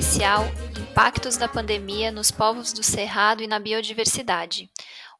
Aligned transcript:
especial 0.00 0.46
Impactos 0.80 1.36
da 1.36 1.46
Pandemia 1.46 2.10
nos 2.10 2.30
Povos 2.30 2.72
do 2.72 2.82
Cerrado 2.82 3.42
e 3.42 3.46
na 3.46 3.58
Biodiversidade, 3.58 4.70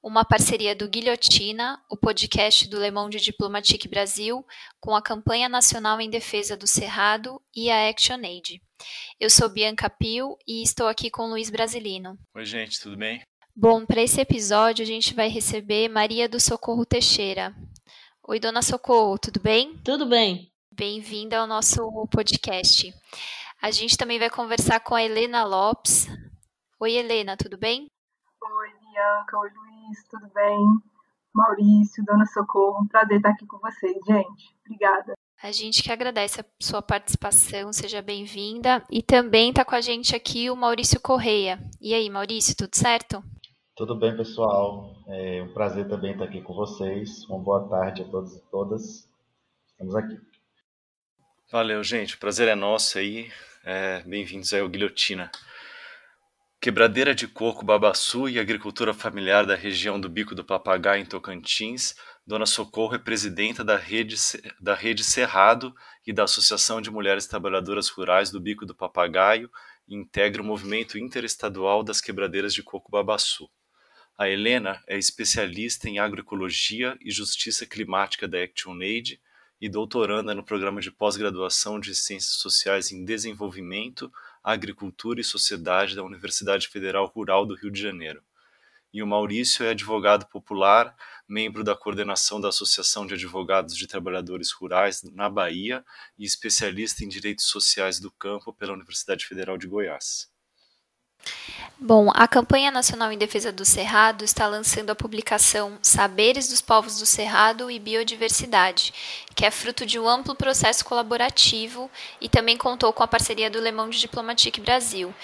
uma 0.03 0.25
parceria 0.25 0.75
do 0.75 0.89
Guilhotina, 0.89 1.79
o 1.91 1.99
podcast 1.99 2.67
do 2.67 2.81
Le 2.81 2.91
Monde 2.91 3.21
Diplomatique 3.21 3.87
Brasil, 3.87 4.43
com 4.81 4.97
a 4.97 5.03
Campanha 5.03 5.51
Nacional 5.51 6.01
em 6.01 6.09
Defesa 6.09 6.57
do 6.57 6.67
Cerrado 6.67 7.39
e 7.55 7.71
a 7.71 7.91
ActionAid. 7.91 8.63
Eu 9.21 9.29
sou 9.29 9.51
Bianca 9.51 9.91
Pio 9.91 10.39
e 10.49 10.63
estou 10.63 10.89
aqui 10.89 11.11
com 11.11 11.29
Luiz 11.29 11.51
Brasilino. 11.51 12.19
Oi, 12.35 12.47
gente, 12.47 12.81
tudo 12.81 12.97
bem? 12.97 13.21
Bom, 13.55 13.85
para 13.85 14.01
esse 14.01 14.19
episódio 14.19 14.83
a 14.83 14.87
gente 14.87 15.13
vai 15.13 15.29
receber 15.29 15.91
Maria 15.91 16.27
do 16.27 16.41
Socorro 16.41 16.87
Teixeira. 16.87 17.55
Oi, 18.27 18.41
dona 18.41 18.63
Socorro, 18.63 19.19
tudo 19.19 19.41
bem? 19.41 19.77
Tudo 19.85 20.07
bem. 20.07 20.51
Bem-vinda 20.73 21.37
ao 21.37 21.47
nosso 21.47 22.09
podcast. 22.11 22.95
A 23.63 23.71
gente 23.71 23.95
também 23.95 24.19
vai 24.19 24.31
conversar 24.31 24.81
com 24.81 24.95
a 24.95 25.03
Helena 25.03 25.45
Lopes. 25.45 26.09
Oi, 26.81 26.93
Helena, 26.93 27.37
tudo 27.37 27.59
bem? 27.59 27.89
Oi, 28.43 28.69
Bianca. 28.81 29.39
Oi, 29.39 29.51
Luiz, 29.51 30.09
tudo 30.09 30.33
bem? 30.33 30.65
Maurício, 31.35 32.03
Dona 32.07 32.25
Socorro, 32.25 32.83
um 32.83 32.89
prazer 32.89 33.19
estar 33.19 33.29
aqui 33.29 33.47
com 33.47 33.59
vocês, 33.59 33.99
gente. 34.07 34.57
Obrigada. 34.65 35.13
A 35.43 35.53
gente 35.53 35.83
que 35.83 35.93
agradece 35.93 36.41
a 36.41 36.45
sua 36.59 36.81
participação, 36.81 37.71
seja 37.71 38.01
bem-vinda. 38.01 38.83
E 38.91 39.03
também 39.03 39.51
está 39.51 39.63
com 39.63 39.75
a 39.75 39.83
gente 39.83 40.17
aqui 40.17 40.49
o 40.49 40.57
Maurício 40.57 40.99
Correia. 40.99 41.61
E 41.79 41.93
aí, 41.93 42.09
Maurício, 42.09 42.57
tudo 42.57 42.75
certo? 42.75 43.23
Tudo 43.77 43.95
bem, 43.95 44.17
pessoal. 44.17 44.97
É 45.07 45.43
um 45.43 45.53
prazer 45.53 45.87
também 45.87 46.13
estar 46.13 46.25
aqui 46.25 46.41
com 46.41 46.55
vocês. 46.55 47.25
Uma 47.29 47.39
boa 47.39 47.69
tarde 47.69 48.03
a 48.03 48.09
todos 48.09 48.37
e 48.37 48.41
todas. 48.51 49.07
Estamos 49.73 49.95
aqui. 49.95 50.19
Valeu, 51.53 51.85
gente. 51.85 52.15
O 52.15 52.19
prazer 52.19 52.49
é 52.49 52.55
nosso 52.55 52.99
aí. 52.99 53.31
É, 53.73 54.03
Bem-vindos 54.03 54.53
ao 54.53 54.69
Guilhotina. 54.69 55.31
Quebradeira 56.61 57.15
de 57.15 57.29
coco 57.29 57.65
Babaçu 57.65 58.29
e 58.29 58.37
agricultura 58.37 58.93
familiar 58.93 59.47
da 59.47 59.55
região 59.55 60.01
do 60.01 60.09
Bico 60.09 60.35
do 60.35 60.45
Papagaio 60.45 61.01
em 61.01 61.07
Tocantins, 61.07 61.95
Dona 62.27 62.47
Socorro 62.47 62.97
é 62.97 62.99
presidenta 62.99 63.63
da 63.63 63.77
rede, 63.77 64.17
da 64.61 64.75
rede 64.75 65.05
Cerrado 65.05 65.73
e 66.05 66.13
da 66.13 66.25
Associação 66.25 66.81
de 66.81 66.91
Mulheres 66.91 67.29
Trabalhadoras 67.29 67.89
Rurais 67.91 68.29
do 68.29 68.41
Bico 68.41 68.67
do 68.67 68.75
Papagaio 68.75 69.49
e 69.87 69.95
integra 69.95 70.43
o 70.43 70.45
movimento 70.45 70.99
interestadual 70.99 71.85
das 71.85 72.01
quebradeiras 72.01 72.53
de 72.53 72.65
coco 72.65 72.91
Babaçu. 72.91 73.49
A 74.19 74.29
Helena 74.29 74.83
é 74.89 74.99
especialista 74.99 75.89
em 75.89 76.01
agroecologia 76.01 76.99
e 77.01 77.09
justiça 77.13 77.65
climática 77.65 78.27
da 78.27 78.43
ActionAid 78.43 79.21
e 79.61 79.69
doutoranda 79.69 80.35
no 80.35 80.43
programa 80.43 80.81
de 80.81 80.91
pós-graduação 80.91 81.79
de 81.79 81.95
Ciências 81.95 82.37
Sociais 82.37 82.91
em 82.91 83.05
Desenvolvimento, 83.05 84.11
Agricultura 84.43 85.21
e 85.21 85.25
Sociedade 85.25 85.95
da 85.95 86.03
Universidade 86.03 86.69
Federal 86.69 87.07
Rural 87.07 87.45
do 87.45 87.55
Rio 87.55 87.71
de 87.71 87.81
Janeiro. 87.81 88.23
E 88.93 89.03
o 89.03 89.07
Maurício 89.07 89.65
é 89.65 89.71
advogado 89.71 90.27
popular, 90.27 90.97
membro 91.29 91.63
da 91.63 91.77
coordenação 91.77 92.41
da 92.41 92.49
Associação 92.49 93.07
de 93.07 93.15
Advogados 93.15 93.77
de 93.77 93.87
Trabalhadores 93.87 94.51
Rurais 94.51 95.03
na 95.03 95.29
Bahia 95.29 95.85
e 96.19 96.25
especialista 96.25 97.05
em 97.05 97.09
direitos 97.09 97.45
sociais 97.45 98.01
do 98.01 98.11
campo 98.11 98.53
pela 98.53 98.73
Universidade 98.73 99.27
Federal 99.27 99.57
de 99.57 99.69
Goiás. 99.69 100.29
Bom, 101.83 102.11
a 102.13 102.29
Campanha 102.29 102.71
Nacional 102.71 103.11
em 103.11 103.17
Defesa 103.17 103.51
do 103.51 103.65
Cerrado 103.65 104.23
está 104.23 104.47
lançando 104.47 104.91
a 104.91 104.95
publicação 104.95 105.79
Saberes 105.81 106.47
dos 106.47 106.61
Povos 106.61 106.99
do 106.99 107.07
Cerrado 107.07 107.71
e 107.71 107.79
Biodiversidade, 107.79 108.93
que 109.35 109.47
é 109.47 109.51
fruto 109.51 109.87
de 109.87 109.99
um 109.99 110.07
amplo 110.07 110.35
processo 110.35 110.85
colaborativo 110.85 111.91
e 112.21 112.29
também 112.29 112.59
contou 112.59 112.93
com 112.93 113.03
a 113.03 113.09
parceria 113.09 113.49
do 113.49 113.63
Le 113.63 113.73
Monde 113.73 113.99
Diplomatique 113.99 114.61
Brasil. 114.61 115.15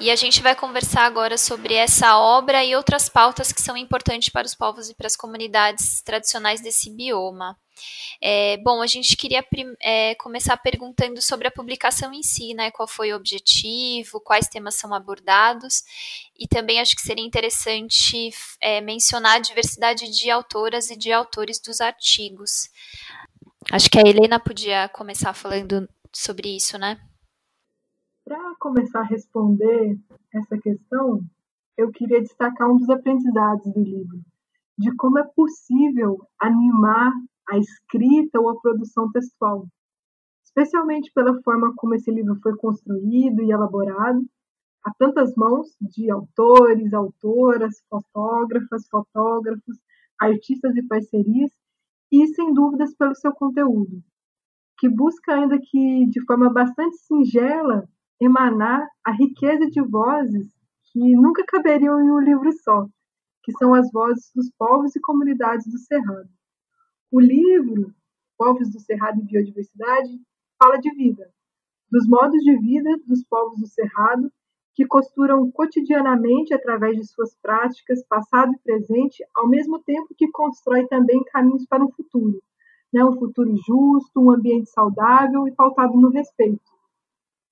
E 0.00 0.10
a 0.10 0.16
gente 0.16 0.40
vai 0.40 0.56
conversar 0.56 1.04
agora 1.04 1.36
sobre 1.36 1.74
essa 1.74 2.16
obra 2.16 2.64
e 2.64 2.74
outras 2.74 3.10
pautas 3.10 3.52
que 3.52 3.60
são 3.60 3.76
importantes 3.76 4.30
para 4.30 4.46
os 4.46 4.54
povos 4.54 4.88
e 4.88 4.94
para 4.94 5.08
as 5.08 5.16
comunidades 5.16 6.00
tradicionais 6.00 6.62
desse 6.62 6.88
bioma. 6.88 7.58
É, 8.20 8.56
bom, 8.58 8.80
a 8.80 8.86
gente 8.86 9.16
queria 9.16 9.44
é, 9.80 10.14
começar 10.16 10.56
perguntando 10.56 11.20
sobre 11.20 11.48
a 11.48 11.50
publicação 11.50 12.12
em 12.12 12.22
si, 12.22 12.54
né? 12.54 12.70
Qual 12.70 12.88
foi 12.88 13.12
o 13.12 13.16
objetivo, 13.16 14.20
quais 14.20 14.48
temas 14.48 14.74
são 14.74 14.94
abordados, 14.94 15.82
e 16.38 16.46
também 16.46 16.80
acho 16.80 16.94
que 16.94 17.02
seria 17.02 17.24
interessante 17.24 18.30
é, 18.60 18.80
mencionar 18.80 19.36
a 19.36 19.40
diversidade 19.40 20.10
de 20.10 20.30
autoras 20.30 20.90
e 20.90 20.96
de 20.96 21.12
autores 21.12 21.60
dos 21.60 21.80
artigos. 21.80 22.70
Acho 23.70 23.90
que 23.90 23.98
a 23.98 24.08
Helena 24.08 24.38
podia 24.38 24.88
começar 24.88 25.32
falando 25.32 25.88
sobre 26.12 26.56
isso, 26.56 26.78
né? 26.78 27.00
Para 28.24 28.54
começar 28.58 29.00
a 29.00 29.06
responder 29.06 29.98
essa 30.32 30.58
questão, 30.58 31.20
eu 31.76 31.90
queria 31.90 32.20
destacar 32.20 32.68
um 32.70 32.76
dos 32.76 32.88
aprendizados 32.88 33.72
do 33.72 33.80
livro, 33.80 34.20
de 34.78 34.94
como 34.96 35.18
é 35.18 35.24
possível 35.24 36.18
animar 36.40 37.12
a 37.48 37.58
escrita 37.58 38.40
ou 38.40 38.50
a 38.50 38.60
produção 38.60 39.10
textual, 39.12 39.66
especialmente 40.44 41.12
pela 41.14 41.40
forma 41.42 41.72
como 41.76 41.94
esse 41.94 42.10
livro 42.10 42.38
foi 42.42 42.56
construído 42.56 43.42
e 43.42 43.50
elaborado, 43.50 44.24
a 44.84 44.92
tantas 44.94 45.34
mãos 45.34 45.76
de 45.80 46.10
autores, 46.10 46.94
autoras, 46.94 47.82
fotógrafas, 47.90 48.86
fotógrafos, 48.88 49.76
artistas 50.20 50.76
e 50.76 50.82
parcerias, 50.86 51.50
e 52.10 52.26
sem 52.28 52.54
dúvidas 52.54 52.94
pelo 52.94 53.14
seu 53.16 53.32
conteúdo, 53.32 54.02
que 54.78 54.88
busca 54.88 55.34
ainda 55.34 55.58
que 55.58 56.06
de 56.06 56.24
forma 56.24 56.52
bastante 56.52 56.96
singela 56.98 57.88
emanar 58.20 58.86
a 59.04 59.10
riqueza 59.10 59.66
de 59.66 59.82
vozes 59.82 60.48
que 60.92 61.16
nunca 61.16 61.44
caberiam 61.44 62.00
em 62.00 62.10
um 62.10 62.20
livro 62.20 62.50
só, 62.52 62.86
que 63.42 63.52
são 63.58 63.74
as 63.74 63.90
vozes 63.90 64.30
dos 64.34 64.50
povos 64.56 64.94
e 64.94 65.00
comunidades 65.00 65.66
do 65.66 65.78
Cerrado. 65.78 66.35
O 67.10 67.20
livro, 67.20 67.94
Povos 68.36 68.70
do 68.72 68.80
Cerrado 68.80 69.20
e 69.20 69.24
Biodiversidade, 69.24 70.10
fala 70.58 70.76
de 70.76 70.92
vida, 70.94 71.30
dos 71.90 72.06
modos 72.08 72.42
de 72.42 72.58
vida 72.58 72.98
dos 73.06 73.24
povos 73.24 73.60
do 73.60 73.66
Cerrado 73.66 74.30
que 74.74 74.84
costuram 74.84 75.50
cotidianamente 75.52 76.52
através 76.52 76.96
de 76.96 77.06
suas 77.06 77.34
práticas, 77.40 78.04
passado 78.06 78.52
e 78.52 78.58
presente, 78.58 79.24
ao 79.34 79.48
mesmo 79.48 79.78
tempo 79.82 80.14
que 80.16 80.30
constrói 80.30 80.86
também 80.88 81.22
caminhos 81.24 81.64
para 81.66 81.84
um 81.84 81.90
futuro, 81.92 82.42
né? 82.92 83.04
um 83.04 83.16
futuro 83.16 83.54
justo, 83.56 84.20
um 84.20 84.30
ambiente 84.30 84.68
saudável 84.68 85.48
e 85.48 85.52
pautado 85.52 85.98
no 85.98 86.10
respeito. 86.10 86.60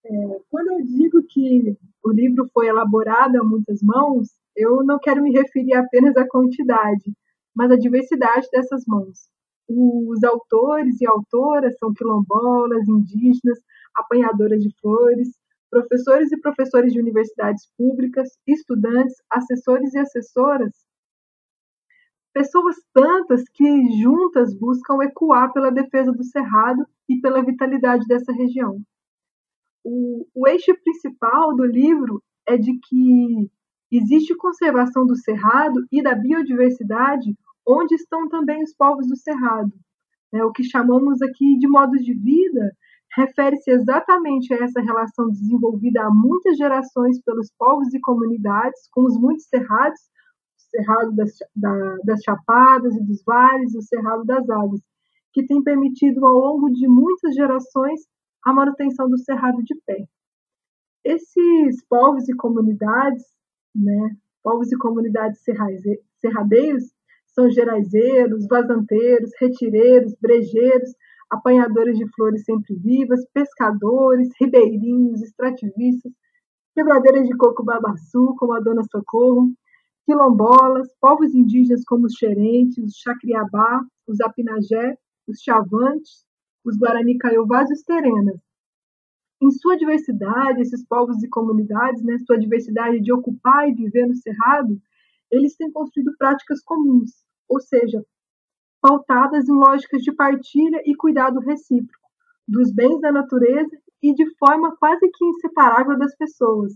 É, 0.05 0.41
quando 0.51 0.73
eu 0.73 0.85
digo 0.85 1.23
que 1.23 1.79
o 2.05 2.11
livro 2.11 2.51
foi 2.53 2.67
elaborado 2.67 3.41
a 3.41 3.45
muitas 3.45 3.81
mãos, 3.83 4.29
eu 4.55 4.85
não 4.85 4.99
quero 4.99 5.23
me 5.23 5.33
referir 5.33 5.75
apenas 5.75 6.15
à 6.17 6.29
quantidade, 6.29 7.11
mas 7.55 7.71
à 7.71 7.77
diversidade 7.77 8.49
dessas 8.53 8.85
mãos. 8.87 9.33
Os 9.69 10.23
autores 10.23 11.01
e 11.01 11.07
autoras 11.07 11.77
são 11.79 11.93
quilombolas, 11.95 12.87
indígenas, 12.87 13.59
apanhadoras 13.95 14.63
de 14.63 14.75
flores, 14.81 15.29
professores 15.71 16.31
e 16.31 16.41
professores 16.41 16.93
de 16.93 17.01
universidades 17.01 17.67
públicas, 17.77 18.29
estudantes, 18.47 19.17
assessores 19.31 19.95
e 19.95 19.99
assessoras, 19.99 20.73
pessoas 22.33 22.77
tantas 22.93 23.45
que 23.49 24.03
juntas 24.03 24.53
buscam 24.55 25.03
ecoar 25.03 25.53
pela 25.53 25.71
defesa 25.71 26.13
do 26.13 26.25
cerrado 26.25 26.85
e 27.09 27.21
pela 27.21 27.45
vitalidade 27.45 28.07
dessa 28.07 28.33
região. 28.33 28.83
O, 29.85 30.27
o 30.35 30.49
eixo 30.49 30.75
principal 30.83 31.55
do 31.55 31.65
livro 31.65 32.23
é 32.47 32.57
de 32.57 32.79
que 32.79 33.51
existe 33.91 34.35
conservação 34.37 35.07
do 35.07 35.15
cerrado 35.15 35.87
e 35.93 36.03
da 36.03 36.15
biodiversidade 36.15 37.37
onde 37.67 37.95
estão 37.95 38.29
também 38.29 38.63
os 38.63 38.75
povos 38.75 39.07
do 39.07 39.17
Cerrado. 39.17 39.73
É, 40.33 40.45
o 40.45 40.53
que 40.53 40.65
chamamos 40.65 41.23
aqui 41.23 41.57
de 41.59 41.69
modos 41.69 42.05
de 42.05 42.13
vida 42.13 42.77
refere-se 43.17 43.71
exatamente 43.71 44.53
a 44.53 44.65
essa 44.65 44.81
relação 44.81 45.31
desenvolvida 45.31 46.03
há 46.03 46.11
muitas 46.11 46.57
gerações 46.57 47.21
pelos 47.23 47.51
povos 47.57 47.95
e 47.95 48.01
comunidades 48.01 48.89
com 48.91 49.03
os 49.03 49.17
muitos 49.17 49.47
cerrados, 49.47 50.01
o 50.01 50.71
cerrado 50.71 51.15
das, 51.15 51.31
da, 51.55 51.97
das 52.05 52.21
chapadas 52.23 52.97
e 52.97 53.05
dos 53.05 53.23
vales, 53.25 53.75
o 53.75 53.83
cerrado 53.83 54.25
das 54.25 54.49
águas, 54.51 54.81
que 55.33 55.47
tem 55.47 55.63
permitido 55.63 56.27
ao 56.27 56.35
longo 56.35 56.71
de 56.71 56.89
muitas 56.89 57.35
gerações 57.35 58.01
a 58.45 58.53
manutenção 58.53 59.09
do 59.09 59.19
cerrado 59.19 59.63
de 59.63 59.75
pé. 59.87 60.05
Esses 61.05 61.85
povos 61.89 62.29
e 62.29 62.35
comunidades, 62.35 63.25
né, 63.75 64.17
povos 64.43 64.73
e 64.73 64.77
comunidades 64.77 65.41
serradeiros, 66.21 66.94
são 67.35 67.51
geraizeiros, 67.51 68.47
vazanteiros, 68.47 69.31
retireiros, 69.41 70.15
brejeiros, 70.21 70.91
apanhadores 71.31 71.99
de 71.99 72.09
flores 72.15 72.45
sempre 72.45 72.75
vivas, 72.77 73.27
pescadores, 73.33 74.29
ribeirinhos, 74.41 75.21
extrativistas, 75.21 76.13
quebradeiras 76.75 77.27
de 77.27 77.37
coco 77.37 77.65
babaçu, 77.65 78.35
como 78.39 78.53
a 78.53 78.61
Dona 78.61 78.83
Socorro, 78.85 79.53
quilombolas, 80.07 80.89
povos 81.01 81.35
indígenas 81.35 81.85
como 81.85 82.07
os 82.07 82.15
xerentes, 82.15 82.79
os 82.79 82.97
chacriabá, 82.97 83.83
os 84.07 84.21
apinagé, 84.21 84.97
os 85.27 85.41
chavantes, 85.41 86.25
os 86.65 86.77
guarani 86.77 87.17
caiovás 87.19 87.71
e 87.71 87.75
os 87.75 87.83
terenas. 87.83 88.41
Em 89.43 89.51
sua 89.51 89.77
diversidade, 89.77 90.61
esses 90.61 90.87
povos 90.87 91.23
e 91.23 91.29
comunidades, 91.29 92.03
né, 92.03 92.17
sua 92.27 92.39
diversidade 92.39 93.01
de 93.01 93.13
ocupar 93.13 93.69
e 93.69 93.75
viver 93.75 94.07
no 94.07 94.15
cerrado, 94.15 94.81
eles 95.31 95.57
têm 95.57 95.71
construído 95.71 96.17
práticas 96.17 96.63
comuns, 96.63 97.11
ou 97.49 97.61
seja, 97.61 98.05
pautadas 98.81 99.49
em 99.49 99.53
lógicas 99.53 100.03
de 100.03 100.13
partilha 100.13 100.83
e 100.85 100.95
cuidado 100.95 101.41
recíproco 101.41 102.05
dos 102.47 102.73
bens 102.73 103.01
da 103.01 103.11
natureza 103.11 103.77
e 104.03 104.15
de 104.15 104.27
forma 104.37 104.77
quase 104.77 105.11
que 105.11 105.25
inseparável 105.25 105.99
das 105.99 106.15
pessoas, 106.17 106.75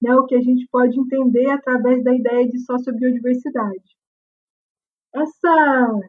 né, 0.00 0.14
o 0.14 0.26
que 0.26 0.34
a 0.34 0.40
gente 0.42 0.68
pode 0.70 0.98
entender 1.00 1.48
através 1.50 2.04
da 2.04 2.14
ideia 2.14 2.46
de 2.46 2.58
sociobiodiversidade. 2.58 3.96
Essa, 5.14 6.00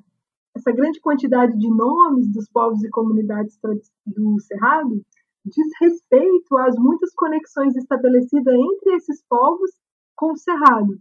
essa 0.53 0.71
grande 0.73 0.99
quantidade 0.99 1.57
de 1.57 1.69
nomes 1.69 2.29
dos 2.33 2.49
povos 2.49 2.83
e 2.83 2.89
comunidades 2.89 3.57
do 4.05 4.39
Cerrado 4.41 5.01
diz 5.45 5.67
respeito 5.79 6.57
às 6.57 6.75
muitas 6.75 7.13
conexões 7.13 7.75
estabelecidas 7.77 8.53
entre 8.53 8.95
esses 8.95 9.23
povos 9.29 9.71
com 10.13 10.33
o 10.33 10.37
Cerrado. 10.37 10.99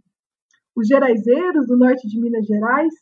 Os 0.77 0.87
geraizeiros 0.87 1.65
do 1.65 1.75
norte 1.75 2.07
de 2.07 2.21
Minas 2.21 2.45
Gerais, 2.45 2.93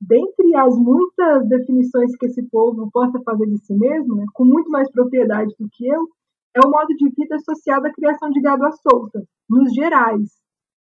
dentre 0.00 0.56
as 0.56 0.74
muitas 0.78 1.46
definições 1.46 2.16
que 2.16 2.24
esse 2.24 2.42
povo 2.44 2.90
possa 2.90 3.20
fazer 3.22 3.44
de 3.44 3.58
si 3.58 3.74
mesmo, 3.74 4.14
né, 4.14 4.24
com 4.32 4.46
muito 4.46 4.70
mais 4.70 4.90
propriedade 4.90 5.54
do 5.58 5.68
que 5.70 5.86
eu, 5.86 6.08
é 6.56 6.66
o 6.66 6.70
modo 6.70 6.88
de 6.96 7.10
vida 7.10 7.36
associado 7.36 7.86
à 7.86 7.92
criação 7.92 8.30
de 8.30 8.40
gado 8.40 8.64
à 8.64 8.72
solta, 8.72 9.22
nos 9.46 9.70
gerais, 9.74 10.30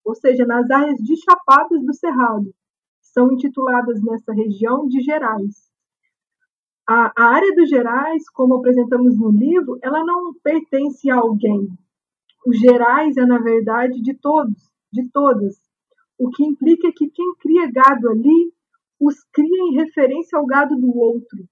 ou 0.04 0.16
seja, 0.16 0.48
nas 0.48 0.68
áreas 0.72 0.98
de 0.98 1.16
chapadas 1.16 1.86
do 1.86 1.94
Cerrado. 1.94 2.51
São 3.04 3.31
intituladas 3.31 4.01
nessa 4.01 4.33
região 4.33 4.88
de 4.88 5.01
Gerais. 5.01 5.69
A, 6.89 7.13
a 7.16 7.36
área 7.36 7.54
dos 7.56 7.69
Gerais, 7.69 8.28
como 8.31 8.56
apresentamos 8.56 9.16
no 9.16 9.30
livro, 9.30 9.78
ela 9.80 10.04
não 10.04 10.33
pertence 10.44 11.07
a 11.12 11.18
alguém. 11.18 11.68
Os 12.48 12.57
Gerais 12.57 13.16
é, 13.16 13.25
na 13.28 13.38
verdade, 13.38 14.01
de 14.01 14.16
todos, 14.16 14.71
de 14.92 15.07
todas. 15.12 15.64
O 16.17 16.29
que 16.29 16.44
implica 16.44 16.91
que 16.95 17.09
quem 17.09 17.35
cria 17.39 17.69
gado 17.71 18.09
ali 18.09 18.53
os 19.00 19.15
cria 19.33 19.63
em 19.63 19.75
referência 19.75 20.38
ao 20.38 20.45
gado 20.45 20.75
do 20.75 20.97
outro. 20.97 21.45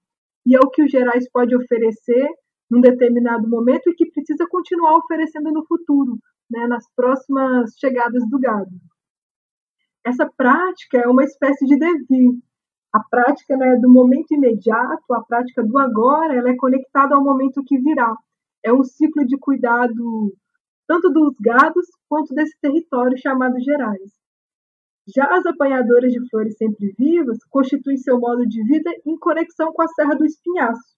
E 0.46 0.54
é 0.54 0.58
o 0.58 0.70
que 0.70 0.82
os 0.82 0.90
Gerais 0.90 1.28
pode 1.30 1.54
oferecer 1.56 2.26
num 2.70 2.80
determinado 2.80 3.48
momento 3.48 3.88
e 3.88 3.94
que 3.94 4.10
precisa 4.10 4.46
continuar 4.48 4.96
oferecendo 4.96 5.50
no 5.52 5.64
futuro, 5.66 6.18
né, 6.50 6.66
nas 6.66 6.84
próximas 6.94 7.72
chegadas 7.78 8.28
do 8.28 8.38
gado. 8.38 8.70
Essa 10.04 10.30
prática 10.36 10.98
é 10.98 11.08
uma 11.08 11.24
espécie 11.24 11.64
de 11.66 11.78
devir. 11.78 12.30
A 12.92 13.00
prática 13.10 13.56
né, 13.56 13.76
do 13.76 13.90
momento 13.90 14.32
imediato, 14.32 15.12
a 15.12 15.22
prática 15.24 15.62
do 15.62 15.78
agora, 15.78 16.34
ela 16.34 16.50
é 16.50 16.56
conectada 16.56 17.14
ao 17.14 17.24
momento 17.24 17.64
que 17.66 17.78
virá. 17.78 18.14
É 18.62 18.72
um 18.72 18.84
ciclo 18.84 19.26
de 19.26 19.36
cuidado 19.38 20.32
tanto 20.86 21.10
dos 21.10 21.34
gados 21.40 21.86
quanto 22.08 22.34
desse 22.34 22.58
território 22.60 23.16
chamado 23.18 23.58
Gerais. 23.60 24.23
Já 25.06 25.26
as 25.36 25.44
apanhadoras 25.44 26.12
de 26.12 26.28
flores 26.30 26.56
sempre 26.56 26.94
vivas 26.98 27.38
constituem 27.50 27.96
seu 27.98 28.18
modo 28.18 28.46
de 28.46 28.62
vida 28.64 28.90
em 29.06 29.18
conexão 29.18 29.72
com 29.72 29.82
a 29.82 29.88
Serra 29.88 30.14
do 30.14 30.24
Espinhaço, 30.24 30.94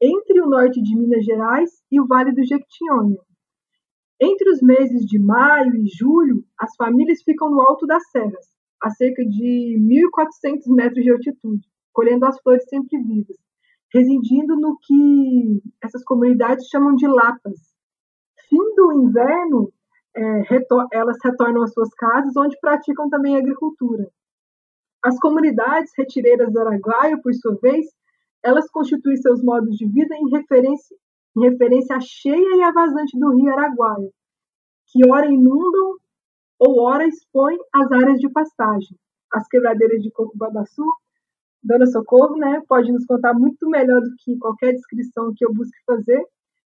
entre 0.00 0.40
o 0.40 0.48
norte 0.48 0.80
de 0.80 0.96
Minas 0.96 1.24
Gerais 1.24 1.70
e 1.92 2.00
o 2.00 2.06
Vale 2.06 2.32
do 2.32 2.42
Jequitinhonha. 2.42 3.18
Entre 4.18 4.50
os 4.50 4.62
meses 4.62 5.04
de 5.04 5.18
maio 5.18 5.76
e 5.76 5.86
julho, 5.86 6.42
as 6.58 6.74
famílias 6.76 7.22
ficam 7.22 7.50
no 7.50 7.60
alto 7.60 7.86
das 7.86 8.02
serras, 8.10 8.46
a 8.82 8.88
cerca 8.90 9.22
de 9.24 9.76
1.400 9.78 10.74
metros 10.74 11.04
de 11.04 11.10
altitude, 11.10 11.68
colhendo 11.92 12.24
as 12.24 12.40
flores 12.40 12.64
sempre 12.68 12.98
vivas, 13.02 13.36
residindo 13.92 14.56
no 14.56 14.78
que 14.78 15.62
essas 15.82 16.02
comunidades 16.04 16.66
chamam 16.68 16.94
de 16.94 17.06
lapas. 17.06 17.58
Fim 18.48 18.74
do 18.74 18.92
inverno, 19.02 19.70
é, 20.16 20.42
retor 20.42 20.86
elas 20.92 21.16
retornam 21.22 21.62
às 21.62 21.72
suas 21.72 21.92
casas, 21.94 22.36
onde 22.36 22.58
praticam 22.60 23.08
também 23.08 23.36
agricultura. 23.36 24.08
As 25.02 25.18
comunidades 25.18 25.92
retireiras 25.96 26.52
do 26.52 26.60
Araguaia, 26.60 27.18
por 27.22 27.32
sua 27.34 27.56
vez, 27.62 27.86
elas 28.42 28.70
constituem 28.70 29.16
seus 29.16 29.42
modos 29.42 29.76
de 29.76 29.86
vida 29.86 30.14
em 30.14 30.30
referência, 30.30 30.96
em 31.36 31.40
referência 31.48 31.96
à 31.96 32.00
cheia 32.00 32.56
e 32.56 32.62
à 32.62 32.72
vazante 32.72 33.18
do 33.18 33.34
rio 33.34 33.50
Araguaia, 33.50 34.10
que 34.88 35.08
ora 35.10 35.26
inundam 35.26 35.96
ou 36.58 36.82
ora 36.82 37.06
expõem 37.06 37.58
as 37.72 37.90
áreas 37.90 38.18
de 38.18 38.28
pastagem. 38.28 38.96
As 39.32 39.46
quebradeiras 39.48 40.02
de 40.02 40.10
Coco 40.10 40.36
Babaçu, 40.36 40.84
Dona 41.62 41.86
Socorro, 41.86 42.36
né, 42.36 42.60
pode 42.68 42.90
nos 42.90 43.06
contar 43.06 43.32
muito 43.32 43.68
melhor 43.68 44.00
do 44.00 44.14
que 44.18 44.36
qualquer 44.38 44.72
descrição 44.72 45.32
que 45.34 45.44
eu 45.44 45.52
busque 45.52 45.78
fazer, 45.86 46.22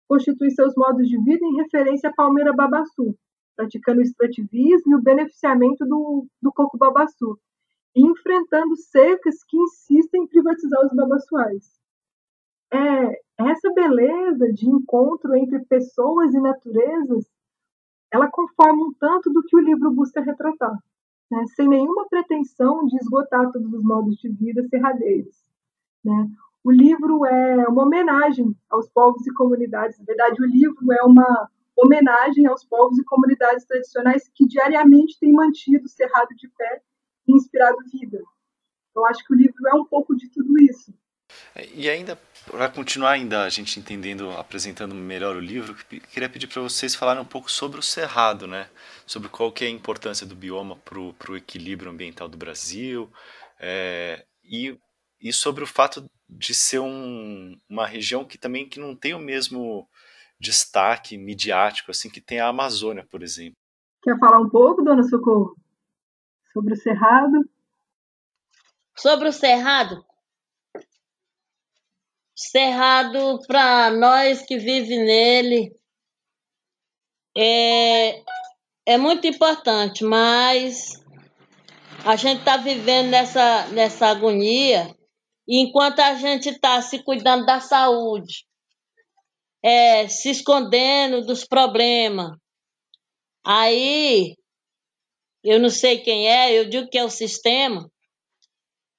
constitui 0.08 0.52
seus 0.52 0.74
modos 0.76 1.08
de 1.08 1.18
vida 1.24 1.46
em 1.46 1.56
referência 1.56 2.10
à 2.10 2.14
palmeira 2.14 2.54
babaçu, 2.54 3.16
praticando 3.56 4.00
o 4.00 4.04
extrativismo 4.04 4.94
e 4.94 4.96
o 4.96 5.02
beneficiamento 5.02 5.86
do, 5.86 6.26
do 6.42 6.52
coco 6.52 6.78
babaçu, 6.78 7.38
e 7.96 8.06
enfrentando 8.06 8.76
cercas 8.76 9.44
que 9.44 9.58
insistem 9.58 10.24
em 10.24 10.28
privatizar 10.28 10.86
os 10.86 10.94
babaçuais. 10.94 11.80
É, 12.74 13.22
essa 13.38 13.74
beleza 13.74 14.52
de 14.54 14.70
encontro 14.70 15.36
entre 15.36 15.60
pessoas 15.66 16.34
e 16.34 16.40
naturezas, 16.40 17.26
ela 18.12 18.30
conforma 18.30 18.88
um 18.88 18.94
tanto 18.94 19.32
do 19.32 19.44
que 19.44 19.56
o 19.56 19.62
livro 19.62 19.92
busca 19.92 20.22
retratar, 20.22 20.78
né? 21.30 21.46
sem 21.56 21.68
nenhuma 21.68 22.08
pretensão 22.10 22.86
de 22.86 22.96
esgotar 22.98 23.52
todos 23.52 23.74
os 23.74 23.84
modos 23.84 24.16
de 24.18 24.30
vida 24.30 24.64
serradeiros. 24.70 25.36
Né? 26.04 26.30
O 26.64 26.72
livro 26.72 27.26
é 27.26 27.68
uma 27.68 27.84
homenagem 27.84 28.56
aos 28.70 28.88
povos 28.90 29.26
e 29.26 29.34
comunidades. 29.34 29.98
Na 30.00 30.06
verdade, 30.06 30.42
o 30.42 30.46
livro 30.46 30.92
é 30.92 31.04
uma 31.04 31.50
homenagem 31.84 32.46
aos 32.48 32.64
povos 32.64 32.98
e 32.98 33.04
comunidades 33.04 33.66
tradicionais 33.66 34.30
que 34.34 34.46
diariamente 34.48 35.18
têm 35.20 35.34
mantido 35.34 35.86
o 35.86 35.90
cerrado 35.90 36.30
de 36.36 36.48
pé 36.50 36.82
e 37.28 37.34
inspirado 37.34 37.78
vida. 37.92 38.20
Eu 38.96 39.06
acho 39.06 39.26
que 39.26 39.34
o 39.34 39.38
livro 39.38 39.68
é 39.68 39.74
um 39.74 39.86
pouco 39.86 40.16
de 40.16 40.30
tudo 40.30 40.62
isso. 40.62 40.94
É, 41.56 41.68
e 41.74 41.90
ainda, 41.90 42.20
para 42.46 42.70
continuar 42.70 43.12
ainda 43.12 43.44
a 43.44 43.50
gente 43.50 43.80
entendendo, 43.80 44.30
apresentando 44.32 44.94
melhor 44.94 45.36
o 45.36 45.40
livro, 45.40 45.74
queria 46.12 46.30
pedir 46.30 46.48
para 46.48 46.62
vocês 46.62 46.94
falarem 46.94 47.22
um 47.22 47.26
pouco 47.26 47.50
sobre 47.50 47.80
o 47.80 47.84
cerrado, 47.84 48.46
né? 48.48 48.70
Sobre 49.06 49.30
qual 49.30 49.52
que 49.52 49.64
é 49.64 49.68
a 49.68 49.72
importância 49.72 50.26
do 50.26 50.36
bioma 50.36 50.76
para 50.76 51.00
o 51.00 51.38
equilíbrio 51.38 51.90
ambiental 51.90 52.28
do 52.28 52.38
Brasil 52.38 53.12
é, 53.60 54.26
e, 54.44 54.78
e 55.22 55.32
sobre 55.32 55.64
o 55.64 55.68
fato 55.68 56.06
de 56.30 56.54
ser 56.54 56.80
um, 56.80 57.58
uma 57.70 57.86
região 57.86 58.26
que 58.26 58.38
também 58.38 58.68
que 58.68 58.80
não 58.80 58.96
tem 58.96 59.14
o 59.14 59.20
mesmo 59.20 59.88
destaque 60.42 61.18
midiático 61.18 61.92
assim 61.92 62.10
que 62.10 62.20
tem 62.20 62.40
a 62.40 62.48
Amazônia, 62.48 63.06
por 63.10 63.22
exemplo. 63.22 63.56
Quer 64.02 64.18
falar 64.18 64.40
um 64.40 64.50
pouco, 64.50 64.82
dona 64.82 65.04
Socorro? 65.04 65.56
Sobre 66.52 66.74
o 66.74 66.78
Cerrado? 66.78 67.50
Sobre 68.98 69.30
o 69.30 69.34
Cerrado? 69.34 70.04
Cerrado, 72.36 73.40
para 73.48 73.92
nós 73.92 74.42
que 74.42 74.58
vivem 74.58 75.06
nele, 75.06 75.80
é, 77.38 78.24
é 78.88 78.98
muito 78.98 79.28
importante, 79.28 80.04
mas 80.04 81.00
a 82.04 82.16
gente 82.16 82.40
está 82.40 82.58
vivendo 82.58 83.12
nessa, 83.12 83.68
nessa 83.68 84.08
agonia 84.08 84.96
enquanto 85.48 86.00
a 86.00 86.16
gente 86.16 86.50
está 86.50 86.82
se 86.82 87.04
cuidando 87.04 87.46
da 87.46 87.60
saúde, 87.60 88.46
é, 89.64 90.08
se 90.08 90.30
escondendo 90.30 91.26
dos 91.26 91.46
problemas. 91.46 92.32
Aí 93.44 94.36
eu 95.44 95.60
não 95.60 95.70
sei 95.70 96.00
quem 96.00 96.28
é, 96.28 96.54
eu 96.58 96.70
digo 96.70 96.90
que 96.90 96.98
é 96.98 97.04
o 97.04 97.10
sistema, 97.10 97.90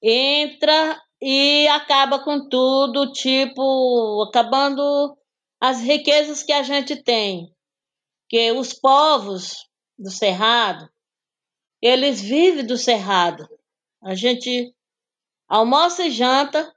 entra 0.01 1.01
e 1.21 1.65
acaba 1.69 2.21
com 2.21 2.49
tudo, 2.49 3.13
tipo, 3.13 4.23
acabando 4.27 5.17
as 5.61 5.81
riquezas 5.81 6.43
que 6.43 6.51
a 6.51 6.63
gente 6.63 7.01
tem. 7.01 7.49
Que 8.27 8.51
os 8.51 8.73
povos 8.73 9.65
do 9.97 10.11
Cerrado, 10.11 10.89
eles 11.81 12.19
vivem 12.19 12.65
do 12.65 12.77
Cerrado. 12.77 13.47
A 14.03 14.15
gente 14.15 14.73
almoça 15.47 16.03
e 16.03 16.11
janta 16.11 16.73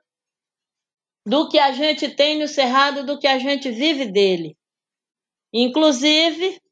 do 1.27 1.49
que 1.49 1.59
a 1.59 1.73
gente 1.73 2.09
tem 2.09 2.39
no 2.39 2.47
Cerrado, 2.47 3.05
do 3.05 3.19
que 3.19 3.27
a 3.27 3.37
gente 3.37 3.69
vive 3.69 4.07
dele. 4.07 4.57
Inclusive, 5.53 6.63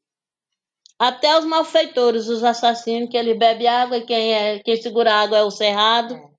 até 0.97 1.37
os 1.37 1.43
malfeitores, 1.43 2.29
os 2.29 2.41
assassinos, 2.41 3.09
que 3.09 3.17
ele 3.17 3.33
bebe 3.33 3.67
água 3.67 3.97
e 3.97 4.05
quem, 4.05 4.33
é, 4.33 4.59
quem 4.59 4.81
segura 4.81 5.13
a 5.13 5.21
água 5.21 5.39
é 5.39 5.43
o 5.43 5.51
cerrado. 5.51 6.15
É. 6.15 6.29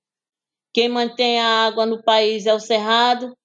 Quem 0.73 0.89
mantém 0.89 1.39
a 1.39 1.67
água 1.67 1.85
no 1.85 2.01
país 2.01 2.47
é 2.47 2.53
o 2.53 2.59
cerrado. 2.59 3.37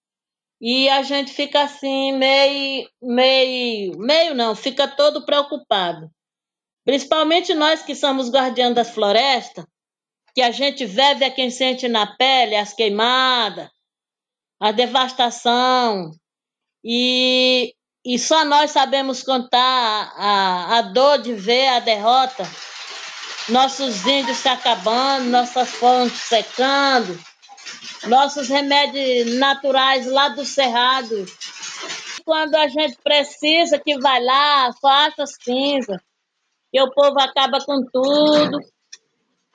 E 0.59 0.88
a 0.88 1.02
gente 1.02 1.33
fica 1.33 1.62
assim, 1.62 2.12
meio, 2.12 2.88
meio, 3.02 3.99
meio 3.99 4.35
não, 4.35 4.55
fica 4.55 4.88
todo 4.88 5.26
preocupado. 5.26 6.11
Principalmente 6.85 7.52
nós 7.52 7.83
que 7.83 7.95
somos 7.95 8.31
guardiãos 8.31 8.75
das 8.75 8.91
florestas, 8.91 9.67
que 10.35 10.41
a 10.41 10.50
gente 10.50 10.87
vive 10.87 11.25
a 11.25 11.31
quem 11.31 11.50
sente 11.50 11.88
na 11.88 12.17
pele 12.17 12.57
as 12.57 12.73
queimadas, 12.73 13.69
a 14.62 14.71
devastação. 14.71 16.12
E 16.85 17.75
e 18.04 18.19
só 18.19 18.45
nós 18.45 18.73
sabemos 18.73 19.23
contar 19.23 20.12
a, 20.16 20.78
a 20.78 20.83
dor 20.83 21.19
de 21.19 21.35
ver 21.35 21.69
a 21.69 21.78
derrota, 21.78 22.42
nossos 23.49 24.04
índios 24.04 24.38
se 24.38 24.49
acabando, 24.49 25.31
nossas 25.31 25.71
fontes 25.71 26.21
secando, 26.23 27.16
nossos 28.09 28.49
remédios 28.49 29.38
naturais 29.38 30.07
lá 30.07 30.31
do 30.31 30.45
Cerrado. 30.45 31.14
Quando 32.25 32.57
a 32.57 32.66
gente 32.66 32.97
precisa 33.04 33.78
que 33.78 33.97
vai 34.00 34.21
lá, 34.21 34.73
só 34.81 34.88
acha 34.88 35.25
cinza, 35.26 35.97
e 36.73 36.83
o 36.83 36.90
povo 36.90 37.21
acaba 37.21 37.59
com 37.64 37.85
tudo. 37.85 38.59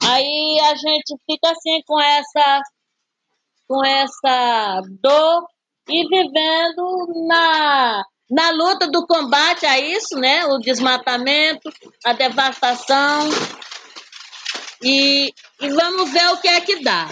Aí 0.04 0.60
a 0.72 0.76
gente 0.76 1.18
fica 1.30 1.52
assim 1.52 1.82
com 1.86 2.00
essa 2.00 2.62
com 3.68 3.86
essa 3.86 4.82
dor 5.02 5.48
e 5.90 6.08
vivendo 6.08 7.28
na, 7.28 8.04
na 8.30 8.50
luta 8.52 8.88
do 8.88 9.06
combate 9.06 9.66
a 9.66 9.80
isso, 9.80 10.16
né? 10.18 10.46
O 10.46 10.60
desmatamento, 10.60 11.72
a 12.06 12.14
devastação. 12.14 13.30
E, 14.82 15.34
e 15.62 15.70
vamos 15.70 16.12
ver 16.12 16.28
o 16.30 16.38
que 16.38 16.48
é 16.48 16.62
que 16.62 16.84
dá. 16.84 17.10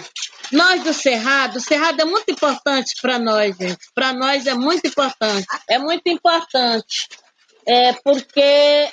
Nós 0.52 0.84
do 0.84 0.94
Cerrado, 0.94 1.58
o 1.58 1.62
Cerrado 1.62 2.00
é 2.02 2.06
muito 2.06 2.32
importante 2.32 2.94
para 3.02 3.18
nós, 3.18 3.56
gente. 3.58 3.80
Para 3.94 4.14
nós 4.14 4.46
é 4.46 4.54
muito 4.54 4.88
importante. 4.88 5.48
É 5.70 5.80
muito 5.80 6.08
importante. 6.08 7.08
É 7.68 7.94
porque 7.94 8.90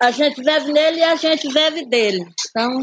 a 0.00 0.10
gente 0.10 0.42
vive 0.42 0.72
nele 0.72 0.98
e 0.98 1.04
a 1.04 1.16
gente 1.16 1.48
vive 1.48 1.86
dele. 1.86 2.24
Então, 2.50 2.82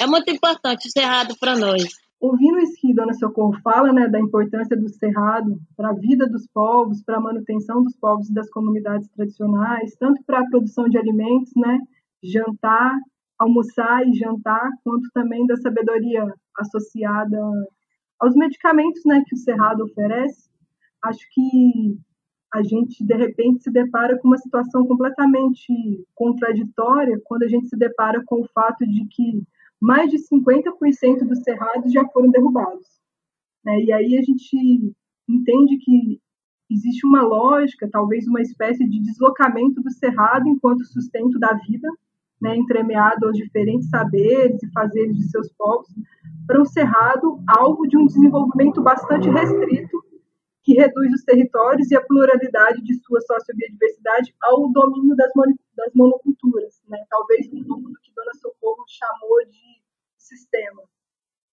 é 0.00 0.06
muito 0.06 0.30
importante 0.30 0.88
o 0.88 0.90
Cerrado 0.90 1.36
para 1.38 1.56
nós. 1.56 1.84
Ouvindo 2.22 2.60
isso 2.60 2.80
que 2.80 2.94
Dona 2.94 3.12
Socorro 3.14 3.60
fala, 3.64 3.92
né, 3.92 4.06
da 4.06 4.20
importância 4.20 4.76
do 4.76 4.88
cerrado 4.88 5.60
para 5.76 5.90
a 5.90 5.92
vida 5.92 6.24
dos 6.24 6.46
povos, 6.46 7.02
para 7.02 7.16
a 7.16 7.20
manutenção 7.20 7.82
dos 7.82 7.96
povos 7.96 8.30
e 8.30 8.32
das 8.32 8.48
comunidades 8.48 9.08
tradicionais, 9.08 9.96
tanto 9.96 10.22
para 10.24 10.38
a 10.38 10.46
produção 10.48 10.88
de 10.88 10.96
alimentos, 10.96 11.50
né, 11.56 11.80
jantar, 12.22 12.96
almoçar 13.36 14.06
e 14.06 14.14
jantar, 14.14 14.70
quanto 14.84 15.10
também 15.12 15.44
da 15.48 15.56
sabedoria 15.56 16.32
associada 16.56 17.36
aos 18.20 18.36
medicamentos, 18.36 19.02
né, 19.04 19.24
que 19.26 19.34
o 19.34 19.38
cerrado 19.38 19.82
oferece, 19.82 20.48
acho 21.02 21.26
que 21.32 21.98
a 22.54 22.62
gente 22.62 23.04
de 23.04 23.14
repente 23.16 23.64
se 23.64 23.70
depara 23.72 24.16
com 24.16 24.28
uma 24.28 24.38
situação 24.38 24.86
completamente 24.86 26.06
contraditória 26.14 27.20
quando 27.24 27.42
a 27.42 27.48
gente 27.48 27.66
se 27.66 27.76
depara 27.76 28.22
com 28.24 28.42
o 28.42 28.48
fato 28.54 28.86
de 28.86 29.06
que 29.06 29.42
mais 29.82 30.08
de 30.08 30.18
50% 30.18 31.26
dos 31.26 31.42
cerrados 31.42 31.92
já 31.92 32.06
foram 32.06 32.30
derrubados. 32.30 32.86
Né? 33.64 33.82
E 33.82 33.92
aí 33.92 34.16
a 34.16 34.22
gente 34.22 34.94
entende 35.28 35.76
que 35.78 36.20
existe 36.70 37.04
uma 37.04 37.20
lógica, 37.22 37.90
talvez 37.90 38.28
uma 38.28 38.40
espécie 38.40 38.88
de 38.88 39.00
deslocamento 39.00 39.82
do 39.82 39.90
cerrado 39.90 40.48
enquanto 40.48 40.84
sustento 40.84 41.36
da 41.36 41.52
vida, 41.54 41.88
né, 42.40 42.56
entremeado 42.56 43.26
aos 43.26 43.36
diferentes 43.36 43.88
saberes 43.88 44.62
e 44.62 44.70
fazeres 44.70 45.16
de 45.16 45.28
seus 45.28 45.52
povos, 45.52 45.88
para 46.46 46.62
um 46.62 46.64
cerrado 46.64 47.40
alvo 47.46 47.86
de 47.88 47.96
um 47.96 48.06
desenvolvimento 48.06 48.80
bastante 48.80 49.28
restrito 49.28 50.02
que 50.62 50.74
reduz 50.74 51.12
os 51.12 51.24
territórios 51.24 51.90
e 51.90 51.96
a 51.96 52.00
pluralidade 52.00 52.82
de 52.82 52.94
sua 53.02 53.20
sociobiodiversidade 53.20 54.34
ao 54.40 54.70
domínio 54.70 55.16
das, 55.16 55.30
das 55.76 55.92
monoculturas, 55.94 56.80
né? 56.88 56.98
talvez 57.10 57.48
um 57.52 57.60
número 57.60 57.94
que 58.02 58.12
Dona 58.14 58.32
Socorro 58.34 58.84
chamou 58.86 59.44
de 59.46 59.82
sistema. 60.16 60.82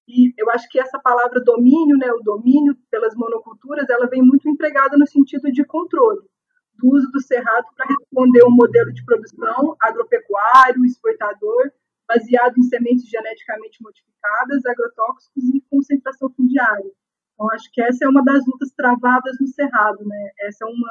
E 0.07 0.33
eu 0.37 0.49
acho 0.51 0.67
que 0.69 0.79
essa 0.79 0.99
palavra 0.99 1.39
domínio, 1.39 1.97
né, 1.97 2.11
o 2.11 2.23
domínio 2.23 2.75
pelas 2.89 3.15
monoculturas, 3.15 3.87
ela 3.89 4.07
vem 4.07 4.23
muito 4.23 4.49
empregada 4.49 4.97
no 4.97 5.07
sentido 5.07 5.51
de 5.51 5.63
controle 5.63 6.27
do 6.79 6.89
uso 6.89 7.11
do 7.11 7.21
cerrado 7.21 7.67
para 7.75 7.87
responder 7.87 8.43
um 8.43 8.51
modelo 8.51 8.91
de 8.91 9.03
produção 9.03 9.75
agropecuário, 9.81 10.85
exportador, 10.85 11.71
baseado 12.07 12.57
em 12.57 12.63
sementes 12.63 13.07
geneticamente 13.07 13.83
modificadas, 13.83 14.65
agrotóxicos 14.65 15.43
e 15.53 15.61
concentração 15.69 16.31
fundiária. 16.31 16.91
Então, 17.39 17.49
acho 17.51 17.71
que 17.71 17.81
essa 17.81 18.03
é 18.03 18.07
uma 18.09 18.21
das 18.21 18.45
lutas 18.45 18.69
travadas 18.75 19.37
no 19.39 19.47
Cerrado, 19.47 20.05
né? 20.05 20.29
Essa 20.41 20.65
é 20.65 20.67
uma, 20.67 20.89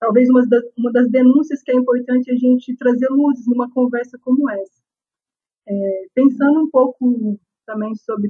talvez 0.00 0.28
uma 0.28 0.44
das, 0.44 0.64
uma 0.76 0.90
das 0.90 1.08
denúncias 1.08 1.62
que 1.62 1.70
é 1.70 1.76
importante 1.76 2.28
a 2.28 2.34
gente 2.34 2.76
trazer 2.76 3.06
luzes 3.08 3.46
numa 3.46 3.70
conversa 3.70 4.18
como 4.18 4.50
essa. 4.50 4.82
É, 5.68 6.06
pensando 6.12 6.64
um 6.64 6.68
pouco 6.68 7.38
também 7.64 7.94
sobre 7.94 8.28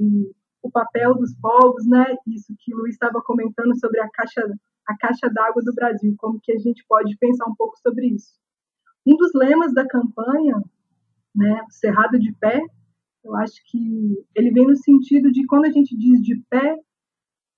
o 0.61 0.69
papel 0.69 1.15
dos 1.15 1.33
povos, 1.41 1.87
né? 1.87 2.05
Isso 2.27 2.53
que 2.59 2.75
o 2.75 2.77
Luiz 2.77 2.93
estava 2.93 3.23
comentando 3.23 3.75
sobre 3.79 4.01
a 4.01 4.09
caixa 4.09 4.41
a 4.87 4.95
caixa 4.95 5.27
d'água 5.27 5.61
do 5.63 5.73
Brasil, 5.73 6.15
como 6.17 6.39
que 6.39 6.51
a 6.51 6.57
gente 6.59 6.85
pode 6.87 7.17
pensar 7.17 7.45
um 7.45 7.55
pouco 7.55 7.75
sobre 7.79 8.07
isso. 8.07 8.35
Um 9.05 9.17
dos 9.17 9.31
lemas 9.33 9.73
da 9.73 9.85
campanha, 9.85 10.61
né, 11.35 11.61
Cerrado 11.71 12.17
de 12.17 12.31
Pé, 12.39 12.61
eu 13.25 13.35
acho 13.35 13.61
que 13.65 14.23
ele 14.33 14.51
vem 14.51 14.65
no 14.65 14.77
sentido 14.77 15.29
de 15.29 15.45
quando 15.45 15.65
a 15.65 15.71
gente 15.71 15.97
diz 15.97 16.21
de 16.21 16.41
pé, 16.49 16.77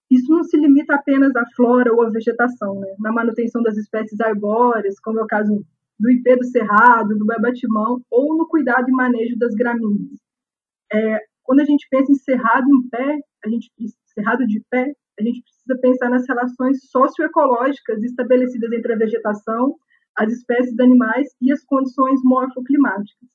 isso 0.09 0.31
não 0.31 0.43
se 0.43 0.57
limita 0.57 0.95
apenas 0.95 1.35
à 1.35 1.45
flora 1.55 1.93
ou 1.93 2.01
à 2.01 2.09
vegetação, 2.09 2.79
né? 2.79 2.95
na 2.99 3.11
manutenção 3.11 3.61
das 3.61 3.77
espécies 3.77 4.19
arbóreas, 4.19 4.99
como 4.99 5.19
é 5.19 5.23
o 5.23 5.27
caso 5.27 5.63
do 5.99 6.11
ipê 6.11 6.35
do 6.35 6.45
cerrado, 6.45 7.17
do 7.17 7.25
babatimão, 7.25 8.01
ou 8.09 8.37
no 8.37 8.47
cuidado 8.47 8.89
e 8.89 8.91
manejo 8.91 9.37
das 9.37 9.53
gramíneas. 9.53 10.19
É, 10.91 11.19
quando 11.43 11.59
a 11.59 11.65
gente 11.65 11.87
pensa 11.89 12.11
em 12.11 12.15
cerrado 12.15 12.67
em 12.67 12.89
pé, 12.89 13.19
a 13.45 13.49
gente 13.49 13.69
cerrado 14.13 14.45
de 14.47 14.61
pé, 14.69 14.93
a 15.19 15.23
gente 15.23 15.43
precisa 15.43 15.77
pensar 15.81 16.09
nas 16.09 16.27
relações 16.27 16.89
socioecológicas 16.89 18.01
estabelecidas 18.01 18.71
entre 18.71 18.93
a 18.93 18.97
vegetação, 18.97 19.75
as 20.17 20.31
espécies 20.31 20.79
animais 20.79 21.27
e 21.41 21.51
as 21.51 21.63
condições 21.65 22.19
morfoclimáticas. 22.23 23.29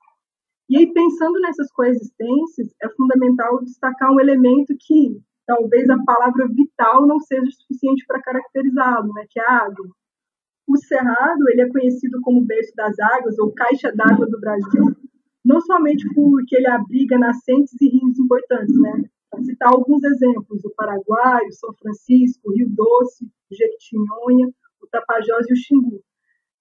E 0.68 0.78
aí, 0.78 0.92
pensando 0.92 1.38
nessas 1.40 1.70
coexistências, 1.72 2.74
é 2.82 2.88
fundamental 2.90 3.62
destacar 3.62 4.10
um 4.10 4.20
elemento 4.20 4.74
que 4.80 5.20
talvez 5.46 5.88
a 5.90 6.02
palavra 6.04 6.48
vital 6.48 7.06
não 7.06 7.20
seja 7.20 7.50
suficiente 7.50 8.04
para 8.06 8.22
caracterizá-lo, 8.22 9.12
né, 9.12 9.24
que 9.28 9.40
é 9.40 9.44
a 9.44 9.58
água. 9.58 9.86
O 10.66 10.76
Cerrado 10.78 11.48
ele 11.50 11.62
é 11.62 11.68
conhecido 11.68 12.20
como 12.22 12.44
berço 12.44 12.72
das 12.74 12.98
águas 12.98 13.38
ou 13.38 13.52
caixa 13.52 13.92
d'água 13.92 14.26
do 14.26 14.40
Brasil, 14.40 14.96
não 15.44 15.60
somente 15.60 16.08
porque 16.14 16.56
ele 16.56 16.68
abriga 16.68 17.18
nascentes 17.18 17.74
e 17.80 17.88
rios 17.88 18.18
importantes, 18.18 18.74
né? 18.80 19.04
Para 19.30 19.42
citar 19.42 19.68
alguns 19.68 20.02
exemplos, 20.04 20.64
o 20.64 20.74
Paraguai, 20.74 21.44
o 21.46 21.52
São 21.52 21.74
Francisco, 21.74 22.48
o 22.48 22.54
Rio 22.54 22.68
Doce, 22.70 23.26
o 23.50 23.54
Jequitinhonha, 23.54 24.48
o 24.80 24.86
Tapajós 24.90 25.46
e 25.50 25.52
o 25.52 25.56
Xingu, 25.56 26.00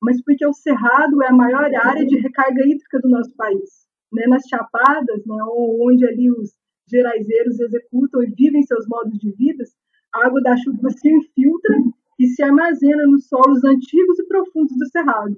mas 0.02 0.22
porque 0.22 0.46
o 0.46 0.54
Cerrado 0.54 1.24
é 1.24 1.28
a 1.30 1.34
maior 1.34 1.74
área 1.74 2.06
de 2.06 2.20
recarga 2.20 2.68
hídrica 2.68 3.00
do 3.00 3.10
nosso 3.10 3.34
país. 3.38 3.88
Né? 4.12 4.28
Nas 4.28 4.44
Chapadas, 4.50 5.26
né, 5.26 5.38
onde 5.80 6.06
ali 6.06 6.30
os 6.30 6.52
geraizeiros 6.88 7.60
executam 7.60 8.24
e 8.24 8.32
vivem 8.32 8.64
seus 8.64 8.88
modos 8.88 9.18
de 9.18 9.32
vida, 9.32 9.64
a 10.14 10.28
água 10.28 10.42
da 10.42 10.56
chuva 10.58 10.90
se 10.92 11.10
infiltra 11.10 11.78
e 12.20 12.28
se 12.28 12.44
armazena 12.44 13.06
nos 13.08 13.28
solos 13.28 13.64
antigos 13.64 14.20
e 14.20 14.28
profundos 14.28 14.76
do 14.78 14.86
cerrado. 14.88 15.36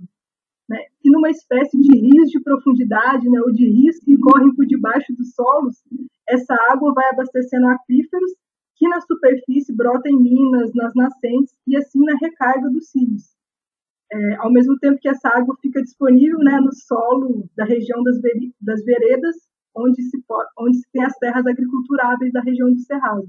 Né? 0.68 0.80
E 1.04 1.12
numa 1.12 1.30
espécie 1.30 1.78
de 1.78 1.98
rios 1.98 2.30
de 2.30 2.42
profundidade, 2.42 3.30
né, 3.30 3.40
ou 3.40 3.52
de 3.52 3.70
rios 3.70 4.00
que 4.00 4.18
correm 4.18 4.54
por 4.56 4.66
debaixo 4.66 5.14
dos 5.14 5.34
solos, 5.34 5.76
essa 6.28 6.56
água 6.72 6.94
vai 6.94 7.08
abastecendo 7.10 7.68
aquíferos 7.68 8.32
que 8.76 8.88
na 8.90 9.00
superfície 9.00 9.74
brotam 9.74 10.12
em 10.12 10.22
minas, 10.22 10.74
nas 10.74 10.94
nascentes 10.96 11.56
e 11.66 11.78
assim 11.78 12.00
na 12.00 12.18
recarga 12.20 12.70
dos 12.70 12.94
rios. 12.94 13.36
É, 14.12 14.36
ao 14.36 14.52
mesmo 14.52 14.78
tempo 14.80 15.00
que 15.00 15.08
essa 15.08 15.30
água 15.30 15.56
fica 15.62 15.82
disponível 15.82 16.40
né, 16.40 16.60
no 16.60 16.74
solo 16.74 17.50
da 17.56 17.64
região 17.64 18.04
das, 18.04 18.18
das 18.62 18.84
veredas 18.84 19.36
onde 19.76 20.02
se, 20.04 20.18
onde 20.58 20.78
se 20.78 20.92
tem 20.92 21.04
as 21.04 21.16
terras 21.18 21.46
agriculturáveis 21.46 22.32
da 22.32 22.42
região 22.42 22.72
do 22.72 22.80
Cerrado. 22.80 23.28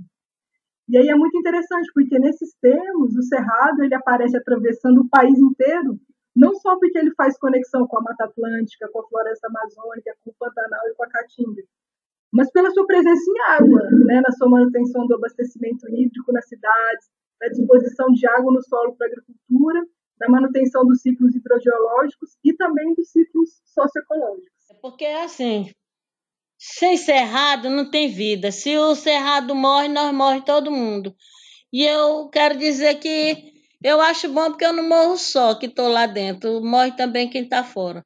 E 0.88 0.96
aí 0.96 1.08
é 1.08 1.16
muito 1.16 1.36
interessante, 1.36 1.90
porque 1.92 2.18
nesses 2.18 2.54
termos, 2.60 3.16
o 3.16 3.22
Cerrado 3.22 3.82
ele 3.82 3.94
aparece 3.94 4.36
atravessando 4.36 5.00
o 5.00 5.08
país 5.08 5.36
inteiro, 5.38 5.98
não 6.34 6.54
só 6.54 6.78
porque 6.78 6.98
ele 6.98 7.14
faz 7.14 7.36
conexão 7.38 7.86
com 7.86 7.98
a 7.98 8.02
Mata 8.02 8.24
Atlântica, 8.24 8.88
com 8.92 9.00
a 9.00 9.08
Floresta 9.08 9.48
Amazônica, 9.48 10.14
com 10.22 10.30
o 10.30 10.34
Pantanal 10.38 10.86
e 10.86 10.94
com 10.94 11.04
a 11.04 11.08
Caatinga, 11.08 11.62
mas 12.32 12.50
pela 12.52 12.70
sua 12.70 12.86
presença 12.86 13.22
em 13.30 13.40
água, 13.40 13.82
né, 14.06 14.20
na 14.20 14.32
sua 14.32 14.48
manutenção 14.48 15.06
do 15.06 15.14
abastecimento 15.14 15.88
hídrico 15.88 16.32
nas 16.32 16.46
cidades, 16.46 17.08
na 17.40 17.48
disposição 17.48 18.06
de 18.12 18.28
água 18.28 18.52
no 18.52 18.62
solo 18.62 18.94
para 18.96 19.06
a 19.06 19.10
agricultura, 19.10 19.82
na 20.20 20.28
manutenção 20.28 20.84
dos 20.84 21.00
ciclos 21.00 21.34
hidrogeológicos 21.34 22.36
e 22.44 22.54
também 22.54 22.94
dos 22.94 23.10
ciclos 23.10 23.60
socioecológicos. 23.64 24.70
É 24.70 24.74
porque, 24.80 25.04
assim, 25.04 25.70
sem 26.58 26.96
cerrado 26.96 27.68
não 27.68 27.90
tem 27.90 28.08
vida. 28.08 28.50
Se 28.50 28.76
o 28.76 28.94
cerrado 28.94 29.54
morre, 29.54 29.88
nós 29.88 30.12
morre 30.12 30.40
todo 30.42 30.70
mundo. 30.70 31.14
E 31.72 31.84
eu 31.84 32.28
quero 32.28 32.56
dizer 32.58 32.96
que 32.96 33.52
eu 33.82 34.00
acho 34.00 34.28
bom 34.28 34.50
porque 34.50 34.64
eu 34.64 34.72
não 34.72 34.88
morro 34.88 35.16
só 35.16 35.54
que 35.54 35.66
estou 35.66 35.88
lá 35.88 36.06
dentro, 36.06 36.64
morre 36.64 36.92
também 36.92 37.28
quem 37.28 37.42
está 37.42 37.62
fora. 37.62 38.04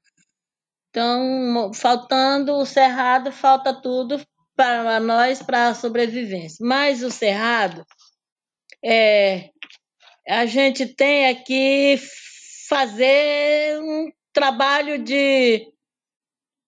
Então, 0.90 1.72
faltando 1.72 2.54
o 2.54 2.66
cerrado, 2.66 3.30
falta 3.30 3.72
tudo 3.72 4.20
para 4.56 4.98
nós, 4.98 5.40
para 5.40 5.68
a 5.68 5.74
sobrevivência. 5.74 6.58
Mas 6.60 7.02
o 7.02 7.10
cerrado, 7.10 7.86
é, 8.84 9.50
a 10.28 10.44
gente 10.46 10.86
tem 10.86 11.28
aqui 11.28 11.98
fazer 12.68 13.80
um 13.80 14.10
trabalho 14.32 15.02
de, 15.02 15.66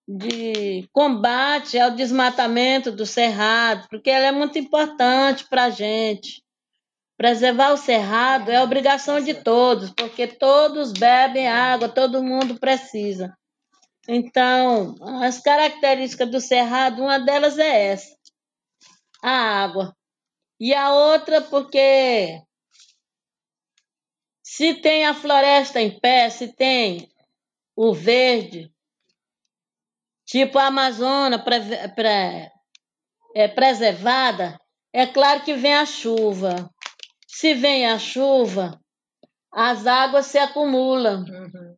de 0.07 0.87
combate 0.91 1.79
ao 1.79 1.91
desmatamento 1.91 2.91
do 2.91 3.05
cerrado, 3.05 3.87
porque 3.89 4.09
ela 4.09 4.25
é 4.25 4.31
muito 4.31 4.57
importante 4.59 5.45
para 5.49 5.65
a 5.65 5.69
gente. 5.69 6.43
Preservar 7.15 7.71
o 7.71 7.77
cerrado 7.77 8.51
é 8.51 8.61
obrigação 8.61 9.21
de 9.21 9.33
todos, 9.33 9.91
porque 9.91 10.27
todos 10.27 10.91
bebem 10.91 11.47
água, 11.47 11.87
todo 11.87 12.23
mundo 12.23 12.59
precisa. 12.59 13.33
Então, 14.07 14.95
as 15.21 15.39
características 15.39 16.29
do 16.29 16.41
cerrado, 16.41 17.03
uma 17.03 17.19
delas 17.19 17.57
é 17.57 17.85
essa, 17.85 18.17
a 19.21 19.31
água. 19.63 19.95
E 20.59 20.73
a 20.73 20.91
outra, 20.91 21.41
porque 21.41 22.41
se 24.43 24.73
tem 24.75 25.05
a 25.05 25.13
floresta 25.13 25.79
em 25.79 25.99
pé, 25.99 26.29
se 26.29 26.53
tem 26.53 27.09
o 27.75 27.93
verde, 27.93 28.72
tipo 30.33 30.57
a 30.57 30.65
Amazônia 30.65 31.37
pre, 31.37 31.59
pre, 31.89 32.49
é, 33.35 33.47
preservada, 33.47 34.59
é 34.91 35.05
claro 35.05 35.43
que 35.43 35.53
vem 35.53 35.75
a 35.75 35.85
chuva. 35.85 36.71
Se 37.27 37.53
vem 37.53 37.85
a 37.85 37.99
chuva, 37.99 38.79
as 39.53 39.85
águas 39.85 40.25
se 40.25 40.39
acumulam 40.39 41.19
uhum. 41.19 41.75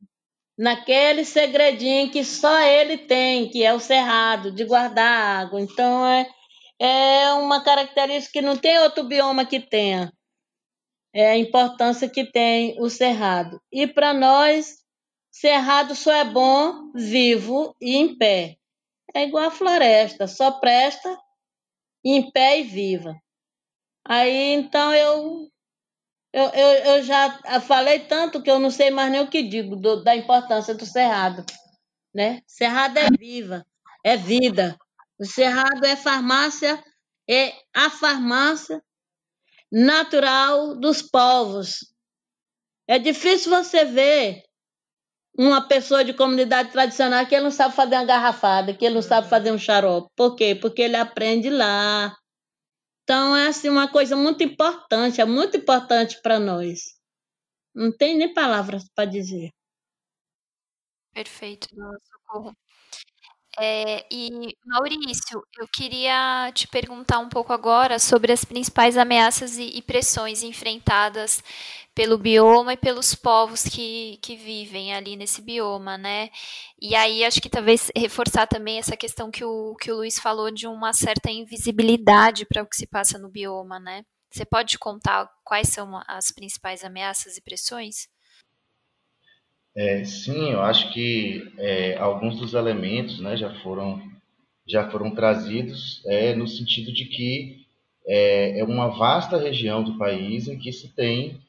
naquele 0.58 1.26
segredinho 1.26 2.10
que 2.10 2.24
só 2.24 2.62
ele 2.62 2.98
tem, 2.98 3.50
que 3.50 3.62
é 3.62 3.74
o 3.74 3.80
cerrado, 3.80 4.54
de 4.54 4.64
guardar 4.64 5.42
água. 5.42 5.60
Então 5.60 6.08
é, 6.08 6.26
é 6.80 7.34
uma 7.34 7.62
característica 7.62 8.40
que 8.40 8.46
não 8.46 8.56
tem 8.56 8.80
outro 8.80 9.04
bioma 9.04 9.46
que 9.46 9.60
tenha. 9.60 10.14
É 11.14 11.32
a 11.32 11.38
importância 11.38 12.08
que 12.08 12.24
tem 12.24 12.78
o 12.80 12.90
cerrado. 12.90 13.60
E 13.70 13.86
para 13.86 14.14
nós, 14.14 14.85
cerrado 15.36 15.94
só 15.96 16.14
é 16.14 16.24
bom 16.24 16.94
vivo 16.94 17.76
e 17.82 17.98
em 17.98 18.18
pé. 18.18 18.58
É 19.14 19.26
igual 19.26 19.44
a 19.44 19.52
floresta, 19.52 20.28
só 20.28 20.50
presta 20.50 21.20
em 22.06 22.32
pé 22.32 22.62
e 22.62 22.64
viva. 22.64 23.22
Aí 24.08 24.54
então 24.54 24.94
eu, 24.94 25.52
eu, 26.32 26.46
eu, 26.46 26.70
eu 26.86 27.04
já 27.04 27.60
falei 27.60 28.00
tanto 28.00 28.42
que 28.42 28.50
eu 28.50 28.60
não 28.60 28.72
sei 28.72 28.90
mais 28.92 29.12
nem 29.12 29.20
o 29.20 29.30
que 29.30 29.44
digo 29.44 29.76
do, 29.76 30.02
da 30.02 30.16
importância 30.16 30.74
do 30.74 30.86
cerrado. 30.86 31.46
Né? 32.14 32.42
Cerrado 32.48 32.98
é 32.98 33.10
viva, 33.10 33.66
é 34.06 34.16
vida. 34.16 34.78
O 35.20 35.26
cerrado 35.26 35.86
é 35.86 35.98
farmácia, 35.98 36.82
é 37.30 37.54
a 37.74 37.90
farmácia 37.90 38.82
natural 39.70 40.80
dos 40.80 41.02
povos. 41.02 41.94
É 42.88 42.98
difícil 42.98 43.52
você 43.52 43.84
ver 43.84 44.45
uma 45.38 45.68
pessoa 45.68 46.04
de 46.04 46.14
comunidade 46.14 46.72
tradicional 46.72 47.26
que 47.26 47.36
ele 47.36 47.44
não 47.44 47.52
sabe 47.52 47.76
fazer 47.76 47.96
uma 47.96 48.06
garrafada, 48.06 48.74
que 48.74 48.86
ele 48.86 48.96
não 48.96 49.02
sabe 49.02 49.30
fazer 49.30 49.52
um 49.52 49.58
xarope. 49.58 50.10
Por 50.16 50.36
quê? 50.36 50.56
Porque 50.56 50.82
ele 50.82 50.96
aprende 50.96 51.50
lá, 51.50 52.16
então, 53.06 53.36
é 53.36 53.48
assim, 53.48 53.70
uma 53.70 53.88
coisa 53.88 54.16
muito 54.16 54.44
importante, 54.44 55.22
é 55.22 55.26
muito 55.26 55.56
importante 55.56 56.20
para 56.24 56.40
nós. 56.40 56.96
Não 57.74 57.96
tem 57.96 58.18
nem 58.18 58.34
palavras 58.34 58.90
para 58.96 59.06
dizer. 59.06 59.52
Perfeito, 61.14 61.68
não, 61.74 61.92
socorro. 62.00 62.58
É, 63.58 64.06
e 64.12 64.58
Maurício, 64.66 65.42
eu 65.58 65.66
queria 65.68 66.52
te 66.54 66.68
perguntar 66.68 67.20
um 67.20 67.30
pouco 67.30 67.54
agora 67.54 68.00
sobre 68.00 68.34
as 68.34 68.44
principais 68.44 68.98
ameaças 68.98 69.58
e, 69.58 69.78
e 69.78 69.82
pressões 69.82 70.44
enfrentadas 70.44 71.42
pelo 71.94 72.18
bioma 72.18 72.74
e 72.74 72.78
pelos 72.78 73.16
povos 73.16 73.64
que, 73.64 74.18
que 74.22 74.36
vivem 74.36 74.94
ali 74.94 75.16
nesse 75.16 75.42
bioma, 75.42 75.98
né? 75.98 76.30
E 76.82 76.94
aí 76.96 77.24
acho 77.24 77.42
que 77.42 77.50
talvez 77.50 77.90
reforçar 77.96 78.46
também 78.48 78.78
essa 78.78 78.98
questão 78.98 79.32
que 79.32 79.46
o, 79.46 79.74
que 79.78 79.90
o 79.92 79.96
Luiz 79.98 80.20
falou 80.20 80.52
de 80.52 80.68
uma 80.68 80.92
certa 80.92 81.32
invisibilidade 81.32 82.46
para 82.46 82.62
o 82.62 82.68
que 82.68 82.76
se 82.76 82.86
passa 82.88 83.18
no 83.18 83.30
bioma, 83.30 83.80
né? 83.80 84.04
Você 84.30 84.44
pode 84.46 84.78
contar 84.78 85.30
quais 85.46 85.70
são 85.70 85.98
as 86.08 86.30
principais 86.32 86.84
ameaças 86.84 87.38
e 87.38 87.42
pressões? 87.42 88.08
É, 89.78 90.06
sim, 90.06 90.52
eu 90.52 90.62
acho 90.62 90.92
que 90.94 91.52
é, 91.58 91.98
alguns 91.98 92.40
dos 92.40 92.54
elementos 92.54 93.20
né, 93.20 93.36
já, 93.36 93.54
foram, 93.62 94.02
já 94.68 94.90
foram 94.90 95.14
trazidos 95.14 96.02
é, 96.06 96.34
no 96.34 96.48
sentido 96.48 96.94
de 96.94 97.06
que 97.06 97.66
é, 98.08 98.60
é 98.60 98.64
uma 98.64 98.88
vasta 98.88 99.38
região 99.38 99.84
do 99.84 99.98
país 99.98 100.48
em 100.48 100.58
que 100.58 100.72
se 100.72 100.96
tem 100.96 101.42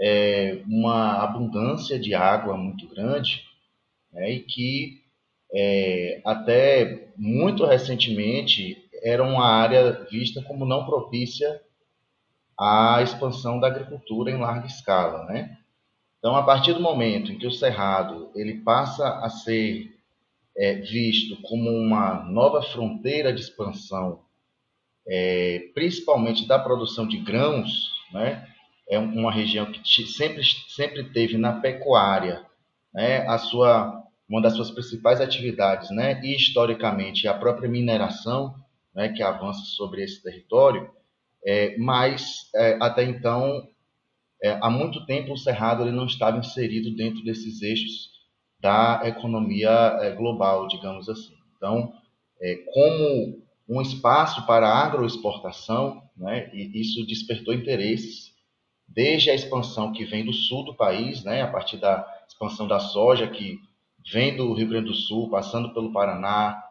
é, 0.00 0.62
uma 0.68 1.22
abundância 1.24 1.98
de 1.98 2.14
água 2.14 2.56
muito 2.56 2.88
grande 2.88 3.42
né, 4.12 4.32
e 4.32 4.40
que 4.40 5.02
é, 5.54 6.20
até 6.24 7.08
muito 7.16 7.64
recentemente 7.66 8.88
era 9.02 9.24
uma 9.24 9.46
área 9.46 10.06
vista 10.10 10.42
como 10.42 10.64
não 10.66 10.86
propícia 10.86 11.60
à 12.58 13.00
expansão 13.02 13.60
da 13.60 13.68
agricultura 13.68 14.30
em 14.30 14.38
larga 14.38 14.66
escala, 14.66 15.24
né? 15.26 15.58
Então, 16.24 16.36
a 16.36 16.42
partir 16.42 16.72
do 16.72 16.80
momento 16.80 17.30
em 17.30 17.36
que 17.36 17.46
o 17.46 17.52
cerrado 17.52 18.30
ele 18.34 18.54
passa 18.54 19.06
a 19.18 19.28
ser 19.28 19.94
é, 20.56 20.76
visto 20.76 21.36
como 21.42 21.68
uma 21.68 22.24
nova 22.24 22.62
fronteira 22.62 23.30
de 23.30 23.42
expansão, 23.42 24.22
é, 25.06 25.68
principalmente 25.74 26.48
da 26.48 26.58
produção 26.58 27.06
de 27.06 27.18
grãos, 27.18 27.90
né? 28.10 28.48
é 28.88 28.98
uma 28.98 29.30
região 29.30 29.70
que 29.70 30.06
sempre, 30.06 30.42
sempre 30.74 31.04
teve 31.12 31.36
na 31.36 31.60
pecuária 31.60 32.42
né, 32.94 33.18
a 33.28 33.36
sua, 33.36 34.02
uma 34.26 34.40
das 34.40 34.54
suas 34.54 34.70
principais 34.70 35.20
atividades, 35.20 35.90
né, 35.90 36.18
e 36.24 36.34
historicamente 36.34 37.28
a 37.28 37.34
própria 37.34 37.68
mineração, 37.68 38.54
né, 38.94 39.10
que 39.10 39.22
avança 39.22 39.60
sobre 39.76 40.02
esse 40.02 40.22
território, 40.22 40.90
é, 41.44 41.76
mas 41.76 42.48
é, 42.54 42.78
até 42.80 43.04
então, 43.04 43.68
é, 44.44 44.58
há 44.60 44.68
muito 44.68 45.06
tempo 45.06 45.32
o 45.32 45.38
Cerrado 45.38 45.82
ele 45.82 45.90
não 45.90 46.04
estava 46.04 46.36
inserido 46.36 46.94
dentro 46.94 47.24
desses 47.24 47.62
eixos 47.62 48.10
da 48.60 49.00
economia 49.06 49.70
é, 50.02 50.10
global, 50.10 50.68
digamos 50.68 51.08
assim. 51.08 51.32
Então, 51.56 51.94
é, 52.42 52.56
como 52.74 53.42
um 53.66 53.80
espaço 53.80 54.44
para 54.44 54.68
agroexportação, 54.68 56.02
né, 56.14 56.50
e 56.52 56.78
isso 56.78 57.06
despertou 57.06 57.54
interesses 57.54 58.34
desde 58.86 59.30
a 59.30 59.34
expansão 59.34 59.92
que 59.92 60.04
vem 60.04 60.26
do 60.26 60.32
sul 60.34 60.62
do 60.62 60.74
país, 60.74 61.24
né, 61.24 61.40
a 61.40 61.50
partir 61.50 61.78
da 61.78 62.06
expansão 62.28 62.68
da 62.68 62.78
soja 62.78 63.26
que 63.26 63.58
vem 64.12 64.36
do 64.36 64.52
Rio 64.52 64.68
Grande 64.68 64.88
do 64.88 64.94
Sul, 64.94 65.30
passando 65.30 65.72
pelo 65.72 65.90
Paraná, 65.90 66.62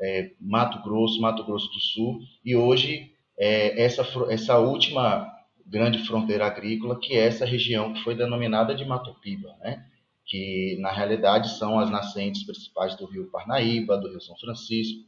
é, 0.00 0.32
Mato 0.40 0.82
Grosso, 0.82 1.20
Mato 1.20 1.44
Grosso 1.44 1.70
do 1.70 1.78
Sul, 1.78 2.18
e 2.44 2.56
hoje 2.56 3.12
é, 3.38 3.80
essa, 3.80 4.04
essa 4.28 4.58
última 4.58 5.30
grande 5.70 6.04
fronteira 6.06 6.46
agrícola, 6.46 6.98
que 6.98 7.14
é 7.14 7.26
essa 7.26 7.44
região 7.44 7.92
que 7.92 8.02
foi 8.02 8.14
denominada 8.14 8.74
de 8.74 8.84
Mato 8.84 9.14
Piba, 9.20 9.54
né? 9.60 9.86
que 10.26 10.76
na 10.80 10.92
realidade 10.92 11.58
são 11.58 11.78
as 11.78 11.90
nascentes 11.90 12.44
principais 12.44 12.96
do 12.96 13.06
rio 13.06 13.30
Parnaíba, 13.30 13.96
do 13.96 14.08
rio 14.08 14.20
São 14.20 14.36
Francisco, 14.36 15.00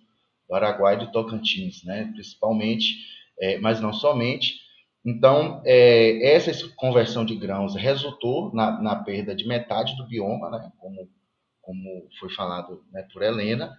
do 0.48 0.54
Araguai 0.54 0.94
e 0.94 0.98
do 0.98 1.12
Tocantins, 1.12 1.84
né? 1.84 2.10
principalmente, 2.12 2.96
é, 3.40 3.58
mas 3.58 3.80
não 3.80 3.92
somente, 3.92 4.62
então, 5.04 5.60
é, 5.64 6.34
essa 6.34 6.52
conversão 6.76 7.24
de 7.24 7.34
grãos 7.34 7.74
resultou 7.74 8.54
na, 8.54 8.80
na, 8.80 8.96
perda 8.96 9.34
de 9.34 9.46
metade 9.46 9.96
do 9.96 10.06
bioma, 10.06 10.48
né, 10.48 10.70
como, 10.78 11.08
como 11.60 12.08
foi 12.20 12.30
falado 12.30 12.84
né, 12.92 13.04
por 13.12 13.22
Helena, 13.22 13.76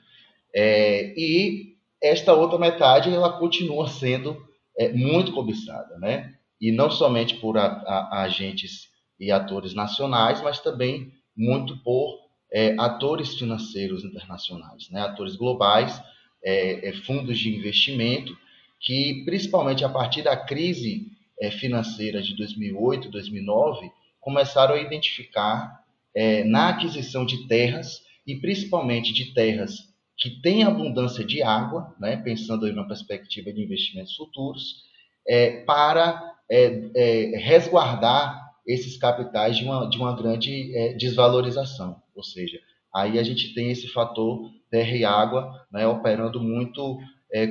é, 0.54 1.13
e 1.17 1.78
esta 2.02 2.34
outra 2.34 2.60
metade 2.60 3.10
ela 3.10 3.39
continua 3.39 3.88
sendo 3.88 4.46
é, 4.78 4.91
muito 4.91 5.32
cobiçada, 5.32 5.98
né, 5.98 6.33
e 6.63 6.71
não 6.71 6.89
somente 6.89 7.36
por 7.36 7.58
a, 7.58 7.65
a, 7.65 8.21
agentes 8.21 8.88
e 9.19 9.30
atores 9.30 9.73
nacionais, 9.73 10.41
mas 10.41 10.62
também 10.62 11.12
muito 11.36 11.76
por 11.84 12.17
é, 12.49 12.73
atores 12.80 13.36
financeiros 13.36 14.06
internacionais, 14.06 14.89
né, 14.89 15.02
atores 15.02 15.36
globais, 15.36 16.02
é, 16.41 16.88
é, 16.88 16.93
fundos 16.93 17.38
de 17.38 17.54
investimento 17.54 18.34
que, 18.80 19.23
principalmente 19.26 19.84
a 19.84 19.89
partir 19.89 20.21
da 20.21 20.38
crise 20.38 21.12
é, 21.38 21.52
financeira 21.52 22.21
de 22.21 22.34
2008, 22.38 23.10
2009, 23.10 23.91
começaram 24.21 24.76
a 24.76 24.80
identificar 24.80 25.84
é, 26.15 26.45
na 26.45 26.69
aquisição 26.69 27.26
de 27.26 27.45
terras, 27.45 28.02
e 28.26 28.38
principalmente 28.38 29.12
de 29.12 29.34
terras 29.34 29.89
que 30.17 30.41
têm 30.41 30.63
abundância 30.63 31.26
de 31.26 31.43
água, 31.43 31.93
né, 31.99 32.15
pensando 32.15 32.65
em 32.65 32.71
uma 32.71 32.88
perspectiva 32.88 33.52
de 33.52 33.62
investimentos 33.62 34.15
futuros, 34.15 34.93
é, 35.28 35.64
para 35.64 36.34
é, 36.50 36.90
é, 36.96 37.38
resguardar 37.38 38.42
esses 38.66 38.98
capitais 38.98 39.58
de 39.58 39.66
uma, 39.66 39.90
de 39.90 39.98
uma 39.98 40.16
grande 40.16 40.76
é, 40.76 40.94
desvalorização. 40.94 42.02
Ou 42.16 42.24
seja, 42.24 42.60
aí 42.94 43.20
a 43.20 43.24
gente 43.24 43.54
tem 43.54 43.72
esse 43.72 43.88
fator 43.88 44.50
terra 44.70 44.96
e 44.96 45.06
água 45.06 45.66
né, 45.72 45.86
operando 45.88 46.42
muito 46.42 47.00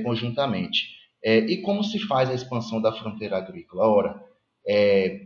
conjuntamente. 0.05 0.87
É, 1.25 1.39
e 1.39 1.61
como 1.61 1.83
se 1.83 1.99
faz 1.99 2.31
a 2.31 2.35
expansão 2.35 2.81
da 2.81 2.93
fronteira 2.93 3.37
agrícola? 3.37 3.85
Ora, 3.85 4.25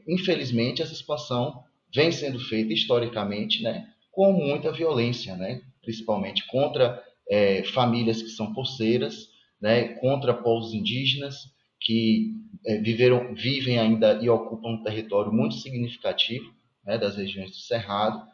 infelizmente, 0.08 0.80
essa 0.80 0.94
expansão 0.94 1.62
vem 1.94 2.10
sendo 2.10 2.38
feita 2.38 2.72
historicamente, 2.72 3.62
né, 3.62 3.86
com 4.10 4.32
muita 4.32 4.72
violência, 4.72 5.36
né, 5.36 5.60
principalmente 5.82 6.46
contra 6.46 7.02
é, 7.30 7.62
famílias 7.64 8.22
que 8.22 8.30
são 8.30 8.52
poceiras, 8.54 9.28
né, 9.60 9.88
contra 10.00 10.32
povos 10.34 10.72
indígenas 10.72 11.54
que 11.80 12.34
é, 12.64 12.78
viveram, 12.78 13.34
vivem 13.34 13.78
ainda 13.78 14.18
e 14.22 14.28
ocupam 14.28 14.70
um 14.70 14.82
território 14.82 15.32
muito 15.32 15.54
significativo 15.56 16.52
né, 16.84 16.98
das 16.98 17.16
regiões 17.16 17.50
do 17.50 17.56
Cerrado, 17.56 18.26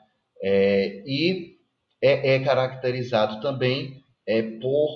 é, 0.43 1.03
e 1.07 1.57
é, 2.03 2.35
é, 2.35 2.39
caracterizado 2.41 3.41
também 3.41 4.03
é, 4.27 4.43
por, 4.43 4.91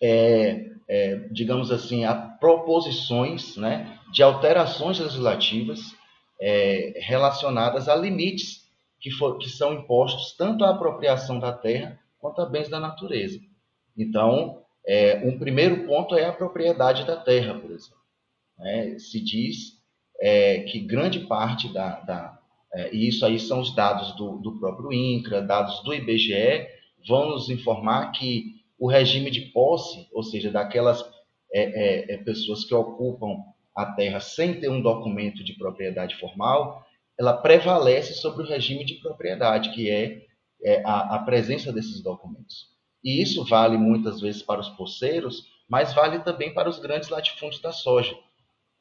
é, 0.00 0.70
é, 0.88 1.16
digamos 1.32 1.70
assim, 1.72 2.04
a 2.04 2.14
proposições 2.14 3.56
né, 3.56 3.98
de 4.12 4.22
alterações 4.22 4.98
legislativas 4.98 5.98
relacionadas 7.02 7.86
a 7.86 7.94
limites 7.94 8.66
que, 8.98 9.10
for, 9.10 9.36
que 9.36 9.50
são 9.50 9.74
impostos 9.74 10.34
tanto 10.38 10.64
à 10.64 10.70
apropriação 10.70 11.38
da 11.38 11.52
terra 11.52 12.00
quanto 12.18 12.40
a 12.40 12.46
bens 12.46 12.70
da 12.70 12.80
natureza. 12.80 13.38
Então, 13.94 14.62
é, 14.86 15.22
um 15.24 15.38
primeiro 15.38 15.86
ponto 15.86 16.14
é 16.16 16.24
a 16.24 16.32
propriedade 16.32 17.06
da 17.06 17.16
terra, 17.16 17.54
por 17.54 17.70
exemplo. 17.70 18.00
É, 18.60 18.98
se 18.98 19.22
diz 19.22 19.80
é, 20.20 20.60
que 20.60 20.80
grande 20.80 21.20
parte 21.20 21.72
da, 21.72 22.00
da 22.00 22.40
é, 22.72 22.94
e 22.94 23.08
isso 23.08 23.26
aí 23.26 23.38
são 23.38 23.60
os 23.60 23.74
dados 23.74 24.14
do, 24.16 24.38
do 24.38 24.58
próprio 24.58 24.92
INCRA, 24.92 25.42
dados 25.42 25.82
do 25.82 25.92
IBGE, 25.92 26.68
vão 27.06 27.30
nos 27.30 27.48
informar 27.50 28.12
que 28.12 28.60
o 28.78 28.88
regime 28.88 29.30
de 29.30 29.42
posse, 29.52 30.08
ou 30.12 30.22
seja, 30.22 30.50
daquelas 30.50 31.02
é, 31.52 31.62
é, 31.62 32.14
é, 32.14 32.16
pessoas 32.18 32.64
que 32.64 32.74
ocupam 32.74 33.42
a 33.74 33.86
terra 33.86 34.20
sem 34.20 34.60
ter 34.60 34.68
um 34.68 34.80
documento 34.80 35.42
de 35.42 35.54
propriedade 35.54 36.16
formal, 36.16 36.84
ela 37.18 37.36
prevalece 37.36 38.14
sobre 38.14 38.44
o 38.44 38.48
regime 38.48 38.84
de 38.84 38.94
propriedade, 38.94 39.70
que 39.70 39.90
é, 39.90 40.22
é 40.62 40.82
a, 40.84 41.16
a 41.16 41.18
presença 41.20 41.72
desses 41.72 42.02
documentos. 42.02 42.68
E 43.02 43.22
isso 43.22 43.44
vale 43.44 43.76
muitas 43.78 44.20
vezes 44.20 44.42
para 44.42 44.60
os 44.60 44.68
poceiros, 44.70 45.44
mas 45.68 45.94
vale 45.94 46.20
também 46.20 46.52
para 46.52 46.68
os 46.68 46.78
grandes 46.78 47.08
latifúndios 47.08 47.62
da 47.62 47.72
soja, 47.72 48.14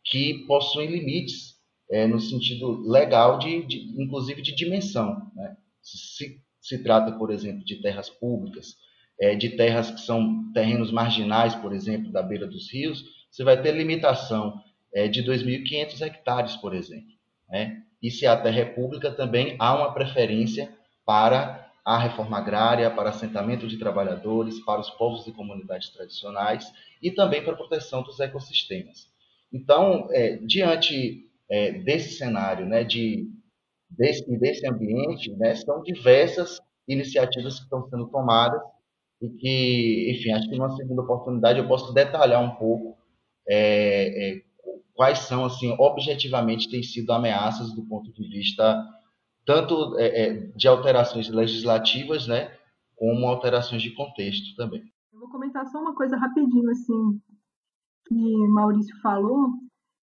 que 0.03 0.45
possuem 0.45 0.89
limites 0.89 1.55
é, 1.89 2.05
no 2.05 2.19
sentido 2.19 2.82
legal, 2.88 3.39
de, 3.39 3.65
de 3.65 4.01
inclusive 4.01 4.41
de 4.41 4.55
dimensão. 4.55 5.32
Né? 5.36 5.55
Se, 5.82 6.41
se 6.60 6.84
trata, 6.84 7.12
por 7.13 7.32
exemplo, 7.32 7.63
de 7.63 7.82
terras 7.82 8.10
públicas, 8.10 8.75
é, 9.19 9.36
de 9.36 9.49
terras 9.49 9.91
que 9.91 10.01
são 10.01 10.51
terrenos 10.53 10.91
marginais, 10.91 11.55
por 11.55 11.73
exemplo, 11.73 12.12
da 12.12 12.21
beira 12.21 12.47
dos 12.47 12.71
rios, 12.71 13.03
você 13.29 13.43
vai 13.43 13.62
ter 13.62 13.71
limitação 13.71 14.62
é, 14.93 15.08
de 15.08 15.23
2.500 15.23 16.01
hectares, 16.01 16.55
por 16.58 16.73
exemplo. 16.73 17.13
Né? 17.49 17.84
E 18.01 18.10
se 18.10 18.25
a 18.25 18.36
terra 18.38 18.60
é 18.60 18.65
pública, 18.65 19.12
também 19.12 19.55
há 19.60 19.75
uma 19.75 19.93
preferência 19.93 20.73
para 21.05 21.68
a 21.89 21.97
reforma 21.97 22.38
agrária, 22.38 22.91
para 22.91 23.10
assentamento 23.10 23.67
de 23.67 23.75
trabalhadores, 23.75 24.60
para 24.60 24.80
os 24.80 24.91
povos 24.91 25.25
e 25.25 25.32
comunidades 25.32 25.89
tradicionais 25.89 26.71
e 27.02 27.10
também 27.10 27.43
para 27.43 27.54
a 27.54 27.58
proteção 27.58 28.04
dos 28.04 28.19
ecossistemas. 28.19 29.08
Então, 29.52 30.08
é, 30.12 30.38
diante 30.38 31.28
é, 31.49 31.71
desse 31.71 32.15
cenário, 32.15 32.67
né, 32.67 32.84
de, 32.84 33.28
desse, 33.89 34.38
desse 34.38 34.67
ambiente, 34.67 35.32
né, 35.32 35.56
são 35.56 35.82
diversas 35.82 36.60
iniciativas 36.88 37.58
que 37.58 37.63
estão 37.63 37.89
sendo 37.89 38.08
tomadas 38.10 38.62
e 39.19 39.28
que, 39.28 40.12
enfim, 40.12 40.32
acho 40.34 40.47
que 40.47 40.58
numa 40.58 40.75
segunda 40.75 41.02
oportunidade 41.02 41.58
eu 41.58 41.67
posso 41.67 41.91
detalhar 41.91 42.43
um 42.43 42.52
pouco 42.52 42.99
é, 43.49 44.36
é, 44.36 44.41
quais 44.93 45.17
são, 45.21 45.43
assim, 45.43 45.75
objetivamente 45.80 46.69
têm 46.69 46.84
sido 46.84 47.12
ameaças 47.12 47.73
do 47.73 47.82
ponto 47.82 48.13
de 48.13 48.30
vista 48.30 48.80
tanto 49.49 49.97
é, 49.97 50.05
é, 50.05 50.33
de 50.55 50.67
alterações 50.67 51.27
legislativas, 51.27 52.27
né, 52.27 52.55
como 52.95 53.25
alterações 53.25 53.81
de 53.81 53.95
contexto 53.95 54.55
também. 54.55 54.83
Eu 55.12 55.21
vou 55.21 55.29
comentar 55.31 55.65
só 55.65 55.79
uma 55.79 55.95
coisa 55.95 56.15
rapidinho, 56.15 56.69
assim, 56.69 57.19
que 58.05 58.47
Maurício 58.49 58.95
falou, 59.01 59.49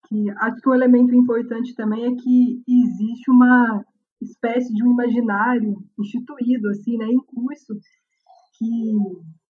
que 0.09 0.29
acho 0.29 0.61
que 0.61 0.69
um 0.69 0.75
elemento 0.75 1.15
importante 1.15 1.73
também 1.77 2.05
é 2.05 2.17
que 2.17 2.65
existe 2.67 3.31
uma 3.31 3.85
espécie 4.21 4.75
de 4.75 4.83
um 4.83 4.91
imaginário 4.91 5.77
instituído, 5.97 6.71
assim, 6.71 6.97
né, 6.97 7.07
em 7.07 7.21
curso, 7.21 7.75
que 8.59 8.93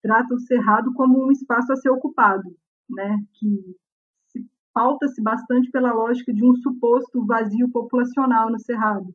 trata 0.03 0.35
o 0.35 0.40
cerrado 0.40 0.92
como 0.94 1.29
um 1.29 1.31
espaço 1.31 1.72
a 1.72 1.77
ser 1.77 1.90
ocupado, 1.90 2.57
né, 2.90 3.22
que 3.35 3.77
pauta-se 4.75 5.22
bastante 5.22 5.70
pela 5.70 5.92
lógica 5.92 6.35
de 6.35 6.44
um 6.44 6.57
suposto 6.57 7.25
vazio 7.25 7.70
populacional 7.70 8.51
no 8.51 8.59
cerrado 8.59 9.14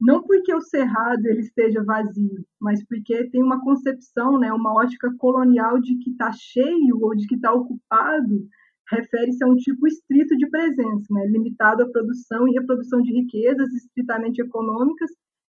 não 0.00 0.22
porque 0.22 0.54
o 0.54 0.62
cerrado 0.62 1.26
ele 1.26 1.40
esteja 1.40 1.84
vazio, 1.84 2.44
mas 2.58 2.82
porque 2.86 3.28
tem 3.30 3.42
uma 3.42 3.60
concepção, 3.62 4.38
né, 4.38 4.52
uma 4.52 4.74
ótica 4.74 5.12
colonial 5.18 5.78
de 5.80 5.96
que 5.98 6.10
está 6.10 6.32
cheio 6.32 6.98
ou 7.02 7.14
de 7.14 7.26
que 7.26 7.34
está 7.34 7.52
ocupado, 7.52 8.48
refere-se 8.90 9.44
a 9.44 9.46
um 9.46 9.56
tipo 9.56 9.86
estrito 9.86 10.36
de 10.36 10.48
presença, 10.48 11.06
né, 11.10 11.26
limitado 11.26 11.82
à 11.82 11.88
produção 11.90 12.48
e 12.48 12.52
reprodução 12.52 13.02
de 13.02 13.12
riquezas 13.12 13.72
estritamente 13.74 14.40
econômicas 14.40 15.10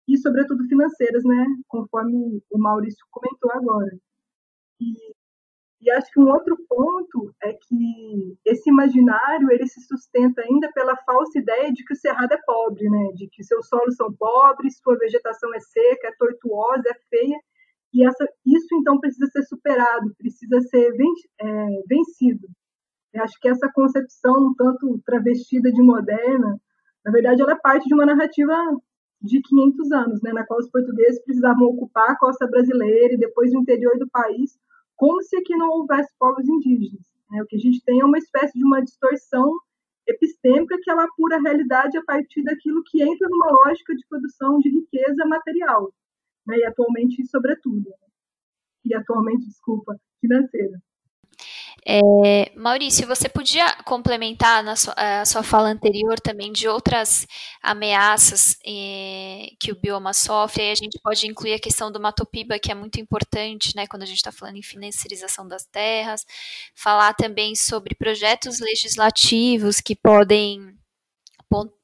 e, 0.06 0.18
sobretudo, 0.18 0.64
financeiras, 0.68 1.24
né, 1.24 1.46
conforme 1.66 2.42
o 2.50 2.58
Maurício 2.58 3.04
comentou 3.10 3.50
agora. 3.52 3.96
E 4.80 5.14
e 5.84 5.90
acho 5.90 6.10
que 6.10 6.18
um 6.18 6.30
outro 6.30 6.56
ponto 6.66 7.34
é 7.42 7.52
que 7.52 8.38
esse 8.46 8.70
imaginário 8.70 9.52
ele 9.52 9.66
se 9.66 9.82
sustenta 9.82 10.40
ainda 10.40 10.72
pela 10.72 10.96
falsa 11.04 11.38
ideia 11.38 11.70
de 11.70 11.84
que 11.84 11.92
o 11.92 11.96
cerrado 11.96 12.32
é 12.32 12.38
pobre, 12.46 12.88
né? 12.88 13.12
De 13.14 13.28
que 13.28 13.44
seus 13.44 13.68
solos 13.68 13.94
são 13.94 14.10
pobres, 14.14 14.78
sua 14.82 14.96
vegetação 14.96 15.54
é 15.54 15.60
seca, 15.60 16.08
é 16.08 16.16
tortuosa, 16.18 16.84
é 16.88 16.94
feia. 17.10 17.38
E 17.92 18.06
essa, 18.06 18.24
isso 18.46 18.74
então 18.80 18.98
precisa 18.98 19.26
ser 19.26 19.42
superado, 19.42 20.14
precisa 20.16 20.58
ser 20.62 20.90
ven, 20.92 21.12
é, 21.42 21.66
vencido. 21.86 22.48
Eu 23.12 23.22
acho 23.22 23.38
que 23.38 23.48
essa 23.48 23.70
concepção 23.74 24.34
um 24.34 24.54
tanto 24.56 24.98
travestida 25.04 25.70
de 25.70 25.82
moderna, 25.82 26.58
na 27.04 27.12
verdade, 27.12 27.42
ela 27.42 27.52
é 27.52 27.60
parte 27.60 27.86
de 27.86 27.94
uma 27.94 28.06
narrativa 28.06 28.56
de 29.20 29.40
500 29.42 29.92
anos, 29.92 30.22
né? 30.22 30.32
Na 30.32 30.46
qual 30.46 30.60
os 30.60 30.70
portugueses 30.70 31.22
precisavam 31.22 31.66
ocupar 31.68 32.10
a 32.10 32.18
costa 32.18 32.46
brasileira 32.46 33.12
e 33.12 33.18
depois 33.18 33.52
o 33.52 33.58
interior 33.58 33.98
do 33.98 34.08
país 34.08 34.58
como 34.96 35.22
se 35.22 35.36
aqui 35.36 35.56
não 35.56 35.68
houvesse 35.70 36.12
povos 36.18 36.48
indígenas. 36.48 37.04
Né? 37.30 37.42
O 37.42 37.46
que 37.46 37.56
a 37.56 37.58
gente 37.58 37.82
tem 37.84 38.00
é 38.00 38.04
uma 38.04 38.18
espécie 38.18 38.58
de 38.58 38.64
uma 38.64 38.82
distorção 38.82 39.58
epistêmica 40.06 40.78
que 40.82 40.90
ela 40.90 41.04
apura 41.04 41.36
a 41.36 41.40
realidade 41.40 41.96
a 41.96 42.04
partir 42.04 42.42
daquilo 42.42 42.82
que 42.84 43.02
entra 43.02 43.28
numa 43.28 43.50
lógica 43.50 43.94
de 43.94 44.06
produção 44.06 44.58
de 44.58 44.68
riqueza 44.70 45.24
material, 45.26 45.92
né? 46.46 46.58
e 46.58 46.64
atualmente, 46.64 47.26
sobretudo. 47.26 47.90
E 48.84 48.94
atualmente, 48.94 49.46
desculpa, 49.46 49.96
financeira. 50.20 50.78
É, 51.86 52.50
Maurício, 52.56 53.06
você 53.06 53.28
podia 53.28 53.70
complementar 53.84 54.62
na 54.62 54.74
sua, 54.74 54.94
a 54.94 55.24
sua 55.26 55.42
fala 55.42 55.68
anterior 55.68 56.18
também 56.18 56.50
de 56.50 56.66
outras 56.66 57.26
ameaças 57.62 58.56
é, 58.66 59.48
que 59.60 59.70
o 59.70 59.78
bioma 59.78 60.14
sofre? 60.14 60.62
Aí 60.62 60.70
a 60.70 60.74
gente 60.74 60.98
pode 61.02 61.26
incluir 61.26 61.52
a 61.52 61.58
questão 61.60 61.92
do 61.92 62.00
matopiba, 62.00 62.58
que 62.58 62.72
é 62.72 62.74
muito 62.74 62.98
importante, 62.98 63.76
né, 63.76 63.86
quando 63.86 64.02
a 64.02 64.06
gente 64.06 64.16
está 64.16 64.32
falando 64.32 64.56
em 64.56 64.62
financiarização 64.62 65.46
das 65.46 65.66
terras. 65.66 66.24
Falar 66.74 67.12
também 67.14 67.54
sobre 67.54 67.94
projetos 67.94 68.60
legislativos 68.60 69.80
que 69.80 69.94
podem 69.94 70.74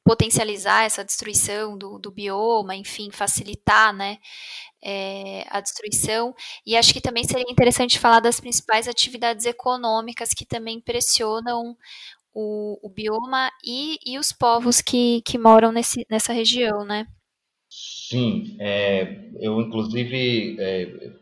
potencializar 0.04 0.84
essa 0.84 1.04
destruição 1.04 1.76
do, 1.76 1.98
do 1.98 2.10
bioma, 2.10 2.74
enfim, 2.74 3.10
facilitar, 3.12 3.92
né, 3.92 4.18
é, 4.82 5.44
a 5.48 5.60
destruição. 5.60 6.34
E 6.66 6.76
acho 6.76 6.92
que 6.92 7.00
também 7.00 7.24
seria 7.24 7.50
interessante 7.50 7.98
falar 7.98 8.20
das 8.20 8.40
principais 8.40 8.88
atividades 8.88 9.46
econômicas 9.46 10.30
que 10.30 10.44
também 10.44 10.80
pressionam 10.80 11.76
o, 12.32 12.78
o 12.82 12.88
bioma 12.88 13.50
e, 13.64 13.98
e 14.06 14.18
os 14.18 14.32
povos 14.32 14.80
que, 14.80 15.22
que 15.22 15.38
moram 15.38 15.72
nesse, 15.72 16.06
nessa 16.10 16.32
região, 16.32 16.84
né? 16.84 17.06
Sim, 17.68 18.56
é, 18.60 19.30
eu 19.40 19.60
inclusive 19.60 20.56
é, 20.58 21.12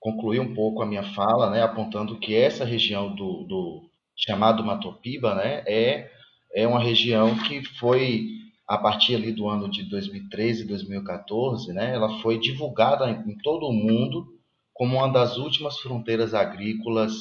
concluí 0.00 0.40
um 0.40 0.54
pouco 0.54 0.82
a 0.82 0.86
minha 0.86 1.04
fala, 1.14 1.50
né, 1.50 1.62
apontando 1.62 2.18
que 2.18 2.34
essa 2.34 2.64
região 2.64 3.14
do, 3.14 3.44
do 3.44 3.90
chamado 4.16 4.64
Matopiba, 4.64 5.34
né, 5.36 5.62
é, 5.66 6.10
é 6.54 6.66
uma 6.66 6.80
região 6.80 7.36
que 7.38 7.62
foi 7.78 8.28
a 8.66 8.76
partir 8.76 9.14
ali 9.14 9.32
do 9.32 9.48
ano 9.48 9.70
de 9.70 9.84
2013, 9.84 10.64
2014, 10.64 11.72
né, 11.72 11.94
ela 11.94 12.18
foi 12.20 12.38
divulgada 12.38 13.08
em 13.10 13.36
todo 13.38 13.66
o 13.66 13.72
mundo 13.72 14.26
como 14.74 14.96
uma 14.96 15.08
das 15.08 15.36
últimas 15.36 15.78
fronteiras 15.78 16.34
agrícolas 16.34 17.12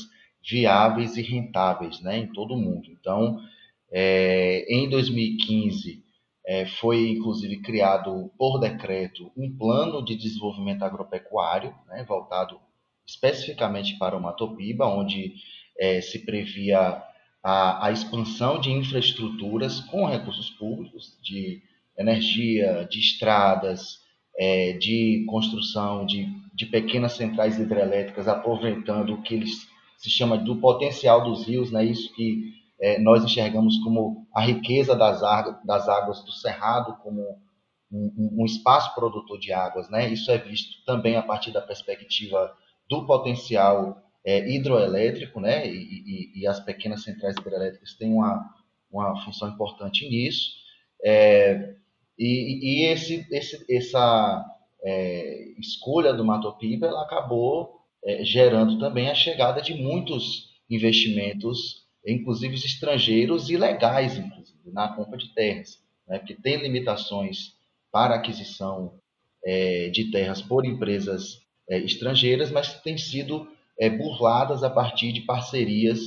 viáveis 0.44 1.16
e 1.18 1.22
rentáveis, 1.22 2.02
né, 2.02 2.18
em 2.18 2.28
todo 2.28 2.56
o 2.56 2.58
mundo. 2.58 2.90
Então, 2.92 3.40
é, 3.92 4.66
em 4.70 4.90
2015 4.90 6.04
é, 6.48 6.66
foi 6.66 7.10
inclusive 7.10 7.62
criado 7.62 8.32
por 8.38 8.60
decreto 8.60 9.32
um 9.38 9.56
plano 9.56 10.04
de 10.04 10.16
desenvolvimento 10.16 10.84
agropecuário, 10.84 11.74
né, 11.88 12.04
voltado 12.08 12.60
especificamente 13.06 13.98
para 13.98 14.18
o 14.18 14.22
Matopiba, 14.22 14.88
onde 14.88 15.36
é, 15.80 16.02
se 16.02 16.26
previa 16.26 17.02
a, 17.46 17.86
a 17.86 17.92
expansão 17.92 18.60
de 18.60 18.72
infraestruturas 18.72 19.80
com 19.82 20.08
recursos 20.08 20.50
públicos, 20.50 21.16
de 21.22 21.62
energia, 21.96 22.88
de 22.90 23.00
estradas, 23.00 24.00
é, 24.36 24.74
de 24.74 25.24
construção 25.30 26.08
de, 26.08 26.26
de 26.56 26.66
pequenas 26.66 27.12
centrais 27.12 27.60
hidrelétricas, 27.60 28.28
aproveitando 28.28 29.14
o 29.14 29.22
que 29.22 29.36
eles 29.36 29.68
se 29.96 30.10
chama 30.10 30.40
do 30.40 30.56
potencial 30.56 31.24
dos 31.24 31.46
rios, 31.46 31.72
né? 31.72 31.86
isso 31.86 32.12
que 32.16 32.52
é, 32.82 33.00
nós 33.00 33.24
enxergamos 33.24 33.78
como 33.84 34.26
a 34.34 34.42
riqueza 34.42 34.96
das, 34.96 35.22
das 35.64 35.88
águas 35.88 36.24
do 36.24 36.32
Cerrado, 36.32 36.98
como 37.04 37.22
um, 37.92 38.40
um, 38.42 38.46
espaço 38.46 38.96
produtor 38.96 39.38
de 39.38 39.54
águas. 39.54 39.88
Né? 39.92 40.12
Isso 40.12 40.32
é 40.32 40.40
visto 40.40 40.84
também 40.84 41.16
a 41.16 41.22
partir 41.22 41.52
da 41.52 41.62
perspectiva 41.62 42.52
do 42.90 43.06
potencial 43.06 44.02
é, 44.26 44.50
hidroelétrico, 44.50 45.40
né? 45.40 45.68
E, 45.68 45.76
e, 45.76 46.42
e, 46.42 46.48
as 46.48 46.60
pequenas 46.60 47.04
centrais 47.04 47.36
hidrelétricas 47.38 47.94
têm 47.94 48.12
uma, 48.12 48.44
uma 48.92 49.24
função 49.24 49.50
importante 49.50 50.10
nisso. 50.10 50.52
É, 51.04 51.76
e, 52.18 52.84
e 52.84 52.86
esse, 52.88 53.28
esse, 53.32 53.66
essa 53.70 54.44
é, 54.84 55.54
escolha 55.60 56.14
do 56.14 56.26
Matopiba 56.26 56.88
ela 56.88 57.04
acabou 57.04 57.82
é, 58.04 58.24
gerando 58.24 58.80
também 58.80 59.10
a 59.10 59.16
chegada 59.16 59.62
de 59.62 59.76
muitos 59.76 60.56
investimentos, 60.70 61.86
inclusive 62.06 62.56
estrangeiros 62.56 63.50
e 63.50 63.58
legais, 63.58 64.18
inclusive, 64.18 64.72
na 64.72 64.90
compra 64.96 65.18
de 65.18 65.34
terras, 65.36 65.80
né? 66.08 66.18
porque 66.18 66.34
tem 66.34 66.58
limitações 66.58 67.54
para 67.92 68.16
aquisição 68.16 69.00
é, 69.44 69.90
de 69.90 70.10
terras 70.12 70.42
por 70.42 70.66
empresas 70.66 71.42
é, 71.70 71.78
estrangeiras, 71.80 72.50
mas 72.50 72.82
têm 72.82 72.98
sido 72.98 73.48
é, 73.80 73.90
burladas 73.90 74.64
a 74.64 74.70
partir 74.70 75.12
de 75.12 75.22
parcerias 75.22 76.00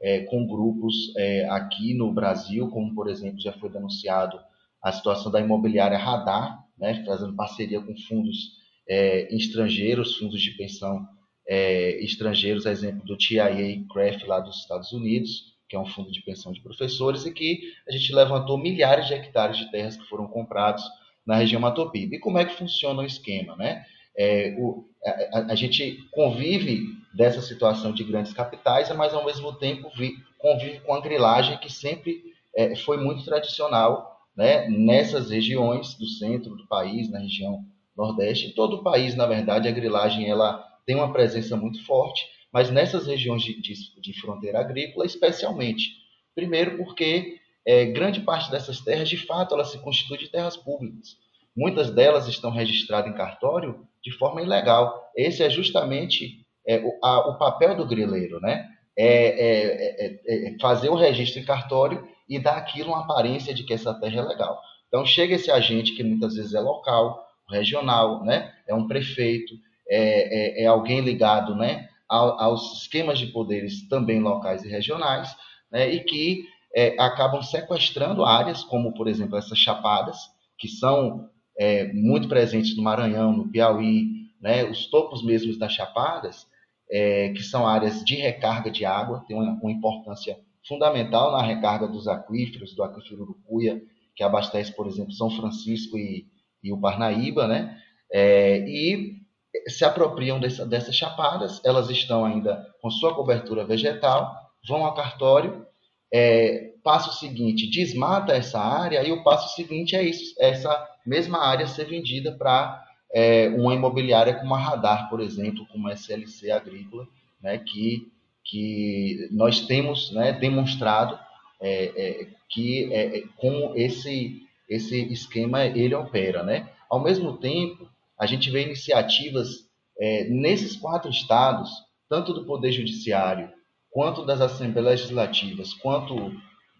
é, 0.00 0.20
com 0.24 0.46
grupos 0.46 1.14
é, 1.16 1.48
aqui 1.48 1.94
no 1.94 2.12
Brasil, 2.12 2.68
como 2.68 2.94
por 2.94 3.08
exemplo 3.08 3.40
já 3.40 3.52
foi 3.52 3.70
denunciado 3.70 4.38
a 4.82 4.90
situação 4.90 5.30
da 5.30 5.40
imobiliária 5.40 5.96
Radar, 5.96 6.64
né, 6.76 7.04
fazendo 7.06 7.36
parceria 7.36 7.80
com 7.80 7.96
fundos 8.08 8.60
é, 8.88 9.32
estrangeiros, 9.34 10.16
fundos 10.16 10.40
de 10.42 10.50
pensão 10.52 11.06
é, 11.48 12.02
estrangeiros, 12.02 12.66
exemplo 12.66 13.04
do 13.04 13.16
TIA 13.16 13.48
Craft 13.92 14.24
lá 14.26 14.40
dos 14.40 14.58
Estados 14.58 14.92
Unidos, 14.92 15.52
que 15.68 15.76
é 15.76 15.78
um 15.78 15.86
fundo 15.86 16.10
de 16.10 16.20
pensão 16.22 16.52
de 16.52 16.60
professores, 16.60 17.24
e 17.24 17.32
que 17.32 17.60
a 17.88 17.92
gente 17.92 18.14
levantou 18.14 18.58
milhares 18.58 19.06
de 19.06 19.14
hectares 19.14 19.56
de 19.56 19.70
terras 19.70 19.96
que 19.96 20.04
foram 20.04 20.26
comprados 20.26 20.84
na 21.24 21.36
região 21.36 21.60
Matopiba. 21.60 22.16
E 22.16 22.18
como 22.18 22.38
é 22.38 22.44
que 22.44 22.56
funciona 22.56 23.02
o 23.02 23.06
esquema? 23.06 23.56
Né? 23.56 23.84
É, 24.16 24.54
o, 24.58 24.84
a, 25.32 25.52
a, 25.52 25.54
gente 25.54 25.96
convive 26.10 26.84
dessa 27.14 27.40
situação 27.42 27.92
de 27.92 28.04
grandes 28.04 28.32
capitais, 28.32 28.90
mas 28.96 29.12
ao 29.12 29.24
mesmo 29.24 29.52
tempo 29.54 29.90
vi, 29.96 30.16
convive 30.38 30.80
com 30.80 30.94
a 30.94 31.00
grilagem 31.00 31.58
que 31.58 31.70
sempre 31.70 32.22
é, 32.54 32.74
foi 32.76 32.96
muito 32.96 33.24
tradicional 33.24 34.12
né, 34.36 34.68
nessas 34.68 35.30
regiões 35.30 35.94
do 35.94 36.06
centro 36.06 36.56
do 36.56 36.66
país, 36.66 37.10
na 37.10 37.18
região 37.18 37.64
nordeste. 37.96 38.46
Em 38.46 38.52
todo 38.52 38.76
o 38.76 38.82
país, 38.82 39.14
na 39.14 39.26
verdade, 39.26 39.68
a 39.68 39.72
grilagem 39.72 40.28
ela 40.28 40.64
tem 40.86 40.96
uma 40.96 41.12
presença 41.12 41.56
muito 41.56 41.84
forte, 41.84 42.26
mas 42.52 42.70
nessas 42.70 43.06
regiões 43.06 43.42
de, 43.42 43.60
de, 43.60 43.74
de 44.00 44.20
fronteira 44.20 44.60
agrícola, 44.60 45.06
especialmente. 45.06 45.90
Primeiro 46.34 46.76
porque 46.76 47.38
é, 47.64 47.86
grande 47.86 48.20
parte 48.20 48.50
dessas 48.50 48.80
terras, 48.80 49.08
de 49.08 49.16
fato, 49.16 49.54
ela 49.54 49.64
se 49.64 49.78
constitui 49.78 50.18
de 50.18 50.28
terras 50.28 50.56
públicas. 50.56 51.16
Muitas 51.56 51.90
delas 51.90 52.26
estão 52.26 52.50
registradas 52.50 53.10
em 53.10 53.14
cartório 53.14 53.86
de 54.02 54.10
forma 54.12 54.42
ilegal. 54.42 55.10
Esse 55.14 55.42
é 55.42 55.50
justamente 55.50 56.41
é, 56.66 56.78
o, 56.78 56.98
a, 57.02 57.30
o, 57.30 57.38
papel 57.38 57.76
do 57.76 57.86
grileiro, 57.86 58.40
né? 58.40 58.68
É, 58.96 59.06
é, 59.06 60.06
é, 60.06 60.48
é, 60.48 60.58
fazer 60.60 60.90
o 60.90 60.94
registro 60.94 61.40
em 61.40 61.44
cartório 61.44 62.06
e 62.28 62.38
dar 62.38 62.56
aquilo 62.56 62.90
uma 62.90 63.04
aparência 63.04 63.54
de 63.54 63.64
que 63.64 63.72
essa 63.72 63.94
terra 63.94 64.20
é 64.20 64.22
legal. 64.22 64.60
Então 64.88 65.04
chega 65.06 65.34
esse 65.34 65.50
agente 65.50 65.94
que 65.94 66.02
muitas 66.02 66.34
vezes 66.34 66.54
é 66.54 66.60
local, 66.60 67.26
regional, 67.48 68.24
né? 68.24 68.52
É 68.68 68.74
um 68.74 68.86
prefeito, 68.86 69.54
é, 69.88 70.60
é, 70.60 70.64
é 70.64 70.66
alguém 70.66 71.00
ligado, 71.00 71.54
né? 71.54 71.88
aos 72.08 72.82
esquemas 72.82 73.18
de 73.18 73.28
poderes 73.28 73.88
também 73.88 74.20
locais 74.20 74.62
e 74.62 74.68
regionais, 74.68 75.34
né? 75.70 75.90
E 75.90 76.00
que 76.00 76.44
é, 76.74 76.94
acabam 77.00 77.42
sequestrando 77.42 78.24
áreas, 78.24 78.62
como 78.62 78.92
por 78.92 79.08
exemplo 79.08 79.38
essas 79.38 79.58
chapadas, 79.58 80.18
que 80.58 80.68
são 80.68 81.30
é, 81.58 81.90
muito 81.92 82.28
presentes 82.28 82.76
no 82.76 82.82
Maranhão, 82.82 83.32
no 83.32 83.50
Piauí, 83.50 84.08
né? 84.40 84.64
Os 84.64 84.86
topos 84.90 85.24
mesmos 85.24 85.58
das 85.58 85.72
chapadas, 85.72 86.46
é, 86.90 87.30
que 87.30 87.42
são 87.42 87.66
áreas 87.66 88.02
de 88.04 88.16
recarga 88.16 88.70
de 88.70 88.84
água, 88.84 89.24
tem 89.26 89.36
uma, 89.36 89.58
uma 89.60 89.72
importância 89.72 90.38
fundamental 90.66 91.32
na 91.32 91.42
recarga 91.42 91.88
dos 91.88 92.06
aquíferos, 92.06 92.74
do 92.74 92.82
aquífero 92.82 93.22
Urucuia, 93.22 93.82
que 94.14 94.22
abastece, 94.22 94.74
por 94.74 94.86
exemplo, 94.86 95.12
São 95.12 95.30
Francisco 95.30 95.96
e, 95.96 96.26
e 96.62 96.72
o 96.72 96.80
Parnaíba, 96.80 97.46
né? 97.48 97.78
É, 98.12 98.58
e 98.68 99.22
se 99.68 99.84
apropriam 99.84 100.38
dessa, 100.38 100.64
dessas 100.66 100.94
chapadas, 100.94 101.60
elas 101.64 101.90
estão 101.90 102.24
ainda 102.24 102.66
com 102.80 102.90
sua 102.90 103.14
cobertura 103.14 103.64
vegetal, 103.64 104.34
vão 104.66 104.86
a 104.86 104.94
cartório, 104.94 105.66
é, 106.12 106.72
passo 106.82 107.18
seguinte, 107.18 107.70
desmata 107.70 108.32
essa 108.32 108.60
área, 108.60 109.02
e 109.06 109.12
o 109.12 109.22
passo 109.22 109.54
seguinte 109.54 109.96
é 109.96 110.02
isso, 110.02 110.34
essa 110.38 110.88
mesma 111.06 111.38
área 111.38 111.66
ser 111.66 111.86
vendida 111.86 112.32
para 112.32 112.82
é, 113.14 113.48
uma 113.48 113.74
imobiliária 113.74 114.34
como 114.34 114.54
a 114.54 114.58
Radar, 114.58 115.08
por 115.10 115.20
exemplo, 115.20 115.66
como 115.70 115.88
a 115.88 115.92
SLC 115.92 116.50
Agrícola, 116.50 117.06
né, 117.42 117.58
que 117.58 118.10
que 118.44 119.28
nós 119.30 119.60
temos 119.66 120.12
né, 120.12 120.32
demonstrado 120.32 121.18
é, 121.60 121.84
é, 121.84 122.28
que 122.50 122.92
é, 122.92 123.18
é, 123.18 123.24
como 123.36 123.74
esse, 123.76 124.42
esse 124.68 125.12
esquema 125.12 125.64
ele 125.64 125.94
opera. 125.94 126.42
Né? 126.42 126.68
Ao 126.90 127.00
mesmo 127.00 127.38
tempo, 127.38 127.88
a 128.18 128.26
gente 128.26 128.50
vê 128.50 128.64
iniciativas 128.64 129.68
é, 129.98 130.24
nesses 130.24 130.76
quatro 130.76 131.10
estados, 131.10 131.70
tanto 132.08 132.32
do 132.32 132.44
Poder 132.44 132.72
Judiciário, 132.72 133.50
quanto 133.90 134.24
das 134.24 134.40
Assembleias 134.40 135.00
Legislativas, 135.00 135.72
quanto 135.74 136.14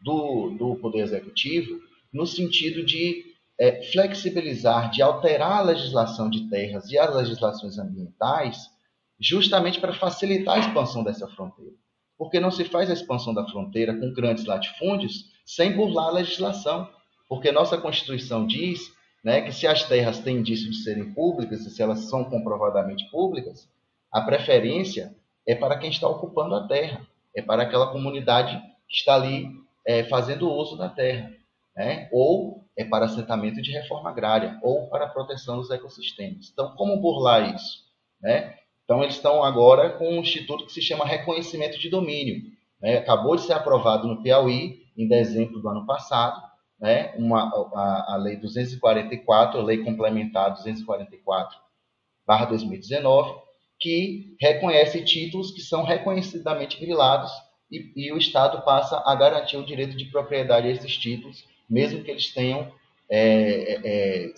do, 0.02 0.50
do 0.58 0.76
Poder 0.76 1.00
Executivo, 1.00 1.78
no 2.12 2.26
sentido 2.26 2.84
de 2.84 3.31
é, 3.62 3.80
flexibilizar, 3.92 4.90
de 4.90 5.00
alterar 5.00 5.58
a 5.58 5.62
legislação 5.62 6.28
de 6.28 6.50
terras 6.50 6.90
e 6.90 6.98
as 6.98 7.14
legislações 7.14 7.78
ambientais 7.78 8.68
justamente 9.20 9.78
para 9.80 9.94
facilitar 9.94 10.56
a 10.56 10.58
expansão 10.58 11.04
dessa 11.04 11.28
fronteira. 11.28 11.76
Porque 12.18 12.40
não 12.40 12.50
se 12.50 12.64
faz 12.64 12.90
a 12.90 12.92
expansão 12.92 13.32
da 13.32 13.46
fronteira 13.46 13.96
com 13.96 14.12
grandes 14.12 14.46
latifúndios 14.46 15.26
sem 15.46 15.76
burlar 15.76 16.08
a 16.08 16.14
legislação. 16.14 16.90
Porque 17.28 17.52
nossa 17.52 17.78
Constituição 17.78 18.48
diz 18.48 18.80
né, 19.22 19.42
que 19.42 19.52
se 19.52 19.64
as 19.68 19.84
terras 19.84 20.18
têm 20.18 20.38
indício 20.38 20.68
de 20.68 20.82
serem 20.82 21.14
públicas 21.14 21.60
e 21.60 21.70
se 21.70 21.80
elas 21.80 22.10
são 22.10 22.24
comprovadamente 22.24 23.08
públicas, 23.12 23.68
a 24.12 24.22
preferência 24.22 25.14
é 25.46 25.54
para 25.54 25.78
quem 25.78 25.88
está 25.88 26.08
ocupando 26.08 26.56
a 26.56 26.66
terra, 26.66 27.06
é 27.32 27.40
para 27.40 27.62
aquela 27.62 27.92
comunidade 27.92 28.60
que 28.88 28.96
está 28.96 29.14
ali 29.14 29.48
é, 29.86 30.02
fazendo 30.02 30.50
uso 30.50 30.76
da 30.76 30.88
terra, 30.88 31.30
né? 31.76 32.08
ou 32.10 32.61
é 32.76 32.84
para 32.84 33.04
assentamento 33.04 33.60
de 33.60 33.70
reforma 33.70 34.10
agrária, 34.10 34.58
ou 34.62 34.88
para 34.88 35.08
proteção 35.08 35.58
dos 35.58 35.70
ecossistemas. 35.70 36.50
Então, 36.52 36.74
como 36.76 37.00
burlar 37.00 37.54
isso? 37.54 37.84
Né? 38.20 38.54
Então, 38.84 39.02
eles 39.02 39.16
estão 39.16 39.42
agora 39.42 39.90
com 39.90 40.08
um 40.08 40.20
instituto 40.20 40.66
que 40.66 40.72
se 40.72 40.82
chama 40.82 41.04
Reconhecimento 41.04 41.78
de 41.78 41.90
Domínio. 41.90 42.42
Né? 42.80 42.98
Acabou 42.98 43.36
de 43.36 43.42
ser 43.42 43.52
aprovado 43.52 44.08
no 44.08 44.22
Piauí, 44.22 44.82
em 44.96 45.08
dezembro 45.08 45.60
do 45.60 45.68
ano 45.68 45.86
passado, 45.86 46.42
né? 46.82 47.14
Uma, 47.16 47.44
a, 47.74 48.14
a 48.14 48.16
Lei 48.16 48.36
244, 48.36 49.60
a 49.60 49.62
Lei 49.62 49.84
Complementar 49.84 50.56
244-2019, 52.28 53.40
que 53.78 54.36
reconhece 54.40 55.04
títulos 55.04 55.52
que 55.52 55.60
são 55.60 55.84
reconhecidamente 55.84 56.80
grilados 56.80 57.30
e, 57.70 57.92
e, 57.96 58.12
o 58.12 58.18
Estado 58.18 58.62
passa 58.64 59.00
a 59.06 59.14
garantir 59.14 59.56
o 59.56 59.64
direito 59.64 59.96
de 59.96 60.06
propriedade 60.06 60.66
a 60.66 60.70
esses 60.70 60.96
títulos, 60.98 61.44
mesmo 61.72 62.04
que 62.04 62.10
eles 62.10 62.32
tenham 62.34 62.70
é, 63.10 63.20
é, 63.20 63.80
é 63.84 64.32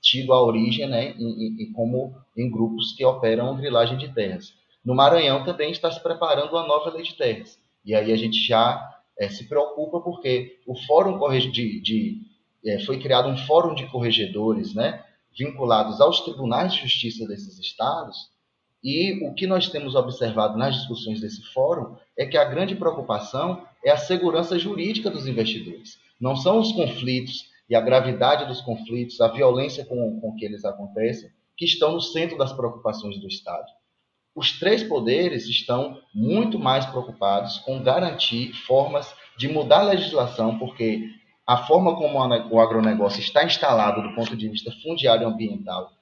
tido 0.00 0.32
a 0.32 0.40
origem 0.40 0.88
né, 0.88 1.10
em, 1.18 1.62
em, 1.62 1.72
como 1.72 2.14
em 2.36 2.48
grupos 2.48 2.92
que 2.92 3.04
operam 3.04 3.56
grilagem 3.56 3.98
de 3.98 4.08
terras. 4.14 4.54
No 4.84 4.94
Maranhão 4.94 5.44
também 5.44 5.72
está 5.72 5.90
se 5.90 6.00
preparando 6.00 6.52
uma 6.52 6.66
nova 6.66 6.90
lei 6.90 7.02
de 7.02 7.14
terras. 7.14 7.58
E 7.84 7.94
aí 7.94 8.12
a 8.12 8.16
gente 8.16 8.38
já 8.46 9.02
é, 9.18 9.28
se 9.28 9.48
preocupa 9.48 10.00
porque 10.00 10.60
o 10.66 10.76
fórum 10.86 11.18
de, 11.50 11.80
de 11.80 12.22
é, 12.64 12.78
foi 12.80 13.00
criado 13.00 13.28
um 13.28 13.36
fórum 13.36 13.74
de 13.74 13.86
corregedores, 13.86 14.72
né, 14.72 15.04
vinculados 15.36 16.00
aos 16.00 16.20
tribunais 16.20 16.74
de 16.74 16.82
justiça 16.82 17.26
desses 17.26 17.58
estados. 17.58 18.30
E 18.82 19.26
o 19.26 19.34
que 19.34 19.46
nós 19.46 19.68
temos 19.68 19.96
observado 19.96 20.56
nas 20.56 20.76
discussões 20.76 21.20
desse 21.20 21.42
fórum 21.52 21.96
é 22.16 22.24
que 22.24 22.36
a 22.36 22.44
grande 22.44 22.76
preocupação 22.76 23.66
é 23.84 23.90
a 23.90 23.96
segurança 23.96 24.56
jurídica 24.58 25.10
dos 25.10 25.26
investidores. 25.26 25.98
Não 26.20 26.36
são 26.36 26.58
os 26.58 26.72
conflitos 26.72 27.48
e 27.68 27.74
a 27.74 27.80
gravidade 27.80 28.46
dos 28.46 28.60
conflitos, 28.60 29.20
a 29.20 29.28
violência 29.28 29.84
com, 29.84 30.20
com 30.20 30.34
que 30.34 30.44
eles 30.44 30.64
acontecem, 30.64 31.30
que 31.56 31.64
estão 31.64 31.92
no 31.92 32.00
centro 32.00 32.38
das 32.38 32.52
preocupações 32.52 33.18
do 33.18 33.26
Estado. 33.26 33.66
Os 34.34 34.58
três 34.58 34.82
poderes 34.82 35.46
estão 35.46 36.00
muito 36.14 36.58
mais 36.58 36.86
preocupados 36.86 37.58
com 37.58 37.82
garantir 37.82 38.52
formas 38.52 39.12
de 39.36 39.48
mudar 39.48 39.80
a 39.80 39.90
legislação, 39.90 40.58
porque 40.58 41.08
a 41.46 41.58
forma 41.66 41.96
como 41.96 42.18
o 42.18 42.60
agronegócio 42.60 43.20
está 43.20 43.44
instalado 43.44 44.02
do 44.02 44.14
ponto 44.14 44.36
de 44.36 44.48
vista 44.48 44.70
fundiário 44.82 45.24
e 45.24 45.32
ambiental 45.32 45.92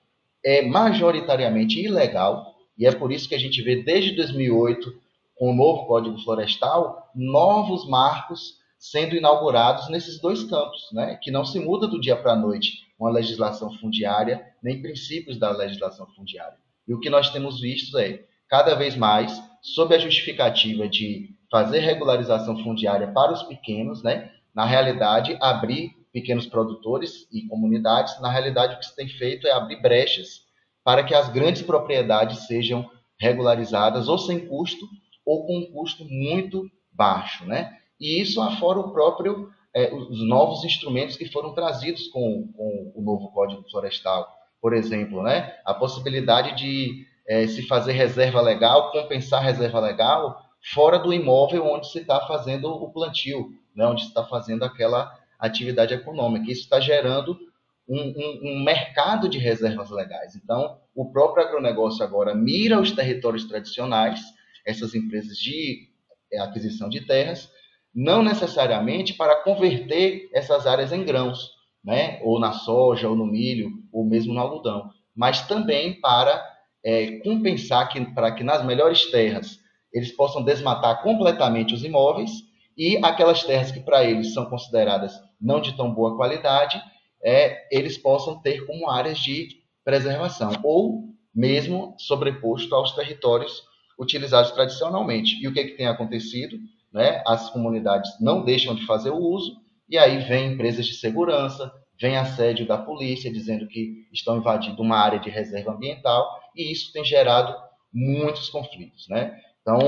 é 0.45 0.63
majoritariamente 0.63 1.81
ilegal, 1.81 2.55
e 2.79 2.87
é 2.87 2.93
por 2.93 3.11
isso 3.11 3.29
que 3.29 3.35
a 3.35 3.39
gente 3.39 3.61
vê 3.63 3.83
desde 3.83 4.15
2008, 4.15 4.93
com 5.35 5.51
o 5.51 5.55
novo 5.55 5.87
Código 5.87 6.19
Florestal, 6.19 7.11
novos 7.15 7.89
marcos 7.89 8.59
sendo 8.79 9.15
inaugurados 9.15 9.89
nesses 9.89 10.21
dois 10.21 10.45
campos, 10.45 10.89
né? 10.93 11.19
que 11.23 11.31
não 11.31 11.45
se 11.45 11.59
muda 11.59 11.87
do 11.87 12.01
dia 12.01 12.17
para 12.17 12.33
a 12.33 12.37
noite 12.37 12.85
uma 12.99 13.11
legislação 13.11 13.73
fundiária, 13.79 14.45
nem 14.63 14.81
princípios 14.81 15.39
da 15.39 15.51
legislação 15.51 16.07
fundiária. 16.15 16.57
E 16.89 16.95
o 16.95 17.01
que 17.01 17.11
nós 17.11 17.31
temos 17.31 17.61
visto 17.61 17.99
é, 17.99 18.25
cada 18.49 18.75
vez 18.75 18.97
mais, 18.97 19.43
sob 19.61 19.95
a 19.95 19.99
justificativa 19.99 20.89
de 20.89 21.35
fazer 21.51 21.81
regularização 21.81 22.63
fundiária 22.63 23.09
para 23.09 23.33
os 23.33 23.43
pequenos, 23.43 24.03
né? 24.03 24.33
na 24.55 24.65
realidade, 24.65 25.37
abrir 25.41 25.95
pequenos 26.13 26.47
produtores 26.47 27.29
e 27.31 27.43
comunidades, 27.47 28.19
na 28.23 28.31
realidade, 28.31 28.75
o 28.75 28.79
que 28.79 28.87
se 28.87 28.97
tem 28.97 29.09
feito 29.09 29.47
é 29.47 29.53
abrir 29.53 29.83
brechas 29.83 30.47
para 30.83 31.05
que 31.05 31.15
as 31.15 31.29
grandes 31.29 31.61
propriedades 31.61 32.47
sejam 32.47 32.89
regularizadas 33.21 34.09
ou 34.09 34.17
sem 34.17 34.47
custo 34.47 34.87
ou 35.27 35.47
com 35.47 35.59
um 35.59 35.67
custo 35.73 36.05
muito 36.05 36.71
baixo, 36.91 37.45
né? 37.45 37.79
E 38.01 38.21
isso 38.21 38.41
afora 38.41 38.79
o 38.79 38.93
próprio 38.93 39.51
é, 39.77 39.95
os 39.95 40.27
novos 40.27 40.65
instrumentos 40.65 41.17
que 41.17 41.31
foram 41.31 41.53
trazidos 41.53 42.09
com, 42.09 42.51
com, 42.57 42.93
o 42.95 43.03
novo 43.03 43.31
Código 43.33 43.63
Florestal, 43.71 44.27
por 44.59 44.73
exemplo, 44.73 45.23
né? 45.23 45.55
A 45.67 45.75
possibilidade 45.75 46.57
de 46.57 47.05
é, 47.29 47.47
se 47.47 47.63
fazer 47.67 47.93
reserva 47.93 48.41
legal, 48.41 48.91
compensar 48.91 49.43
reserva 49.43 49.79
legal 49.79 50.41
fora 50.73 50.99
do 50.99 51.13
imóvel 51.13 51.67
onde 51.67 51.91
se 51.91 51.99
está 51.99 52.27
fazendo 52.27 52.69
o 52.69 52.91
plantio, 52.91 53.51
né? 53.75 53.87
Onde 53.87 54.01
se 54.01 54.09
está 54.09 54.25
fazendo 54.25 54.65
aquela 54.65 55.13
atividade 55.39 55.93
econômica. 55.93 56.51
Isso 56.51 56.63
está 56.63 56.81
gerando 56.81 57.39
um, 57.87 58.01
um, 58.01 58.41
um, 58.45 58.65
mercado 58.65 59.29
de 59.29 59.37
reservas 59.37 59.91
legais. 59.91 60.35
Então, 60.35 60.79
o 60.95 61.13
próprio 61.13 61.45
agronegócio 61.45 62.03
agora 62.03 62.35
mira 62.35 62.81
os 62.81 62.93
territórios 62.93 63.45
tradicionais, 63.45 64.21
essas 64.65 64.95
empresas 64.95 65.37
de 65.37 65.89
é, 66.33 66.41
aquisição 66.41 66.89
de 66.89 67.03
terras, 67.03 67.51
não 67.97 68.23
necessariamente 68.23 69.15
para 69.15 69.43
converter 69.43 70.29
essas 70.35 70.67
áreas 70.67 70.93
em 70.93 71.03
grãos, 71.03 71.53
né? 71.83 72.21
ou 72.23 72.39
na 72.39 72.53
soja, 72.53 73.09
ou 73.09 73.17
no 73.17 73.25
milho, 73.25 73.71
ou 73.91 74.05
mesmo 74.05 74.35
no 74.35 74.41
algodão, 74.41 74.91
mas 75.15 75.49
também 75.49 75.99
para 75.99 76.45
é, 76.85 77.13
compensar 77.21 77.89
que, 77.89 77.99
para 78.13 78.33
que 78.33 78.45
nas 78.45 78.63
melhores 78.63 79.11
terras 79.11 79.59
eles 79.91 80.13
possam 80.13 80.45
desmatar 80.45 81.03
completamente 81.03 81.73
os 81.73 81.83
imóveis 81.83 82.31
e 82.77 82.99
aquelas 82.99 83.43
terras 83.45 83.73
que 83.73 83.81
para 83.81 84.05
eles 84.05 84.35
são 84.35 84.45
consideradas 84.45 85.15
não 85.41 85.59
de 85.59 85.75
tão 85.75 85.91
boa 85.91 86.17
qualidade, 86.17 86.79
é, 87.25 87.67
eles 87.75 87.97
possam 87.97 88.41
ter 88.43 88.67
como 88.67 88.91
áreas 88.91 89.19
de 89.19 89.49
preservação, 89.83 90.53
ou 90.63 91.15
mesmo 91.35 91.95
sobreposto 91.99 92.75
aos 92.75 92.93
territórios 92.93 93.63
utilizados 93.99 94.51
tradicionalmente. 94.51 95.43
E 95.43 95.49
o 95.49 95.53
que, 95.53 95.61
é 95.61 95.65
que 95.65 95.77
tem 95.77 95.87
acontecido? 95.87 96.59
Né? 96.93 97.23
As 97.27 97.51
comunidades 97.51 98.11
não 98.21 98.45
deixam 98.45 98.75
de 98.75 98.87
fazer 98.87 99.11
o 99.11 99.19
uso, 99.19 99.57
e 99.89 99.97
aí 99.97 100.19
vem 100.25 100.53
empresas 100.53 100.87
de 100.87 100.95
segurança, 100.95 101.73
vem 102.01 102.17
assédio 102.17 102.67
da 102.67 102.77
polícia 102.77 103.33
dizendo 103.33 103.67
que 103.67 104.07
estão 104.13 104.37
invadindo 104.37 104.83
uma 104.83 104.99
área 104.99 105.19
de 105.19 105.31
reserva 105.31 105.73
ambiental, 105.73 106.29
e 106.55 106.73
isso 106.73 106.93
tem 106.93 107.05
gerado 107.05 107.55
muitos 107.93 108.49
conflitos. 108.49 109.07
Né? 109.09 109.39
Então, 109.61 109.79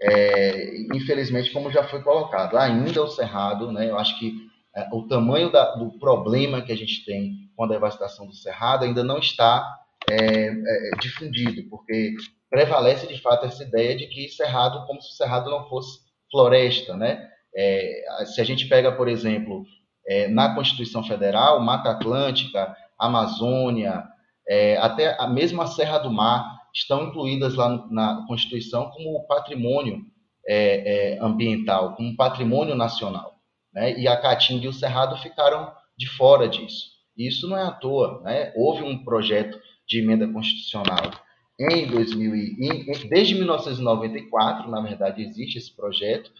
é, 0.00 0.76
infelizmente, 0.94 1.50
como 1.52 1.70
já 1.70 1.84
foi 1.84 2.02
colocado, 2.02 2.56
ainda 2.56 3.02
o 3.02 3.08
Cerrado, 3.08 3.72
né, 3.72 3.88
eu 3.88 3.98
acho 3.98 4.18
que 4.18 4.46
é, 4.76 4.88
o 4.92 5.06
tamanho 5.08 5.50
da, 5.50 5.74
do 5.76 5.98
problema 5.98 6.60
que 6.60 6.72
a 6.72 6.76
gente 6.76 7.04
tem 7.04 7.50
com 7.56 7.64
a 7.64 7.68
devastação 7.68 8.26
do 8.26 8.34
Cerrado 8.34 8.84
ainda 8.84 9.02
não 9.02 9.18
está 9.18 9.66
é, 10.10 10.48
é, 10.48 10.90
difundido, 11.00 11.68
porque 11.70 12.14
prevalece 12.50 13.06
de 13.06 13.20
fato 13.20 13.46
essa 13.46 13.64
ideia 13.64 13.96
de 13.96 14.06
que 14.06 14.28
Cerrado, 14.28 14.86
como 14.86 15.00
se 15.00 15.08
o 15.08 15.16
Cerrado 15.16 15.50
não 15.50 15.66
fosse 15.68 16.00
floresta, 16.30 16.96
né? 16.96 17.28
É, 17.54 18.24
se 18.26 18.40
a 18.40 18.44
gente 18.44 18.68
pega, 18.68 18.92
por 18.92 19.08
exemplo, 19.08 19.64
é, 20.06 20.28
na 20.28 20.54
Constituição 20.54 21.02
Federal, 21.02 21.60
Mata 21.60 21.90
Atlântica, 21.90 22.76
Amazônia, 22.98 24.04
é, 24.48 24.76
até 24.76 25.16
a 25.20 25.26
mesma 25.26 25.66
Serra 25.66 25.98
do 25.98 26.10
Mar 26.10 26.44
estão 26.74 27.04
incluídas 27.04 27.54
lá 27.54 27.86
na 27.90 28.24
Constituição 28.26 28.90
como 28.90 29.26
patrimônio 29.26 30.02
é, 30.46 31.14
é, 31.14 31.18
ambiental, 31.20 31.94
como 31.96 32.14
patrimônio 32.14 32.74
nacional. 32.74 33.36
Né? 33.72 33.98
E 33.98 34.06
a 34.06 34.16
Caatinga 34.16 34.66
e 34.66 34.68
o 34.68 34.72
Cerrado 34.72 35.16
ficaram 35.16 35.72
de 35.96 36.08
fora 36.08 36.48
disso. 36.48 36.96
Isso 37.16 37.48
não 37.48 37.56
é 37.56 37.62
à 37.62 37.70
toa. 37.70 38.20
Né? 38.22 38.52
Houve 38.54 38.82
um 38.82 39.02
projeto 39.02 39.58
de 39.88 40.00
emenda 40.00 40.30
constitucional 40.30 41.10
em 41.58 41.86
2000 41.86 42.34
e, 42.36 43.08
desde 43.08 43.34
1994, 43.34 44.70
na 44.70 44.80
verdade, 44.80 45.22
existe 45.22 45.58
esse 45.58 45.74
projeto 45.74 46.30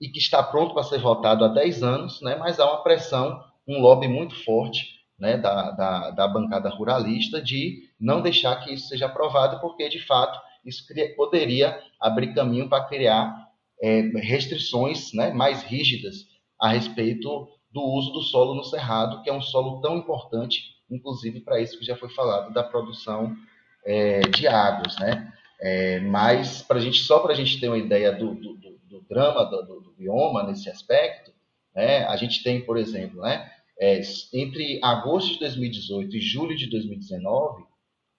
e 0.00 0.08
que 0.08 0.18
está 0.18 0.42
pronto 0.42 0.74
para 0.74 0.82
ser 0.82 0.98
votado 0.98 1.44
há 1.44 1.48
10 1.48 1.82
anos, 1.82 2.20
né? 2.22 2.36
mas 2.36 2.58
há 2.58 2.64
uma 2.64 2.82
pressão, 2.82 3.42
um 3.68 3.80
lobby 3.80 4.08
muito 4.08 4.34
forte 4.44 5.02
né, 5.18 5.36
da, 5.36 5.70
da, 5.70 6.10
da, 6.10 6.28
bancada 6.28 6.68
ruralista 6.70 7.40
de 7.40 7.88
não 8.00 8.20
deixar 8.20 8.56
que 8.56 8.72
isso 8.72 8.88
seja 8.88 9.06
aprovado, 9.06 9.60
porque, 9.60 9.88
de 9.88 10.04
fato, 10.04 10.40
isso 10.64 10.84
poderia 11.16 11.80
abrir 12.00 12.34
caminho 12.34 12.68
para 12.68 12.84
criar 12.84 13.48
é, 13.80 14.00
restrições 14.16 15.12
né, 15.12 15.32
mais 15.32 15.62
rígidas 15.62 16.26
a 16.60 16.70
respeito 16.70 17.48
do 17.70 17.82
uso 17.82 18.12
do 18.12 18.22
solo 18.22 18.54
no 18.54 18.64
Cerrado, 18.64 19.22
que 19.22 19.30
é 19.30 19.32
um 19.32 19.40
solo 19.40 19.80
tão 19.80 19.96
importante, 19.96 20.62
inclusive 20.90 21.40
para 21.40 21.60
isso 21.60 21.78
que 21.78 21.84
já 21.84 21.96
foi 21.96 22.08
falado, 22.10 22.52
da 22.52 22.62
produção 22.62 23.36
é, 23.84 24.20
águas. 24.48 24.98
Né? 24.98 25.32
É, 25.60 26.00
mas, 26.00 26.62
pra 26.62 26.80
gente, 26.80 26.98
só 26.98 27.20
para 27.20 27.32
a 27.32 27.36
gente 27.36 27.60
ter 27.60 27.68
uma 27.68 27.78
ideia 27.78 28.12
do, 28.12 28.34
do, 28.34 28.54
do, 28.56 28.78
do 28.88 29.00
drama 29.08 29.44
do, 29.44 29.80
do, 29.80 29.94
bioma 29.96 30.42
nesse 30.42 30.68
aspecto, 30.68 31.32
né, 31.74 32.04
a 32.06 32.16
gente 32.16 32.42
tem, 32.42 32.64
por 32.64 32.76
exemplo, 32.76 33.20
né, 33.20 33.50
é, 33.80 34.00
entre 34.34 34.80
agosto 34.82 35.34
de 35.34 35.38
2018 35.40 36.16
e 36.16 36.20
julho 36.20 36.56
de 36.56 36.68
2019, 36.68 37.64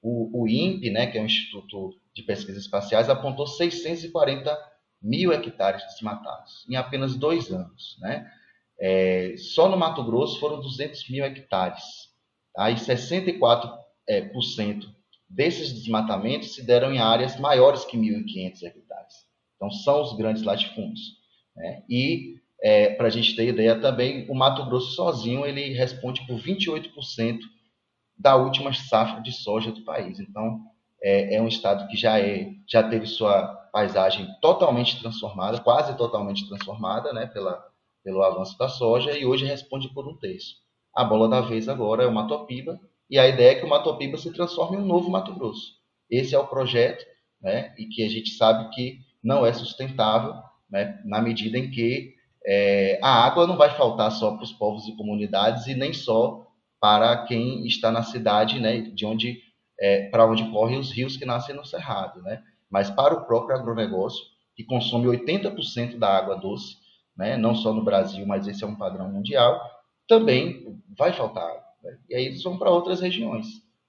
o, 0.01 0.43
o 0.43 0.47
INPE, 0.47 0.89
né, 0.89 1.07
que 1.07 1.17
é 1.17 1.21
o 1.21 1.25
Instituto 1.25 1.99
de 2.13 2.23
Pesquisas 2.23 2.63
Espaciais, 2.63 3.09
apontou 3.09 3.45
640 3.45 4.57
mil 5.01 5.33
hectares 5.33 5.83
desmatados 5.87 6.65
em 6.69 6.75
apenas 6.75 7.15
dois 7.15 7.51
anos. 7.51 7.97
Né? 7.99 8.29
É, 8.79 9.35
só 9.37 9.67
no 9.69 9.77
Mato 9.77 10.03
Grosso 10.03 10.39
foram 10.39 10.61
200 10.61 11.09
mil 11.09 11.25
hectares. 11.25 11.83
Tá? 12.53 12.69
E 12.69 12.75
64% 12.75 13.83
é, 14.07 14.21
por 14.21 14.43
cento 14.43 15.02
desses 15.33 15.73
desmatamentos 15.73 16.55
se 16.55 16.65
deram 16.65 16.93
em 16.93 16.99
áreas 16.99 17.39
maiores 17.39 17.85
que 17.85 17.97
1.500 17.97 18.63
hectares. 18.63 19.13
Então, 19.55 19.71
são 19.71 20.01
os 20.01 20.15
grandes 20.15 20.43
latifúndios. 20.43 21.17
Né? 21.55 21.83
E 21.89 22.35
é, 22.63 22.91
Para 22.95 23.07
a 23.07 23.09
gente 23.09 23.35
ter 23.35 23.49
ideia 23.49 23.77
também, 23.79 24.25
o 24.29 24.33
Mato 24.33 24.65
Grosso 24.65 24.95
sozinho 24.95 25.45
ele 25.45 25.73
responde 25.73 26.25
por 26.25 26.39
28% 26.39 27.39
da 28.17 28.37
última 28.37 28.71
safra 28.73 29.21
de 29.21 29.33
soja 29.33 29.69
do 29.69 29.83
país. 29.83 30.17
Então, 30.17 30.61
é, 31.01 31.35
é, 31.35 31.41
um 31.41 31.47
estado 31.47 31.85
que 31.89 31.97
já, 31.97 32.17
é, 32.19 32.53
já 32.65 32.81
teve 32.81 33.05
sua 33.05 33.47
paisagem 33.73 34.27
totalmente 34.41 34.97
transformada, 35.01 35.59
quase 35.59 35.97
totalmente 35.97 36.47
transformada, 36.47 37.11
né, 37.11 37.25
pela, 37.25 37.61
pelo 38.01 38.23
avanço 38.23 38.57
da 38.57 38.69
soja, 38.69 39.11
e 39.17 39.25
hoje 39.25 39.45
responde 39.45 39.93
por 39.93 40.07
um 40.07 40.15
terço. 40.17 40.55
A 40.95 41.03
bola 41.03 41.27
da 41.27 41.41
vez 41.41 41.67
agora 41.67 42.03
é 42.03 42.07
o 42.07 42.13
Matopiba, 42.13 42.79
e 43.09 43.19
a 43.19 43.27
ideia 43.27 43.51
é 43.51 43.55
que 43.55 43.65
o 43.65 43.69
Matopiba 43.69 44.17
se 44.17 44.31
transforme 44.33 44.77
em 44.77 44.81
um 44.81 44.85
novo 44.85 45.09
Mato 45.09 45.33
Grosso. 45.33 45.73
Esse 46.09 46.35
é 46.35 46.39
o 46.39 46.47
projeto, 46.47 47.05
né, 47.41 47.73
e 47.77 47.85
que 47.85 48.03
a 48.03 48.09
gente 48.09 48.31
sabe 48.31 48.69
que 48.73 48.99
não 49.23 49.45
é 49.45 49.53
sustentável, 49.53 50.35
né, 50.69 51.01
na 51.05 51.21
medida 51.21 51.57
em 51.57 51.69
que 51.69 52.15
é, 52.45 52.99
a 53.01 53.25
água 53.25 53.47
não 53.47 53.57
vai 53.57 53.69
faltar 53.69 54.11
só 54.11 54.31
para 54.31 54.43
os 54.43 54.51
povos 54.51 54.87
e 54.87 54.95
comunidades 54.95 55.67
e 55.67 55.75
nem 55.75 55.93
só 55.93 56.47
para 56.79 57.25
quem 57.25 57.65
está 57.65 57.91
na 57.91 58.03
cidade, 58.03 58.59
né, 58.59 58.81
de 58.81 59.05
onde 59.05 59.41
é, 59.79 60.09
para 60.09 60.25
onde 60.25 60.49
correm 60.51 60.79
os 60.79 60.91
rios 60.91 61.17
que 61.17 61.25
nascem 61.25 61.55
no 61.55 61.65
cerrado, 61.65 62.21
né, 62.21 62.41
mas 62.69 62.89
para 62.89 63.13
o 63.13 63.25
próprio 63.25 63.55
agronegócio 63.55 64.23
que 64.55 64.63
consome 64.63 65.07
80% 65.07 65.97
da 65.97 66.15
água 66.15 66.35
doce, 66.35 66.77
né, 67.17 67.37
não 67.37 67.55
só 67.55 67.73
no 67.73 67.83
Brasil, 67.83 68.25
mas 68.25 68.47
esse 68.47 68.63
é 68.63 68.67
um 68.67 68.75
padrão 68.75 69.11
mundial, 69.11 69.61
também 70.07 70.81
vai 70.97 71.13
faltar 71.13 71.43
água. 71.43 71.62
E 72.09 72.15
aí 72.15 72.25
eles 72.25 72.43
vão 72.43 72.57
para 72.57 72.69
outras 72.69 73.01
regiões, 73.01 73.47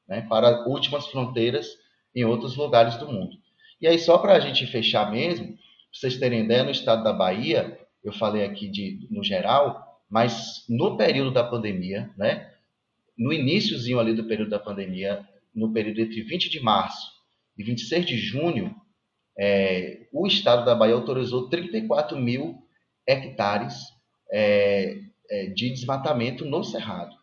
né, 0.08 0.22
para 0.28 0.66
últimas 0.68 1.06
fronteiras 1.06 1.66
em 2.14 2.24
outros 2.24 2.56
lugares 2.56 2.96
do 2.96 3.10
mundo. 3.10 3.36
E 3.80 3.86
aí 3.86 3.98
só 3.98 4.18
para 4.18 4.34
a 4.34 4.40
gente 4.40 4.66
fechar 4.66 5.10
mesmo, 5.10 5.46
para 5.46 5.56
vocês 5.92 6.16
terem 6.18 6.44
ideia, 6.44 6.64
no 6.64 6.70
estado 6.70 7.02
da 7.02 7.12
Bahia 7.12 7.78
eu 8.02 8.12
falei 8.12 8.44
aqui 8.44 8.68
de, 8.68 9.06
no 9.10 9.24
geral, 9.24 10.02
mas 10.10 10.64
no 10.68 10.96
período 10.96 11.32
da 11.32 11.42
pandemia, 11.42 12.10
né, 12.16 12.52
no 13.16 13.32
iníciozinho 13.32 13.98
ali 13.98 14.12
do 14.12 14.24
período 14.24 14.50
da 14.50 14.58
pandemia, 14.58 15.26
no 15.54 15.72
período 15.72 16.00
entre 16.00 16.22
20 16.22 16.50
de 16.50 16.60
março 16.60 17.12
e 17.56 17.62
26 17.62 18.04
de 18.04 18.16
junho, 18.16 18.74
é, 19.38 20.06
o 20.12 20.26
estado 20.26 20.64
da 20.64 20.74
Bahia 20.74 20.94
autorizou 20.94 21.48
34 21.48 22.18
mil 22.18 22.58
hectares 23.06 23.74
é, 24.32 24.98
é, 25.30 25.46
de 25.46 25.70
desmatamento 25.70 26.44
no 26.44 26.62
Cerrado. 26.62 27.14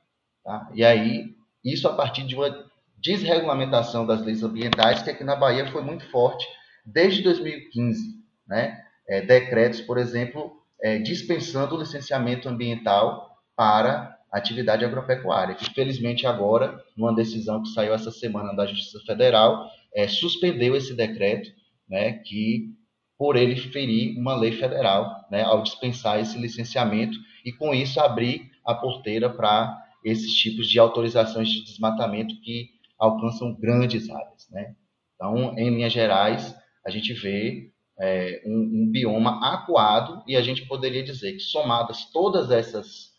Tá? 0.43 0.69
E 0.73 0.83
aí, 0.83 1.35
isso 1.63 1.87
a 1.87 1.93
partir 1.93 2.23
de 2.25 2.35
uma 2.35 2.69
desregulamentação 2.97 4.05
das 4.05 4.21
leis 4.21 4.43
ambientais, 4.43 5.01
que 5.01 5.09
aqui 5.09 5.23
na 5.23 5.35
Bahia 5.35 5.71
foi 5.71 5.81
muito 5.81 6.09
forte 6.09 6.47
desde 6.85 7.21
2015. 7.23 8.19
Né? 8.47 8.79
É, 9.07 9.21
decretos, 9.21 9.81
por 9.81 9.97
exemplo, 9.97 10.51
é, 10.81 10.97
dispensando 10.99 11.75
o 11.75 11.79
licenciamento 11.79 12.49
ambiental 12.49 13.37
para 13.55 14.17
atividade 14.31 14.85
agropecuária. 14.85 15.57
Infelizmente, 15.61 16.25
agora, 16.25 16.81
numa 16.95 17.13
decisão 17.13 17.61
que 17.61 17.69
saiu 17.69 17.93
essa 17.93 18.11
semana 18.11 18.53
da 18.53 18.65
Justiça 18.65 18.99
Federal, 19.05 19.69
é, 19.93 20.07
suspendeu 20.07 20.75
esse 20.75 20.93
decreto, 20.93 21.51
né, 21.87 22.13
que 22.13 22.73
por 23.17 23.35
ele 23.35 23.55
ferir 23.55 24.17
uma 24.17 24.35
lei 24.35 24.53
federal, 24.53 25.27
né, 25.29 25.43
ao 25.43 25.61
dispensar 25.61 26.19
esse 26.19 26.37
licenciamento 26.37 27.17
e 27.45 27.51
com 27.51 27.73
isso 27.73 27.99
abrir 27.99 28.49
a 28.65 28.73
porteira 28.73 29.29
para 29.29 29.80
esses 30.03 30.33
tipos 30.33 30.67
de 30.67 30.79
autorizações 30.79 31.49
de 31.49 31.63
desmatamento 31.63 32.39
que 32.41 32.69
alcançam 32.97 33.55
grandes 33.59 34.09
áreas, 34.09 34.47
né? 34.51 34.75
Então, 35.15 35.57
em 35.57 35.69
linhas 35.69 35.93
gerais, 35.93 36.55
a 36.85 36.89
gente 36.89 37.13
vê 37.13 37.71
é, 37.99 38.41
um, 38.45 38.83
um, 38.83 38.91
bioma 38.91 39.53
acuado 39.53 40.23
e 40.27 40.35
a 40.35 40.41
gente 40.41 40.65
poderia 40.65 41.03
dizer 41.03 41.33
que 41.33 41.39
somadas 41.39 42.05
todas 42.11 42.49
essas 42.49 43.11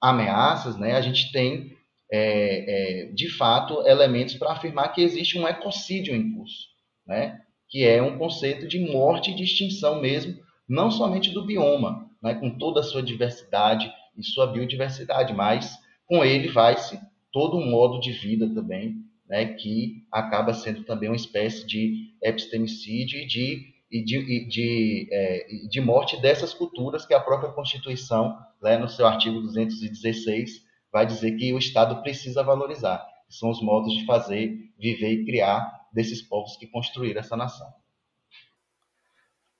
ameaças, 0.00 0.76
né, 0.76 0.94
a 0.94 1.00
gente 1.00 1.32
tem 1.32 1.76
é, 2.12 3.06
é, 3.08 3.12
de 3.12 3.30
fato 3.30 3.86
elementos 3.86 4.34
para 4.34 4.52
afirmar 4.52 4.92
que 4.92 5.00
existe 5.00 5.38
um 5.38 5.48
ecocídio 5.48 6.14
em 6.14 6.34
curso, 6.34 6.66
né, 7.06 7.40
que 7.68 7.84
é 7.84 8.02
um 8.02 8.18
conceito 8.18 8.68
de 8.68 8.78
morte 8.78 9.30
e 9.30 9.34
de 9.34 9.44
extinção 9.44 10.00
mesmo, 10.00 10.38
não 10.68 10.90
somente 10.90 11.30
do 11.30 11.46
bioma, 11.46 12.10
né, 12.22 12.34
com 12.34 12.58
toda 12.58 12.80
a 12.80 12.84
sua 12.84 13.02
diversidade 13.02 13.90
e 14.16 14.22
sua 14.22 14.46
biodiversidade, 14.46 15.32
mas 15.32 15.78
com 16.08 16.24
ele 16.24 16.48
vai-se 16.48 16.98
todo 17.30 17.58
um 17.58 17.70
modo 17.70 18.00
de 18.00 18.10
vida 18.10 18.52
também, 18.52 18.96
né, 19.28 19.44
que 19.54 20.06
acaba 20.10 20.54
sendo 20.54 20.82
também 20.84 21.10
uma 21.10 21.16
espécie 21.16 21.66
de 21.66 22.14
epistemicídio 22.22 23.20
e 23.20 23.26
de 23.26 23.78
e 23.90 24.04
de, 24.04 24.18
e 24.18 24.46
de, 24.46 25.08
é, 25.10 25.46
de 25.66 25.80
morte 25.80 26.20
dessas 26.20 26.52
culturas 26.52 27.06
que 27.06 27.14
a 27.14 27.20
própria 27.20 27.52
Constituição, 27.52 28.36
né, 28.62 28.76
no 28.76 28.86
seu 28.86 29.06
artigo 29.06 29.40
216, 29.40 30.62
vai 30.92 31.06
dizer 31.06 31.32
que 31.36 31.52
o 31.54 31.58
Estado 31.58 32.02
precisa 32.02 32.42
valorizar, 32.42 33.02
são 33.30 33.50
os 33.50 33.62
modos 33.62 33.94
de 33.94 34.04
fazer, 34.04 34.58
viver 34.78 35.12
e 35.12 35.24
criar 35.24 35.88
desses 35.90 36.20
povos 36.20 36.56
que 36.56 36.66
construíram 36.66 37.20
essa 37.20 37.34
nação. 37.36 37.77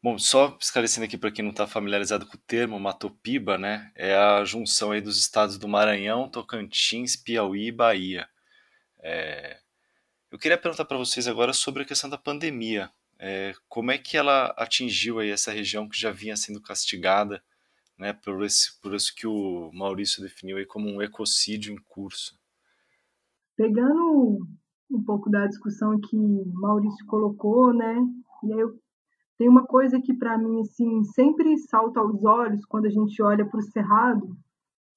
Bom, 0.00 0.16
só 0.16 0.56
esclarecendo 0.60 1.06
aqui 1.06 1.18
para 1.18 1.32
quem 1.32 1.42
não 1.42 1.50
está 1.50 1.66
familiarizado 1.66 2.24
com 2.24 2.36
o 2.36 2.40
termo, 2.46 2.78
Matopiba, 2.78 3.58
né, 3.58 3.90
é 3.96 4.14
a 4.14 4.44
junção 4.44 4.92
aí 4.92 5.00
dos 5.00 5.18
estados 5.18 5.58
do 5.58 5.66
Maranhão, 5.66 6.30
Tocantins, 6.30 7.16
Piauí 7.16 7.66
e 7.66 7.72
Bahia. 7.72 8.28
É... 9.00 9.58
Eu 10.30 10.38
queria 10.38 10.56
perguntar 10.56 10.84
para 10.84 10.98
vocês 10.98 11.26
agora 11.26 11.52
sobre 11.52 11.82
a 11.82 11.86
questão 11.86 12.08
da 12.08 12.16
pandemia. 12.16 12.90
É, 13.18 13.52
como 13.68 13.90
é 13.90 13.98
que 13.98 14.16
ela 14.16 14.54
atingiu 14.56 15.18
aí 15.18 15.30
essa 15.30 15.50
região 15.50 15.88
que 15.88 15.98
já 15.98 16.12
vinha 16.12 16.36
sendo 16.36 16.60
castigada, 16.60 17.42
né, 17.98 18.12
por, 18.12 18.44
esse, 18.44 18.80
por 18.80 18.94
isso 18.94 19.12
que 19.16 19.26
o 19.26 19.72
Maurício 19.72 20.22
definiu 20.22 20.58
aí 20.58 20.66
como 20.66 20.88
um 20.88 21.02
ecocídio 21.02 21.74
em 21.74 21.78
curso? 21.88 22.38
Pegando 23.56 24.46
um 24.88 25.02
pouco 25.02 25.28
da 25.28 25.46
discussão 25.48 25.98
que 25.98 26.16
Maurício 26.16 27.04
colocou, 27.06 27.74
né, 27.74 27.96
e 28.44 28.52
aí 28.52 28.60
eu 28.60 28.78
tem 29.38 29.48
uma 29.48 29.64
coisa 29.64 30.00
que 30.00 30.12
para 30.12 30.36
mim 30.36 30.60
assim 30.60 31.04
sempre 31.04 31.56
salta 31.56 32.00
aos 32.00 32.24
olhos 32.24 32.64
quando 32.66 32.86
a 32.86 32.90
gente 32.90 33.22
olha 33.22 33.46
para 33.48 33.60
o 33.60 33.62
cerrado, 33.62 34.36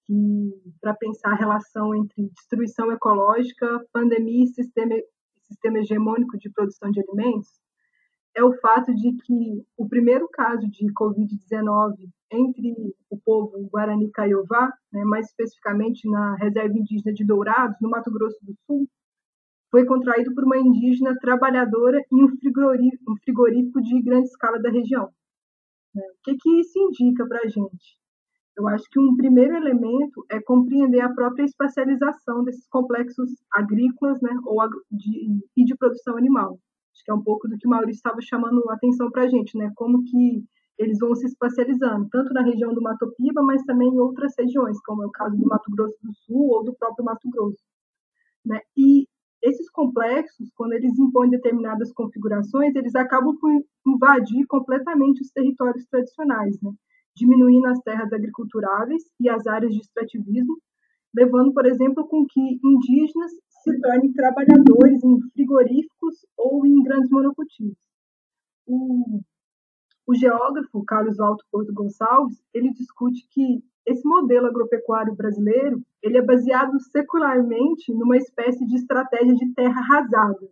que 0.08 0.74
para 0.82 0.96
pensar 0.96 1.34
a 1.34 1.36
relação 1.36 1.94
entre 1.96 2.28
destruição 2.30 2.92
ecológica, 2.92 3.86
pandemia 3.94 4.44
e 4.44 4.48
sistema, 4.48 4.96
sistema 5.44 5.78
hegemônico 5.78 6.38
de 6.40 6.50
produção 6.50 6.90
de 6.90 7.00
alimentos, 7.00 7.50
é 8.36 8.44
o 8.44 8.54
fato 8.60 8.94
de 8.96 9.14
que 9.14 9.64
o 9.78 9.88
primeiro 9.88 10.28
caso 10.30 10.68
de 10.68 10.86
Covid-19 10.94 11.94
entre 12.32 12.96
o 13.10 13.18
povo 13.20 13.70
Guarani 13.70 14.10
Caiová, 14.10 14.74
né, 14.92 15.04
mais 15.04 15.28
especificamente 15.28 16.10
na 16.10 16.36
reserva 16.36 16.78
indígena 16.78 17.14
de 17.14 17.26
Dourados, 17.26 17.78
no 17.82 17.90
Mato 17.90 18.10
Grosso 18.10 18.40
do 18.42 18.56
Sul, 18.66 18.88
foi 19.72 19.86
contraído 19.86 20.36
por 20.36 20.44
uma 20.44 20.58
indígena 20.58 21.18
trabalhadora 21.18 22.04
em 22.12 22.24
um 22.26 22.38
frigorífico, 22.38 23.12
um 23.12 23.16
frigorífico 23.16 23.82
de 23.82 24.02
grande 24.02 24.28
escala 24.28 24.60
da 24.60 24.70
região. 24.70 25.10
Né. 25.96 26.04
O 26.04 26.24
que, 26.24 26.36
que 26.36 26.60
isso 26.60 26.78
indica 26.78 27.26
para 27.26 27.40
a 27.40 27.48
gente? 27.48 27.98
Eu 28.58 28.68
acho 28.68 28.84
que 28.92 29.00
um 29.00 29.16
primeiro 29.16 29.56
elemento 29.56 30.26
é 30.30 30.42
compreender 30.42 31.00
a 31.00 31.14
própria 31.14 31.46
espacialização 31.46 32.44
desses 32.44 32.68
complexos 32.68 33.32
agrícolas 33.54 34.22
né, 34.22 34.32
ou 34.46 34.58
de, 34.92 35.40
e 35.56 35.64
de 35.64 35.76
produção 35.76 36.18
animal. 36.18 36.60
Acho 36.94 37.04
que 37.06 37.12
é 37.12 37.14
um 37.14 37.24
pouco 37.24 37.48
do 37.48 37.58
que 37.58 37.66
o 37.66 37.70
Maurício 37.70 38.00
estava 38.00 38.22
chamando 38.22 38.70
a 38.70 38.74
atenção 38.74 39.10
para 39.10 39.24
a 39.24 39.28
gente, 39.28 39.58
né? 39.58 39.72
Como 39.76 40.04
que 40.04 40.44
eles 40.78 41.00
vão 41.00 41.16
se 41.16 41.26
espacializando, 41.26 42.10
tanto 42.10 42.34
na 42.34 42.42
região 42.42 42.74
do 42.74 42.82
Mato 42.82 43.14
Piba, 43.16 43.42
mas 43.42 43.64
também 43.64 43.88
em 43.88 44.00
outras 44.00 44.34
regiões, 44.38 44.80
como 44.82 45.04
é 45.04 45.08
o 45.08 45.12
caso 45.12 45.38
do 45.38 45.48
Mato 45.48 45.72
Grosso 45.72 45.98
do 46.04 46.14
Sul 46.14 46.50
ou 46.50 46.64
do 46.64 46.74
próprio 46.74 47.06
Mato 47.06 47.30
Grosso. 47.30 47.64
Né? 48.46 48.60
E 48.76 49.08
esses 49.42 49.70
complexos, 49.72 50.50
quando 50.56 50.74
eles 50.74 50.98
impõem 51.00 51.30
determinadas 51.30 51.92
configurações, 51.94 52.76
eles 52.76 52.96
acabam 52.96 53.36
por 53.38 53.52
invadir 53.88 54.46
completamente 54.48 55.22
os 55.22 55.32
territórios 55.32 55.86
tradicionais, 55.86 56.60
né? 56.62 56.72
diminuindo 57.16 57.68
as 57.68 57.80
terras 57.80 58.12
agriculturáveis 58.14 59.04
e 59.20 59.30
as 59.30 59.46
áreas 59.48 59.74
de 59.74 59.82
extrativismo, 59.82 60.58
levando, 61.14 61.54
por 61.54 61.66
exemplo, 61.66 62.08
com 62.08 62.26
que 62.26 62.40
indígenas 62.64 63.32
se 63.64 63.80
tornem 63.82 64.14
trabalhadores 64.14 65.04
em 65.04 65.20
frigoríficos 65.34 66.26
ou 66.38 66.66
em 66.66 66.82
grandes 66.84 67.10
monocultivos. 67.10 67.78
O, 68.66 69.22
o 70.08 70.16
geógrafo 70.16 70.84
Carlos 70.84 71.20
Alto 71.20 71.46
Porto 71.52 71.74
Gonçalves 71.74 72.42
ele 72.54 72.72
discute 72.72 73.28
que 73.30 73.64
esse 73.86 74.08
modelo 74.08 74.48
agropecuário 74.48 75.16
brasileiro 75.16 75.82
ele 76.02 76.18
é 76.18 76.22
baseado 76.22 76.80
secularmente 76.80 77.94
numa 77.94 78.18
espécie 78.18 78.66
de 78.66 78.76
estratégia 78.76 79.34
de 79.36 79.54
terra 79.54 79.80
arrasada, 79.80 80.50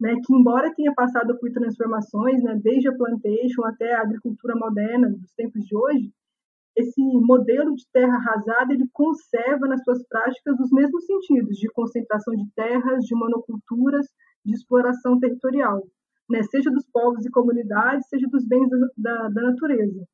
né, 0.00 0.14
que 0.24 0.34
embora 0.34 0.74
tenha 0.74 0.92
passado 0.94 1.38
por 1.38 1.50
transformações, 1.52 2.42
né, 2.42 2.58
desde 2.62 2.88
a 2.88 2.96
plantation 2.96 3.64
até 3.64 3.94
a 3.94 4.02
agricultura 4.02 4.54
moderna 4.56 5.10
dos 5.10 5.32
tempos 5.32 5.64
de 5.64 5.76
hoje, 5.76 6.12
esse 6.76 7.00
modelo 7.00 7.74
de 7.74 7.86
terra 7.92 8.16
arrasada 8.16 8.72
ele 8.72 8.88
conserva 8.92 9.66
nas 9.68 9.82
suas 9.84 10.02
práticas 10.08 10.58
os 10.58 10.70
mesmos 10.72 11.06
sentidos 11.06 11.56
de 11.56 11.68
concentração 11.68 12.34
de 12.34 12.50
terras, 12.54 13.04
de 13.04 13.14
monoculturas, 13.14 14.06
de 14.44 14.54
exploração 14.54 15.18
territorial, 15.20 15.86
né? 16.28 16.42
seja 16.44 16.70
dos 16.70 16.86
povos 16.92 17.24
e 17.24 17.30
comunidades, 17.30 18.08
seja 18.08 18.26
dos 18.28 18.46
bens 18.46 18.68
da, 18.68 18.78
da, 18.96 19.28
da 19.28 19.42
natureza. 19.42 20.06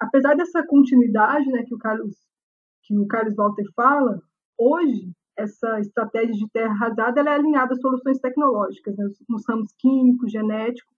Apesar 0.00 0.34
dessa 0.34 0.66
continuidade 0.66 1.46
né, 1.50 1.62
que, 1.64 1.74
o 1.74 1.78
Carlos, 1.78 2.16
que 2.84 2.96
o 2.98 3.06
Carlos 3.06 3.34
Walter 3.36 3.66
fala, 3.74 4.18
hoje 4.58 5.12
essa 5.36 5.80
estratégia 5.80 6.34
de 6.34 6.48
terra 6.52 6.72
arrasada 6.72 7.20
é 7.20 7.28
alinhada 7.28 7.74
a 7.74 7.76
soluções 7.76 8.18
tecnológicas, 8.18 8.96
né, 8.96 9.04
nos 9.28 9.42
ramos 9.48 9.72
químico, 9.78 10.28
genético, 10.28 10.92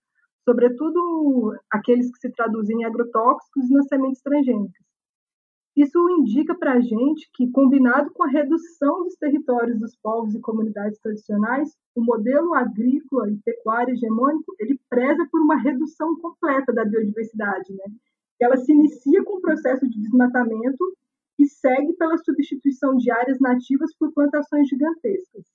sobretudo 0.44 1.56
aqueles 1.70 2.10
que 2.10 2.18
se 2.18 2.32
traduzem 2.32 2.80
em 2.80 2.84
agrotóxicos 2.84 3.70
e 3.70 3.74
nas 3.74 3.86
sementes 3.86 4.22
transgênicas. 4.22 4.91
Isso 5.74 5.98
indica 6.18 6.54
para 6.54 6.74
a 6.74 6.80
gente 6.80 7.30
que, 7.32 7.50
combinado 7.50 8.10
com 8.12 8.24
a 8.24 8.28
redução 8.28 9.04
dos 9.04 9.14
territórios 9.16 9.80
dos 9.80 9.96
povos 9.96 10.34
e 10.34 10.40
comunidades 10.40 10.98
tradicionais, 11.00 11.74
o 11.94 12.04
modelo 12.04 12.54
agrícola 12.54 13.30
e 13.30 13.38
pecuário 13.38 13.94
hegemônico 13.94 14.54
ele 14.60 14.78
preza 14.90 15.26
por 15.30 15.40
uma 15.40 15.56
redução 15.56 16.14
completa 16.20 16.72
da 16.74 16.84
biodiversidade, 16.84 17.72
né? 17.72 17.84
Ela 18.38 18.56
se 18.56 18.70
inicia 18.72 19.24
com 19.24 19.38
o 19.38 19.40
processo 19.40 19.88
de 19.88 19.98
desmatamento 19.98 20.84
e 21.38 21.46
segue 21.46 21.94
pela 21.94 22.18
substituição 22.18 22.96
de 22.96 23.10
áreas 23.10 23.38
nativas 23.40 23.94
por 23.96 24.12
plantações 24.12 24.68
gigantescas. 24.68 25.46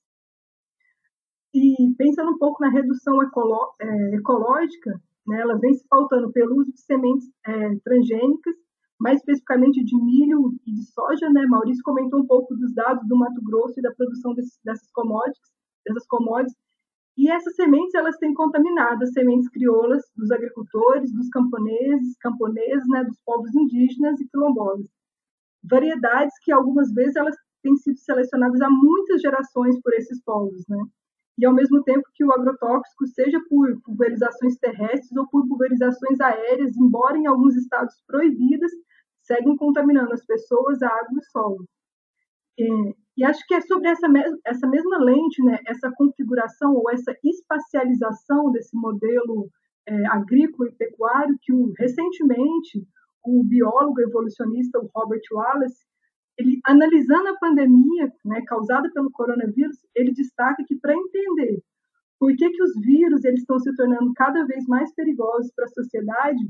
E 1.54 1.94
pensando 1.96 2.32
um 2.32 2.38
pouco 2.38 2.62
na 2.62 2.70
redução 2.70 3.18
é, 3.22 4.14
ecológica, 4.16 5.00
né, 5.26 5.40
ela 5.40 5.58
vem 5.58 5.74
se 5.74 5.86
pautando 5.88 6.32
pelo 6.32 6.56
uso 6.56 6.72
de 6.72 6.80
sementes 6.80 7.30
é, 7.46 7.76
transgênicas, 7.84 8.54
mais 8.98 9.18
especificamente 9.18 9.82
de 9.84 9.96
milho 9.96 10.54
e 10.66 10.72
de 10.72 10.84
soja. 10.92 11.28
Né? 11.30 11.46
Maurício 11.46 11.82
comentou 11.84 12.20
um 12.20 12.26
pouco 12.26 12.54
dos 12.56 12.74
dados 12.74 13.06
do 13.06 13.16
Mato 13.16 13.42
Grosso 13.42 13.78
e 13.78 13.82
da 13.82 13.92
produção 13.92 14.34
dessas 14.34 14.90
commodities, 14.92 15.50
dessas 15.86 16.06
commodities. 16.06 16.56
E 17.16 17.30
essas 17.30 17.54
sementes 17.56 17.94
elas 17.94 18.16
têm 18.18 18.32
contaminado 18.32 19.02
as 19.02 19.12
sementes 19.12 19.48
crioulas 19.48 20.02
dos 20.16 20.30
agricultores, 20.30 21.12
dos 21.12 21.28
camponeses, 21.30 22.16
camponeses, 22.20 22.88
né, 22.88 23.02
dos 23.04 23.18
povos 23.24 23.52
indígenas 23.54 24.20
e 24.20 24.28
quilombolas. 24.28 24.86
Variedades 25.64 26.34
que 26.44 26.52
algumas 26.52 26.92
vezes 26.92 27.16
elas 27.16 27.34
têm 27.62 27.74
sido 27.76 27.98
selecionadas 27.98 28.60
há 28.60 28.70
muitas 28.70 29.20
gerações 29.20 29.80
por 29.80 29.92
esses 29.94 30.22
povos, 30.22 30.62
né? 30.68 30.78
e 31.38 31.46
ao 31.46 31.54
mesmo 31.54 31.82
tempo 31.84 32.02
que 32.14 32.24
o 32.24 32.32
agrotóxico, 32.32 33.06
seja 33.06 33.40
por 33.48 33.80
pulverizações 33.82 34.56
terrestres 34.58 35.16
ou 35.16 35.26
por 35.28 35.46
pulverizações 35.46 36.20
aéreas, 36.20 36.76
embora 36.76 37.16
em 37.16 37.26
alguns 37.26 37.54
estados 37.54 37.94
proibidas, 38.08 38.72
seguem 39.28 39.56
contaminando 39.56 40.12
as 40.12 40.24
pessoas, 40.24 40.82
a 40.82 40.88
água 40.88 41.12
e 41.12 41.18
o 41.18 41.22
solo. 41.30 41.64
É, 42.58 42.64
e 43.18 43.24
acho 43.24 43.46
que 43.46 43.54
é 43.54 43.60
sobre 43.60 43.88
essa, 43.88 44.06
essa 44.44 44.66
mesma 44.66 44.98
lente, 44.98 45.42
né, 45.44 45.58
essa 45.66 45.92
configuração 45.96 46.74
ou 46.74 46.90
essa 46.90 47.14
espacialização 47.22 48.50
desse 48.50 48.76
modelo 48.76 49.48
é, 49.86 50.06
agrícola 50.06 50.68
e 50.68 50.74
pecuário 50.74 51.36
que 51.40 51.52
recentemente 51.78 52.84
o 53.24 53.44
biólogo 53.44 54.00
evolucionista 54.00 54.78
o 54.78 54.88
Robert 54.94 55.22
Wallace, 55.32 55.86
ele 56.36 56.60
analisando 56.64 57.28
a 57.28 57.38
pandemia 57.38 58.12
né, 58.24 58.42
causada 58.46 58.90
pelo 58.92 59.10
coronavírus, 59.10 59.78
ele 59.94 60.12
destaca 60.12 60.64
que 60.66 60.76
para 60.76 60.94
entender 60.94 61.60
por 62.18 62.34
que, 62.34 62.50
que 62.50 62.62
os 62.62 62.74
vírus 62.80 63.24
eles 63.24 63.40
estão 63.40 63.58
se 63.58 63.74
tornando 63.76 64.12
cada 64.14 64.44
vez 64.44 64.66
mais 64.66 64.92
perigosos 64.94 65.52
para 65.54 65.64
a 65.64 65.68
sociedade, 65.68 66.48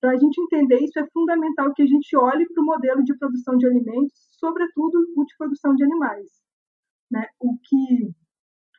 para 0.00 0.12
a 0.12 0.16
gente 0.16 0.40
entender 0.40 0.78
isso 0.78 0.98
é 0.98 1.06
fundamental 1.12 1.72
que 1.74 1.82
a 1.82 1.86
gente 1.86 2.16
olhe 2.16 2.46
para 2.48 2.62
o 2.62 2.66
modelo 2.66 3.04
de 3.04 3.16
produção 3.16 3.56
de 3.56 3.66
alimentos, 3.66 4.28
sobretudo 4.32 4.98
o 5.14 5.24
de 5.24 5.36
produção 5.36 5.74
de 5.74 5.84
animais. 5.84 6.26
Né? 7.10 7.26
O 7.38 7.56
que 7.58 8.14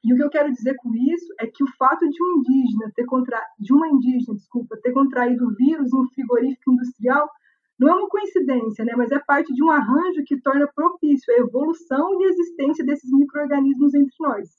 e 0.03 0.13
o 0.13 0.15
que 0.15 0.23
eu 0.23 0.29
quero 0.31 0.51
dizer 0.51 0.75
com 0.77 0.95
isso 0.95 1.31
é 1.39 1.45
que 1.45 1.63
o 1.63 1.71
fato 1.77 2.09
de 2.09 2.23
um 2.23 2.39
indígena 2.39 2.91
ter 2.95 3.05
contra... 3.05 3.39
de 3.59 3.71
uma 3.71 3.87
indígena, 3.87 4.35
desculpa, 4.35 4.75
ter 4.81 4.91
contraído 4.91 5.45
o 5.45 5.55
vírus 5.55 5.93
em 5.93 5.97
um 5.97 6.09
frigorífico 6.09 6.73
industrial 6.73 7.29
não 7.77 7.89
é 7.89 7.95
uma 7.95 8.09
coincidência, 8.09 8.83
né? 8.85 8.93
Mas 8.95 9.11
é 9.11 9.19
parte 9.19 9.53
de 9.53 9.63
um 9.63 9.69
arranjo 9.69 10.23
que 10.25 10.39
torna 10.41 10.67
propício 10.73 11.33
a 11.33 11.39
evolução 11.39 12.19
e 12.19 12.25
a 12.25 12.29
existência 12.29 12.85
desses 12.85 13.11
microorganismos 13.11 13.93
entre 13.93 14.15
nós. 14.19 14.49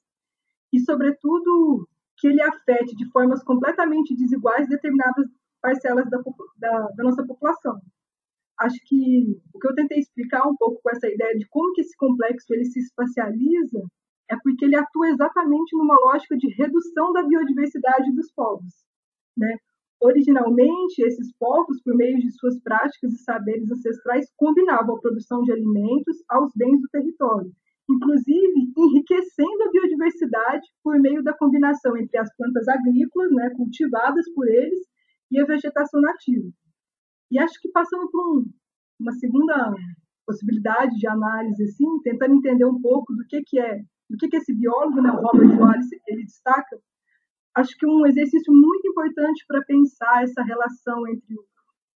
E 0.72 0.80
sobretudo 0.80 1.88
que 2.18 2.28
ele 2.28 2.42
afete 2.42 2.94
de 2.96 3.08
formas 3.10 3.42
completamente 3.42 4.14
desiguais 4.16 4.68
determinadas 4.68 5.26
parcelas 5.62 6.10
da, 6.10 6.18
da, 6.58 6.88
da 6.88 7.04
nossa 7.04 7.24
população. 7.24 7.80
Acho 8.58 8.76
que 8.84 9.40
o 9.54 9.58
que 9.58 9.68
eu 9.68 9.74
tentei 9.74 9.98
explicar 9.98 10.46
um 10.46 10.56
pouco 10.56 10.80
com 10.82 10.90
essa 10.90 11.08
ideia 11.08 11.36
de 11.38 11.48
como 11.48 11.72
que 11.72 11.80
esse 11.80 11.96
complexo 11.96 12.52
ele 12.52 12.64
se 12.64 12.80
espacializa 12.80 13.80
é 14.28 14.36
porque 14.42 14.64
ele 14.64 14.76
atua 14.76 15.08
exatamente 15.08 15.76
numa 15.76 15.96
lógica 15.96 16.36
de 16.36 16.48
redução 16.54 17.12
da 17.12 17.22
biodiversidade 17.22 18.12
dos 18.14 18.30
povos. 18.32 18.72
Né? 19.36 19.56
Originalmente, 20.00 21.02
esses 21.02 21.32
povos, 21.38 21.80
por 21.82 21.94
meio 21.94 22.18
de 22.18 22.30
suas 22.32 22.60
práticas 22.60 23.12
e 23.12 23.22
saberes 23.22 23.70
ancestrais, 23.70 24.26
combinavam 24.36 24.96
a 24.96 25.00
produção 25.00 25.42
de 25.42 25.52
alimentos 25.52 26.16
aos 26.28 26.50
bens 26.56 26.80
do 26.80 26.88
território, 26.88 27.52
inclusive 27.88 28.72
enriquecendo 28.76 29.62
a 29.62 29.70
biodiversidade 29.70 30.66
por 30.82 30.98
meio 30.98 31.22
da 31.22 31.36
combinação 31.36 31.96
entre 31.96 32.18
as 32.18 32.34
plantas 32.36 32.66
agrícolas, 32.68 33.30
né, 33.32 33.50
cultivadas 33.56 34.24
por 34.34 34.48
eles, 34.48 34.91
e 35.32 35.40
a 35.40 35.46
vegetação 35.46 36.00
nativa. 36.00 36.48
E 37.30 37.38
acho 37.38 37.58
que 37.60 37.70
passando 37.70 38.08
por 38.10 38.38
um, 38.38 38.44
uma 39.00 39.12
segunda 39.12 39.74
possibilidade 40.26 40.94
de 40.96 41.08
análise, 41.08 41.64
assim, 41.64 42.00
tentando 42.04 42.34
entender 42.34 42.66
um 42.66 42.80
pouco 42.80 43.14
do 43.14 43.24
que, 43.26 43.42
que 43.42 43.58
é 43.58 43.80
o 44.10 44.16
que, 44.18 44.28
que 44.28 44.36
esse 44.36 44.54
biólogo, 44.54 45.00
né, 45.00 45.10
o 45.10 45.22
Robert 45.22 45.58
Wallace, 45.58 45.98
ele 46.06 46.24
destaca, 46.24 46.78
acho 47.56 47.74
que 47.78 47.86
um 47.86 48.06
exercício 48.06 48.52
muito 48.52 48.86
importante 48.86 49.42
para 49.48 49.64
pensar 49.64 50.22
essa 50.22 50.42
relação 50.42 51.08
entre 51.08 51.34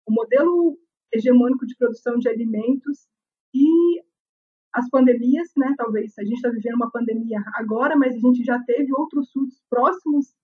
o 0.07 0.13
modelo 0.13 0.77
hegemônico 1.13 1.67
de 1.67 1.75
produção 1.77 2.19
de 2.19 2.29
alimentos 2.29 3.09
e 3.55 4.03
as 4.75 4.89
pandemias, 4.91 5.51
né? 5.57 5.75
Talvez 5.77 6.13
a 6.19 6.25
gente 6.25 6.37
está 6.37 6.49
vivendo 6.49 6.77
uma 6.77 6.91
pandemia 6.91 7.43
agora, 7.55 7.97
mas 7.97 8.15
a 8.15 8.19
gente 8.19 8.43
já 8.45 8.59
teve 8.65 8.89
outros 8.95 9.31
surtos 9.31 9.63
próximos, 9.69 10.35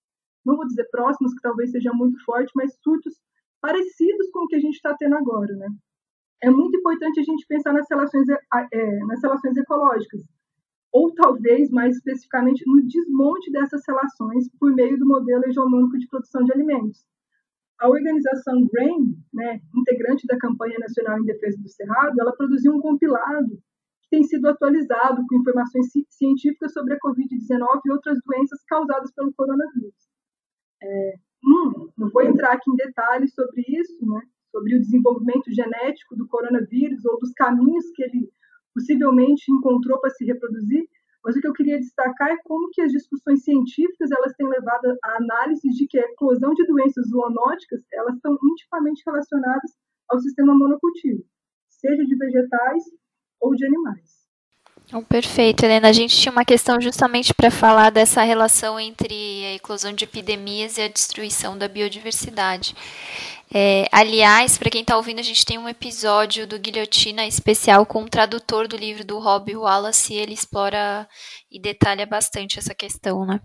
não 0.44 0.56
vou 0.56 0.66
dizer 0.66 0.88
próximos, 0.90 1.34
que 1.34 1.42
talvez 1.42 1.70
seja 1.70 1.92
muito 1.92 2.22
forte, 2.24 2.52
mas 2.54 2.76
surtos 2.82 3.14
parecidos 3.60 4.30
com 4.32 4.44
o 4.44 4.46
que 4.46 4.56
a 4.56 4.60
gente 4.60 4.74
está 4.74 4.94
tendo 4.96 5.16
agora, 5.16 5.54
né? 5.56 5.68
É 6.42 6.50
muito 6.50 6.76
importante 6.76 7.18
a 7.18 7.22
gente 7.22 7.46
pensar 7.48 7.72
nas 7.72 7.86
relações, 7.90 8.26
é, 8.28 8.98
nas 9.04 9.20
relações 9.20 9.56
ecológicas, 9.56 10.22
ou 10.92 11.12
talvez 11.14 11.68
mais 11.70 11.96
especificamente 11.96 12.62
no 12.66 12.80
desmonte 12.86 13.50
dessas 13.50 13.82
relações 13.86 14.48
por 14.58 14.72
meio 14.72 14.98
do 14.98 15.06
modelo 15.06 15.44
hegemônico 15.46 15.98
de 15.98 16.06
produção 16.06 16.44
de 16.44 16.52
alimentos. 16.52 17.04
A 17.80 17.88
organização 17.88 18.66
GRAIN, 18.72 19.16
né, 19.32 19.60
integrante 19.74 20.26
da 20.26 20.38
campanha 20.38 20.78
nacional 20.78 21.18
em 21.18 21.24
defesa 21.24 21.60
do 21.60 21.68
Cerrado, 21.68 22.20
ela 22.20 22.36
produziu 22.36 22.72
um 22.72 22.80
compilado 22.80 23.56
que 24.02 24.08
tem 24.10 24.22
sido 24.24 24.48
atualizado 24.48 25.24
com 25.28 25.36
informações 25.36 25.86
científicas 26.08 26.72
sobre 26.72 26.94
a 26.94 26.98
Covid-19 26.98 27.80
e 27.84 27.90
outras 27.92 28.18
doenças 28.24 28.62
causadas 28.66 29.12
pelo 29.12 29.32
coronavírus. 29.34 30.08
É, 30.82 31.14
hum, 31.44 31.90
não 31.96 32.10
vou 32.10 32.22
entrar 32.22 32.52
aqui 32.52 32.70
em 32.70 32.76
detalhes 32.76 33.34
sobre 33.34 33.62
isso, 33.68 33.98
né, 34.06 34.20
sobre 34.50 34.76
o 34.76 34.80
desenvolvimento 34.80 35.50
genético 35.52 36.16
do 36.16 36.26
coronavírus 36.28 37.04
ou 37.04 37.18
dos 37.18 37.32
caminhos 37.32 37.84
que 37.94 38.02
ele 38.02 38.30
possivelmente 38.74 39.50
encontrou 39.50 40.00
para 40.00 40.10
se 40.10 40.24
reproduzir, 40.24 40.88
mas 41.24 41.36
o 41.36 41.40
que 41.40 41.48
eu 41.48 41.52
queria 41.52 41.78
destacar 41.78 42.30
é 42.30 42.36
como 42.44 42.70
que 42.70 42.80
as 42.80 42.92
discussões 42.92 43.42
científicas 43.42 44.10
elas 44.10 44.32
têm 44.34 44.48
levado 44.48 44.96
a 45.02 45.16
análise 45.16 45.68
de 45.68 45.86
que 45.86 45.98
a 45.98 46.04
eclosão 46.04 46.54
de 46.54 46.64
doenças 46.66 47.08
zoonóticas 47.08 47.82
elas 47.92 48.14
estão 48.14 48.38
intimamente 48.42 49.02
relacionadas 49.04 49.72
ao 50.08 50.20
sistema 50.20 50.56
monocultivo, 50.56 51.24
seja 51.68 52.04
de 52.04 52.16
vegetais 52.16 52.84
ou 53.40 53.54
de 53.54 53.66
animais. 53.66 54.17
Oh, 54.90 55.02
perfeito, 55.02 55.64
Helena. 55.64 55.88
A 55.88 55.92
gente 55.92 56.16
tinha 56.16 56.32
uma 56.32 56.46
questão 56.46 56.80
justamente 56.80 57.34
para 57.34 57.50
falar 57.50 57.90
dessa 57.90 58.22
relação 58.22 58.80
entre 58.80 59.44
a 59.44 59.54
eclosão 59.54 59.92
de 59.92 60.04
epidemias 60.04 60.78
e 60.78 60.82
a 60.82 60.88
destruição 60.88 61.58
da 61.58 61.68
biodiversidade. 61.68 62.74
É, 63.54 63.86
aliás, 63.92 64.56
para 64.56 64.70
quem 64.70 64.80
está 64.80 64.96
ouvindo, 64.96 65.18
a 65.18 65.22
gente 65.22 65.44
tem 65.44 65.58
um 65.58 65.68
episódio 65.68 66.46
do 66.46 66.58
Guilhotina 66.58 67.26
especial 67.26 67.84
com 67.84 68.02
o 68.04 68.08
tradutor 68.08 68.66
do 68.66 68.76
livro 68.76 69.04
do 69.04 69.18
Rob 69.18 69.54
Wallace, 69.56 70.14
e 70.14 70.16
ele 70.16 70.32
explora 70.32 71.06
e 71.50 71.60
detalha 71.60 72.06
bastante 72.06 72.58
essa 72.58 72.74
questão, 72.74 73.26
né? 73.26 73.40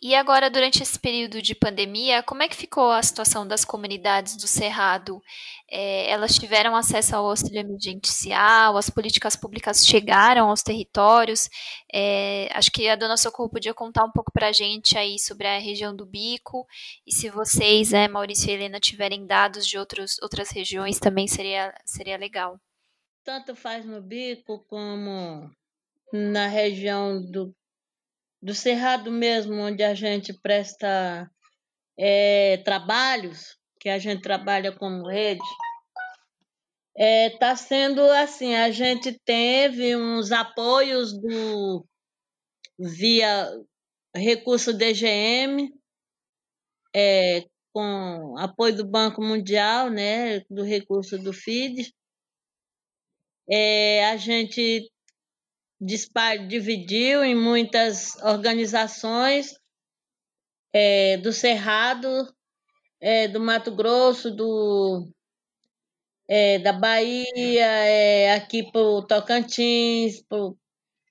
E 0.00 0.14
agora, 0.14 0.48
durante 0.48 0.80
esse 0.80 0.96
período 0.96 1.42
de 1.42 1.56
pandemia, 1.56 2.22
como 2.22 2.40
é 2.40 2.48
que 2.48 2.54
ficou 2.54 2.92
a 2.92 3.02
situação 3.02 3.44
das 3.44 3.64
comunidades 3.64 4.36
do 4.36 4.46
Cerrado? 4.46 5.20
É, 5.68 6.08
elas 6.08 6.36
tiveram 6.36 6.76
acesso 6.76 7.16
ao 7.16 7.26
auxílio 7.26 7.58
emergencial, 7.58 8.76
as 8.76 8.88
políticas 8.88 9.34
públicas 9.34 9.84
chegaram 9.84 10.50
aos 10.50 10.62
territórios. 10.62 11.50
É, 11.92 12.48
acho 12.52 12.70
que 12.70 12.88
a 12.88 12.94
dona 12.94 13.16
Socorro 13.16 13.50
podia 13.50 13.74
contar 13.74 14.04
um 14.04 14.12
pouco 14.12 14.30
para 14.32 14.48
a 14.48 14.52
gente 14.52 14.96
aí 14.96 15.18
sobre 15.18 15.48
a 15.48 15.58
região 15.58 15.94
do 15.94 16.06
Bico, 16.06 16.64
e 17.04 17.12
se 17.12 17.28
vocês, 17.28 17.90
né, 17.90 18.06
Maurício 18.06 18.50
e 18.50 18.52
Helena, 18.52 18.78
tiverem 18.78 19.26
dados 19.26 19.66
de 19.66 19.76
outros, 19.76 20.16
outras 20.22 20.50
regiões, 20.50 21.00
também 21.00 21.26
seria, 21.26 21.74
seria 21.84 22.16
legal. 22.16 22.56
Tanto 23.24 23.56
faz 23.56 23.84
no 23.84 24.00
Bico 24.00 24.64
como 24.68 25.50
na 26.12 26.46
região 26.46 27.20
do 27.20 27.52
do 28.40 28.54
Cerrado 28.54 29.10
mesmo, 29.10 29.54
onde 29.54 29.82
a 29.82 29.94
gente 29.94 30.32
presta 30.32 31.30
é, 31.98 32.58
trabalhos, 32.58 33.56
que 33.80 33.88
a 33.88 33.98
gente 33.98 34.22
trabalha 34.22 34.72
como 34.72 35.08
rede, 35.08 35.42
está 36.96 37.04
é, 37.04 37.30
tá 37.30 37.56
sendo 37.56 38.00
assim, 38.10 38.54
a 38.54 38.70
gente 38.70 39.12
teve 39.24 39.94
uns 39.96 40.32
apoios 40.32 41.12
do 41.12 41.86
via 42.78 43.48
recurso 44.14 44.72
DGM, 44.72 45.72
é, 46.94 47.44
com 47.72 48.36
apoio 48.38 48.76
do 48.76 48.84
Banco 48.84 49.22
Mundial, 49.22 49.90
né, 49.90 50.40
do 50.50 50.62
recurso 50.62 51.18
do 51.18 51.32
FID. 51.32 51.92
É, 53.50 54.06
a 54.06 54.16
gente 54.16 54.90
dividiu 55.80 57.22
em 57.22 57.34
muitas 57.34 58.16
organizações 58.22 59.54
é, 60.72 61.16
do 61.18 61.32
Cerrado, 61.32 62.08
é, 63.00 63.28
do 63.28 63.40
Mato 63.40 63.74
Grosso, 63.74 64.30
do, 64.30 65.08
é, 66.28 66.58
da 66.58 66.72
Bahia, 66.72 67.26
é, 67.36 68.34
aqui 68.34 68.70
para 68.70 68.80
o 68.80 69.02
Tocantins, 69.02 70.22
pro, 70.28 70.56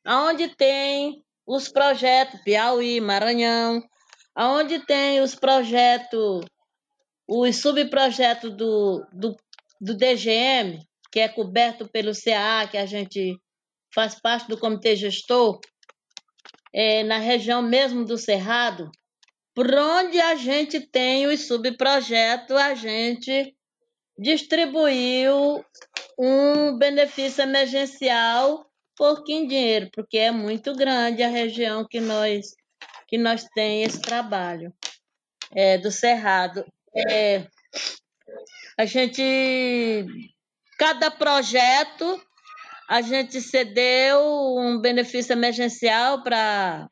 aonde 0.05 0.49
tem 0.55 1.23
os 1.45 1.69
projetos, 1.69 2.41
Piauí, 2.41 2.99
Maranhão, 2.99 3.81
aonde 4.35 4.85
tem 4.85 5.21
os 5.21 5.33
projetos, 5.33 6.45
os 7.27 7.55
subprojetos 7.55 8.55
do, 8.55 9.07
do, 9.13 9.35
do 9.79 9.95
DGM, 9.95 10.85
que 11.11 11.21
é 11.21 11.29
coberto 11.29 11.87
pelo 11.87 12.11
CA, 12.11 12.67
que 12.69 12.77
a 12.77 12.85
gente 12.85 13.39
faz 13.97 14.13
parte 14.13 14.47
do 14.47 14.59
comitê 14.59 14.95
gestor, 14.95 15.59
é, 16.71 17.01
na 17.01 17.17
região 17.17 17.63
mesmo 17.63 18.05
do 18.05 18.15
Cerrado, 18.15 18.91
por 19.55 19.73
onde 19.73 20.21
a 20.21 20.35
gente 20.35 20.79
tem 20.79 21.25
os 21.25 21.47
subprojetos, 21.47 22.55
a 22.55 22.75
gente 22.75 23.55
distribuiu 24.15 25.65
um 26.15 26.77
benefício 26.77 27.41
emergencial 27.41 28.69
pouquinho 28.95 29.47
dinheiro, 29.47 29.89
porque 29.91 30.19
é 30.19 30.29
muito 30.29 30.75
grande 30.75 31.23
a 31.23 31.27
região 31.27 31.83
que 31.83 31.99
nós 31.99 32.51
que 33.07 33.17
nós 33.17 33.45
tem 33.55 33.83
esse 33.83 34.01
trabalho 34.01 34.71
é, 35.55 35.77
do 35.79 35.89
Cerrado. 35.89 36.63
É, 36.95 37.47
a 38.77 38.85
gente 38.85 40.05
cada 40.77 41.09
projeto 41.09 42.21
a 42.87 43.01
gente 43.01 43.41
cedeu 43.41 44.21
um 44.57 44.79
benefício 44.79 45.33
emergencial 45.33 46.23
para 46.23 46.89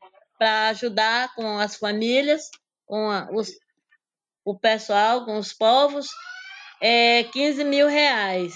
ajudar 0.68 1.34
com 1.34 1.58
as 1.58 1.76
famílias, 1.76 2.42
com 2.84 3.10
a, 3.10 3.28
os, 3.32 3.50
o 4.44 4.58
pessoal, 4.58 5.24
com 5.24 5.38
os 5.38 5.52
povos, 5.52 6.06
é 6.82 7.24
15 7.24 7.64
mil 7.64 7.88
reais 7.88 8.54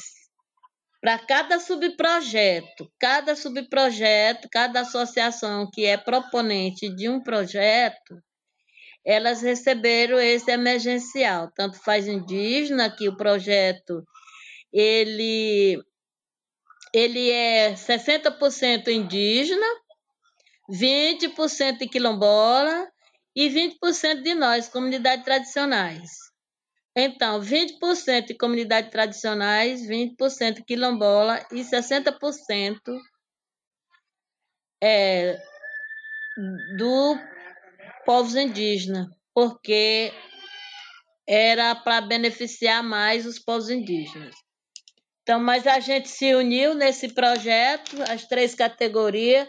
para 1.00 1.18
cada 1.18 1.58
subprojeto. 1.58 2.90
Cada 3.00 3.34
subprojeto, 3.34 4.48
cada 4.52 4.80
associação 4.80 5.68
que 5.72 5.86
é 5.86 5.96
proponente 5.96 6.94
de 6.94 7.08
um 7.08 7.22
projeto, 7.22 8.20
elas 9.04 9.40
receberam 9.40 10.18
esse 10.20 10.50
emergencial. 10.50 11.50
Tanto 11.56 11.82
faz 11.82 12.06
indígena, 12.06 12.94
que 12.94 13.08
o 13.08 13.16
projeto 13.16 14.04
ele, 14.72 15.82
ele 16.94 17.30
é 17.30 17.74
60% 17.74 18.88
indígena, 18.88 19.66
20% 20.70 21.88
quilombola 21.90 22.88
e 23.34 23.48
20% 23.48 24.22
de 24.22 24.34
nós, 24.34 24.68
comunidades 24.68 25.24
tradicionais. 25.24 26.10
Então, 26.96 27.40
20% 27.40 28.26
de 28.26 28.34
comunidades 28.34 28.90
tradicionais, 28.90 29.86
20% 29.86 30.64
quilombola 30.66 31.44
e 31.52 31.60
60% 31.60 32.80
é, 34.82 35.40
do 36.76 37.16
povos 38.04 38.34
indígenas, 38.34 39.06
porque 39.32 40.12
era 41.28 41.76
para 41.76 42.00
beneficiar 42.00 42.82
mais 42.82 43.24
os 43.24 43.38
povos 43.38 43.70
indígenas. 43.70 44.34
Então, 45.30 45.38
mas 45.38 45.64
a 45.64 45.78
gente 45.78 46.08
se 46.08 46.34
uniu 46.34 46.74
nesse 46.74 47.14
projeto, 47.14 48.02
as 48.08 48.26
três 48.26 48.52
categorias, 48.52 49.46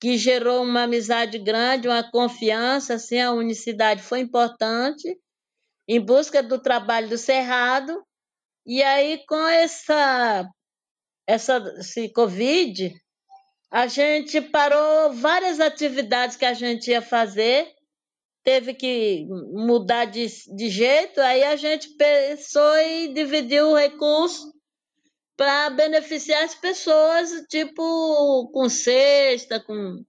que 0.00 0.18
gerou 0.18 0.64
uma 0.64 0.82
amizade 0.82 1.38
grande, 1.38 1.86
uma 1.86 2.02
confiança, 2.10 2.94
assim, 2.94 3.20
a 3.20 3.30
unicidade 3.30 4.02
foi 4.02 4.18
importante, 4.18 5.16
em 5.86 6.00
busca 6.00 6.42
do 6.42 6.58
trabalho 6.58 7.08
do 7.08 7.16
Cerrado, 7.16 8.04
e 8.66 8.82
aí 8.82 9.24
com 9.28 9.46
essa, 9.46 10.50
essa 11.28 11.58
esse 11.78 12.08
Covid, 12.12 12.92
a 13.70 13.86
gente 13.86 14.40
parou 14.40 15.12
várias 15.12 15.60
atividades 15.60 16.36
que 16.36 16.44
a 16.44 16.54
gente 16.54 16.90
ia 16.90 17.00
fazer, 17.00 17.72
teve 18.42 18.74
que 18.74 19.28
mudar 19.52 20.06
de, 20.06 20.26
de 20.56 20.68
jeito, 20.68 21.20
aí 21.20 21.44
a 21.44 21.54
gente 21.54 21.88
pensou 21.90 22.78
e 22.78 23.14
dividiu 23.14 23.68
o 23.68 23.76
recurso 23.76 24.53
para 25.36 25.70
beneficiar 25.70 26.44
as 26.44 26.54
pessoas, 26.54 27.30
tipo 27.48 28.50
com 28.52 28.68
cesta, 28.68 29.60
com, 29.60 30.04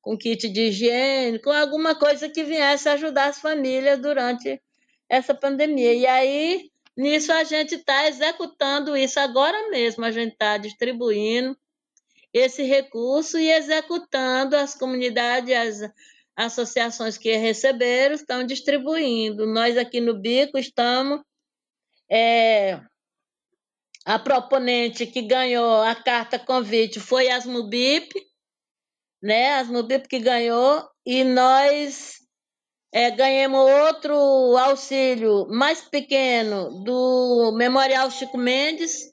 com 0.00 0.16
kit 0.16 0.48
de 0.48 0.68
higiene, 0.68 1.40
com 1.40 1.50
alguma 1.50 1.94
coisa 1.94 2.28
que 2.28 2.44
viesse 2.44 2.88
ajudar 2.88 3.26
as 3.26 3.40
famílias 3.40 3.98
durante 3.98 4.60
essa 5.08 5.34
pandemia. 5.34 5.92
E 5.92 6.06
aí, 6.06 6.70
nisso, 6.96 7.32
a 7.32 7.44
gente 7.44 7.74
está 7.74 8.08
executando 8.08 8.96
isso 8.96 9.18
agora 9.18 9.70
mesmo, 9.70 10.04
a 10.04 10.10
gente 10.10 10.32
está 10.32 10.56
distribuindo 10.56 11.56
esse 12.32 12.62
recurso 12.62 13.38
e 13.38 13.50
executando 13.50 14.56
as 14.56 14.74
comunidades, 14.74 15.52
as 15.52 15.92
associações 16.36 17.18
que 17.18 17.36
receberam, 17.36 18.14
estão 18.14 18.44
distribuindo. 18.44 19.46
Nós 19.46 19.76
aqui 19.76 20.00
no 20.00 20.14
Bico 20.14 20.56
estamos. 20.56 21.20
É, 22.08 22.80
a 24.10 24.18
proponente 24.18 25.06
que 25.06 25.22
ganhou 25.22 25.82
a 25.82 25.94
carta 25.94 26.36
convite 26.36 26.98
foi 26.98 27.30
as 27.30 27.46
Mubip, 27.46 28.12
né? 29.22 29.54
As 29.54 29.68
Mubip 29.68 30.08
que 30.08 30.18
ganhou, 30.18 30.84
e 31.06 31.22
nós 31.22 32.16
é, 32.92 33.08
ganhamos 33.12 33.60
outro 33.60 34.12
auxílio 34.58 35.46
mais 35.48 35.82
pequeno 35.82 36.82
do 36.82 37.52
Memorial 37.56 38.10
Chico 38.10 38.36
Mendes, 38.36 39.12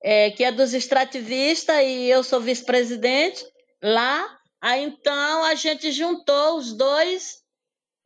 é, 0.00 0.30
que 0.30 0.44
é 0.44 0.52
dos 0.52 0.72
extrativistas, 0.72 1.82
e 1.84 2.06
eu 2.06 2.22
sou 2.22 2.40
vice-presidente 2.40 3.44
lá. 3.82 4.38
Aí 4.60 4.84
então 4.84 5.44
a 5.44 5.56
gente 5.56 5.90
juntou 5.90 6.58
os 6.58 6.72
dois 6.74 7.42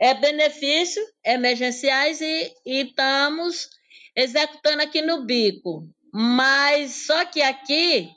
é, 0.01 0.15
benefícios 0.15 1.05
emergenciais 1.23 2.23
e, 2.23 2.55
e 2.65 2.81
estamos 2.89 3.69
executando 4.17 4.83
aqui 4.83 5.03
no 5.03 5.25
bico. 5.25 5.89
Mas 6.13 7.07
só 7.07 7.25
que 7.25 7.43
aqui 7.43 8.11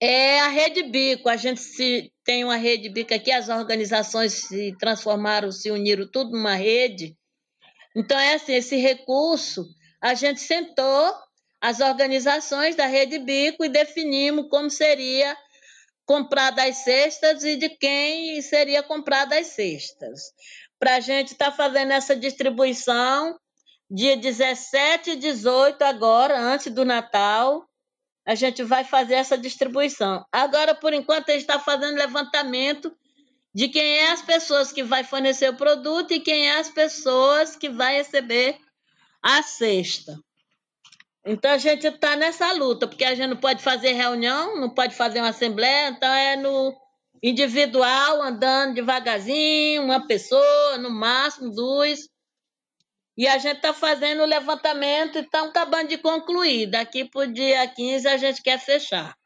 é 0.00 0.40
a 0.40 0.48
rede 0.48 0.82
bico. 0.84 1.28
A 1.28 1.36
gente 1.36 1.60
se, 1.60 2.12
tem 2.24 2.44
uma 2.44 2.56
rede 2.56 2.88
bico 2.88 3.14
aqui, 3.14 3.30
as 3.30 3.48
organizações 3.48 4.32
se 4.32 4.76
transformaram, 4.78 5.52
se 5.52 5.70
uniram 5.70 6.08
tudo 6.10 6.32
numa 6.32 6.54
rede. 6.54 7.16
Então, 7.94 8.18
é 8.18 8.34
assim, 8.34 8.54
esse 8.54 8.76
recurso, 8.76 9.66
a 10.00 10.14
gente 10.14 10.40
sentou 10.40 11.14
as 11.60 11.80
organizações 11.80 12.76
da 12.76 12.86
rede 12.86 13.18
bico 13.18 13.64
e 13.64 13.68
definimos 13.68 14.48
como 14.50 14.68
seria 14.68 15.36
comprada 16.04 16.62
as 16.62 16.76
cestas 16.78 17.42
e 17.42 17.56
de 17.56 17.68
quem 17.70 18.40
seria 18.42 18.82
comprada 18.82 19.38
as 19.38 19.48
cestas. 19.48 20.32
Para 20.78 20.96
a 20.96 21.00
gente 21.00 21.32
estar 21.32 21.50
tá 21.50 21.56
fazendo 21.56 21.92
essa 21.92 22.14
distribuição 22.14 23.36
dia 23.90 24.16
17 24.16 25.10
e 25.10 25.16
18, 25.16 25.82
agora, 25.82 26.38
antes 26.38 26.72
do 26.72 26.84
Natal, 26.84 27.66
a 28.26 28.34
gente 28.34 28.62
vai 28.62 28.84
fazer 28.84 29.14
essa 29.14 29.38
distribuição. 29.38 30.24
Agora, 30.32 30.74
por 30.74 30.92
enquanto, 30.92 31.28
a 31.28 31.32
gente 31.32 31.42
está 31.42 31.58
fazendo 31.58 31.96
levantamento 31.96 32.92
de 33.54 33.68
quem 33.68 33.98
é 33.98 34.10
as 34.10 34.20
pessoas 34.20 34.72
que 34.72 34.82
vai 34.82 35.04
fornecer 35.04 35.48
o 35.48 35.56
produto 35.56 36.12
e 36.12 36.20
quem 36.20 36.48
é 36.48 36.58
as 36.58 36.68
pessoas 36.68 37.56
que 37.56 37.70
vai 37.70 37.96
receber 37.96 38.58
a 39.22 39.42
cesta. 39.42 40.18
Então 41.24 41.50
a 41.50 41.58
gente 41.58 41.86
está 41.86 42.14
nessa 42.14 42.52
luta, 42.52 42.86
porque 42.86 43.04
a 43.04 43.14
gente 43.14 43.30
não 43.30 43.36
pode 43.36 43.62
fazer 43.62 43.92
reunião, 43.92 44.60
não 44.60 44.70
pode 44.70 44.94
fazer 44.94 45.20
uma 45.20 45.30
assembleia, 45.30 45.88
então 45.88 46.08
é 46.12 46.36
no 46.36 46.72
individual, 47.22 48.22
andando 48.22 48.74
devagarzinho, 48.74 49.82
uma 49.82 50.06
pessoa, 50.06 50.78
no 50.78 50.90
máximo 50.90 51.50
duas, 51.50 52.00
e 53.16 53.26
a 53.26 53.38
gente 53.38 53.56
está 53.56 53.72
fazendo 53.72 54.22
o 54.22 54.26
levantamento 54.26 55.16
e 55.16 55.22
estamos 55.22 55.50
acabando 55.50 55.88
de 55.88 55.98
concluir. 55.98 56.66
Daqui 56.66 57.04
para 57.04 57.22
o 57.22 57.32
dia 57.32 57.66
15 57.66 58.06
a 58.06 58.16
gente 58.16 58.42
quer 58.42 58.58
fechar. 58.58 59.16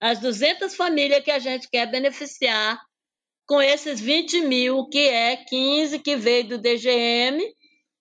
As 0.00 0.18
200 0.18 0.74
famílias 0.74 1.22
que 1.22 1.30
a 1.30 1.38
gente 1.38 1.68
quer 1.68 1.86
beneficiar 1.86 2.80
com 3.46 3.62
esses 3.62 4.00
20 4.00 4.40
mil, 4.42 4.88
que 4.88 5.08
é 5.08 5.36
15 5.36 6.00
que 6.00 6.16
veio 6.16 6.48
do 6.48 6.58
DGM, 6.58 7.40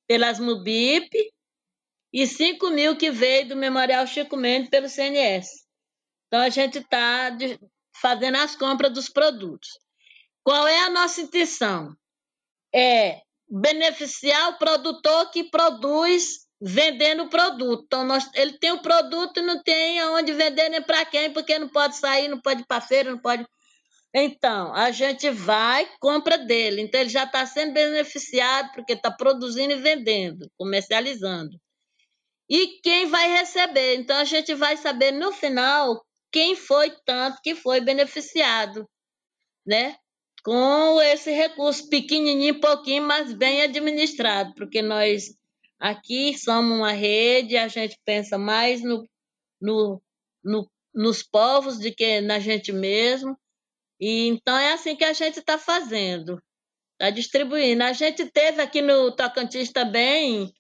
pelas 0.08 0.40
MUBIP, 0.40 1.32
e 2.12 2.26
5 2.26 2.70
mil 2.72 2.98
que 2.98 3.12
veio 3.12 3.50
do 3.50 3.56
Memorial 3.56 4.08
Chico 4.08 4.36
Mendes 4.36 4.70
pelo 4.70 4.90
CNS. 4.90 5.48
Então 6.28 6.42
a 6.42 6.50
gente 6.50 6.80
está 6.80 7.38
fazendo 8.02 8.38
as 8.38 8.56
compras 8.56 8.92
dos 8.92 9.10
produtos. 9.10 9.70
Qual 10.44 10.68
é 10.68 10.80
a 10.80 10.90
nossa 10.90 11.22
intenção? 11.22 11.96
É 12.74 13.22
beneficiar 13.50 14.50
o 14.50 14.58
produtor 14.58 15.32
que 15.32 15.44
produz 15.44 16.46
vendendo 16.62 17.24
o 17.24 17.30
produto. 17.30 17.84
Então, 17.86 18.04
nós, 18.04 18.30
ele 18.34 18.58
tem 18.58 18.72
o 18.72 18.82
produto 18.82 19.40
e 19.40 19.44
não 19.44 19.62
tem 19.62 20.00
aonde 20.00 20.34
vender 20.34 20.70
nem 20.70 20.82
para 20.82 21.06
quem, 21.06 21.32
porque 21.32 21.60
não 21.60 21.70
pode 21.70 21.96
sair, 21.98 22.28
não 22.28 22.40
pode 22.40 22.62
ir 22.62 22.66
para 22.66 22.82
feira, 22.82 23.12
não 23.12 23.20
pode. 23.20 23.46
Então, 24.14 24.74
a 24.74 24.92
gente 24.92 25.30
vai, 25.30 25.88
compra 26.00 26.38
dele. 26.38 26.82
Então, 26.82 27.02
ele 27.02 27.10
já 27.10 27.26
está 27.26 27.46
sendo 27.46 27.74
beneficiado 27.74 28.72
porque 28.74 28.94
está 28.94 29.12
produzindo 29.12 29.74
e 29.74 29.82
vendendo, 29.82 30.50
comercializando. 30.58 31.60
E 32.50 32.80
quem 32.82 33.08
vai 33.08 33.28
receber? 33.38 33.96
Então, 33.96 34.18
a 34.18 34.24
gente 34.24 34.54
vai 34.54 34.78
saber 34.78 35.12
no 35.12 35.32
final 35.32 36.02
quem 36.32 36.56
foi 36.56 36.92
tanto 37.06 37.40
que 37.44 37.56
foi 37.56 37.82
beneficiado, 37.82 38.88
né? 39.66 39.98
Com 40.46 41.02
esse 41.02 41.32
recurso 41.32 41.90
pequenininho, 41.90 42.62
pouquinho, 42.62 43.02
mas 43.02 43.34
bem 43.34 43.64
administrado, 43.64 44.54
porque 44.54 44.80
nós 44.80 45.36
aqui 45.80 46.38
somos 46.38 46.78
uma 46.78 46.92
rede, 46.92 47.58
a 47.58 47.68
gente 47.68 48.00
pensa 48.06 48.38
mais 48.38 48.84
no, 48.84 49.10
no, 49.60 50.00
no 50.44 50.70
nos 50.94 51.24
povos 51.24 51.80
do 51.80 51.92
que 51.92 52.22
na 52.22 52.40
gente 52.40 52.72
mesmo. 52.72 53.36
E 54.00 54.28
então 54.28 54.56
é 54.56 54.74
assim 54.74 54.96
que 54.96 55.04
a 55.04 55.14
gente 55.14 55.40
está 55.40 55.58
fazendo, 55.58 56.40
está 56.94 57.10
distribuindo. 57.10 57.84
A 57.84 57.92
gente 57.92 58.24
teve 58.28 58.62
aqui 58.62 58.84
no 58.84 59.12
Tocantins 59.16 59.72
também 59.72 60.54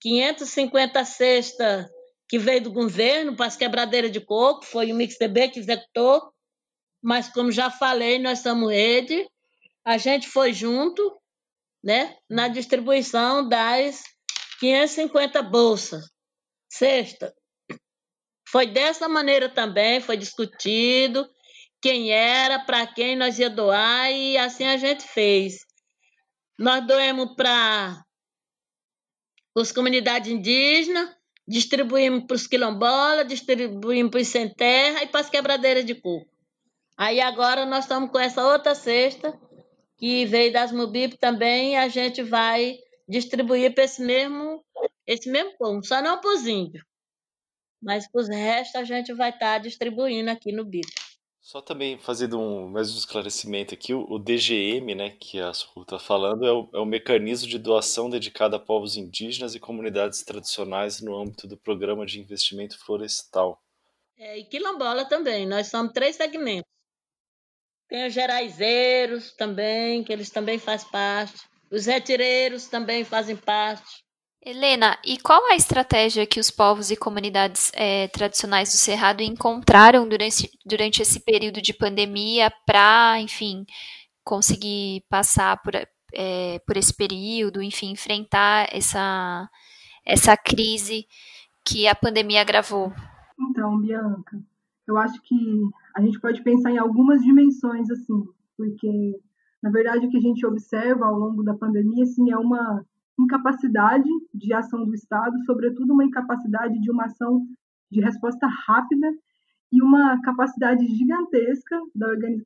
550 0.00 1.04
cestas 1.04 1.90
que 2.28 2.38
veio 2.38 2.62
do 2.62 2.72
governo 2.72 3.34
para 3.34 3.46
as 3.46 3.56
quebradeiras 3.56 4.12
de 4.12 4.20
coco, 4.20 4.64
foi 4.64 4.92
o 4.92 4.94
MixDB 4.94 5.48
que 5.48 5.58
executou 5.58 6.32
mas 7.02 7.28
como 7.28 7.52
já 7.52 7.70
falei, 7.70 8.18
nós 8.18 8.40
somos 8.40 8.70
rede, 8.70 9.28
a 9.84 9.96
gente 9.96 10.28
foi 10.28 10.52
junto, 10.52 11.18
né, 11.82 12.16
na 12.28 12.48
distribuição 12.48 13.48
das 13.48 14.02
550 14.60 15.42
bolsas. 15.42 16.04
Sexta. 16.70 17.34
Foi 18.48 18.66
dessa 18.66 19.08
maneira 19.08 19.48
também, 19.48 20.00
foi 20.00 20.16
discutido 20.16 21.28
quem 21.80 22.10
era, 22.10 22.58
para 22.58 22.86
quem 22.86 23.16
nós 23.16 23.38
ia 23.38 23.48
doar, 23.48 24.10
e 24.10 24.36
assim 24.36 24.64
a 24.64 24.76
gente 24.76 25.04
fez. 25.04 25.64
Nós 26.58 26.84
doemos 26.86 27.34
para 27.36 28.02
as 29.56 29.72
comunidades 29.72 30.30
indígenas, 30.30 31.14
distribuímos 31.46 32.24
para 32.26 32.34
os 32.34 32.46
quilombolas, 32.46 33.26
distribuímos 33.26 34.10
para 34.10 34.20
os 34.20 34.28
sem 34.28 34.52
terra 34.52 35.02
e 35.02 35.06
para 35.06 35.20
as 35.20 35.30
quebradeiras 35.30 35.84
de 35.84 35.94
coco. 35.94 36.37
Aí 36.98 37.20
agora 37.20 37.64
nós 37.64 37.84
estamos 37.84 38.10
com 38.10 38.18
essa 38.18 38.44
outra 38.44 38.74
cesta, 38.74 39.32
que 39.96 40.26
veio 40.26 40.52
das 40.52 40.72
Mubip 40.72 41.16
também, 41.16 41.74
e 41.74 41.76
a 41.76 41.86
gente 41.86 42.24
vai 42.24 42.76
distribuir 43.08 43.72
para 43.72 43.84
esse 43.84 44.02
mesmo, 44.02 44.64
esse 45.06 45.30
mesmo 45.30 45.56
povo, 45.56 45.80
só 45.84 46.02
não 46.02 46.20
para 46.20 46.34
os 46.34 46.44
índios. 46.44 46.84
Mas 47.80 48.10
para 48.10 48.20
os 48.20 48.28
restos 48.28 48.74
a 48.74 48.82
gente 48.82 49.12
vai 49.12 49.30
estar 49.30 49.54
tá 49.54 49.58
distribuindo 49.58 50.28
aqui 50.28 50.50
no 50.50 50.64
BIP. 50.64 50.88
Só 51.40 51.62
também 51.62 51.96
fazendo 51.98 52.36
um, 52.36 52.68
mais 52.68 52.92
um 52.92 52.98
esclarecimento 52.98 53.72
aqui, 53.72 53.94
o, 53.94 54.18
DGM, 54.18 54.96
né, 54.96 55.10
que 55.10 55.40
a 55.40 55.54
Socorro 55.54 55.84
está 55.84 56.00
falando, 56.00 56.44
é 56.44 56.52
o, 56.52 56.68
é 56.74 56.78
o 56.78 56.84
mecanismo 56.84 57.48
de 57.48 57.60
doação 57.60 58.10
dedicado 58.10 58.56
a 58.56 58.58
povos 58.58 58.96
indígenas 58.96 59.54
e 59.54 59.60
comunidades 59.60 60.24
tradicionais 60.24 61.00
no 61.00 61.16
âmbito 61.16 61.46
do 61.46 61.56
Programa 61.56 62.04
de 62.04 62.20
Investimento 62.20 62.76
Florestal. 62.84 63.62
É, 64.18 64.36
e 64.36 64.44
quilombola 64.46 65.04
também, 65.04 65.46
nós 65.46 65.68
somos 65.68 65.92
três 65.92 66.16
segmentos. 66.16 66.77
Tem 67.88 68.06
os 68.06 68.12
geraizeiros 68.12 69.32
também, 69.32 70.04
que 70.04 70.12
eles 70.12 70.30
também 70.30 70.58
fazem 70.58 70.88
parte. 70.90 71.48
Os 71.70 71.86
retireiros 71.86 72.66
também 72.66 73.04
fazem 73.04 73.36
parte. 73.36 74.04
Helena, 74.40 74.96
e 75.04 75.18
qual 75.18 75.44
a 75.50 75.56
estratégia 75.56 76.26
que 76.26 76.38
os 76.38 76.50
povos 76.50 76.90
e 76.90 76.96
comunidades 76.96 77.72
é, 77.74 78.08
tradicionais 78.08 78.70
do 78.70 78.76
Cerrado 78.76 79.22
encontraram 79.22 80.08
durante, 80.08 80.50
durante 80.64 81.02
esse 81.02 81.20
período 81.20 81.60
de 81.60 81.74
pandemia 81.74 82.52
para, 82.64 83.18
enfim, 83.20 83.66
conseguir 84.22 85.04
passar 85.08 85.60
por, 85.62 85.74
é, 85.74 86.58
por 86.66 86.76
esse 86.76 86.94
período, 86.94 87.62
enfim, 87.62 87.90
enfrentar 87.90 88.68
essa, 88.70 89.48
essa 90.04 90.36
crise 90.36 91.06
que 91.64 91.88
a 91.88 91.94
pandemia 91.94 92.40
agravou? 92.40 92.92
Então, 93.38 93.78
Bianca, 93.80 94.38
eu 94.86 94.96
acho 94.96 95.20
que 95.22 95.34
a 95.98 96.00
gente 96.00 96.20
pode 96.20 96.40
pensar 96.44 96.70
em 96.70 96.78
algumas 96.78 97.20
dimensões, 97.22 97.90
assim, 97.90 98.22
porque, 98.56 99.20
na 99.60 99.68
verdade, 99.68 100.06
o 100.06 100.08
que 100.08 100.16
a 100.16 100.20
gente 100.20 100.46
observa 100.46 101.06
ao 101.06 101.18
longo 101.18 101.42
da 101.42 101.54
pandemia, 101.54 102.04
assim, 102.04 102.30
é 102.30 102.36
uma 102.36 102.84
incapacidade 103.18 104.08
de 104.32 104.54
ação 104.54 104.84
do 104.84 104.94
Estado, 104.94 105.36
sobretudo 105.44 105.92
uma 105.92 106.04
incapacidade 106.04 106.80
de 106.80 106.88
uma 106.88 107.06
ação 107.06 107.44
de 107.90 108.00
resposta 108.00 108.46
rápida 108.46 109.08
e 109.72 109.82
uma 109.82 110.20
capacidade 110.22 110.86
gigantesca 110.86 111.76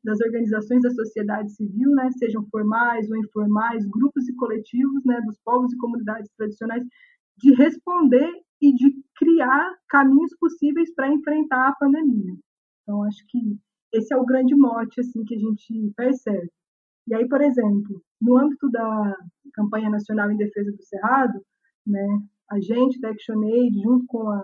das 0.02 0.18
organizações 0.22 0.80
da 0.80 0.90
sociedade 0.90 1.52
civil, 1.52 1.90
né, 1.90 2.10
sejam 2.12 2.46
formais 2.50 3.10
ou 3.10 3.18
informais, 3.18 3.86
grupos 3.86 4.26
e 4.30 4.34
coletivos, 4.34 5.04
né, 5.04 5.20
dos 5.26 5.38
povos 5.44 5.70
e 5.74 5.76
comunidades 5.76 6.30
tradicionais, 6.38 6.84
de 7.36 7.52
responder 7.52 8.32
e 8.62 8.74
de 8.74 8.96
criar 9.14 9.74
caminhos 9.90 10.34
possíveis 10.40 10.92
para 10.94 11.12
enfrentar 11.12 11.68
a 11.68 11.74
pandemia. 11.74 12.34
Então, 12.82 13.02
acho 13.04 13.24
que 13.28 13.58
esse 13.92 14.12
é 14.12 14.16
o 14.16 14.24
grande 14.24 14.54
mote 14.56 15.00
assim 15.00 15.24
que 15.24 15.34
a 15.34 15.38
gente 15.38 15.92
percebe. 15.96 16.50
E 17.08 17.14
aí, 17.14 17.28
por 17.28 17.40
exemplo, 17.40 18.02
no 18.20 18.38
âmbito 18.38 18.70
da 18.70 19.16
campanha 19.54 19.90
nacional 19.90 20.30
em 20.30 20.36
defesa 20.36 20.70
do 20.70 20.82
Cerrado, 20.82 21.40
né, 21.86 22.06
a 22.50 22.60
gente 22.60 23.00
da 23.00 23.10
ActionAid, 23.10 23.80
junto 23.82 24.06
com 24.06 24.30
a 24.30 24.42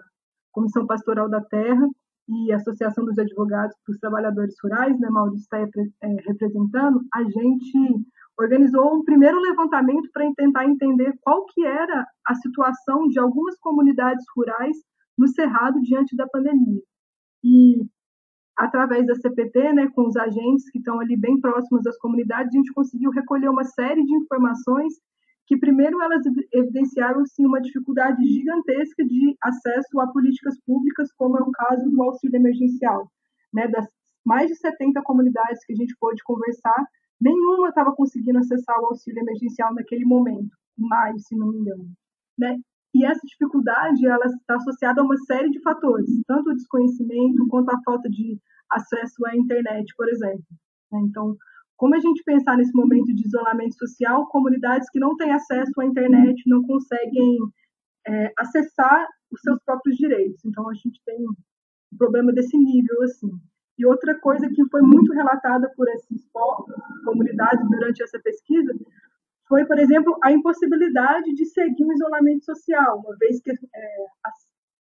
Comissão 0.52 0.86
Pastoral 0.86 1.28
da 1.28 1.40
Terra 1.40 1.86
e 2.28 2.52
a 2.52 2.56
Associação 2.56 3.04
dos 3.04 3.18
Advogados 3.18 3.76
dos 3.86 3.98
Trabalhadores 3.98 4.54
Rurais, 4.62 4.98
né, 4.98 5.08
Maurício 5.08 5.44
está 5.44 5.58
é, 5.58 6.08
representando, 6.26 7.00
a 7.14 7.22
gente 7.22 8.04
organizou 8.38 8.94
um 8.94 9.04
primeiro 9.04 9.38
levantamento 9.40 10.08
para 10.12 10.30
tentar 10.36 10.64
entender 10.64 11.12
qual 11.22 11.44
que 11.46 11.64
era 11.64 12.06
a 12.26 12.34
situação 12.34 13.08
de 13.08 13.18
algumas 13.18 13.58
comunidades 13.58 14.24
rurais 14.36 14.76
no 15.16 15.26
Cerrado 15.28 15.80
diante 15.80 16.14
da 16.16 16.26
pandemia. 16.26 16.80
E 17.42 17.84
através 18.58 19.06
da 19.06 19.14
CPT, 19.14 19.72
né, 19.72 19.88
com 19.94 20.08
os 20.08 20.16
agentes 20.16 20.68
que 20.70 20.78
estão 20.78 20.98
ali 20.98 21.16
bem 21.16 21.40
próximos 21.40 21.82
das 21.84 21.96
comunidades, 21.98 22.52
a 22.52 22.56
gente 22.58 22.72
conseguiu 22.72 23.10
recolher 23.12 23.48
uma 23.48 23.62
série 23.62 24.04
de 24.04 24.14
informações 24.16 24.94
que, 25.46 25.56
primeiro, 25.56 26.02
elas 26.02 26.22
evidenciaram 26.52 27.24
sim, 27.24 27.46
uma 27.46 27.60
dificuldade 27.60 28.22
gigantesca 28.26 29.04
de 29.04 29.36
acesso 29.40 30.00
a 30.00 30.08
políticas 30.08 30.60
públicas, 30.66 31.10
como 31.16 31.38
é 31.38 31.40
o 31.40 31.52
caso 31.52 31.88
do 31.88 32.02
auxílio 32.02 32.36
emergencial. 32.36 33.10
Né, 33.54 33.68
das 33.68 33.86
mais 34.26 34.48
de 34.48 34.56
70 34.56 35.00
comunidades 35.02 35.64
que 35.64 35.72
a 35.72 35.76
gente 35.76 35.96
pôde 35.98 36.22
conversar, 36.22 36.84
nenhuma 37.18 37.68
estava 37.70 37.94
conseguindo 37.94 38.38
acessar 38.38 38.78
o 38.78 38.86
auxílio 38.86 39.20
emergencial 39.20 39.72
naquele 39.72 40.04
momento, 40.04 40.54
em 40.78 40.86
maio, 40.86 41.18
se 41.18 41.34
não 41.34 41.46
me 41.46 41.58
engano. 41.58 41.88
Né? 42.36 42.58
E 42.94 43.04
essa 43.04 43.20
dificuldade 43.26 44.06
ela 44.06 44.26
está 44.26 44.56
associada 44.56 45.00
a 45.00 45.04
uma 45.04 45.16
série 45.18 45.50
de 45.50 45.60
fatores, 45.60 46.08
tanto 46.26 46.50
o 46.50 46.54
desconhecimento 46.54 47.46
quanto 47.48 47.70
a 47.70 47.82
falta 47.84 48.08
de 48.08 48.38
acesso 48.70 49.26
à 49.26 49.36
internet, 49.36 49.92
por 49.96 50.08
exemplo. 50.08 50.44
Né? 50.92 51.00
Então, 51.04 51.36
como 51.76 51.94
a 51.94 52.00
gente 52.00 52.24
pensar 52.24 52.56
nesse 52.56 52.74
momento 52.74 53.14
de 53.14 53.26
isolamento 53.26 53.76
social, 53.76 54.26
comunidades 54.28 54.90
que 54.90 54.98
não 54.98 55.16
têm 55.16 55.32
acesso 55.32 55.80
à 55.80 55.84
internet 55.84 56.42
não 56.46 56.62
conseguem 56.62 57.38
é, 58.06 58.32
acessar 58.38 59.06
os 59.30 59.40
seus 59.42 59.62
próprios 59.64 59.96
direitos. 59.96 60.44
Então, 60.44 60.68
a 60.68 60.74
gente 60.74 61.00
tem 61.04 61.20
um 61.20 61.96
problema 61.96 62.32
desse 62.32 62.56
nível, 62.56 63.02
assim. 63.02 63.30
E 63.78 63.86
outra 63.86 64.18
coisa 64.18 64.48
que 64.48 64.68
foi 64.70 64.82
muito 64.82 65.12
relatada 65.12 65.70
por 65.76 65.88
esses 65.88 66.28
comunidades 67.04 67.68
durante 67.68 68.02
essa 68.02 68.18
pesquisa, 68.18 68.74
foi, 69.48 69.64
por 69.64 69.78
exemplo, 69.78 70.16
a 70.22 70.30
impossibilidade 70.30 71.32
de 71.34 71.46
seguir 71.46 71.84
um 71.84 71.92
isolamento 71.92 72.44
social, 72.44 73.00
uma 73.00 73.16
vez 73.16 73.40
que 73.40 73.50
é, 73.50 73.54
as, 74.24 74.34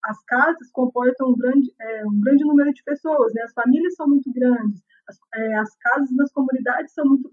as, 0.04 0.24
casas 0.24 0.70
comportam 0.72 1.30
um 1.30 1.36
grande, 1.36 1.70
é, 1.78 2.06
um 2.06 2.20
grande 2.20 2.44
número 2.44 2.72
de 2.72 2.82
pessoas, 2.82 3.32
né? 3.34 3.42
as 3.42 3.52
famílias 3.52 3.94
são 3.94 4.08
muito 4.08 4.32
grandes, 4.32 4.82
as, 5.06 5.18
é, 5.34 5.54
as 5.56 5.76
casas 5.76 6.10
nas 6.12 6.32
comunidades 6.32 6.94
são 6.94 7.04
muito 7.04 7.30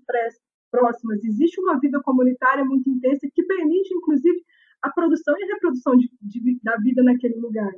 próximas, 0.70 1.24
existe 1.24 1.60
uma 1.62 1.80
vida 1.80 2.02
comunitária 2.04 2.66
muito 2.66 2.90
intensa 2.90 3.28
que 3.34 3.44
permite, 3.44 3.94
inclusive, 3.94 4.44
a 4.82 4.90
produção 4.90 5.34
e 5.38 5.44
a 5.44 5.54
reprodução 5.54 5.96
de, 5.96 6.10
de, 6.22 6.60
da 6.62 6.76
vida 6.78 7.02
naquele 7.04 7.36
lugar. 7.36 7.72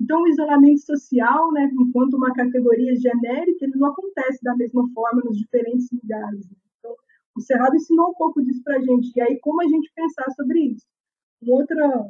Então, 0.00 0.22
o 0.22 0.28
isolamento 0.28 0.80
social, 0.80 1.52
né, 1.52 1.70
enquanto 1.72 2.14
uma 2.14 2.32
categoria 2.32 2.94
genérica, 2.96 3.64
ele 3.64 3.76
não 3.76 3.88
acontece 3.88 4.42
da 4.42 4.56
mesma 4.56 4.88
forma 4.92 5.22
nos 5.24 5.38
diferentes 5.38 5.88
lugares. 5.92 6.48
Né? 6.50 6.56
O 7.36 7.40
Cerrado 7.40 7.76
ensinou 7.76 8.10
um 8.10 8.14
pouco 8.14 8.42
disso 8.42 8.62
para 8.62 8.76
a 8.76 8.80
gente. 8.80 9.10
E 9.16 9.20
aí, 9.20 9.38
como 9.40 9.60
a 9.60 9.66
gente 9.66 9.90
pensar 9.94 10.30
sobre 10.32 10.60
isso? 10.60 10.86
Uma 11.42 11.56
outra, 11.56 12.06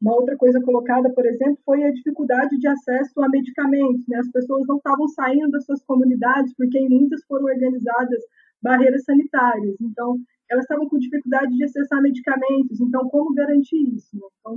uma 0.00 0.14
outra 0.14 0.36
coisa 0.36 0.60
colocada, 0.60 1.12
por 1.12 1.24
exemplo, 1.24 1.58
foi 1.64 1.84
a 1.84 1.92
dificuldade 1.92 2.58
de 2.58 2.66
acesso 2.66 3.22
a 3.22 3.28
medicamentos. 3.28 4.06
Né? 4.08 4.18
As 4.18 4.30
pessoas 4.30 4.66
não 4.66 4.76
estavam 4.76 5.08
saindo 5.08 5.50
das 5.50 5.64
suas 5.64 5.82
comunidades 5.84 6.52
porque 6.56 6.78
em 6.78 6.88
muitas 6.88 7.24
foram 7.24 7.44
organizadas 7.44 8.22
barreiras 8.62 9.04
sanitárias. 9.04 9.76
Então, 9.80 10.18
elas 10.50 10.64
estavam 10.64 10.88
com 10.88 10.98
dificuldade 10.98 11.56
de 11.56 11.64
acessar 11.64 12.02
medicamentos. 12.02 12.80
Então, 12.80 13.08
como 13.08 13.34
garantir 13.34 13.94
isso? 13.94 14.16
Né? 14.16 14.26
Então, 14.40 14.56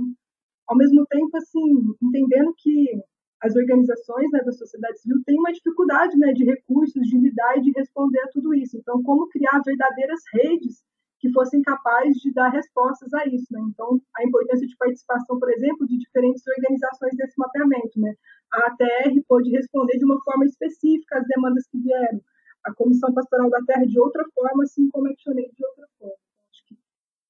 ao 0.66 0.76
mesmo 0.76 1.06
tempo, 1.06 1.36
assim, 1.36 1.94
entendendo 2.02 2.52
que 2.58 3.00
as 3.44 3.54
organizações 3.54 4.30
né, 4.32 4.40
da 4.42 4.52
sociedade 4.52 4.98
civil 5.00 5.22
têm 5.26 5.38
uma 5.38 5.52
dificuldade 5.52 6.16
né, 6.16 6.32
de 6.32 6.44
recursos, 6.44 7.06
de 7.06 7.18
lidar 7.18 7.58
e 7.58 7.60
de 7.60 7.72
responder 7.72 8.18
a 8.20 8.28
tudo 8.28 8.54
isso. 8.54 8.78
Então, 8.78 9.02
como 9.02 9.28
criar 9.28 9.60
verdadeiras 9.64 10.20
redes 10.32 10.82
que 11.20 11.30
fossem 11.30 11.60
capazes 11.60 12.16
de 12.16 12.32
dar 12.32 12.48
respostas 12.48 13.12
a 13.12 13.26
isso. 13.26 13.46
Né? 13.50 13.60
Então, 13.68 14.00
a 14.16 14.24
importância 14.24 14.66
de 14.66 14.74
participação, 14.78 15.38
por 15.38 15.50
exemplo, 15.52 15.86
de 15.86 15.98
diferentes 15.98 16.42
organizações 16.46 17.14
desse 17.16 17.34
mapeamento. 17.38 18.00
Né? 18.00 18.14
A 18.50 18.66
ATR 18.68 19.22
pôde 19.28 19.50
responder 19.50 19.98
de 19.98 20.06
uma 20.06 20.18
forma 20.22 20.46
específica 20.46 21.18
às 21.18 21.26
demandas 21.26 21.66
que 21.66 21.78
vieram, 21.78 22.20
a 22.64 22.72
Comissão 22.72 23.12
Pastoral 23.12 23.50
da 23.50 23.60
Terra 23.66 23.86
de 23.86 24.00
outra 24.00 24.24
forma, 24.34 24.64
assim 24.64 24.88
como 24.88 25.06
a 25.06 25.12
de 25.12 25.66
outra 25.66 25.86
forma 25.98 26.23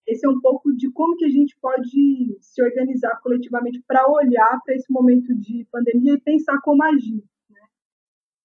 esse 0.06 0.26
é 0.26 0.28
um 0.28 0.40
pouco 0.40 0.74
de 0.74 0.90
como 0.92 1.16
que 1.16 1.24
a 1.24 1.30
gente 1.30 1.56
pode 1.60 2.36
se 2.40 2.62
organizar 2.62 3.20
coletivamente 3.22 3.82
para 3.86 4.04
olhar 4.10 4.60
para 4.64 4.74
esse 4.74 4.90
momento 4.92 5.34
de 5.34 5.66
pandemia 5.70 6.14
e 6.14 6.20
pensar 6.20 6.60
como 6.62 6.82
agir. 6.84 7.24
Né? 7.50 7.60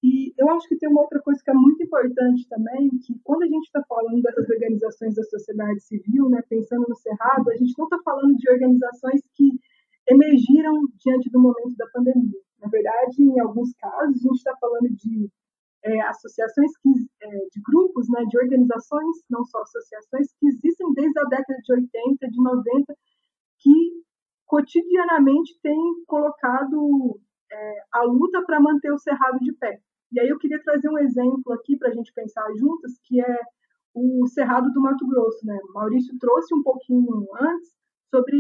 E 0.04 0.34
eu 0.38 0.50
acho 0.52 0.68
que 0.70 0.78
tem 0.78 0.90
uma 0.90 1.02
outra 1.02 1.22
coisa 1.22 1.42
que 1.44 1.52
é 1.52 1.54
muito 1.54 1.84
importante 1.84 2.48
também, 2.48 2.90
que 3.06 3.20
quando 3.24 3.44
a 3.44 3.48
gente 3.48 3.66
está 3.66 3.84
falando 3.88 4.22
dessas 4.22 4.50
organizações 4.50 5.16
da 5.16 5.24
sociedade 5.24 5.82
civil, 5.84 6.30
né, 6.30 6.42
pensando 6.50 6.86
no 6.88 6.96
Cerrado, 6.96 7.50
a 7.50 7.58
gente 7.58 7.74
não 7.78 7.86
está 7.86 8.00
falando 8.04 8.36
de 8.36 8.50
organizações 8.50 9.22
que 9.36 9.52
emergiram 10.10 10.74
diante 10.98 11.30
do 11.30 11.42
momento 11.42 11.76
da 11.78 11.88
pandemia. 11.88 12.40
Na 12.62 12.70
verdade, 12.70 13.22
em 13.22 13.40
alguns 13.40 13.74
casos, 13.74 14.16
a 14.16 14.28
gente 14.28 14.38
está 14.38 14.56
falando 14.60 14.90
de 14.96 15.30
é, 15.84 16.02
associações 16.02 16.72
que, 16.78 16.90
é, 17.22 17.30
de 17.30 17.62
grupos, 17.62 18.08
né, 18.10 18.24
de 18.26 18.38
organizações, 18.38 19.18
não 19.30 19.44
só 19.46 19.62
associações, 19.62 20.28
que 20.40 20.48
existem 20.48 20.94
desde 20.94 21.20
a 21.20 21.24
década 21.24 21.60
de 21.64 21.74
80, 21.74 22.28
de 22.30 22.44
90, 22.44 22.96
que 23.60 24.04
cotidianamente 24.46 25.60
têm 25.62 26.04
colocado 26.06 27.20
é, 27.52 27.84
a 27.94 28.04
luta 28.04 28.44
para 28.46 28.60
manter 28.60 28.92
o 28.92 28.98
cerrado 28.98 29.40
de 29.40 29.54
pé. 29.54 29.80
E 30.12 30.20
aí 30.20 30.28
eu 30.28 30.40
queria 30.40 30.62
trazer 30.62 30.90
um 30.90 30.98
exemplo 30.98 31.54
aqui 31.54 31.78
para 31.78 31.90
a 31.90 31.94
gente 31.94 32.12
pensar 32.14 32.46
juntas, 32.58 33.00
que 33.04 33.22
é 33.22 33.40
o 33.94 34.26
Cerrado 34.28 34.72
do 34.72 34.82
Mato 34.82 35.08
Grosso. 35.08 35.46
Né? 35.46 35.58
O 35.70 35.74
Maurício 35.74 36.18
trouxe 36.20 36.54
um 36.56 36.64
pouquinho 36.64 37.28
antes 37.40 37.72
sobre 38.10 38.38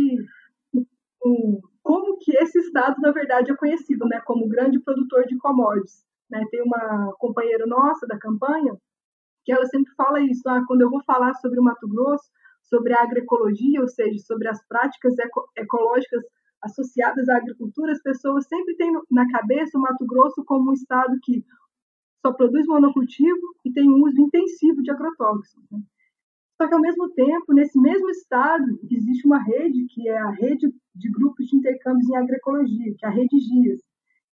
um, 1.24 1.60
como 1.84 2.18
que 2.18 2.36
esse 2.38 2.58
estado, 2.60 3.00
na 3.02 3.12
verdade, 3.12 3.52
é 3.52 3.56
conhecido 3.56 4.08
né, 4.08 4.20
como 4.22 4.48
grande 4.48 4.80
produtor 4.80 5.26
de 5.26 5.38
commodities. 5.38 6.04
Né? 6.30 6.45
Tem 6.51 6.61
uma 6.61 7.13
companheira 7.17 7.65
nossa 7.65 8.05
da 8.07 8.17
campanha 8.17 8.77
que 9.45 9.51
ela 9.51 9.65
sempre 9.65 9.91
fala 9.95 10.21
isso, 10.21 10.47
ah, 10.47 10.63
quando 10.67 10.82
eu 10.82 10.89
vou 10.89 11.01
falar 11.03 11.34
sobre 11.36 11.59
o 11.59 11.63
Mato 11.63 11.88
Grosso, 11.88 12.30
sobre 12.63 12.93
a 12.93 13.01
agroecologia, 13.01 13.82
ou 13.82 13.88
seja, 13.88 14.19
sobre 14.19 14.47
as 14.47 14.63
práticas 14.67 15.17
eco 15.17 15.49
ecológicas 15.57 16.23
associadas 16.61 17.27
à 17.30 17.38
agricultura, 17.38 17.91
as 17.91 18.01
pessoas 18.01 18.45
sempre 18.47 18.75
têm 18.75 18.91
na 19.09 19.27
cabeça 19.30 19.77
o 19.77 19.82
Mato 19.82 20.05
Grosso 20.05 20.43
como 20.45 20.69
um 20.69 20.73
estado 20.73 21.17
que 21.23 21.43
só 22.21 22.34
produz 22.34 22.67
monocultivo 22.67 23.39
e 23.65 23.71
tem 23.71 23.89
um 23.89 24.03
uso 24.03 24.21
intensivo 24.21 24.84
de 24.84 24.91
agrotóxicos. 24.91 25.65
Né? 25.71 25.80
Só 26.61 26.67
que, 26.67 26.73
ao 26.73 26.82
mesmo 26.82 27.09
tempo, 27.11 27.53
nesse 27.53 27.80
mesmo 27.80 28.09
estado, 28.09 28.80
existe 28.91 29.25
uma 29.25 29.41
rede, 29.41 29.86
que 29.86 30.09
é 30.09 30.17
a 30.17 30.30
rede 30.30 30.67
de 30.93 31.09
grupos 31.09 31.47
de 31.47 31.55
intercâmbios 31.55 32.09
em 32.09 32.17
agroecologia, 32.17 32.93
que 32.97 33.05
é 33.05 33.07
a 33.07 33.11
Rede 33.11 33.39
GIAS, 33.39 33.80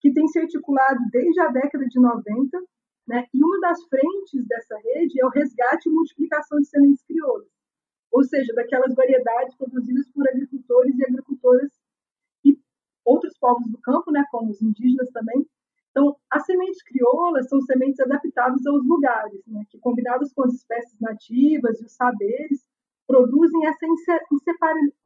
que 0.05 0.13
tem 0.13 0.29
se 0.29 0.39
articulado 0.39 1.01
desde 1.11 1.41
a 1.41 1.49
década 1.49 1.87
de 1.87 1.99
90, 1.99 2.61
né? 3.09 3.25
e 3.33 3.43
uma 3.43 3.59
das 3.61 3.83
frentes 3.85 4.47
dessa 4.47 4.77
rede 4.77 5.19
é 5.19 5.25
o 5.25 5.31
resgate 5.31 5.89
e 5.89 5.93
multiplicação 5.93 6.59
de 6.59 6.69
sementes 6.69 7.03
crioulas, 7.05 7.49
ou 8.13 8.23
seja, 8.23 8.53
daquelas 8.53 8.95
variedades 8.95 9.57
produzidas 9.57 10.07
por 10.13 10.29
agricultores 10.29 10.99
e 10.99 11.05
agricultoras 11.07 11.71
e 12.45 12.55
outros 13.03 13.33
povos 13.39 13.67
do 13.71 13.79
campo, 13.79 14.13
né, 14.13 14.23
como 14.31 14.51
os 14.51 14.61
indígenas 14.61 15.09
também, 15.09 15.47
então, 15.91 16.15
as 16.29 16.45
sementes 16.45 16.83
crioulas 16.83 17.49
são 17.49 17.63
sementes 17.63 18.01
adaptadas 18.01 18.67
aos 18.67 18.87
lugares, 18.87 19.41
né, 19.47 19.65
que, 19.71 19.79
combinadas 19.79 20.35
com 20.35 20.45
as 20.45 20.53
espécies 20.53 21.01
nativas 21.01 21.81
e 21.81 21.85
os 21.87 21.93
saberes, 21.93 22.63
produzem 23.07 23.67
essa 23.67 23.87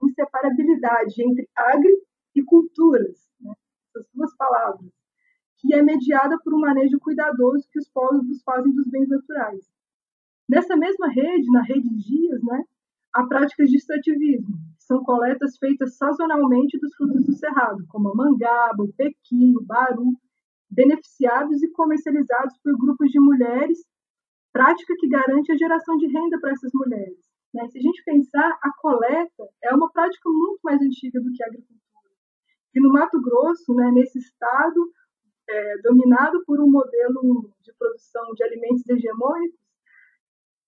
inseparabilidade 0.03 1.23
entre 1.23 1.49
agri 1.55 2.03
e 2.35 2.43
culturas, 2.43 3.29
né, 3.41 3.53
essas 3.89 4.07
duas 4.13 4.35
palavras, 4.37 4.91
que 5.59 5.75
é 5.75 5.83
mediada 5.83 6.39
por 6.43 6.55
um 6.55 6.61
manejo 6.61 6.99
cuidadoso 7.01 7.69
que 7.71 7.79
os 7.79 7.89
povos 7.89 8.43
fazem 8.45 8.73
dos 8.73 8.89
bens 8.89 9.09
naturais. 9.09 9.65
Nessa 10.49 10.77
mesma 10.77 11.09
rede, 11.09 11.51
na 11.51 11.63
rede 11.63 11.89
Dias, 11.97 12.43
né, 12.43 12.65
há 13.15 13.27
práticas 13.27 13.69
de 13.69 13.77
extrativismo, 13.77 14.57
que 14.79 14.85
são 14.85 15.03
coletas 15.03 15.59
feitas 15.59 15.97
sazonalmente 15.97 16.79
dos 16.79 16.95
frutos 16.95 17.27
do 17.27 17.35
cerrado, 17.35 17.85
como 17.89 18.11
a 18.11 18.15
mangaba, 18.15 18.83
o 18.83 18.93
pequi, 18.95 19.55
o 19.57 19.65
baru, 19.65 20.13
beneficiados 20.71 21.63
e 21.63 21.71
comercializados 21.73 22.57
por 22.63 22.77
grupos 22.79 23.11
de 23.11 23.21
mulheres, 23.21 23.79
prática 24.53 24.95
que 24.99 25.09
garante 25.09 25.53
a 25.53 25.57
geração 25.57 25.97
de 25.97 26.07
renda 26.07 26.39
para 26.41 26.53
essas 26.53 26.71
mulheres. 26.75 27.19
Né? 27.53 27.67
Se 27.69 27.79
a 27.79 27.83
gente 27.83 28.03
pensar, 28.05 28.59
a 28.63 28.73
coleta 28.79 29.49
é 29.63 29.75
uma 29.75 29.91
prática 29.91 30.29
muito 30.29 30.61
mais 30.63 30.81
antiga 30.81 31.21
do 31.21 31.33
que 31.33 31.43
a 31.43 31.47
agricultura. 31.47 31.88
E 32.79 32.81
no 32.81 32.93
Mato 32.93 33.21
Grosso, 33.21 33.75
né, 33.75 33.91
nesse 33.91 34.21
estado 34.21 34.89
é, 35.51 35.79
dominado 35.79 36.45
por 36.47 36.61
um 36.61 36.71
modelo 36.71 37.51
de 37.61 37.73
produção 37.77 38.23
de 38.37 38.45
alimentos 38.45 38.89
hegemônicos, 38.89 39.59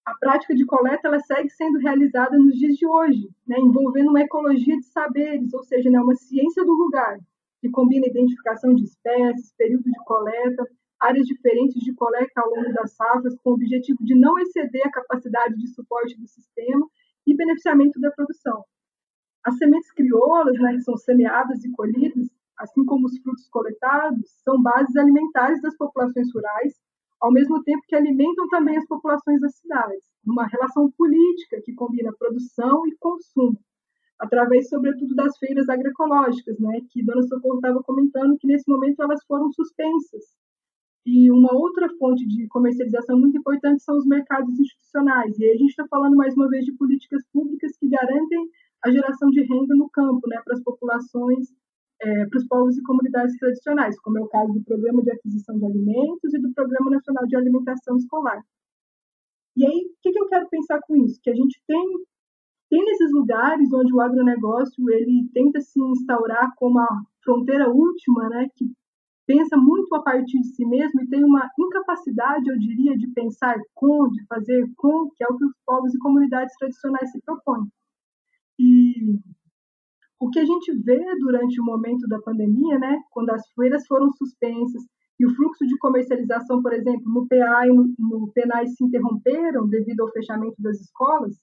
a 0.05 0.13
prática 0.19 0.53
de 0.53 0.67
coleta 0.67 1.07
ela 1.07 1.21
segue 1.21 1.49
sendo 1.51 1.79
realizada 1.79 2.37
nos 2.37 2.57
dias 2.57 2.75
de 2.75 2.85
hoje, 2.85 3.31
né, 3.47 3.61
envolvendo 3.61 4.11
uma 4.11 4.23
ecologia 4.23 4.77
de 4.77 4.87
saberes, 4.87 5.55
ou 5.55 5.63
seja, 5.63 5.89
né, 5.89 6.01
uma 6.01 6.17
ciência 6.17 6.65
do 6.65 6.73
lugar, 6.73 7.17
que 7.61 7.71
combina 7.71 8.09
identificação 8.09 8.75
de 8.75 8.83
espécies, 8.83 9.55
período 9.57 9.85
de 9.85 10.05
coleta, 10.05 10.67
áreas 10.99 11.27
diferentes 11.27 11.81
de 11.81 11.95
coleta 11.95 12.41
ao 12.41 12.51
longo 12.51 12.73
das 12.73 12.91
safras, 12.97 13.37
com 13.45 13.51
o 13.51 13.55
objetivo 13.55 13.99
de 14.03 14.19
não 14.19 14.37
exceder 14.41 14.85
a 14.85 14.91
capacidade 14.91 15.55
de 15.55 15.69
suporte 15.69 16.19
do 16.19 16.27
sistema 16.27 16.85
e 17.25 17.37
beneficiamento 17.37 18.01
da 18.01 18.11
produção. 18.11 18.65
As 19.45 19.57
sementes 19.57 19.91
crioulas, 19.93 20.59
né, 20.59 20.75
que 20.75 20.83
são 20.83 20.97
semeadas 20.97 21.65
e 21.65 21.73
colhidas, 21.73 22.29
assim 22.59 22.85
como 22.85 23.07
os 23.07 23.19
frutos 23.19 23.49
coletados, 23.49 24.31
são 24.45 24.61
bases 24.63 24.95
alimentares 24.97 25.63
das 25.63 25.77
populações 25.77 26.29
rurais, 26.35 26.75
ao 27.21 27.33
mesmo 27.33 27.63
tempo 27.63 27.83
que 27.87 27.97
alimentam 27.97 28.49
também 28.49 28.77
as 28.77 28.87
populações 28.87 29.41
das 29.41 29.55
cidades, 29.57 30.05
uma 30.27 30.47
relação 30.47 30.91
política 30.91 31.61
que 31.65 31.75
combina 31.75 32.13
produção 32.19 32.87
e 32.87 32.97
consumo, 32.99 33.59
através, 34.19 34.69
sobretudo, 34.69 35.15
das 35.15 35.37
feiras 35.39 35.69
agroecológicas, 35.69 36.59
né, 36.59 36.81
que 36.91 37.03
Dona 37.03 37.23
Socorro 37.23 37.57
estava 37.57 37.83
comentando 37.83 38.37
que, 38.39 38.47
nesse 38.47 38.69
momento, 38.69 39.03
elas 39.03 39.25
foram 39.27 39.51
suspensas. 39.53 40.25
E 41.07 41.31
uma 41.31 41.55
outra 41.55 41.89
fonte 41.99 42.27
de 42.27 42.47
comercialização 42.49 43.19
muito 43.19 43.39
importante 43.39 43.83
são 43.83 43.97
os 43.97 44.07
mercados 44.07 44.59
institucionais. 44.61 45.39
E 45.39 45.45
aí 45.45 45.53
a 45.53 45.57
gente 45.57 45.71
está 45.71 45.87
falando, 45.89 46.15
mais 46.15 46.35
uma 46.35 46.49
vez, 46.49 46.65
de 46.67 46.73
políticas 46.73 47.23
públicas 47.33 47.73
que 47.79 47.89
garantem 47.89 48.51
a 48.85 48.91
geração 48.91 49.29
de 49.31 49.43
renda 49.43 49.75
no 49.77 49.89
campo, 49.91 50.29
né, 50.29 50.41
para 50.45 50.55
as 50.55 50.63
populações, 50.63 51.49
é, 52.03 52.27
para 52.27 52.39
os 52.39 52.47
povos 52.47 52.79
e 52.79 52.83
comunidades 52.83 53.37
tradicionais, 53.37 53.99
como 54.01 54.19
é 54.19 54.23
o 54.23 54.29
caso 54.29 54.53
do 54.53 54.65
Programa 54.65 55.03
de 55.03 55.11
Aquisição 55.11 55.59
de 55.59 55.67
Alimentos 55.67 56.33
e 56.33 56.39
do 56.39 56.53
Programa 56.55 56.91
Nacional 56.91 57.27
de 57.27 57.37
Alimentação 57.37 57.97
Escolar. 57.97 58.43
E 59.57 59.67
aí, 59.67 59.73
o 59.73 59.95
que, 60.01 60.13
que 60.13 60.19
eu 60.19 60.29
quero 60.29 60.49
pensar 60.49 60.81
com 60.87 60.97
isso? 60.97 61.21
Que 61.23 61.31
a 61.31 61.35
gente 61.35 61.61
tem 61.67 61.85
tem 62.71 62.85
nesses 62.85 63.11
lugares 63.13 63.69
onde 63.73 63.93
o 63.93 64.01
agronegócio 64.01 64.89
ele 64.91 65.29
tenta 65.35 65.61
se 65.61 65.81
instaurar 65.81 66.53
como 66.57 66.79
a 66.79 67.03
fronteira 67.25 67.69
última, 67.69 68.29
né, 68.29 68.47
que 68.57 68.65
pensa 69.27 69.57
muito 69.57 69.93
a 69.95 70.03
partir 70.03 70.41
de 70.41 70.55
si 70.55 70.65
mesmo 70.65 71.03
e 71.03 71.09
tem 71.09 71.25
uma 71.25 71.51
incapacidade, 71.59 72.49
eu 72.49 72.57
diria, 72.59 72.97
de 72.97 73.09
pensar 73.13 73.57
com, 73.75 74.09
de 74.11 74.25
fazer 74.27 74.65
com, 74.77 75.11
que 75.17 75.25
é 75.25 75.27
o 75.27 75.37
que 75.37 75.45
os 75.45 75.53
povos 75.67 75.93
e 75.93 75.99
comunidades 75.99 76.55
tradicionais 76.59 77.11
se 77.11 77.21
propõem. 77.23 77.67
O 80.19 80.29
que 80.31 80.39
a 80.39 80.45
gente 80.45 80.73
vê 80.83 81.03
durante 81.19 81.61
o 81.61 81.65
momento 81.65 82.07
da 82.07 82.21
pandemia, 82.21 82.79
né, 82.79 82.99
quando 83.11 83.31
as 83.31 83.43
feiras 83.53 83.87
foram 83.87 84.11
suspensas 84.13 84.83
e 85.19 85.27
o 85.27 85.35
fluxo 85.35 85.67
de 85.67 85.79
comercialização, 85.79 86.63
por 86.63 86.73
exemplo, 86.73 87.03
no 87.07 87.27
PA 87.27 87.67
e 87.67 87.73
no, 87.73 87.95
no 87.99 88.33
PENAI 88.33 88.67
se 88.69 88.85
interromperam 88.85 89.69
devido 89.69 90.01
ao 90.01 90.13
fechamento 90.13 90.57
das 90.61 90.81
escolas, 90.81 91.37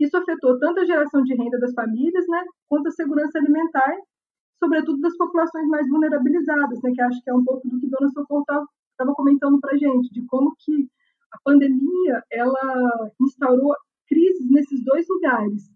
isso 0.00 0.16
afetou 0.16 0.58
tanto 0.58 0.80
a 0.80 0.84
geração 0.84 1.22
de 1.22 1.34
renda 1.34 1.58
das 1.58 1.72
famílias, 1.72 2.24
né, 2.28 2.44
quanto 2.68 2.88
a 2.88 2.92
segurança 2.92 3.38
alimentar, 3.38 3.96
sobretudo 4.62 5.00
das 5.00 5.16
populações 5.16 5.68
mais 5.68 5.88
vulnerabilizadas, 5.88 6.80
né, 6.82 6.90
que 6.94 7.02
acho 7.02 7.22
que 7.22 7.30
é 7.30 7.34
um 7.34 7.44
pouco 7.44 7.68
do 7.68 7.78
que 7.78 7.88
Dona 7.88 8.10
Socorro 8.10 8.44
estava 8.90 9.12
comentando 9.14 9.58
para 9.60 9.76
gente, 9.76 10.12
de 10.12 10.24
como 10.26 10.54
que 10.58 10.88
a 11.32 11.38
pandemia 11.44 12.22
ela 12.30 13.10
instaurou 13.20 13.74
crises 14.06 14.48
nesses 14.50 14.84
dois 14.84 15.06
lugares, 15.08 15.70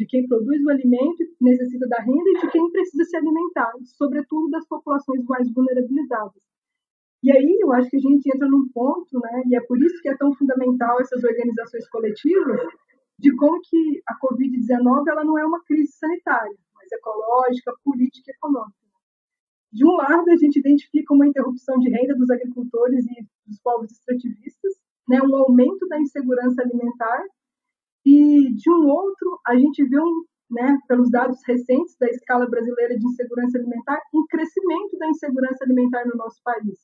de 0.00 0.06
quem 0.06 0.26
produz 0.26 0.64
o 0.64 0.70
alimento 0.70 1.22
e 1.22 1.28
necessita 1.42 1.86
da 1.86 2.00
renda 2.00 2.30
e 2.30 2.40
de 2.40 2.50
quem 2.50 2.70
precisa 2.70 3.04
se 3.04 3.16
alimentar, 3.18 3.70
sobretudo 3.84 4.48
das 4.48 4.66
populações 4.66 5.22
mais 5.26 5.52
vulnerabilizadas. 5.52 6.40
E 7.22 7.30
aí 7.30 7.58
eu 7.60 7.70
acho 7.74 7.90
que 7.90 7.98
a 7.98 8.00
gente 8.00 8.26
entra 8.34 8.48
num 8.48 8.66
ponto, 8.72 9.20
né, 9.20 9.42
e 9.46 9.54
é 9.54 9.60
por 9.60 9.76
isso 9.76 10.00
que 10.00 10.08
é 10.08 10.16
tão 10.16 10.34
fundamental 10.34 10.98
essas 11.02 11.22
organizações 11.22 11.86
coletivas, 11.90 12.62
de 13.18 13.36
como 13.36 13.60
que 13.60 14.00
a 14.08 14.16
Covid-19 14.16 15.06
ela 15.06 15.22
não 15.22 15.38
é 15.38 15.44
uma 15.44 15.62
crise 15.64 15.92
sanitária, 15.92 16.56
mas 16.74 16.90
ecológica, 16.90 17.74
política 17.84 18.30
e 18.30 18.34
econômica. 18.34 18.80
De 19.70 19.84
um 19.84 19.92
lado, 19.96 20.30
a 20.30 20.36
gente 20.36 20.60
identifica 20.60 21.12
uma 21.12 21.26
interrupção 21.26 21.78
de 21.78 21.90
renda 21.90 22.14
dos 22.16 22.30
agricultores 22.30 23.04
e 23.04 23.26
dos 23.46 23.60
povos 23.60 23.92
extrativistas, 23.92 24.72
né, 25.06 25.20
um 25.20 25.36
aumento 25.36 25.86
da 25.88 26.00
insegurança 26.00 26.62
alimentar, 26.62 27.22
e 28.04 28.54
de 28.54 28.70
um 28.70 28.88
outro, 28.88 29.40
a 29.46 29.56
gente 29.56 29.84
vê 29.84 30.00
um, 30.00 30.24
né, 30.50 30.78
pelos 30.88 31.10
dados 31.10 31.38
recentes 31.46 31.96
da 31.98 32.08
escala 32.08 32.48
brasileira 32.48 32.98
de 32.98 33.06
insegurança 33.06 33.58
alimentar, 33.58 34.00
um 34.14 34.24
crescimento 34.28 34.98
da 34.98 35.08
insegurança 35.08 35.64
alimentar 35.64 36.04
no 36.06 36.16
nosso 36.16 36.40
país 36.42 36.78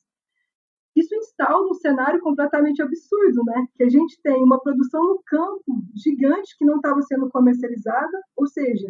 isso 0.99 1.15
instala 1.15 1.69
um 1.69 1.75
cenário 1.75 2.19
completamente 2.19 2.81
absurdo, 2.81 3.43
né? 3.45 3.67
Que 3.75 3.83
a 3.83 3.89
gente 3.89 4.19
tem 4.21 4.43
uma 4.43 4.59
produção 4.59 5.03
no 5.03 5.21
campo 5.25 5.63
gigante 5.95 6.55
que 6.57 6.65
não 6.65 6.77
estava 6.77 7.01
sendo 7.03 7.29
comercializada, 7.29 8.19
ou 8.35 8.47
seja, 8.47 8.89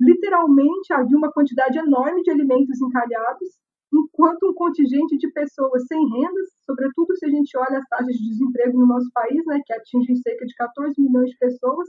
literalmente 0.00 0.92
havia 0.92 1.16
uma 1.16 1.32
quantidade 1.32 1.78
enorme 1.78 2.22
de 2.22 2.30
alimentos 2.32 2.80
encalhados, 2.80 3.48
enquanto 3.92 4.50
um 4.50 4.54
contingente 4.54 5.16
de 5.16 5.30
pessoas 5.32 5.86
sem 5.86 5.98
rendas, 6.08 6.48
sobretudo 6.64 7.16
se 7.16 7.26
a 7.26 7.30
gente 7.30 7.56
olha 7.56 7.78
as 7.78 7.88
taxas 7.88 8.16
de 8.16 8.28
desemprego 8.28 8.78
no 8.78 8.86
nosso 8.86 9.10
país, 9.12 9.44
né, 9.46 9.60
que 9.64 9.72
atingem 9.72 10.16
cerca 10.16 10.44
de 10.44 10.54
14 10.54 11.00
milhões 11.00 11.30
de 11.30 11.38
pessoas, 11.38 11.88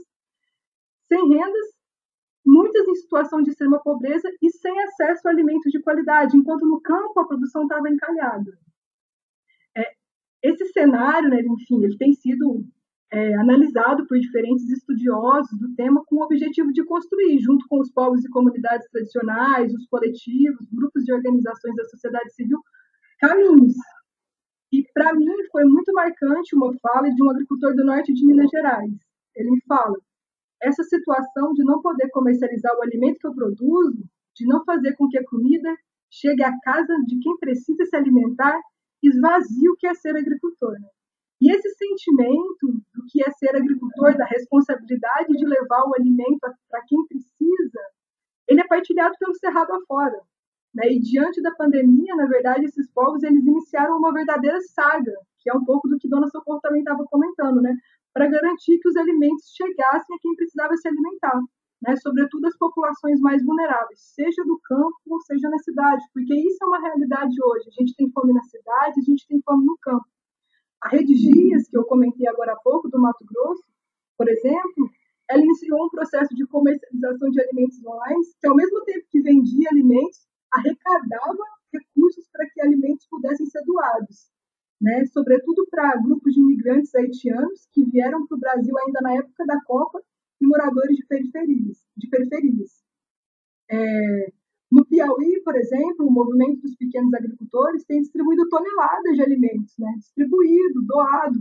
sem 1.08 1.28
rendas, 1.28 1.66
muitas 2.46 2.86
em 2.86 2.94
situação 2.94 3.42
de 3.42 3.50
extrema 3.50 3.80
pobreza 3.82 4.30
e 4.40 4.50
sem 4.50 4.78
acesso 4.80 5.26
a 5.26 5.30
alimentos 5.30 5.70
de 5.70 5.80
qualidade, 5.82 6.36
enquanto 6.36 6.66
no 6.66 6.80
campo 6.80 7.20
a 7.20 7.26
produção 7.26 7.62
estava 7.62 7.88
encalhada. 7.88 8.58
Esse 10.42 10.66
cenário, 10.66 11.28
né, 11.30 11.40
enfim, 11.40 11.82
ele 11.82 11.96
tem 11.98 12.14
sido 12.14 12.64
é, 13.10 13.34
analisado 13.36 14.06
por 14.06 14.18
diferentes 14.18 14.68
estudiosos 14.68 15.58
do 15.58 15.74
tema 15.74 16.02
com 16.06 16.16
o 16.16 16.24
objetivo 16.24 16.72
de 16.72 16.84
construir, 16.84 17.38
junto 17.38 17.66
com 17.68 17.80
os 17.80 17.90
povos 17.90 18.24
e 18.24 18.28
comunidades 18.28 18.86
tradicionais, 18.90 19.72
os 19.72 19.86
coletivos, 19.86 20.66
grupos 20.72 21.04
de 21.04 21.12
organizações 21.12 21.74
da 21.74 21.84
sociedade 21.84 22.34
civil, 22.34 22.58
caminhos. 23.18 23.74
E 24.70 24.84
para 24.92 25.14
mim 25.14 25.32
foi 25.50 25.64
muito 25.64 25.92
marcante 25.94 26.54
uma 26.54 26.72
fala 26.80 27.08
de 27.10 27.22
um 27.22 27.30
agricultor 27.30 27.74
do 27.74 27.84
norte 27.84 28.12
de 28.12 28.26
Minas 28.26 28.50
Gerais. 28.50 28.92
Ele 29.34 29.50
me 29.52 29.62
fala: 29.66 29.96
essa 30.62 30.82
situação 30.82 31.52
de 31.54 31.64
não 31.64 31.80
poder 31.80 32.10
comercializar 32.10 32.76
o 32.76 32.82
alimento 32.82 33.18
que 33.18 33.26
eu 33.26 33.34
produzo, 33.34 34.04
de 34.36 34.46
não 34.46 34.62
fazer 34.64 34.94
com 34.96 35.08
que 35.08 35.18
a 35.18 35.24
comida 35.24 35.74
chegue 36.10 36.42
à 36.42 36.52
casa 36.60 36.94
de 37.06 37.18
quem 37.18 37.36
precisa 37.38 37.84
se 37.86 37.96
alimentar, 37.96 38.58
esvazia 39.02 39.70
o 39.70 39.76
que 39.76 39.86
é 39.86 39.94
ser 39.94 40.16
agricultor. 40.16 40.72
Né? 40.72 40.88
E 41.40 41.52
esse 41.52 41.70
sentimento 41.70 42.66
do 42.94 43.04
que 43.08 43.22
é 43.22 43.30
ser 43.30 43.54
agricultor, 43.54 44.16
da 44.16 44.24
responsabilidade 44.24 45.32
de 45.34 45.46
levar 45.46 45.84
o 45.84 45.94
alimento 45.94 46.40
para 46.68 46.82
quem 46.86 47.06
precisa, 47.06 47.80
ele 48.48 48.60
é 48.60 48.66
partilhado 48.66 49.14
pelo 49.20 49.34
cerrado 49.34 49.72
afora. 49.72 50.20
Né? 50.74 50.92
E 50.92 51.00
diante 51.00 51.40
da 51.40 51.54
pandemia, 51.54 52.16
na 52.16 52.26
verdade, 52.26 52.64
esses 52.64 52.90
povos 52.90 53.22
eles 53.22 53.44
iniciaram 53.46 53.98
uma 53.98 54.12
verdadeira 54.12 54.60
saga, 54.60 55.12
que 55.38 55.48
é 55.48 55.54
um 55.54 55.64
pouco 55.64 55.88
do 55.88 55.96
que 55.96 56.08
Dona 56.08 56.26
Socorro 56.26 56.60
também 56.60 56.80
estava 56.80 57.04
comentando, 57.04 57.60
né? 57.62 57.74
para 58.12 58.28
garantir 58.28 58.78
que 58.80 58.88
os 58.88 58.96
alimentos 58.96 59.52
chegassem 59.54 60.16
a 60.16 60.18
quem 60.20 60.34
precisava 60.34 60.76
se 60.76 60.88
alimentar, 60.88 61.40
né? 61.82 61.94
sobretudo 61.96 62.46
as 62.46 62.56
populações 62.58 63.20
mais 63.20 63.44
vulneráveis, 63.44 64.00
seja 64.00 64.42
do 64.44 64.58
campo 64.64 64.98
ou 65.08 65.20
seja 65.20 65.48
na 65.48 65.58
cidade, 65.58 66.02
porque 66.12 66.34
isso 66.34 66.58
é 66.62 66.66
uma 66.66 66.80
realidade 66.80 67.36
hoje. 67.40 67.68
A 67.68 67.80
gente 67.80 67.94
tem 67.94 68.10
fome 68.10 68.32
na 68.32 68.42
cidade, 68.42 68.98
a 68.98 69.04
gente 69.04 69.24
tem 69.28 69.40
fome 69.44 69.64
no 69.64 69.78
campo. 69.80 70.06
A 70.80 70.88
Rede 70.88 71.14
Gias, 71.14 71.68
que 71.68 71.76
eu 71.76 71.84
comentei 71.84 72.26
agora 72.28 72.52
há 72.52 72.56
pouco, 72.56 72.88
do 72.88 73.00
Mato 73.00 73.24
Grosso, 73.24 73.64
por 74.16 74.28
exemplo, 74.28 74.90
ela 75.28 75.42
iniciou 75.42 75.86
um 75.86 75.90
processo 75.90 76.34
de 76.34 76.46
comercialização 76.46 77.30
de 77.30 77.40
alimentos 77.40 77.84
online, 77.84 78.24
que 78.40 78.46
ao 78.46 78.56
mesmo 78.56 78.84
tempo 78.84 79.06
que 79.10 79.20
vendia 79.20 79.68
alimentos, 79.70 80.26
arrecadava 80.52 81.44
recursos 81.72 82.26
para 82.32 82.48
que 82.48 82.60
alimentos 82.62 83.06
pudessem 83.10 83.46
ser 83.46 83.62
doados, 83.64 84.30
né? 84.80 85.04
sobretudo 85.06 85.66
para 85.70 86.00
grupos 86.00 86.32
de 86.32 86.40
imigrantes 86.40 86.94
haitianos 86.94 87.68
que 87.72 87.84
vieram 87.84 88.26
para 88.26 88.36
o 88.36 88.40
Brasil 88.40 88.74
ainda 88.78 89.00
na 89.02 89.14
época 89.16 89.44
da 89.44 89.60
Copa 89.64 90.00
e 90.40 90.46
moradores 90.46 90.96
de 90.96 91.06
periferias. 91.06 91.78
De 91.96 92.08
periferias. 92.08 92.82
É, 93.70 94.32
no 94.70 94.84
Piauí, 94.84 95.40
por 95.42 95.56
exemplo, 95.56 96.06
o 96.06 96.10
movimento 96.10 96.60
dos 96.60 96.76
pequenos 96.76 97.12
agricultores 97.14 97.84
tem 97.84 98.00
distribuído 98.00 98.48
toneladas 98.48 99.16
de 99.16 99.22
alimentos, 99.22 99.74
né? 99.78 99.94
distribuído, 99.96 100.82
doado, 100.82 101.38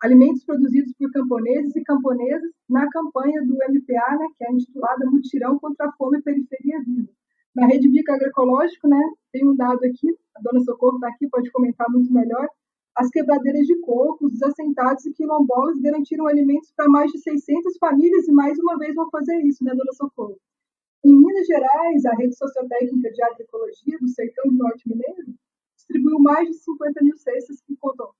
alimentos 0.00 0.44
produzidos 0.44 0.92
por 0.98 1.10
camponeses 1.10 1.74
e 1.76 1.82
camponesas 1.82 2.50
na 2.68 2.88
campanha 2.88 3.42
do 3.42 3.54
MPA, 3.54 4.16
né, 4.18 4.26
que 4.36 4.44
é 4.44 4.52
intitulada 4.52 5.04
Mutirão 5.10 5.58
contra 5.58 5.88
a 5.88 5.92
Fome 5.92 6.18
e 6.18 6.22
Periferia 6.22 6.82
Viva. 6.84 7.08
Na 7.54 7.66
Rede 7.66 7.88
Bica 7.88 8.14
Agroecológico, 8.14 8.88
né, 8.88 9.00
tem 9.32 9.46
um 9.46 9.54
dado 9.54 9.84
aqui, 9.84 10.08
a 10.36 10.40
dona 10.40 10.60
Socorro 10.64 10.94
está 10.94 11.08
aqui, 11.08 11.28
pode 11.28 11.50
comentar 11.50 11.86
muito 11.90 12.12
melhor, 12.12 12.48
as 12.96 13.08
quebradeiras 13.08 13.66
de 13.66 13.78
coco, 13.80 14.26
os 14.26 14.42
assentados 14.42 15.04
e 15.04 15.12
quilombolas 15.12 15.78
garantiram 15.80 16.26
alimentos 16.26 16.72
para 16.74 16.88
mais 16.88 17.10
de 17.10 17.18
600 17.18 17.76
famílias 17.78 18.26
e 18.26 18.32
mais 18.32 18.58
uma 18.58 18.78
vez 18.78 18.94
vão 18.94 19.10
fazer 19.10 19.36
isso, 19.42 19.62
né, 19.64 19.72
dona 19.74 19.92
Socorro? 19.92 20.38
Em 21.02 21.16
Minas 21.16 21.46
Gerais, 21.46 22.04
a 22.04 22.14
Rede 22.14 22.36
Sociotécnica 22.36 23.10
de 23.10 23.22
Agroecologia 23.22 23.98
do 23.98 24.08
Sertão 24.08 24.50
do 24.50 24.58
Norte 24.58 24.86
Mineiro 24.86 25.34
distribuiu 25.74 26.18
mais 26.18 26.46
de 26.46 26.54
50 26.54 27.02
mil 27.02 27.16
cestas 27.16 27.58
que 27.62 27.74
contam 27.76 28.10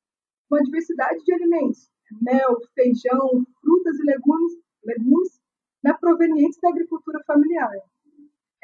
uma 0.50 0.62
diversidade 0.62 1.22
de 1.22 1.32
alimentos, 1.34 1.90
mel, 2.22 2.56
feijão, 2.74 3.44
frutas 3.60 3.98
e 3.98 4.02
legumes, 4.02 4.52
legumes 4.82 5.40
né, 5.84 5.92
provenientes 6.00 6.58
da 6.58 6.70
agricultura 6.70 7.22
familiar. 7.26 7.70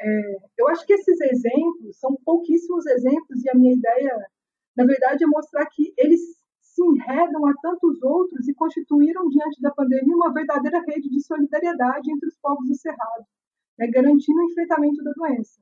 É, 0.01 0.37
eu 0.57 0.67
acho 0.69 0.85
que 0.87 0.93
esses 0.93 1.21
exemplos 1.21 1.97
são 1.99 2.17
pouquíssimos 2.25 2.87
exemplos 2.87 3.43
e 3.43 3.49
a 3.51 3.55
minha 3.55 3.73
ideia, 3.73 4.27
na 4.75 4.85
verdade, 4.85 5.23
é 5.23 5.27
mostrar 5.27 5.67
que 5.67 5.93
eles 5.95 6.21
se 6.59 6.83
enredam 6.83 7.45
a 7.45 7.53
tantos 7.61 8.01
outros 8.01 8.47
e 8.47 8.53
constituíram, 8.55 9.29
diante 9.29 9.61
da 9.61 9.71
pandemia, 9.71 10.15
uma 10.15 10.33
verdadeira 10.33 10.81
rede 10.87 11.07
de 11.07 11.21
solidariedade 11.21 12.11
entre 12.11 12.27
os 12.27 12.37
povos 12.37 12.67
do 12.67 12.75
Cerrado 12.75 13.25
né, 13.77 13.87
garantindo 13.87 14.39
o 14.39 14.51
enfrentamento 14.51 15.03
da 15.03 15.11
doença. 15.11 15.61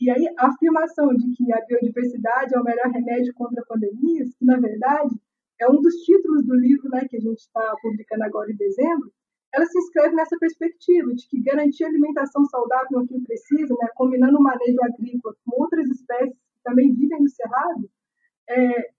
E 0.00 0.10
aí, 0.10 0.28
a 0.38 0.48
afirmação 0.48 1.08
de 1.14 1.30
que 1.32 1.52
a 1.52 1.64
biodiversidade 1.64 2.54
é 2.54 2.60
o 2.60 2.64
melhor 2.64 2.90
remédio 2.90 3.32
contra 3.34 3.64
pandemias, 3.66 4.34
que, 4.34 4.44
na 4.44 4.58
verdade, 4.58 5.14
é 5.58 5.70
um 5.70 5.80
dos 5.80 5.94
títulos 6.04 6.44
do 6.44 6.54
livro 6.54 6.88
né, 6.90 7.06
que 7.08 7.16
a 7.16 7.20
gente 7.20 7.38
está 7.38 7.74
publicando 7.80 8.24
agora 8.24 8.50
em 8.50 8.56
dezembro, 8.56 9.10
ela 9.54 9.64
se 9.64 9.78
inscreve 9.78 10.14
nessa 10.14 10.36
perspectiva 10.38 11.14
de 11.14 11.26
que 11.28 11.40
garantir 11.40 11.84
alimentação 11.84 12.44
saudável 12.44 12.98
a 12.98 13.06
quem 13.06 13.22
precisa, 13.22 13.74
né, 13.80 13.88
combinando 13.94 14.38
o 14.38 14.42
manejo 14.42 14.78
agrícola 14.82 15.34
com 15.44 15.62
outras 15.62 15.88
espécies 15.88 16.36
que 16.36 16.62
também 16.62 16.92
vivem 16.94 17.22
no 17.22 17.28
cerrado, 17.30 17.88
é, 18.50 18.90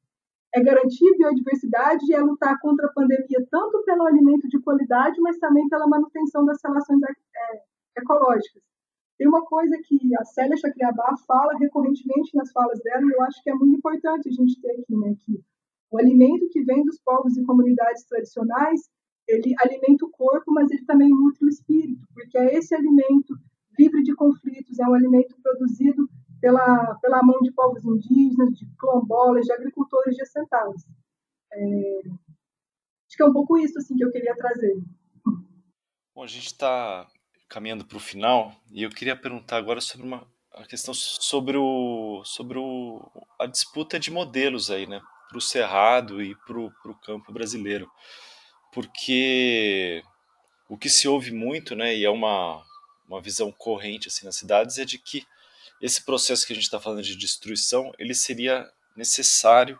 é 0.55 0.63
garantir 0.63 1.15
biodiversidade 1.17 2.03
e 2.09 2.15
é 2.15 2.19
lutar 2.19 2.59
contra 2.59 2.87
a 2.87 2.91
pandemia 2.91 3.45
tanto 3.51 3.83
pelo 3.83 4.05
alimento 4.05 4.47
de 4.47 4.59
qualidade, 4.61 5.21
mas 5.21 5.37
também 5.37 5.67
pela 5.69 5.87
manutenção 5.87 6.43
das 6.43 6.57
relações 6.63 7.03
é, 7.03 7.61
ecológicas. 7.97 8.63
Tem 9.17 9.27
uma 9.27 9.43
coisa 9.45 9.75
que 9.83 10.15
a 10.15 10.25
Célia 10.25 10.55
Chacriabá 10.57 11.15
fala 11.27 11.57
recorrentemente 11.57 12.35
nas 12.35 12.51
falas 12.51 12.79
dela, 12.81 13.01
e 13.03 13.11
eu 13.11 13.21
acho 13.23 13.41
que 13.43 13.49
é 13.49 13.53
muito 13.55 13.77
importante 13.77 14.29
a 14.29 14.31
gente 14.31 14.61
ter 14.61 14.71
aqui, 14.71 14.95
né, 14.95 15.15
que 15.19 15.43
o 15.89 15.97
alimento 15.97 16.49
que 16.49 16.63
vem 16.63 16.83
dos 16.83 16.99
povos 16.99 17.35
e 17.37 17.43
comunidades 17.43 18.03
tradicionais, 18.05 18.81
ele 19.27 19.55
alimenta 19.59 20.05
o 20.05 20.11
corpo, 20.11 20.53
mas 20.53 20.69
ele 20.69 20.85
também 20.85 21.09
nutre 21.09 21.45
o 21.45 21.49
espírito, 21.49 22.05
porque 22.13 22.37
é 22.37 22.55
esse 22.55 22.75
alimento 22.75 23.33
livre 23.77 24.03
de 24.03 24.13
conflitos, 24.15 24.79
é 24.79 24.87
um 24.87 24.93
alimento 24.93 25.35
produzido 25.41 26.07
pela, 26.39 26.95
pela 26.95 27.23
mão 27.23 27.39
de 27.41 27.51
povos 27.51 27.83
indígenas, 27.83 28.53
de 28.53 28.67
quilombolas, 28.79 29.45
de 29.45 29.51
agricultores 29.51 30.15
de 30.15 30.21
assentados. 30.21 30.85
É, 31.51 31.99
acho 32.07 33.17
que 33.17 33.23
é 33.23 33.25
um 33.25 33.33
pouco 33.33 33.57
isso 33.57 33.77
assim, 33.77 33.95
que 33.95 34.03
eu 34.03 34.11
queria 34.11 34.35
trazer. 34.35 34.77
Bom, 36.13 36.23
a 36.23 36.27
gente 36.27 36.47
está 36.47 37.07
caminhando 37.47 37.85
para 37.85 37.97
o 37.97 38.01
final 38.01 38.55
e 38.71 38.83
eu 38.83 38.89
queria 38.89 39.15
perguntar 39.15 39.57
agora 39.57 39.81
sobre 39.81 40.05
uma 40.05 40.27
questão 40.67 40.93
sobre 40.93 41.57
o 41.57 42.21
sobre 42.25 42.57
o, 42.57 43.01
a 43.39 43.45
disputa 43.45 43.99
de 43.99 44.11
modelos 44.11 44.71
aí, 44.71 44.87
né, 44.87 45.01
para 45.29 45.37
o 45.37 45.41
cerrado 45.41 46.21
e 46.21 46.35
para 46.35 46.57
o 46.59 46.95
campo 47.03 47.31
brasileiro, 47.31 47.89
porque 48.71 50.03
o 50.69 50.77
que 50.77 50.89
se 50.89 51.07
ouve 51.07 51.31
muito, 51.31 51.75
né, 51.75 51.95
e 51.95 52.03
é 52.05 52.09
uma 52.09 52.65
uma 53.07 53.21
visão 53.21 53.51
corrente 53.51 54.09
assim 54.09 54.25
nas 54.25 54.35
cidades 54.35 54.77
é 54.77 54.85
de 54.85 54.97
que 54.97 55.25
esse 55.81 56.03
processo 56.03 56.45
que 56.45 56.53
a 56.53 56.55
gente 56.55 56.65
está 56.65 56.79
falando 56.79 57.03
de 57.03 57.15
destruição 57.15 57.93
ele 57.97 58.13
seria 58.13 58.69
necessário 58.95 59.79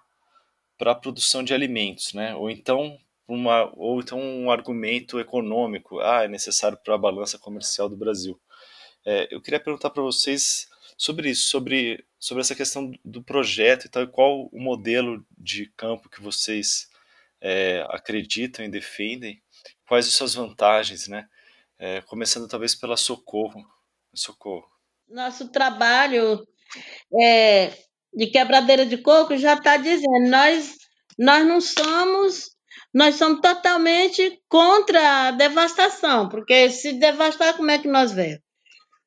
para 0.78 0.92
a 0.92 0.96
produção 0.96 1.44
de 1.44 1.54
alimentos, 1.54 2.14
né, 2.14 2.36
ou 2.36 2.50
então 2.50 3.00
uma, 3.28 3.72
ou 3.76 4.00
então 4.00 4.20
um 4.20 4.50
argumento 4.50 5.20
econômico, 5.20 6.00
ah, 6.00 6.24
é 6.24 6.28
necessário 6.28 6.78
para 6.84 6.96
a 6.96 6.98
balança 6.98 7.38
comercial 7.38 7.90
do 7.90 7.98
Brasil. 7.98 8.40
É, 9.06 9.28
eu 9.30 9.42
queria 9.42 9.60
perguntar 9.60 9.90
para 9.90 10.04
vocês 10.04 10.68
sobre 10.98 11.30
isso, 11.30 11.50
sobre, 11.50 12.06
sobre 12.20 12.42
essa 12.42 12.56
questão 12.56 12.92
do 13.04 13.22
projeto 13.22 13.86
e 13.86 13.90
tal, 13.90 14.08
qual 14.08 14.50
o 14.52 14.60
modelo 14.60 15.26
de 15.38 15.72
campo 15.76 16.10
que 16.10 16.22
vocês 16.22 16.90
é, 17.42 17.86
acreditam 17.90 18.66
e 18.66 18.70
defendem, 18.70 19.42
quais 19.88 20.08
as 20.08 20.14
suas 20.14 20.34
vantagens, 20.34 21.08
né? 21.08 21.28
É, 21.80 22.02
começando 22.02 22.48
talvez 22.48 22.74
pela 22.74 22.98
Socorro. 22.98 23.64
Socorro. 24.14 24.68
Nosso 25.08 25.50
trabalho 25.50 26.46
é, 27.22 27.68
de 28.14 28.28
quebradeira 28.28 28.86
de 28.86 28.98
coco 28.98 29.38
já 29.38 29.54
está 29.54 29.78
dizendo, 29.78 30.28
nós, 30.28 30.76
nós 31.18 31.46
não 31.46 31.62
somos 31.62 32.57
nós 32.98 33.14
somos 33.14 33.42
totalmente 33.42 34.42
contra 34.50 35.28
a 35.28 35.32
devastação, 35.32 36.28
porque 36.28 36.72
se 36.72 36.94
devastar, 36.94 37.56
como 37.56 37.70
é 37.70 37.78
que 37.78 37.88
nós 37.88 38.12
vemos? 38.12 38.40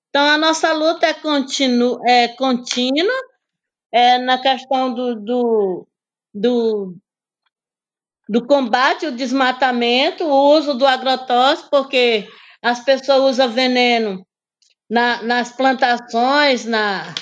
Então, 0.08 0.24
a 0.28 0.38
nossa 0.38 0.72
luta 0.72 1.08
é, 1.08 1.12
continu, 1.12 1.98
é 2.06 2.28
contínua 2.28 3.12
é, 3.90 4.16
na 4.18 4.40
questão 4.40 4.94
do, 4.94 5.16
do, 5.16 5.88
do, 6.32 6.94
do 8.28 8.46
combate 8.46 9.06
ao 9.06 9.12
desmatamento, 9.12 10.22
o 10.22 10.56
uso 10.56 10.74
do 10.74 10.86
agrotóxico, 10.86 11.68
porque 11.70 12.28
as 12.62 12.84
pessoas 12.84 13.32
usam 13.32 13.50
veneno 13.50 14.24
na, 14.88 15.20
nas 15.24 15.50
plantações, 15.50 16.64
na, 16.64 17.12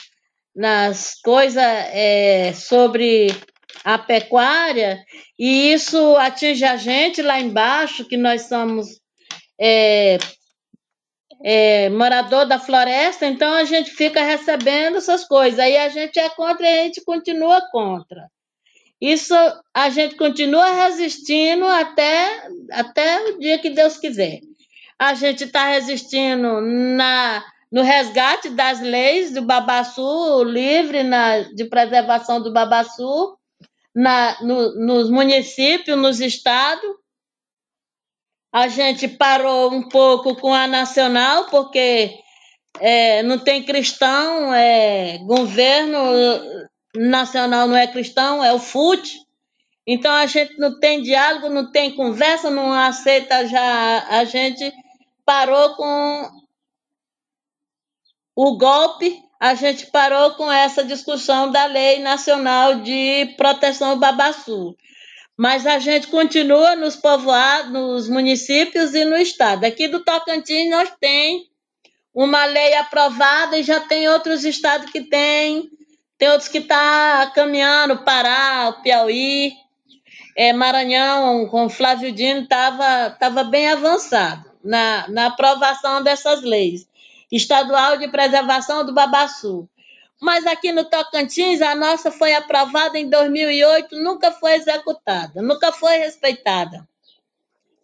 nas 0.55 1.19
coisas 1.23 1.65
é, 1.65 2.53
sobre 2.53 3.29
a 3.89 3.97
pecuária, 3.97 5.03
e 5.39 5.73
isso 5.73 6.15
atinge 6.17 6.63
a 6.63 6.77
gente 6.77 7.23
lá 7.23 7.41
embaixo, 7.41 8.05
que 8.05 8.19
nós 8.19 8.43
somos 8.43 8.87
é, 9.59 10.19
é, 11.43 11.89
morador 11.89 12.45
da 12.45 12.59
floresta, 12.59 13.25
então 13.25 13.51
a 13.51 13.65
gente 13.65 13.91
fica 13.91 14.23
recebendo 14.23 14.99
essas 14.99 15.25
coisas. 15.25 15.59
Aí 15.59 15.75
a 15.79 15.89
gente 15.89 16.19
é 16.19 16.29
contra 16.29 16.67
e 16.67 16.81
a 16.81 16.83
gente 16.85 17.03
continua 17.03 17.63
contra. 17.71 18.29
Isso 19.01 19.35
a 19.73 19.89
gente 19.89 20.17
continua 20.17 20.71
resistindo 20.71 21.65
até, 21.65 22.47
até 22.71 23.31
o 23.31 23.39
dia 23.39 23.59
que 23.59 23.71
Deus 23.71 23.97
quiser. 23.97 24.41
A 24.99 25.15
gente 25.15 25.45
está 25.45 25.67
resistindo 25.67 26.61
na, 26.61 27.43
no 27.73 27.81
resgate 27.81 28.51
das 28.51 28.83
leis 28.83 29.33
do 29.33 29.41
Babaçu, 29.41 30.45
livre 30.45 31.03
na, 31.05 31.41
de 31.55 31.65
preservação 31.65 32.43
do 32.43 32.53
Babaçu, 32.53 33.38
na, 33.99 34.41
no, 34.41 34.77
nos 34.77 35.11
municípios, 35.11 35.99
nos 35.99 36.21
estados. 36.21 36.89
A 38.53 38.69
gente 38.69 39.09
parou 39.09 39.73
um 39.73 39.89
pouco 39.89 40.37
com 40.37 40.55
a 40.55 40.69
nacional, 40.69 41.47
porque 41.47 42.17
é, 42.79 43.25
não 43.25 43.41
tem 43.41 43.65
cristão, 43.65 44.55
é, 44.55 45.19
governo 45.19 45.99
nacional 46.95 47.67
não 47.67 47.77
é 47.77 47.89
cristão, 47.89 48.43
é 48.43 48.53
o 48.53 48.61
FUT. 48.61 49.19
Então 49.85 50.13
a 50.13 50.27
gente 50.27 50.57
não 50.59 50.79
tem 50.79 51.03
diálogo, 51.03 51.49
não 51.49 51.73
tem 51.73 51.97
conversa, 51.97 52.51
não 52.51 52.73
aceita 52.73 53.49
já. 53.49 54.07
A 54.11 54.25
gente 54.25 54.73
parou 55.25 55.75
com 55.75 56.31
o 58.37 58.57
golpe, 58.57 59.21
a 59.41 59.55
gente 59.55 59.87
parou 59.87 60.33
com 60.33 60.51
essa 60.51 60.83
discussão 60.83 61.51
da 61.51 61.67
Lei 61.67 62.01
Nacional 62.01 62.77
de 62.77 63.35
Proteção 63.37 63.91
ao 63.91 63.97
Babaçu. 63.97 64.77
Mas 65.37 65.65
a 65.65 65.79
gente 65.79 66.09
continua 66.09 66.75
nos 66.75 66.97
povoados, 66.97 67.71
nos 67.71 68.09
municípios 68.09 68.95
e 68.95 69.05
no 69.05 69.17
estado. 69.17 69.65
Aqui 69.65 69.87
do 69.87 70.03
Tocantins 70.03 70.69
nós 70.69 70.91
tem 71.01 71.47
uma 72.13 72.45
lei 72.47 72.75
aprovada 72.75 73.57
e 73.57 73.63
já 73.63 73.79
tem 73.79 74.09
outros 74.09 74.45
estados 74.45 74.91
que 74.91 75.03
tem, 75.03 75.71
tem 76.19 76.29
outros 76.31 76.49
que 76.49 76.61
tá 76.61 77.31
caminhando, 77.33 78.03
Pará, 78.03 78.73
Piauí, 78.83 79.53
é, 80.37 80.53
Maranhão, 80.53 81.47
com 81.47 81.69
Flávio 81.69 82.11
Dino, 82.11 82.41
estava 82.41 83.11
tava 83.11 83.45
bem 83.45 83.69
avançado 83.69 84.51
na, 84.65 85.07
na 85.09 85.27
aprovação 85.27 86.03
dessas 86.03 86.43
leis. 86.43 86.89
Estadual 87.31 87.99
de 87.99 88.09
Preservação 88.09 88.85
do 88.85 88.95
Babaçu. 88.95 89.69
Mas 90.21 90.47
aqui 90.47 90.73
no 90.73 90.85
Tocantins, 90.85 91.63
a 91.63 91.75
nossa 91.75 92.11
foi 92.11 92.35
aprovada 92.35 92.99
em 92.99 93.09
2008, 93.09 93.97
nunca 93.97 94.33
foi 94.33 94.55
executada, 94.55 95.41
nunca 95.41 95.71
foi 95.71 95.99
respeitada. 95.99 96.89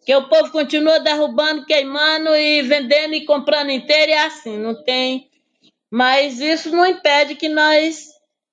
Que 0.05 0.15
o 0.15 0.27
povo 0.27 0.51
continua 0.51 0.99
derrubando, 0.99 1.65
queimando 1.65 2.35
e 2.35 2.61
vendendo 2.61 3.13
e 3.13 3.25
comprando 3.25 3.71
inteiro, 3.71 4.11
é 4.11 4.25
assim, 4.25 4.57
não 4.57 4.83
tem. 4.83 5.29
Mas 5.89 6.39
isso 6.39 6.71
não 6.71 6.85
impede 6.85 7.35
que 7.35 7.47
nós 7.47 8.09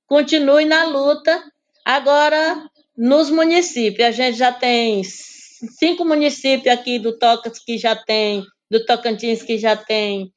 continue 0.07 0.65
na 0.65 0.85
luta. 0.85 1.43
Agora, 1.85 2.71
nos 2.97 3.31
municípios, 3.31 4.09
a 4.09 4.11
gente 4.13 4.39
já 4.39 4.53
tem 4.53 5.03
cinco 5.03 6.05
municípios 6.05 6.73
aqui 6.73 6.99
do 6.99 7.19
Tocantins 7.19 7.65
que 7.65 7.77
já 7.77 7.97
tem, 7.97 8.45
do 8.71 8.85
Tocantins 8.87 9.43
que 9.43 9.59
já 9.59 9.77
tem 9.77 10.33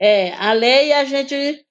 é, 0.00 0.32
a 0.34 0.52
lei, 0.52 0.92
a 0.92 1.04
gente 1.04 1.64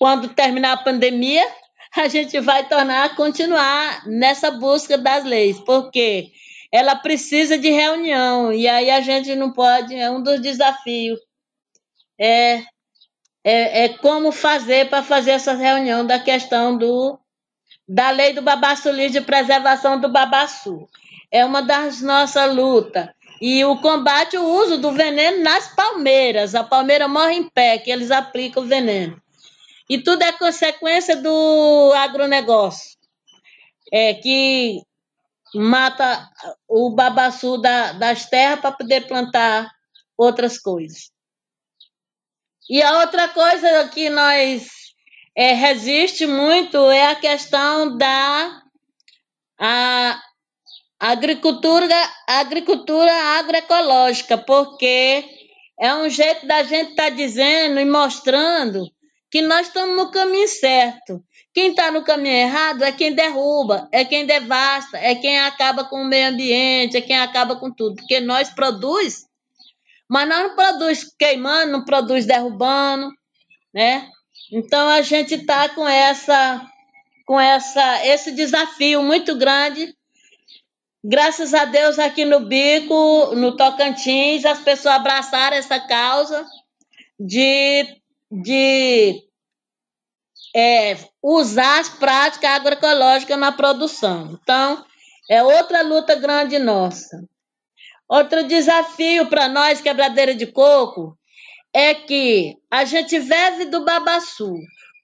quando 0.00 0.28
terminar 0.30 0.72
a 0.72 0.82
pandemia, 0.82 1.46
a 1.94 2.08
gente 2.08 2.40
vai 2.40 2.66
tornar, 2.66 3.14
continuar 3.14 4.06
nessa 4.06 4.50
busca 4.50 4.96
das 4.96 5.24
leis, 5.24 5.60
porque 5.60 6.32
ela 6.72 6.96
precisa 6.96 7.58
de 7.58 7.70
reunião, 7.70 8.52
e 8.52 8.66
aí 8.66 8.90
a 8.90 9.00
gente 9.00 9.34
não 9.36 9.52
pode, 9.52 9.94
é 9.94 10.10
um 10.10 10.22
dos 10.22 10.40
desafios, 10.40 11.18
é, 12.18 12.62
é, 13.44 13.84
é 13.84 13.88
como 13.88 14.32
fazer 14.32 14.88
para 14.88 15.02
fazer 15.02 15.32
essa 15.32 15.54
reunião 15.54 16.06
da 16.06 16.18
questão 16.18 16.76
do, 16.76 17.18
da 17.88 18.10
lei 18.10 18.32
do 18.32 18.42
babaçu 18.42 18.92
de 19.10 19.20
preservação 19.20 20.00
do 20.00 20.08
babaçu. 20.08 20.88
É 21.32 21.44
uma 21.44 21.62
das 21.62 22.00
nossas 22.00 22.54
lutas. 22.54 23.08
E 23.40 23.64
o 23.64 23.76
combate 23.80 24.36
o 24.36 24.44
uso 24.44 24.76
do 24.78 24.92
veneno 24.92 25.42
nas 25.42 25.74
palmeiras. 25.74 26.54
A 26.54 26.62
palmeira 26.62 27.08
morre 27.08 27.34
em 27.34 27.48
pé, 27.48 27.78
que 27.78 27.90
eles 27.90 28.10
aplicam 28.10 28.62
o 28.62 28.66
veneno. 28.66 29.20
E 29.88 29.98
tudo 29.98 30.22
é 30.22 30.32
consequência 30.32 31.16
do 31.16 31.92
agronegócio, 31.96 32.96
é, 33.92 34.14
que 34.14 34.82
mata 35.54 36.30
o 36.68 36.90
babaçu 36.90 37.58
da, 37.58 37.92
das 37.92 38.26
terras 38.26 38.60
para 38.60 38.72
poder 38.72 39.08
plantar 39.08 39.68
outras 40.16 40.58
coisas. 40.58 41.10
E 42.68 42.80
a 42.82 43.00
outra 43.00 43.28
coisa 43.30 43.88
que 43.88 44.08
nós 44.10 44.68
é, 45.36 45.52
resiste 45.54 46.26
muito 46.26 46.76
é 46.90 47.08
a 47.10 47.16
questão 47.16 47.96
da 47.96 48.62
a, 49.58 50.22
agricultura, 51.00 51.96
agricultura 52.26 53.10
agroecológica, 53.38 54.36
porque 54.36 55.24
é 55.80 55.94
um 55.94 56.10
jeito 56.10 56.46
da 56.46 56.62
gente 56.62 56.90
estar 56.90 57.04
tá 57.04 57.08
dizendo 57.08 57.80
e 57.80 57.86
mostrando 57.86 58.84
que 59.30 59.40
nós 59.40 59.68
estamos 59.68 59.96
no 59.96 60.10
caminho 60.10 60.46
certo. 60.46 61.24
Quem 61.54 61.70
está 61.70 61.90
no 61.90 62.04
caminho 62.04 62.34
errado 62.34 62.84
é 62.84 62.92
quem 62.92 63.14
derruba, 63.14 63.88
é 63.90 64.04
quem 64.04 64.26
devasta, 64.26 64.98
é 64.98 65.14
quem 65.14 65.40
acaba 65.40 65.84
com 65.84 66.02
o 66.02 66.04
meio 66.04 66.28
ambiente, 66.28 66.96
é 66.96 67.00
quem 67.00 67.18
acaba 67.18 67.56
com 67.56 67.72
tudo. 67.72 67.96
Porque 67.96 68.20
nós 68.20 68.50
produz, 68.50 69.24
mas 70.08 70.28
nós 70.28 70.42
não 70.42 70.54
produz 70.54 71.04
queimando, 71.18 71.72
não 71.72 71.84
produz 71.84 72.26
derrubando, 72.26 73.10
né? 73.72 74.08
Então 74.52 74.88
a 74.88 75.00
gente 75.00 75.34
está 75.34 75.68
com 75.70 75.88
essa, 75.88 76.64
com 77.26 77.40
essa, 77.40 78.06
esse 78.06 78.32
desafio 78.32 79.02
muito 79.02 79.34
grande. 79.36 79.94
Graças 81.02 81.54
a 81.54 81.64
Deus 81.64 81.98
aqui 81.98 82.24
no 82.24 82.40
Bico, 82.40 83.34
no 83.34 83.56
Tocantins, 83.56 84.44
as 84.44 84.60
pessoas 84.60 84.96
abraçaram 84.96 85.56
essa 85.56 85.80
causa 85.80 86.46
de 87.18 88.00
de 88.30 89.24
é, 90.54 90.96
usar 91.22 91.80
as 91.80 91.88
práticas 91.88 92.50
agroecológicas 92.50 93.38
na 93.38 93.50
produção. 93.50 94.38
Então, 94.40 94.84
é 95.28 95.42
outra 95.42 95.82
luta 95.82 96.14
grande 96.14 96.58
nossa. 96.58 97.24
Outro 98.08 98.46
desafio 98.46 99.26
para 99.26 99.48
nós, 99.48 99.80
quebradeira 99.80 100.34
de 100.34 100.46
coco, 100.46 101.16
é 101.72 101.94
que 101.94 102.56
a 102.70 102.84
gente 102.84 103.18
vive 103.18 103.66
do 103.66 103.84
babaçu, 103.84 104.52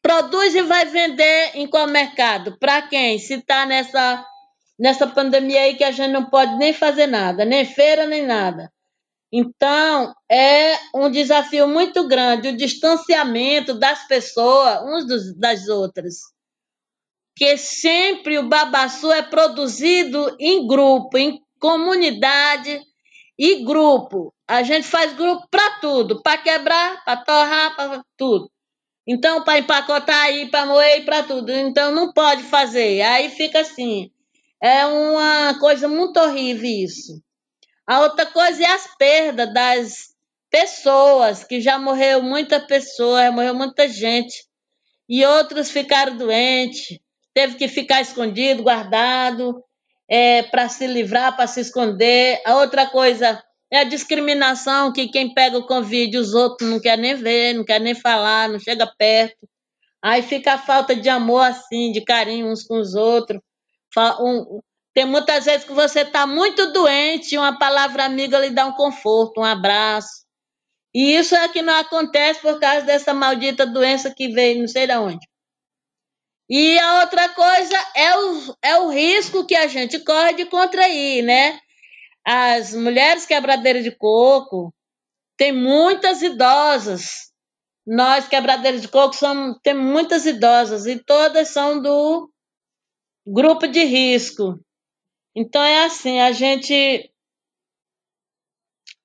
produz 0.02 0.54
e 0.54 0.62
vai 0.62 0.86
vender 0.86 1.52
em 1.54 1.68
qual 1.68 1.86
mercado? 1.86 2.58
Para 2.58 2.82
quem? 2.82 3.18
Se 3.18 3.34
está 3.34 3.64
nessa, 3.64 4.24
nessa 4.78 5.06
pandemia 5.06 5.62
aí 5.62 5.74
que 5.74 5.84
a 5.84 5.90
gente 5.90 6.12
não 6.12 6.28
pode 6.28 6.56
nem 6.56 6.72
fazer 6.72 7.06
nada, 7.06 7.44
nem 7.44 7.64
feira, 7.64 8.06
nem 8.06 8.24
nada. 8.24 8.70
Então, 9.32 10.14
é 10.30 10.76
um 10.94 11.10
desafio 11.10 11.66
muito 11.66 12.06
grande 12.06 12.48
o 12.48 12.56
distanciamento 12.56 13.74
das 13.74 14.06
pessoas 14.06 14.80
uns 14.82 15.06
dos, 15.06 15.36
das 15.36 15.68
outras. 15.68 16.16
Que 17.36 17.56
sempre 17.56 18.38
o 18.38 18.48
babaçu 18.48 19.12
é 19.12 19.22
produzido 19.22 20.34
em 20.40 20.66
grupo, 20.66 21.18
em 21.18 21.40
comunidade 21.60 22.80
e 23.38 23.64
grupo. 23.64 24.32
A 24.48 24.62
gente 24.62 24.86
faz 24.86 25.12
grupo 25.12 25.46
para 25.50 25.80
tudo, 25.80 26.22
para 26.22 26.38
quebrar, 26.38 27.04
para 27.04 27.16
torrar, 27.16 27.76
para 27.76 28.02
tudo. 28.16 28.50
Então, 29.06 29.44
para 29.44 29.58
empacotar 29.58 30.24
aí, 30.24 30.48
para 30.48 30.66
moer, 30.66 31.04
para 31.04 31.22
tudo. 31.22 31.52
Então, 31.52 31.92
não 31.92 32.12
pode 32.12 32.42
fazer. 32.44 33.02
Aí 33.02 33.28
fica 33.30 33.60
assim. 33.60 34.10
É 34.66 34.84
uma 34.84 35.56
coisa 35.60 35.86
muito 35.86 36.18
horrível 36.18 36.68
isso. 36.68 37.22
A 37.86 38.00
outra 38.00 38.26
coisa 38.26 38.64
é 38.64 38.66
as 38.66 38.96
perdas 38.96 39.54
das 39.54 39.94
pessoas, 40.50 41.44
que 41.44 41.60
já 41.60 41.78
morreu 41.78 42.20
muita 42.20 42.58
pessoa, 42.58 43.30
morreu 43.30 43.54
muita 43.54 43.88
gente. 43.88 44.34
E 45.08 45.24
outros 45.24 45.70
ficaram 45.70 46.16
doentes, 46.16 46.98
teve 47.32 47.54
que 47.54 47.68
ficar 47.68 48.00
escondido, 48.00 48.64
guardado, 48.64 49.62
é, 50.10 50.42
para 50.42 50.68
se 50.68 50.84
livrar, 50.88 51.36
para 51.36 51.46
se 51.46 51.60
esconder. 51.60 52.42
A 52.44 52.56
outra 52.56 52.88
coisa 52.88 53.40
é 53.70 53.78
a 53.78 53.84
discriminação, 53.84 54.92
que 54.92 55.06
quem 55.06 55.32
pega 55.32 55.56
o 55.58 55.66
Covid, 55.68 56.18
os 56.18 56.34
outros 56.34 56.68
não 56.68 56.80
quer 56.80 56.98
nem 56.98 57.14
ver, 57.14 57.52
não 57.52 57.64
quer 57.64 57.80
nem 57.80 57.94
falar, 57.94 58.48
não 58.48 58.58
chega 58.58 58.92
perto. 58.98 59.48
Aí 60.02 60.22
fica 60.22 60.54
a 60.54 60.58
falta 60.58 60.96
de 60.96 61.08
amor 61.08 61.42
assim, 61.42 61.92
de 61.92 62.00
carinho 62.00 62.50
uns 62.50 62.64
com 62.64 62.80
os 62.80 62.96
outros. 62.96 63.40
Um, 64.20 64.60
tem 64.94 65.04
muitas 65.04 65.44
vezes 65.44 65.66
que 65.66 65.72
você 65.72 66.00
está 66.00 66.26
muito 66.26 66.72
doente 66.72 67.36
uma 67.36 67.58
palavra 67.58 68.04
amiga 68.04 68.38
lhe 68.38 68.50
dá 68.50 68.66
um 68.66 68.72
conforto, 68.72 69.40
um 69.40 69.44
abraço. 69.44 70.24
E 70.94 71.14
isso 71.14 71.34
é 71.34 71.48
que 71.48 71.60
não 71.60 71.74
acontece 71.74 72.40
por 72.40 72.58
causa 72.58 72.86
dessa 72.86 73.12
maldita 73.12 73.66
doença 73.66 74.14
que 74.14 74.28
veio 74.28 74.60
não 74.60 74.68
sei 74.68 74.86
de 74.86 74.96
onde. 74.96 75.26
E 76.48 76.78
a 76.78 77.00
outra 77.00 77.28
coisa 77.28 77.76
é 77.94 78.16
o, 78.16 78.56
é 78.62 78.78
o 78.78 78.88
risco 78.88 79.44
que 79.44 79.54
a 79.54 79.66
gente 79.66 79.98
corre 79.98 80.34
de 80.34 80.46
contrair, 80.46 81.22
né? 81.22 81.58
As 82.24 82.72
mulheres 82.72 83.26
quebradeiras 83.26 83.84
de 83.84 83.90
coco, 83.90 84.72
tem 85.36 85.52
muitas 85.52 86.22
idosas. 86.22 87.30
Nós, 87.86 88.26
quebradeiras 88.26 88.80
de 88.80 88.88
coco, 88.88 89.14
somos, 89.14 89.58
tem 89.62 89.74
muitas 89.74 90.24
idosas 90.24 90.86
e 90.86 90.98
todas 90.98 91.48
são 91.50 91.80
do 91.80 92.30
grupo 93.26 93.66
de 93.66 93.82
risco. 93.84 94.60
Então 95.34 95.62
é 95.62 95.84
assim, 95.84 96.20
a 96.20 96.32
gente 96.32 97.10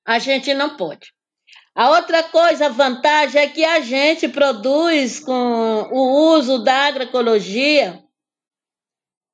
a 0.05 0.19
gente 0.19 0.53
não 0.53 0.77
pode. 0.77 1.11
A 1.73 1.89
outra 1.91 2.23
coisa, 2.23 2.65
a 2.65 2.69
vantagem 2.69 3.41
é 3.41 3.47
que 3.47 3.63
a 3.63 3.79
gente 3.79 4.27
produz 4.27 5.19
com 5.19 5.31
o 5.33 6.35
uso 6.35 6.63
da 6.63 6.87
agroecologia, 6.87 8.03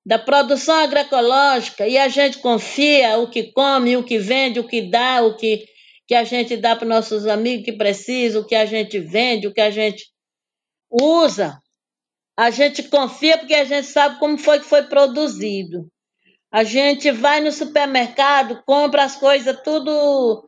da 0.06 0.20
produção 0.20 0.76
agroecológica, 0.76 1.88
e 1.88 1.98
a 1.98 2.08
gente 2.08 2.38
confia 2.38 3.18
o 3.18 3.30
que 3.30 3.52
come, 3.52 3.98
o 3.98 4.04
que 4.04 4.20
vende, 4.20 4.60
o 4.60 4.68
que 4.68 4.84
dá, 4.84 5.24
o 5.24 5.36
que, 5.36 5.66
que 6.08 6.14
a 6.14 6.24
gente 6.24 6.56
dá 6.56 6.76
para 6.76 6.88
nossos 6.88 7.26
amigos 7.26 7.66
que 7.66 7.74
precisam, 7.74 8.42
o 8.42 8.46
que 8.46 8.56
a 8.56 8.66
gente 8.66 9.00
vende, 9.00 9.48
o 9.48 9.54
que 9.54 9.62
a 9.62 9.72
gente 9.72 10.06
usa. 10.90 11.60
A 12.38 12.52
gente 12.52 12.84
confia 12.84 13.38
porque 13.38 13.56
a 13.56 13.66
gente 13.66 13.88
sabe 13.88 14.20
como 14.20 14.38
foi 14.38 14.60
que 14.60 14.66
foi 14.66 14.84
produzido. 14.84 15.90
A 16.52 16.64
gente 16.64 17.12
vai 17.12 17.42
no 17.42 17.52
supermercado, 17.52 18.62
compra 18.66 19.04
as 19.04 19.16
coisas 19.16 19.60
tudo 19.64 20.48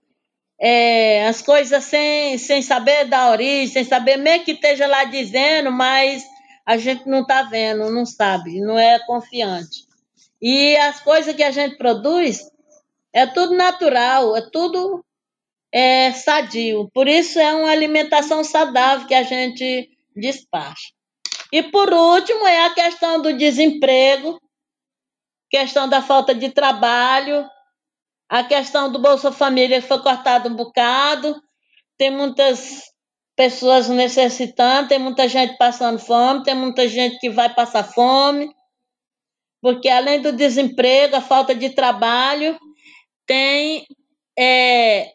é, 0.59 1.25
as 1.25 1.41
coisas 1.41 1.83
sem, 1.85 2.37
sem 2.37 2.61
saber 2.61 3.05
da 3.05 3.31
origem, 3.31 3.67
sem 3.67 3.83
saber, 3.85 4.17
mesmo 4.17 4.43
que 4.43 4.51
esteja 4.51 4.85
lá 4.85 5.05
dizendo, 5.05 5.71
mas 5.71 6.23
a 6.65 6.77
gente 6.77 7.07
não 7.07 7.21
está 7.21 7.43
vendo, 7.43 7.89
não 7.89 8.05
sabe, 8.05 8.59
não 8.59 8.77
é 8.77 8.99
confiante. 9.05 9.87
E 10.41 10.75
as 10.77 10.99
coisas 10.99 11.33
que 11.33 11.43
a 11.43 11.51
gente 11.51 11.77
produz 11.77 12.51
é 13.13 13.25
tudo 13.25 13.55
natural, 13.55 14.35
é 14.35 14.41
tudo 14.51 15.03
é, 15.71 16.11
sadio. 16.11 16.89
Por 16.93 17.07
isso 17.07 17.39
é 17.39 17.53
uma 17.55 17.71
alimentação 17.71 18.43
saudável 18.43 19.07
que 19.07 19.15
a 19.15 19.23
gente 19.23 19.89
despacha. 20.15 20.98
E 21.51 21.63
por 21.63 21.91
último 21.91 22.45
é 22.47 22.65
a 22.65 22.73
questão 22.73 23.21
do 23.21 23.35
desemprego, 23.35 24.39
questão 25.49 25.89
da 25.89 26.01
falta 26.01 26.33
de 26.33 26.49
trabalho, 26.49 27.49
a 28.29 28.43
questão 28.43 28.91
do 28.91 28.99
Bolsa 28.99 29.31
Família 29.31 29.81
foi 29.81 29.99
cortado 30.01 30.49
um 30.49 30.55
bocado, 30.55 31.35
tem 31.97 32.11
muitas 32.11 32.83
pessoas 33.35 33.89
necessitando, 33.89 34.89
tem 34.89 34.99
muita 34.99 35.27
gente 35.27 35.57
passando 35.57 35.97
fome, 35.97 36.43
tem 36.43 36.53
muita 36.53 36.87
gente 36.87 37.17
que 37.19 37.29
vai 37.29 37.51
passar 37.53 37.83
fome, 37.83 38.53
porque 39.61 39.89
além 39.89 40.21
do 40.21 40.31
desemprego, 40.31 41.15
a 41.15 41.21
falta 41.21 41.55
de 41.55 41.69
trabalho, 41.71 42.59
tem 43.25 43.87
é, 44.37 45.13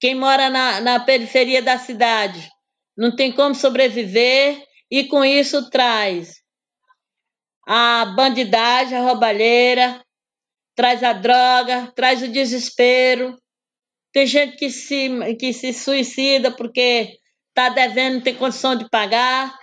quem 0.00 0.14
mora 0.14 0.48
na, 0.48 0.80
na 0.80 1.00
periferia 1.00 1.60
da 1.60 1.78
cidade, 1.78 2.48
não 2.96 3.14
tem 3.14 3.30
como 3.32 3.54
sobreviver, 3.54 4.67
e 4.90 5.04
com 5.04 5.24
isso 5.24 5.68
traz 5.70 6.42
a 7.66 8.06
bandidagem, 8.16 8.96
a 8.96 9.02
roubalheira, 9.02 10.02
traz 10.74 11.02
a 11.02 11.12
droga, 11.12 11.92
traz 11.94 12.22
o 12.22 12.28
desespero. 12.28 13.36
Tem 14.12 14.26
gente 14.26 14.56
que 14.56 14.70
se, 14.70 15.10
que 15.38 15.52
se 15.52 15.74
suicida 15.74 16.50
porque 16.50 17.18
está 17.48 17.68
devendo, 17.68 18.14
não 18.14 18.20
tem 18.22 18.34
condição 18.34 18.74
de 18.74 18.88
pagar, 18.88 19.54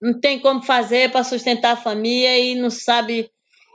não 0.00 0.18
tem 0.18 0.38
como 0.38 0.62
fazer 0.62 1.10
para 1.10 1.24
sustentar 1.24 1.72
a 1.72 1.82
família 1.82 2.38
e 2.38 2.54
não 2.54 2.70
sabe 2.70 3.30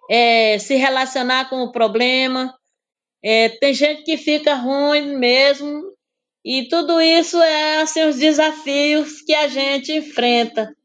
é, 0.10 0.57
se 0.57 0.76
relacionar 0.76 1.49
com 1.49 1.61
o 1.64 1.72
problema. 1.72 2.57
É, 3.23 3.49
tem 3.49 3.73
gente 3.73 4.03
que 4.03 4.18
fica 4.18 4.56
ruim 4.56 5.15
mesmo, 5.18 5.95
e 6.44 6.68
tudo 6.68 7.02
isso 7.02 7.41
é 7.41 7.82
assim, 7.82 8.06
os 8.06 8.18
desafios 8.18 9.22
que 9.22 9.34
a 9.34 9.48
gente 9.48 9.91
enfrenta. 9.91 10.76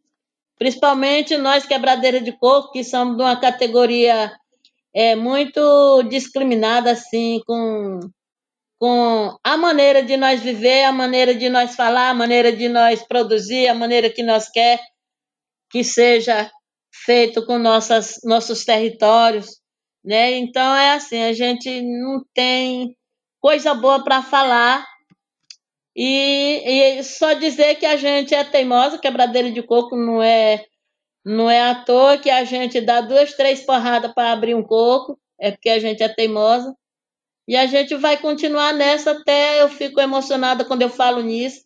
Principalmente 0.61 1.39
nós 1.39 1.65
quebradeiras 1.65 2.23
de 2.23 2.33
coco, 2.33 2.73
que 2.73 2.85
somos 2.85 3.17
de 3.17 3.23
uma 3.23 3.41
categoria 3.41 4.31
é 4.95 5.17
muito 5.17 6.03
discriminada 6.03 6.91
assim 6.91 7.41
com 7.47 7.99
com 8.79 9.37
a 9.45 9.57
maneira 9.57 10.03
de 10.03 10.17
nós 10.17 10.41
viver, 10.41 10.85
a 10.85 10.93
maneira 10.93 11.35
de 11.35 11.51
nós 11.51 11.77
falar, 11.77 12.11
a 12.11 12.15
maneira 12.15 12.51
de 12.51 12.67
nós 12.69 13.03
produzir, 13.07 13.69
a 13.69 13.75
maneira 13.75 14.11
que 14.11 14.23
nós 14.23 14.51
quer 14.51 14.81
que 15.71 15.83
seja 15.83 16.51
feito 16.93 17.47
com 17.47 17.59
nossas 17.59 18.21
nossos 18.23 18.63
territórios, 18.63 19.61
né? 20.05 20.33
Então 20.33 20.75
é 20.77 20.93
assim, 20.93 21.23
a 21.23 21.33
gente 21.33 21.81
não 21.81 22.23
tem 22.35 22.95
coisa 23.41 23.73
boa 23.73 24.05
para 24.05 24.23
falar 24.23 24.87
e, 26.03 26.63
e, 26.99 27.05
só 27.05 27.35
dizer 27.35 27.75
que 27.75 27.85
a 27.85 27.95
gente 27.95 28.35
é 28.35 28.43
teimosa, 28.43 28.97
quebradeira 28.97 29.51
de 29.51 29.63
coco 29.63 29.95
não 29.95 30.23
é 30.23 30.65
não 31.23 31.51
é 31.51 31.61
à 31.61 31.75
toa 31.75 32.17
que 32.17 32.31
a 32.31 32.43
gente 32.43 32.81
dá 32.81 33.03
duas, 33.03 33.35
três 33.35 33.61
porradas 33.61 34.11
para 34.15 34.33
abrir 34.33 34.55
um 34.55 34.63
coco, 34.63 35.21
é 35.39 35.51
porque 35.51 35.69
a 35.69 35.79
gente 35.79 36.03
é 36.03 36.09
teimosa. 36.09 36.75
E 37.47 37.55
a 37.55 37.67
gente 37.67 37.95
vai 37.97 38.17
continuar 38.17 38.73
nessa 38.73 39.11
até 39.11 39.61
eu 39.61 39.69
fico 39.69 40.01
emocionada 40.01 40.65
quando 40.65 40.81
eu 40.81 40.89
falo 40.89 41.21
nisso, 41.21 41.65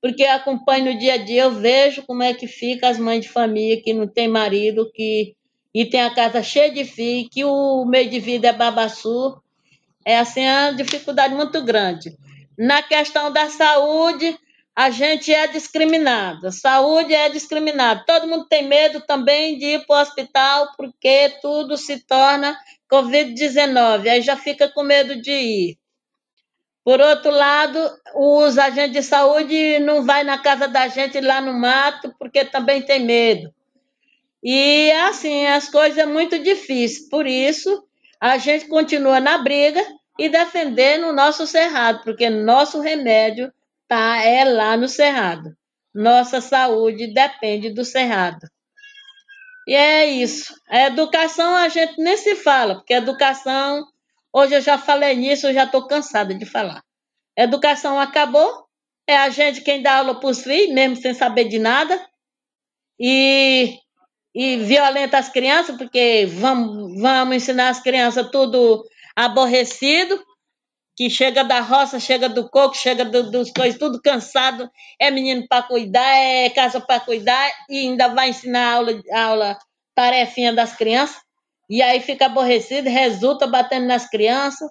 porque 0.00 0.22
eu 0.22 0.32
acompanho 0.32 0.86
no 0.86 0.98
dia 0.98 1.14
a 1.14 1.16
dia, 1.18 1.42
eu 1.42 1.50
vejo 1.50 2.02
como 2.06 2.22
é 2.22 2.32
que 2.32 2.46
fica 2.46 2.88
as 2.88 2.98
mães 2.98 3.26
de 3.26 3.28
família 3.28 3.82
que 3.82 3.92
não 3.92 4.08
tem 4.08 4.28
marido, 4.28 4.90
que 4.94 5.36
e 5.74 5.84
tem 5.84 6.00
a 6.00 6.14
casa 6.14 6.42
cheia 6.42 6.72
de 6.72 6.86
filhos, 6.86 7.28
que 7.30 7.44
o 7.44 7.84
meio 7.84 8.08
de 8.08 8.18
vida 8.18 8.48
é 8.48 8.52
babaçu. 8.54 9.38
É 10.06 10.18
assim, 10.18 10.40
é 10.40 10.70
uma 10.70 10.72
dificuldade 10.72 11.34
muito 11.34 11.62
grande. 11.62 12.16
Na 12.58 12.82
questão 12.82 13.30
da 13.30 13.48
saúde, 13.48 14.36
a 14.74 14.90
gente 14.90 15.32
é 15.32 15.46
discriminado, 15.46 16.50
saúde 16.50 17.14
é 17.14 17.28
discriminado. 17.28 18.02
Todo 18.04 18.26
mundo 18.26 18.48
tem 18.48 18.66
medo 18.66 19.00
também 19.00 19.56
de 19.56 19.66
ir 19.66 19.86
para 19.86 19.96
o 19.96 20.02
hospital 20.02 20.72
porque 20.76 21.36
tudo 21.40 21.76
se 21.76 22.04
torna 22.04 22.58
Covid-19, 22.90 24.08
aí 24.08 24.22
já 24.22 24.36
fica 24.36 24.68
com 24.68 24.82
medo 24.82 25.20
de 25.22 25.30
ir. 25.30 25.78
Por 26.82 27.00
outro 27.00 27.30
lado, 27.30 27.78
os 28.16 28.58
agentes 28.58 28.92
de 28.92 29.02
saúde 29.02 29.78
não 29.78 30.04
vai 30.04 30.24
na 30.24 30.38
casa 30.38 30.66
da 30.66 30.88
gente 30.88 31.20
lá 31.20 31.40
no 31.40 31.52
mato 31.52 32.12
porque 32.18 32.44
também 32.44 32.82
tem 32.82 32.98
medo. 32.98 33.54
E 34.42 34.90
assim, 35.08 35.46
as 35.46 35.68
coisas 35.68 35.98
é 35.98 36.06
muito 36.06 36.38
difíceis. 36.40 37.08
Por 37.08 37.24
isso, 37.24 37.84
a 38.20 38.36
gente 38.38 38.66
continua 38.66 39.20
na 39.20 39.38
briga 39.38 39.84
e 40.18 40.28
defendendo 40.28 41.06
o 41.06 41.12
nosso 41.12 41.46
cerrado, 41.46 42.02
porque 42.02 42.28
nosso 42.28 42.80
remédio 42.80 43.52
tá 43.86 44.22
é 44.22 44.44
lá 44.44 44.76
no 44.76 44.88
Cerrado. 44.88 45.56
Nossa 45.94 46.40
saúde 46.40 47.06
depende 47.06 47.70
do 47.70 47.84
Cerrado. 47.84 48.46
E 49.66 49.74
é 49.74 50.06
isso. 50.06 50.54
A 50.68 50.86
educação 50.86 51.54
a 51.54 51.68
gente 51.68 52.00
nem 52.00 52.16
se 52.16 52.34
fala, 52.34 52.76
porque 52.76 52.94
educação, 52.94 53.86
hoje 54.32 54.54
eu 54.54 54.60
já 54.60 54.76
falei 54.76 55.14
nisso, 55.14 55.46
eu 55.46 55.54
já 55.54 55.64
estou 55.64 55.86
cansada 55.86 56.34
de 56.34 56.44
falar. 56.44 56.82
Educação 57.36 58.00
acabou, 58.00 58.66
é 59.06 59.16
a 59.16 59.30
gente 59.30 59.60
quem 59.60 59.80
dá 59.80 59.98
aula 59.98 60.18
para 60.18 60.28
os 60.28 60.42
filhos, 60.42 60.74
mesmo 60.74 60.96
sem 60.96 61.14
saber 61.14 61.44
de 61.44 61.58
nada, 61.58 62.04
e, 62.98 63.78
e 64.34 64.56
violenta 64.56 65.18
as 65.18 65.28
crianças, 65.28 65.76
porque 65.76 66.26
vamos, 66.26 67.00
vamos 67.00 67.36
ensinar 67.36 67.68
as 67.68 67.80
crianças 67.80 68.28
tudo 68.30 68.84
aborrecido, 69.18 70.24
que 70.96 71.10
chega 71.10 71.42
da 71.42 71.60
roça, 71.60 71.98
chega 71.98 72.28
do 72.28 72.48
coco, 72.48 72.76
chega 72.76 73.04
do, 73.04 73.32
dos 73.32 73.50
coisas, 73.50 73.76
tudo 73.76 74.00
cansado, 74.00 74.70
é 74.96 75.10
menino 75.10 75.44
para 75.48 75.64
cuidar, 75.64 76.16
é 76.16 76.48
casa 76.50 76.80
para 76.80 77.00
cuidar, 77.00 77.50
e 77.68 77.80
ainda 77.80 78.06
vai 78.08 78.30
ensinar 78.30 78.74
aula, 78.74 78.92
aula, 79.12 79.58
tarefinha 79.92 80.52
das 80.52 80.76
crianças, 80.76 81.20
e 81.68 81.82
aí 81.82 82.00
fica 82.00 82.26
aborrecido, 82.26 82.88
resulta 82.88 83.48
batendo 83.48 83.88
nas 83.88 84.08
crianças, 84.08 84.70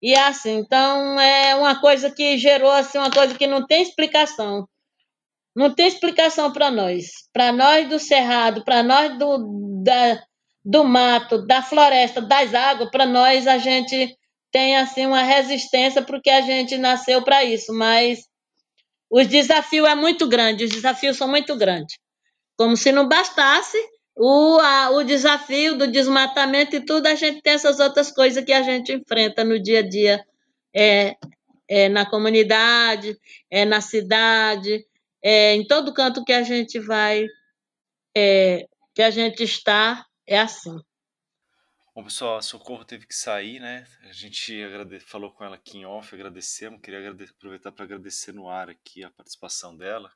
e 0.00 0.14
é 0.14 0.20
assim, 0.20 0.58
então 0.58 1.18
é 1.20 1.56
uma 1.56 1.80
coisa 1.80 2.08
que 2.08 2.38
gerou 2.38 2.70
assim, 2.70 2.98
uma 2.98 3.10
coisa 3.10 3.34
que 3.34 3.48
não 3.48 3.66
tem 3.66 3.82
explicação. 3.82 4.68
Não 5.56 5.74
tem 5.74 5.88
explicação 5.88 6.52
para 6.52 6.70
nós. 6.70 7.06
Para 7.32 7.50
nós 7.50 7.88
do 7.88 7.98
cerrado, 7.98 8.64
para 8.64 8.80
nós 8.80 9.18
do, 9.18 9.82
da, 9.82 10.22
do 10.68 10.84
mato, 10.84 11.46
da 11.46 11.62
floresta, 11.62 12.20
das 12.20 12.52
águas, 12.52 12.90
para 12.90 13.06
nós 13.06 13.46
a 13.46 13.56
gente 13.56 14.14
tem 14.52 14.76
assim 14.76 15.06
uma 15.06 15.22
resistência 15.22 16.02
porque 16.02 16.28
a 16.28 16.42
gente 16.42 16.76
nasceu 16.76 17.22
para 17.22 17.42
isso, 17.42 17.72
mas 17.72 18.28
os 19.10 19.26
desafios 19.26 19.88
é 19.88 19.94
muito 19.94 20.28
grande, 20.28 20.64
os 20.64 20.70
desafios 20.70 21.16
são 21.16 21.26
muito 21.26 21.56
grandes. 21.56 21.96
Como 22.54 22.76
se 22.76 22.92
não 22.92 23.08
bastasse 23.08 23.78
o, 24.14 24.58
a, 24.58 24.90
o 24.90 25.02
desafio 25.04 25.78
do 25.78 25.90
desmatamento 25.90 26.76
e 26.76 26.84
tudo, 26.84 27.06
a 27.06 27.14
gente 27.14 27.40
tem 27.40 27.54
essas 27.54 27.80
outras 27.80 28.10
coisas 28.10 28.44
que 28.44 28.52
a 28.52 28.60
gente 28.60 28.92
enfrenta 28.92 29.42
no 29.44 29.58
dia 29.58 29.78
a 29.78 29.88
dia. 29.88 30.22
É, 30.76 31.16
é 31.66 31.88
na 31.88 32.04
comunidade, 32.04 33.16
é 33.50 33.64
na 33.64 33.80
cidade, 33.80 34.84
é, 35.22 35.54
em 35.54 35.66
todo 35.66 35.94
canto 35.94 36.24
que 36.24 36.32
a 36.32 36.42
gente 36.42 36.78
vai, 36.78 37.26
é, 38.14 38.66
que 38.94 39.00
a 39.00 39.10
gente 39.10 39.42
está, 39.42 40.04
é 40.28 40.38
assim. 40.38 40.78
Bom, 41.94 42.04
pessoal, 42.04 42.36
a 42.36 42.42
Socorro 42.42 42.84
teve 42.84 43.06
que 43.06 43.14
sair, 43.14 43.58
né? 43.58 43.84
A 44.02 44.12
gente 44.12 44.62
falou 45.00 45.32
com 45.32 45.42
ela 45.42 45.56
aqui 45.56 45.78
em 45.78 45.84
off, 45.84 46.14
agradecemos. 46.14 46.80
Queria 46.80 47.10
aproveitar 47.10 47.72
para 47.72 47.84
agradecer 47.84 48.32
no 48.32 48.48
ar 48.48 48.70
aqui 48.70 49.02
a 49.02 49.10
participação 49.10 49.76
dela 49.76 50.12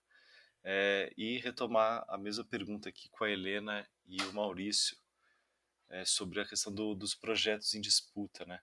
é, 0.63 1.13
e 1.17 1.39
retomar 1.39 2.05
a 2.09 2.17
mesma 2.17 2.45
pergunta 2.45 2.89
aqui 2.89 3.09
com 3.09 3.25
a 3.25 3.31
Helena 3.31 3.85
e 4.07 4.23
o 4.23 4.33
Maurício. 4.33 4.97
é, 5.91 6.05
sobre 6.05 6.41
a 6.41 6.47
questão 6.47 6.73
do, 6.73 6.95
dos 6.95 7.15
projetos 7.15 7.75
em 7.75 7.81
disputa, 7.81 8.45
né? 8.47 8.61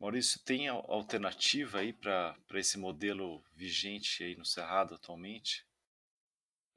Maurício, 0.00 0.40
tem 0.44 0.68
alternativa 0.68 1.78
aí 1.78 1.92
para 1.92 2.36
esse 2.54 2.76
modelo 2.76 3.42
vigente 3.54 4.24
aí 4.24 4.36
no 4.36 4.44
Cerrado 4.44 4.94
atualmente? 4.94 5.64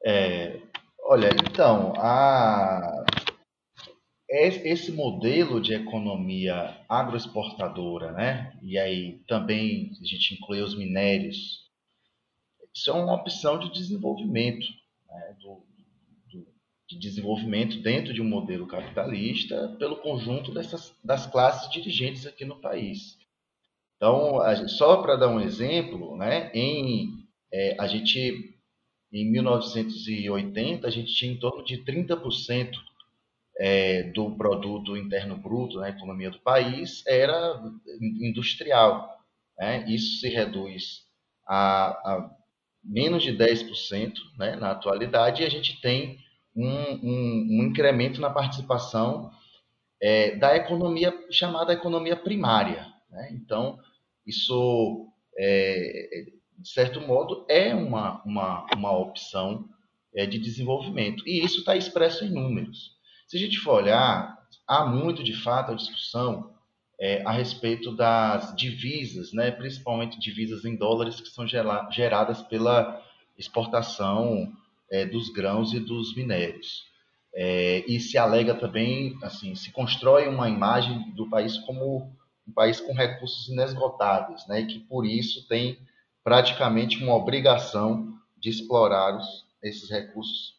É, 0.06 0.62
olha, 1.00 1.30
então, 1.50 1.94
a, 1.98 3.04
esse 4.30 4.92
modelo 4.92 5.62
de 5.62 5.74
economia 5.74 6.78
agroexportadora, 6.90 8.12
né? 8.12 8.58
E 8.62 8.78
aí 8.78 9.20
também 9.28 9.92
a 10.02 10.06
gente 10.06 10.34
inclui 10.34 10.62
os 10.62 10.76
minérios, 10.76 11.66
isso 12.74 12.92
é 12.92 12.94
uma 12.94 13.16
opção 13.16 13.58
de 13.58 13.72
desenvolvimento, 13.72 14.68
né? 15.08 15.36
do, 15.40 15.64
do, 16.30 16.48
de 16.88 17.00
desenvolvimento 17.00 17.80
dentro 17.82 18.14
de 18.14 18.22
um 18.22 18.28
modelo 18.28 18.68
capitalista 18.68 19.76
pelo 19.80 19.96
conjunto 19.96 20.54
dessas, 20.54 20.94
das 21.04 21.26
classes 21.26 21.72
dirigentes 21.72 22.28
aqui 22.28 22.46
no 22.46 22.60
país. 22.60 23.18
Então, 23.96 24.40
a, 24.42 24.68
só 24.68 25.02
para 25.02 25.16
dar 25.16 25.30
um 25.30 25.40
exemplo, 25.40 26.16
né? 26.18 26.52
Em 26.54 27.26
é, 27.52 27.78
a 27.80 27.88
gente 27.88 28.54
em 29.12 29.32
1980 29.32 30.86
a 30.86 30.90
gente 30.90 31.14
tinha 31.14 31.32
em 31.32 31.40
torno 31.40 31.64
de 31.64 31.78
30% 31.78 32.74
é, 33.60 34.04
do 34.04 34.36
produto 34.36 34.96
interno 34.96 35.36
bruto 35.36 35.80
na 35.80 35.90
economia 35.90 36.30
do 36.30 36.40
país 36.40 37.04
era 37.08 37.62
industrial. 38.00 39.18
Né? 39.58 39.86
Isso 39.88 40.20
se 40.20 40.30
reduz 40.30 41.04
a, 41.48 41.90
a, 41.90 42.32
menos 42.84 43.24
de 43.24 43.32
10% 43.34 44.14
né, 44.38 44.56
na 44.56 44.72
atualidade 44.72 45.42
e 45.42 45.46
a 45.46 45.50
gente 45.50 45.82
tem 45.82 46.20
um, 46.56 46.68
um, 46.68 47.48
um 47.52 47.64
incremento 47.64 48.22
na 48.22 48.30
participação 48.30 49.32
é, 50.02 50.36
da 50.36 50.56
economia 50.56 51.14
chamada 51.32 51.74
economia 51.74 52.16
primária. 52.16 52.88
Né? 53.10 53.30
Então, 53.32 53.80
isso, 54.26 55.08
é, 55.38 56.26
de 56.60 56.70
certo 56.70 57.02
modo, 57.02 57.46
é 57.50 57.74
uma, 57.74 58.22
uma, 58.24 58.66
uma 58.76 58.98
opção 58.98 59.68
é, 60.16 60.26
de 60.26 60.38
desenvolvimento. 60.38 61.24
E 61.28 61.44
isso 61.44 61.60
está 61.60 61.76
expresso 61.76 62.26
em 62.26 62.30
números. 62.30 62.97
Se 63.28 63.36
a 63.36 63.40
gente 63.42 63.60
for 63.60 63.84
olhar, 63.84 64.42
há 64.66 64.86
muito 64.86 65.22
de 65.22 65.34
fato 65.34 65.74
a 65.74 65.76
discussão 65.76 66.54
é, 66.98 67.22
a 67.24 67.32
respeito 67.32 67.94
das 67.94 68.56
divisas, 68.56 69.34
né, 69.34 69.52
principalmente 69.52 70.18
divisas 70.18 70.64
em 70.64 70.78
dólares 70.78 71.20
que 71.20 71.28
são 71.28 71.46
geradas 71.46 72.42
pela 72.44 73.04
exportação 73.38 74.54
é, 74.90 75.06
dos 75.06 75.30
grãos 75.30 75.74
e 75.74 75.80
dos 75.82 76.16
minérios. 76.16 76.86
É, 77.36 77.84
e 77.86 78.00
se 78.00 78.18
alega 78.18 78.56
também, 78.56 79.18
assim, 79.22 79.56
se 79.56 79.74
constrói 79.74 80.30
uma 80.30 80.48
imagem 80.50 81.12
do 81.12 81.30
país 81.30 81.58
como 81.60 82.16
um 82.48 82.54
país 82.54 82.80
com 82.80 82.94
recursos 82.94 83.50
inesgotáveis, 83.50 84.48
né, 84.48 84.62
e 84.62 84.68
que 84.68 84.80
por 84.80 85.06
isso 85.06 85.46
tem 85.50 85.78
praticamente 86.24 87.04
uma 87.04 87.14
obrigação 87.14 88.18
de 88.38 88.50
explorar 88.50 89.18
os, 89.18 89.46
esses 89.62 89.90
recursos 89.90 90.57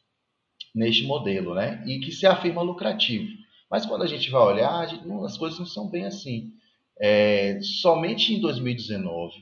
neste 0.79 1.05
modelo, 1.05 1.55
né? 1.55 1.83
E 1.87 1.99
que 1.99 2.13
se 2.13 2.25
afirma 2.25 2.63
lucrativo. 2.63 3.29
Mas 3.69 3.85
quando 3.85 4.05
a 4.05 4.07
gente 4.07 4.31
vai 4.31 4.41
olhar, 4.41 4.89
gente, 4.89 5.07
não, 5.07 5.25
as 5.25 5.37
coisas 5.37 5.59
não 5.59 5.67
são 5.67 5.91
bem 5.91 6.05
assim. 6.05 6.53
É, 7.01 7.59
somente 7.61 8.33
em 8.33 8.41
2019, 8.41 9.35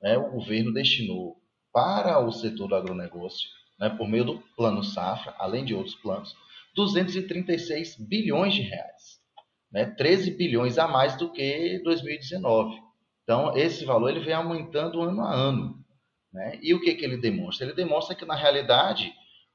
né, 0.00 0.16
o 0.16 0.30
governo 0.30 0.72
destinou 0.72 1.36
para 1.72 2.24
o 2.24 2.30
setor 2.32 2.68
do 2.68 2.74
agronegócio, 2.76 3.48
né, 3.78 3.90
por 3.90 4.08
meio 4.08 4.24
do 4.24 4.42
Plano 4.56 4.82
Safra, 4.84 5.34
além 5.38 5.64
de 5.64 5.74
outros 5.74 5.96
planos, 5.96 6.34
236 6.76 7.96
bilhões 7.98 8.54
de 8.54 8.62
reais. 8.62 9.20
Né, 9.72 9.84
13 9.84 10.30
bilhões 10.30 10.78
a 10.78 10.86
mais 10.86 11.16
do 11.16 11.30
que 11.30 11.80
2019. 11.82 12.80
Então, 13.24 13.56
esse 13.56 13.84
valor 13.84 14.10
ele 14.10 14.20
vem 14.20 14.34
aumentando 14.34 15.02
ano 15.02 15.22
a 15.22 15.34
ano. 15.34 15.84
Né? 16.32 16.58
E 16.62 16.72
o 16.72 16.80
que, 16.80 16.94
que 16.94 17.04
ele 17.04 17.16
demonstra? 17.16 17.66
Ele 17.66 17.74
demonstra 17.74 18.14
que, 18.14 18.24
na 18.24 18.36
realidade, 18.36 19.12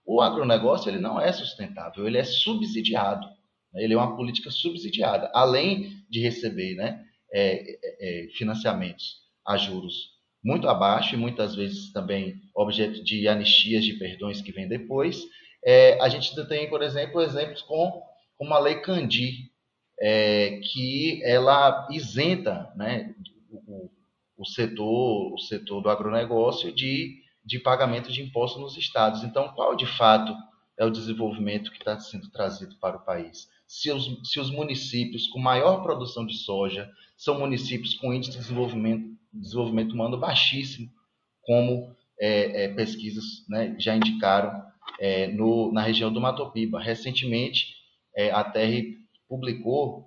o 0.09 0.21
agronegócio 0.21 0.89
ele 0.89 0.97
não 0.97 1.21
é 1.21 1.31
sustentável, 1.31 2.07
ele 2.07 2.17
é 2.17 2.23
subsidiado. 2.23 3.27
Né? 3.71 3.83
Ele 3.83 3.93
é 3.93 3.97
uma 3.97 4.15
política 4.15 4.49
subsidiada, 4.49 5.29
além 5.35 6.03
de 6.09 6.19
receber 6.19 6.73
né, 6.73 7.05
é, 7.31 7.61
é, 7.61 8.25
é, 8.25 8.27
financiamentos 8.29 9.17
a 9.45 9.55
juros 9.55 10.17
muito 10.43 10.67
abaixo 10.67 11.13
e 11.13 11.17
muitas 11.17 11.53
vezes 11.53 11.91
também 11.93 12.41
objeto 12.55 13.03
de 13.03 13.27
anistias 13.27 13.85
de 13.85 13.93
perdões 13.93 14.41
que 14.41 14.51
vem 14.51 14.67
depois. 14.67 15.21
É, 15.63 16.01
a 16.01 16.09
gente 16.09 16.33
tem, 16.47 16.67
por 16.69 16.81
exemplo, 16.81 17.21
exemplos 17.21 17.61
com 17.61 18.01
uma 18.39 18.57
lei 18.57 18.75
Candi, 18.81 19.51
é, 20.01 20.59
que 20.63 21.21
ela 21.23 21.87
isenta 21.91 22.73
né, 22.75 23.13
o, 23.51 23.91
o, 24.37 24.45
setor, 24.45 25.33
o 25.35 25.37
setor 25.37 25.81
do 25.81 25.89
agronegócio 25.89 26.73
de 26.73 27.28
de 27.49 27.57
pagamento 27.57 28.11
de 28.11 28.21
imposto 28.21 28.59
nos 28.59 28.77
estados. 28.77 29.23
Então, 29.23 29.49
qual 29.55 29.75
de 29.75 29.87
fato 29.87 30.35
é 30.77 30.85
o 30.85 30.91
desenvolvimento 30.91 31.71
que 31.71 31.79
está 31.79 31.99
sendo 31.99 32.29
trazido 32.29 32.75
para 32.79 32.97
o 32.97 33.03
país? 33.03 33.49
Se 33.67 33.91
os, 33.91 34.05
se 34.29 34.39
os 34.39 34.51
municípios 34.51 35.27
com 35.27 35.39
maior 35.39 35.81
produção 35.81 36.27
de 36.27 36.37
soja 36.37 36.87
são 37.17 37.39
municípios 37.39 37.95
com 37.95 38.13
índice 38.13 38.33
de 38.33 38.37
desenvolvimento, 38.37 39.17
desenvolvimento 39.33 39.93
humano 39.93 40.15
baixíssimo, 40.15 40.91
como 41.41 41.95
é, 42.21 42.65
é, 42.65 42.67
pesquisas 42.67 43.43
né, 43.49 43.75
já 43.79 43.95
indicaram 43.95 44.63
é, 44.99 45.27
no, 45.27 45.71
na 45.71 45.81
região 45.81 46.13
do 46.13 46.21
Matopiba. 46.21 46.79
Recentemente, 46.79 47.73
é, 48.15 48.29
a 48.29 48.43
TR 48.43 48.93
publicou 49.27 50.05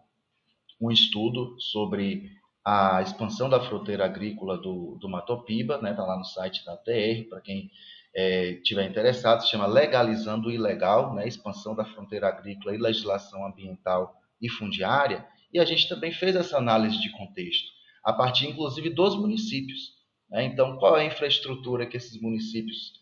um 0.80 0.92
estudo 0.92 1.56
sobre 1.58 2.30
a 2.64 3.02
expansão 3.02 3.48
da 3.48 3.60
fronteira 3.60 4.04
agrícola 4.04 4.56
do, 4.56 4.96
do 5.00 5.08
Matopiba, 5.08 5.78
né? 5.80 5.94
Tá 5.94 6.04
lá 6.04 6.16
no 6.16 6.24
site 6.24 6.64
da 6.64 6.76
TR, 6.76 7.28
para 7.28 7.40
quem 7.40 7.70
é, 8.14 8.54
tiver 8.62 8.88
interessado, 8.88 9.42
se 9.42 9.50
chama 9.50 9.66
Legalizando 9.66 10.48
o 10.48 10.50
Ilegal, 10.50 11.14
né? 11.14 11.26
Expansão 11.26 11.74
da 11.74 11.84
fronteira 11.84 12.28
agrícola 12.28 12.74
e 12.74 12.78
legislação 12.78 13.44
ambiental 13.46 14.14
e 14.40 14.48
fundiária. 14.48 15.26
E 15.52 15.58
a 15.58 15.64
gente 15.64 15.88
também 15.88 16.12
fez 16.12 16.34
essa 16.34 16.56
análise 16.56 17.00
de 17.00 17.10
contexto, 17.10 17.68
a 18.04 18.12
partir 18.12 18.48
inclusive 18.48 18.90
dos 18.90 19.16
municípios. 19.16 20.02
Né? 20.30 20.44
Então, 20.44 20.78
qual 20.78 20.96
é 20.96 21.02
a 21.02 21.06
infraestrutura 21.06 21.86
que 21.86 21.96
esses 21.96 22.20
municípios 22.20 22.92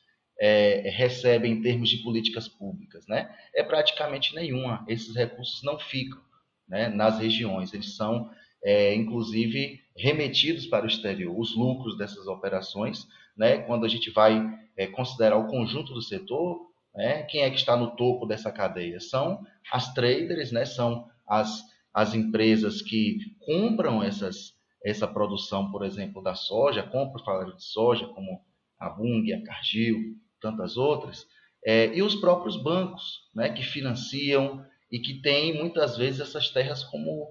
é, 0.41 0.91
recebem 0.91 1.53
em 1.53 1.63
termos 1.63 1.89
de 1.89 1.99
políticas 1.99 2.49
públicas? 2.49 3.07
Né? 3.07 3.33
É 3.55 3.63
praticamente 3.63 4.35
nenhuma. 4.35 4.85
Esses 4.89 5.15
recursos 5.15 5.63
não 5.63 5.79
ficam 5.79 6.21
né, 6.69 6.89
nas 6.89 7.19
regiões, 7.19 7.73
eles 7.73 7.95
são 7.95 8.31
é, 8.63 8.95
inclusive 8.95 9.81
remetidos 9.97 10.67
para 10.67 10.85
o 10.85 10.89
exterior, 10.89 11.39
os 11.39 11.57
lucros 11.57 11.97
dessas 11.97 12.27
operações, 12.27 13.07
né, 13.37 13.59
quando 13.59 13.85
a 13.85 13.89
gente 13.89 14.11
vai 14.11 14.43
é, 14.77 14.87
considerar 14.87 15.37
o 15.37 15.47
conjunto 15.47 15.93
do 15.93 16.03
setor, 16.03 16.71
né, 16.95 17.23
quem 17.25 17.43
é 17.43 17.51
que 17.51 17.57
está 17.57 17.77
no 17.77 17.95
topo 17.97 18.27
dessa 18.27 18.51
cadeia? 18.51 19.01
São 19.01 19.45
as 19.73 19.93
traders, 19.93 20.53
né, 20.53 20.65
são 20.65 21.09
as, 21.27 21.63
as 21.93 22.15
empresas 22.15 22.83
que 22.83 23.19
compram 23.41 24.03
essas, 24.03 24.55
essa 24.85 25.07
produção, 25.07 25.71
por 25.71 25.85
exemplo, 25.85 26.23
da 26.23 26.35
soja, 26.35 26.83
compram 26.83 27.25
farelo 27.25 27.57
de 27.57 27.65
soja, 27.65 28.07
como 28.09 28.41
a 28.79 28.89
Bung, 28.89 29.33
a 29.33 29.43
Cargill, 29.43 30.17
tantas 30.41 30.77
outras, 30.77 31.27
é, 31.65 31.95
e 31.95 32.03
os 32.03 32.15
próprios 32.15 32.57
bancos, 32.63 33.29
né, 33.35 33.51
que 33.51 33.63
financiam 33.63 34.65
e 34.91 34.99
que 34.99 35.21
têm 35.21 35.57
muitas 35.57 35.97
vezes 35.97 36.21
essas 36.21 36.49
terras 36.49 36.83
como 36.85 37.29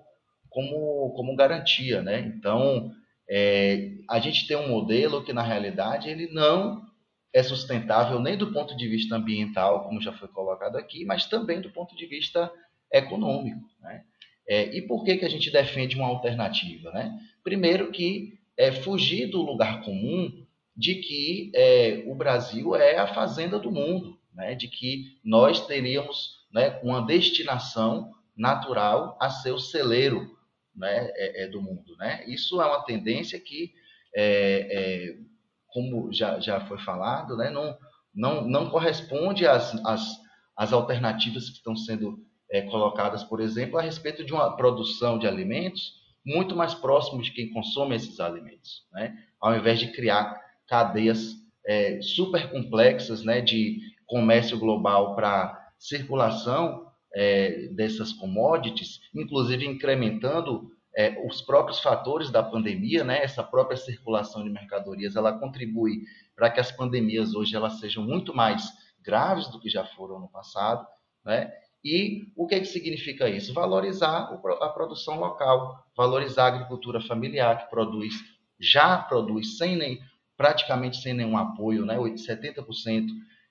como, 0.49 1.13
como 1.15 1.35
garantia, 1.35 2.01
né? 2.01 2.19
Então, 2.19 2.91
é, 3.29 3.91
a 4.09 4.19
gente 4.19 4.47
tem 4.47 4.57
um 4.57 4.69
modelo 4.69 5.23
que, 5.23 5.33
na 5.33 5.43
realidade, 5.43 6.09
ele 6.09 6.27
não 6.31 6.83
é 7.33 7.43
sustentável 7.43 8.19
nem 8.19 8.37
do 8.37 8.51
ponto 8.51 8.75
de 8.75 8.87
vista 8.87 9.15
ambiental, 9.15 9.83
como 9.83 10.01
já 10.01 10.11
foi 10.13 10.27
colocado 10.29 10.77
aqui, 10.77 11.05
mas 11.05 11.27
também 11.27 11.61
do 11.61 11.69
ponto 11.69 11.95
de 11.95 12.05
vista 12.07 12.51
econômico, 12.91 13.69
né? 13.81 14.03
É, 14.47 14.75
e 14.75 14.81
por 14.81 15.03
que, 15.03 15.17
que 15.17 15.25
a 15.25 15.29
gente 15.29 15.51
defende 15.51 15.95
uma 15.95 16.07
alternativa, 16.07 16.91
né? 16.91 17.19
Primeiro 17.43 17.91
que 17.91 18.39
é 18.57 18.71
fugir 18.71 19.27
do 19.27 19.41
lugar 19.41 19.83
comum 19.83 20.45
de 20.75 20.95
que 20.95 21.51
é, 21.53 22.03
o 22.07 22.15
Brasil 22.15 22.75
é 22.75 22.97
a 22.97 23.13
fazenda 23.13 23.59
do 23.59 23.71
mundo, 23.71 24.17
né? 24.33 24.55
de 24.55 24.67
que 24.67 25.19
nós 25.23 25.67
teríamos 25.67 26.39
né, 26.53 26.79
uma 26.81 27.05
destinação 27.05 28.11
natural 28.35 29.17
a 29.19 29.29
ser 29.29 29.51
o 29.51 29.59
celeiro 29.59 30.37
né, 30.75 31.09
é, 31.13 31.43
é, 31.43 31.47
do 31.47 31.61
mundo. 31.61 31.95
Né? 31.97 32.23
Isso 32.27 32.61
é 32.61 32.65
uma 32.65 32.83
tendência 32.83 33.39
que, 33.39 33.71
é, 34.15 34.67
é, 34.71 35.17
como 35.67 36.11
já, 36.11 36.39
já 36.39 36.61
foi 36.67 36.79
falado, 36.79 37.35
né, 37.37 37.49
não, 37.49 37.77
não, 38.13 38.47
não 38.47 38.69
corresponde 38.69 39.45
às, 39.47 39.73
às, 39.85 40.17
às 40.55 40.73
alternativas 40.73 41.49
que 41.49 41.57
estão 41.57 41.75
sendo 41.75 42.25
é, 42.51 42.61
colocadas, 42.63 43.23
por 43.23 43.39
exemplo, 43.39 43.77
a 43.77 43.81
respeito 43.81 44.25
de 44.25 44.33
uma 44.33 44.55
produção 44.55 45.19
de 45.19 45.27
alimentos 45.27 45.99
muito 46.25 46.55
mais 46.55 46.73
próximo 46.73 47.21
de 47.21 47.31
quem 47.31 47.51
consome 47.51 47.95
esses 47.95 48.19
alimentos, 48.19 48.87
né? 48.91 49.15
ao 49.39 49.55
invés 49.55 49.79
de 49.79 49.91
criar 49.91 50.39
cadeias 50.67 51.35
é, 51.65 52.01
super 52.01 52.51
complexas 52.51 53.23
né, 53.23 53.41
de 53.41 53.79
comércio 54.05 54.57
global 54.57 55.15
para 55.15 55.57
circulação 55.77 56.88
é, 57.13 57.67
dessas 57.69 58.13
commodities, 58.13 58.99
inclusive 59.13 59.65
incrementando 59.65 60.71
é, 60.95 61.21
os 61.25 61.41
próprios 61.41 61.79
fatores 61.79 62.29
da 62.29 62.43
pandemia, 62.43 63.03
né? 63.03 63.23
Essa 63.23 63.43
própria 63.43 63.77
circulação 63.77 64.43
de 64.43 64.49
mercadorias, 64.49 65.15
ela 65.15 65.37
contribui 65.37 66.01
para 66.35 66.49
que 66.49 66.59
as 66.59 66.71
pandemias 66.71 67.33
hoje 67.33 67.55
elas 67.55 67.79
sejam 67.79 68.03
muito 68.03 68.33
mais 68.33 68.71
graves 69.01 69.47
do 69.47 69.59
que 69.59 69.69
já 69.69 69.85
foram 69.85 70.19
no 70.19 70.29
passado, 70.29 70.85
né? 71.25 71.51
E 71.83 72.33
o 72.35 72.45
que, 72.45 72.55
é 72.55 72.59
que 72.59 72.65
significa 72.65 73.29
isso? 73.29 73.53
Valorizar 73.53 74.29
a 74.61 74.69
produção 74.69 75.17
local, 75.19 75.85
valorizar 75.95 76.43
a 76.43 76.47
agricultura 76.47 76.99
familiar 76.99 77.57
que 77.57 77.69
produz, 77.69 78.13
já 78.59 78.97
produz 78.97 79.57
sem 79.57 79.77
nem, 79.77 79.99
praticamente 80.35 80.97
sem 80.97 81.13
nenhum 81.13 81.37
apoio, 81.37 81.85
né? 81.85 81.95
70% 81.97 83.07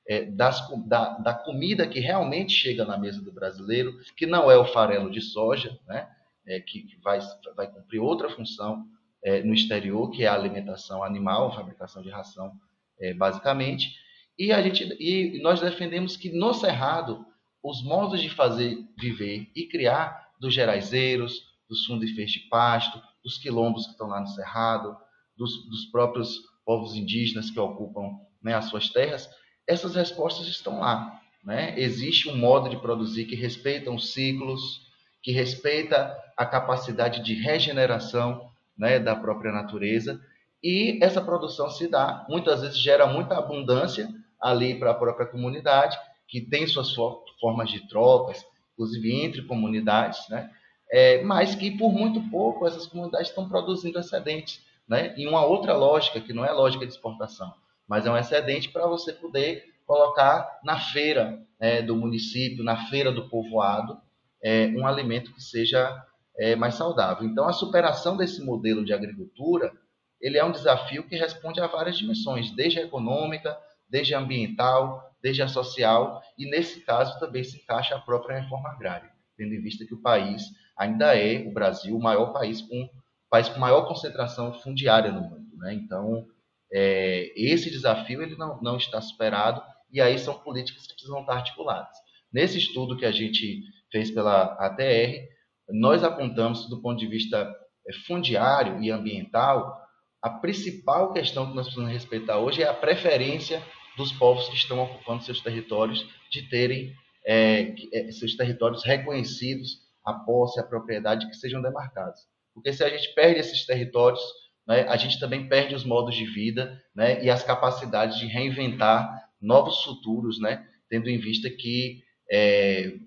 é, 0.08 0.24
das, 0.24 0.66
da, 0.86 1.18
da 1.18 1.34
comida 1.34 1.86
que 1.86 2.00
realmente 2.00 2.52
chega 2.52 2.84
na 2.84 2.96
mesa 2.96 3.20
do 3.20 3.30
brasileiro, 3.30 3.98
que 4.16 4.26
não 4.26 4.50
é 4.50 4.56
o 4.56 4.64
farelo 4.64 5.10
de 5.10 5.20
soja, 5.20 5.78
né? 5.86 6.08
é, 6.48 6.58
que, 6.60 6.98
vai, 7.02 7.20
vai 7.54 7.70
cumprir 7.70 8.00
outra 8.00 8.30
função 8.30 8.86
é, 9.22 9.42
no 9.42 9.52
exterior, 9.52 10.10
que 10.10 10.24
é 10.24 10.26
a 10.26 10.34
alimentação 10.34 11.04
animal, 11.04 11.48
a 11.48 11.54
fabricação 11.54 12.02
de 12.02 12.08
ração, 12.08 12.52
é, 12.98 13.12
basicamente. 13.12 13.94
E, 14.38 14.50
a 14.50 14.62
gente, 14.62 14.84
e 14.98 15.40
nós 15.42 15.60
defendemos 15.60 16.16
que 16.16 16.30
no 16.30 16.54
Cerrado, 16.54 17.26
os 17.62 17.82
modos 17.82 18.20
de 18.20 18.30
fazer 18.30 18.78
viver 18.96 19.50
e 19.54 19.66
criar 19.66 20.28
dos 20.40 20.54
geraizeiros, 20.54 21.42
dos 21.68 21.84
fundifeiros 21.84 22.32
de 22.32 22.40
pasto, 22.48 23.02
dos 23.22 23.36
quilombos 23.36 23.84
que 23.84 23.92
estão 23.92 24.06
lá 24.06 24.20
no 24.20 24.28
Cerrado, 24.28 24.96
dos, 25.36 25.68
dos 25.68 25.84
próprios 25.86 26.40
povos 26.64 26.94
indígenas 26.94 27.50
que 27.50 27.60
ocupam 27.60 28.18
né, 28.42 28.54
as 28.54 28.66
suas 28.66 28.88
terras, 28.88 29.28
essas 29.68 29.94
respostas 29.94 30.48
estão 30.48 30.80
lá. 30.80 31.20
Né? 31.44 31.78
Existe 31.78 32.28
um 32.28 32.36
modo 32.36 32.68
de 32.68 32.78
produzir 32.78 33.26
que 33.26 33.36
respeita 33.36 33.90
os 33.90 34.12
ciclos, 34.12 34.82
que 35.22 35.30
respeita 35.30 36.16
a 36.36 36.46
capacidade 36.46 37.22
de 37.22 37.34
regeneração 37.34 38.50
né, 38.76 38.98
da 38.98 39.14
própria 39.14 39.52
natureza. 39.52 40.20
E 40.62 40.98
essa 41.02 41.20
produção 41.20 41.70
se 41.70 41.86
dá, 41.86 42.26
muitas 42.28 42.62
vezes 42.62 42.78
gera 42.78 43.06
muita 43.06 43.36
abundância 43.36 44.08
ali 44.40 44.74
para 44.78 44.92
a 44.92 44.94
própria 44.94 45.26
comunidade, 45.26 45.96
que 46.26 46.40
tem 46.40 46.66
suas 46.66 46.94
formas 47.40 47.70
de 47.70 47.86
trocas, 47.88 48.44
inclusive 48.72 49.24
entre 49.24 49.42
comunidades, 49.42 50.28
né? 50.28 50.50
É, 50.90 51.22
mas 51.22 51.54
que 51.54 51.70
por 51.76 51.92
muito 51.92 52.20
pouco 52.30 52.66
essas 52.66 52.86
comunidades 52.86 53.28
estão 53.28 53.48
produzindo 53.48 53.98
excedentes, 53.98 54.60
né? 54.88 55.14
em 55.18 55.26
uma 55.26 55.44
outra 55.44 55.74
lógica, 55.74 56.20
que 56.20 56.32
não 56.32 56.44
é 56.44 56.50
lógica 56.50 56.86
de 56.86 56.92
exportação, 56.92 57.52
mas 57.88 58.06
é 58.06 58.10
um 58.10 58.16
excedente 58.16 58.68
para 58.68 58.86
você 58.86 59.12
poder 59.12 59.64
colocar 59.86 60.60
na 60.62 60.78
feira 60.78 61.40
né, 61.58 61.80
do 61.80 61.96
município, 61.96 62.62
na 62.62 62.88
feira 62.88 63.10
do 63.10 63.28
povoado, 63.28 63.98
é, 64.42 64.66
um 64.76 64.86
alimento 64.86 65.32
que 65.32 65.42
seja 65.42 66.04
é, 66.38 66.54
mais 66.54 66.74
saudável. 66.74 67.26
Então, 67.26 67.48
a 67.48 67.52
superação 67.52 68.16
desse 68.16 68.44
modelo 68.44 68.84
de 68.84 68.92
agricultura, 68.92 69.72
ele 70.20 70.36
é 70.36 70.44
um 70.44 70.52
desafio 70.52 71.04
que 71.08 71.16
responde 71.16 71.60
a 71.60 71.66
várias 71.66 71.96
dimensões, 71.96 72.50
desde 72.54 72.78
a 72.78 72.82
econômica, 72.82 73.58
desde 73.88 74.14
a 74.14 74.20
ambiental, 74.20 75.10
desde 75.22 75.42
a 75.42 75.48
social, 75.48 76.22
e 76.36 76.48
nesse 76.48 76.80
caso 76.80 77.18
também 77.18 77.42
se 77.42 77.56
encaixa 77.56 77.96
a 77.96 78.00
própria 78.00 78.40
reforma 78.40 78.68
agrária, 78.70 79.10
tendo 79.36 79.54
em 79.54 79.60
vista 79.60 79.84
que 79.84 79.94
o 79.94 80.02
país 80.02 80.42
ainda 80.76 81.16
é, 81.16 81.40
o 81.46 81.52
Brasil, 81.52 81.96
o 81.96 82.02
maior 82.02 82.32
país 82.32 82.62
com, 82.62 82.88
país 83.28 83.48
com 83.48 83.58
maior 83.58 83.88
concentração 83.88 84.52
fundiária 84.60 85.10
no 85.10 85.22
mundo. 85.22 85.56
Né? 85.56 85.74
Então, 85.74 86.26
é, 86.72 87.32
esse 87.36 87.70
desafio 87.70 88.22
ele 88.22 88.36
não, 88.36 88.60
não 88.60 88.76
está 88.76 89.00
superado, 89.00 89.62
e 89.90 90.00
aí 90.00 90.18
são 90.18 90.38
políticas 90.38 90.86
que 90.86 90.94
precisam 90.94 91.20
estar 91.20 91.34
articuladas. 91.34 91.96
Nesse 92.32 92.58
estudo 92.58 92.96
que 92.96 93.06
a 93.06 93.10
gente 93.12 93.62
fez 93.90 94.10
pela 94.10 94.54
ATR, 94.54 95.26
nós 95.70 96.04
apontamos, 96.04 96.68
do 96.68 96.80
ponto 96.80 96.98
de 96.98 97.06
vista 97.06 97.50
é, 97.86 97.92
fundiário 98.06 98.82
e 98.82 98.90
ambiental, 98.90 99.76
a 100.22 100.30
principal 100.30 101.12
questão 101.12 101.48
que 101.48 101.54
nós 101.54 101.66
precisamos 101.66 101.92
respeitar 101.92 102.38
hoje 102.38 102.62
é 102.62 102.68
a 102.68 102.74
preferência 102.74 103.62
dos 103.96 104.12
povos 104.12 104.48
que 104.48 104.56
estão 104.56 104.82
ocupando 104.82 105.24
seus 105.24 105.40
territórios 105.40 106.06
de 106.30 106.48
terem 106.48 106.94
é, 107.26 107.74
é, 107.92 108.10
seus 108.12 108.36
territórios 108.36 108.84
reconhecidos, 108.84 109.82
a 110.04 110.14
posse, 110.14 110.58
a 110.58 110.64
propriedade, 110.64 111.28
que 111.28 111.36
sejam 111.36 111.60
demarcados. 111.60 112.22
Porque 112.54 112.72
se 112.72 112.82
a 112.82 112.88
gente 112.88 113.12
perde 113.14 113.40
esses 113.40 113.66
territórios, 113.66 114.20
né, 114.68 114.82
a 114.82 114.96
gente 114.98 115.18
também 115.18 115.48
perde 115.48 115.74
os 115.74 115.84
modos 115.84 116.14
de 116.14 116.26
vida 116.26 116.80
né, 116.94 117.24
e 117.24 117.30
as 117.30 117.42
capacidades 117.42 118.18
de 118.18 118.26
reinventar 118.26 119.26
novos 119.40 119.82
futuros, 119.82 120.38
né, 120.38 120.66
tendo 120.90 121.08
em 121.08 121.18
vista 121.18 121.48
que 121.48 122.04
é, 122.30 122.98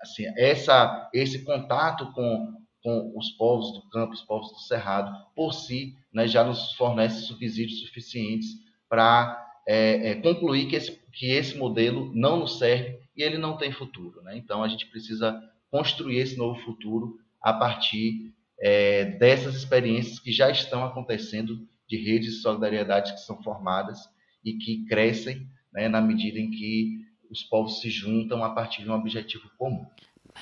assim, 0.00 0.24
essa, 0.36 1.10
esse 1.12 1.44
contato 1.44 2.12
com, 2.12 2.54
com 2.82 3.12
os 3.16 3.30
povos 3.30 3.72
do 3.72 3.88
campo, 3.90 4.12
os 4.12 4.22
povos 4.22 4.52
do 4.52 4.60
cerrado, 4.60 5.12
por 5.34 5.52
si, 5.52 5.96
né, 6.12 6.28
já 6.28 6.44
nos 6.44 6.72
fornece 6.74 7.22
subsídios 7.22 7.80
suficientes 7.80 8.48
para 8.88 9.44
é, 9.66 10.10
é, 10.10 10.14
concluir 10.14 10.68
que 10.68 10.76
esse, 10.76 10.92
que 11.12 11.26
esse 11.32 11.58
modelo 11.58 12.12
não 12.14 12.38
nos 12.38 12.58
serve 12.58 13.00
e 13.16 13.22
ele 13.22 13.38
não 13.38 13.56
tem 13.56 13.72
futuro. 13.72 14.22
Né? 14.22 14.36
Então, 14.36 14.62
a 14.62 14.68
gente 14.68 14.86
precisa 14.86 15.42
construir 15.68 16.18
esse 16.18 16.36
novo 16.36 16.60
futuro 16.60 17.18
a 17.42 17.52
partir 17.52 18.32
é, 18.60 19.04
dessas 19.04 19.54
experiências 19.54 20.18
que 20.18 20.32
já 20.32 20.50
estão 20.50 20.84
acontecendo 20.84 21.66
de 21.88 21.96
redes 21.96 22.34
de 22.34 22.40
solidariedade 22.40 23.12
que 23.12 23.20
são 23.20 23.42
formadas 23.42 23.98
e 24.44 24.54
que 24.54 24.84
crescem 24.86 25.46
né, 25.72 25.88
na 25.88 26.00
medida 26.00 26.38
em 26.38 26.50
que 26.50 26.98
os 27.30 27.42
povos 27.42 27.80
se 27.80 27.90
juntam 27.90 28.42
a 28.44 28.50
partir 28.50 28.82
de 28.82 28.90
um 28.90 28.94
objetivo 28.94 29.48
comum. 29.58 29.86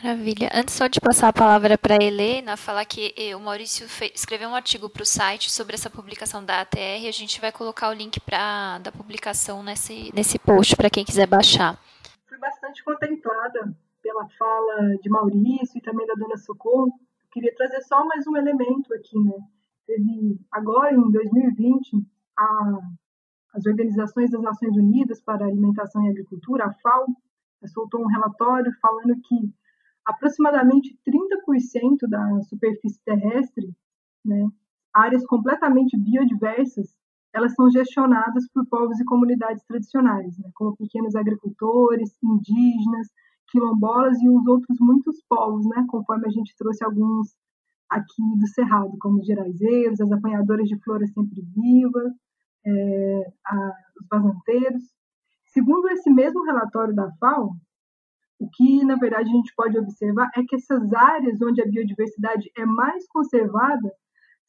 Maravilha. 0.02 0.50
Antes 0.52 0.74
só 0.74 0.86
de 0.88 1.00
passar 1.00 1.28
a 1.28 1.32
palavra 1.32 1.78
para 1.78 1.94
a 1.94 2.04
Helena, 2.04 2.56
falar 2.56 2.84
que 2.84 3.14
o 3.34 3.38
Maurício 3.38 3.86
escreveu 4.12 4.48
um 4.48 4.54
artigo 4.54 4.88
para 4.88 5.02
o 5.02 5.06
site 5.06 5.50
sobre 5.50 5.74
essa 5.74 5.88
publicação 5.88 6.44
da 6.44 6.60
ATR. 6.60 7.06
A 7.06 7.12
gente 7.12 7.40
vai 7.40 7.52
colocar 7.52 7.90
o 7.90 7.92
link 7.92 8.18
pra, 8.20 8.78
da 8.78 8.90
publicação 8.90 9.62
nesse, 9.62 10.12
nesse 10.12 10.38
post 10.38 10.74
para 10.74 10.90
quem 10.90 11.04
quiser 11.04 11.28
baixar. 11.28 11.78
Fui 12.28 12.38
bastante 12.38 12.82
contemplada 12.82 13.72
pela 14.02 14.28
fala 14.36 14.96
de 15.00 15.08
Maurício 15.08 15.78
e 15.78 15.80
também 15.80 16.06
da 16.06 16.14
dona 16.14 16.36
Socorro. 16.38 16.92
Queria 17.34 17.52
trazer 17.56 17.82
só 17.82 18.06
mais 18.06 18.24
um 18.28 18.36
elemento 18.36 18.94
aqui, 18.94 19.18
né? 19.18 19.34
Teve 19.88 20.38
agora 20.52 20.94
em 20.94 21.10
2020 21.10 22.06
a 22.38 22.78
as 23.52 23.66
Organizações 23.66 24.30
das 24.30 24.42
Nações 24.42 24.76
Unidas 24.76 25.20
para 25.20 25.46
Alimentação 25.46 26.04
e 26.04 26.10
Agricultura, 26.10 26.66
a 26.66 26.72
FAO, 26.72 27.06
soltou 27.66 28.02
um 28.02 28.06
relatório 28.06 28.72
falando 28.80 29.14
que 29.22 29.52
aproximadamente 30.04 30.98
30% 31.06 32.08
da 32.08 32.40
superfície 32.42 33.00
terrestre, 33.04 33.68
né, 34.24 34.48
áreas 34.92 35.24
completamente 35.24 35.96
biodiversas, 35.96 36.96
elas 37.32 37.54
são 37.54 37.70
gestionadas 37.70 38.48
por 38.52 38.66
povos 38.66 38.98
e 39.00 39.04
comunidades 39.04 39.64
tradicionais, 39.64 40.36
né, 40.38 40.50
como 40.54 40.76
pequenos 40.76 41.14
agricultores, 41.14 42.16
indígenas, 42.22 43.08
quilombolas 43.54 44.20
e 44.20 44.28
os 44.28 44.44
outros 44.48 44.76
muitos 44.80 45.22
povos, 45.28 45.64
né, 45.68 45.84
conforme 45.88 46.26
a 46.26 46.30
gente 46.30 46.52
trouxe 46.58 46.84
alguns 46.84 47.28
aqui 47.88 48.22
do 48.40 48.48
Cerrado, 48.48 48.96
como 49.00 49.20
os 49.20 49.26
geraizeiros, 49.26 50.00
as 50.00 50.10
apanhadoras 50.10 50.66
de 50.66 50.76
flora 50.82 51.06
sempre 51.06 51.40
vivas, 51.54 52.12
é, 52.66 53.32
a, 53.46 53.72
os 54.00 54.06
vazanteiros. 54.10 54.82
Segundo 55.46 55.88
esse 55.90 56.10
mesmo 56.10 56.42
relatório 56.44 56.92
da 56.92 57.08
FAO, 57.20 57.52
o 58.40 58.48
que, 58.50 58.84
na 58.84 58.96
verdade, 58.96 59.30
a 59.30 59.32
gente 59.32 59.52
pode 59.56 59.78
observar 59.78 60.28
é 60.36 60.42
que 60.42 60.56
essas 60.56 60.92
áreas 60.92 61.40
onde 61.40 61.62
a 61.62 61.66
biodiversidade 61.66 62.50
é 62.56 62.66
mais 62.66 63.06
conservada 63.06 63.92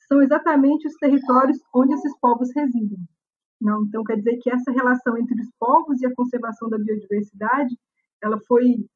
são 0.08 0.22
exatamente 0.24 0.88
os 0.88 0.96
territórios 0.96 1.60
onde 1.74 1.94
esses 1.94 2.18
povos 2.20 2.50
residem. 2.56 2.98
Não? 3.62 3.84
Então, 3.84 4.04
quer 4.04 4.18
dizer 4.18 4.38
que 4.42 4.50
essa 4.50 4.72
relação 4.72 5.16
entre 5.16 5.40
os 5.40 5.50
povos 5.60 6.02
e 6.02 6.08
a 6.08 6.14
conservação 6.16 6.68
da 6.70 6.80
biodiversidade, 6.80 7.78
ela 8.24 8.40
foi 8.48 8.88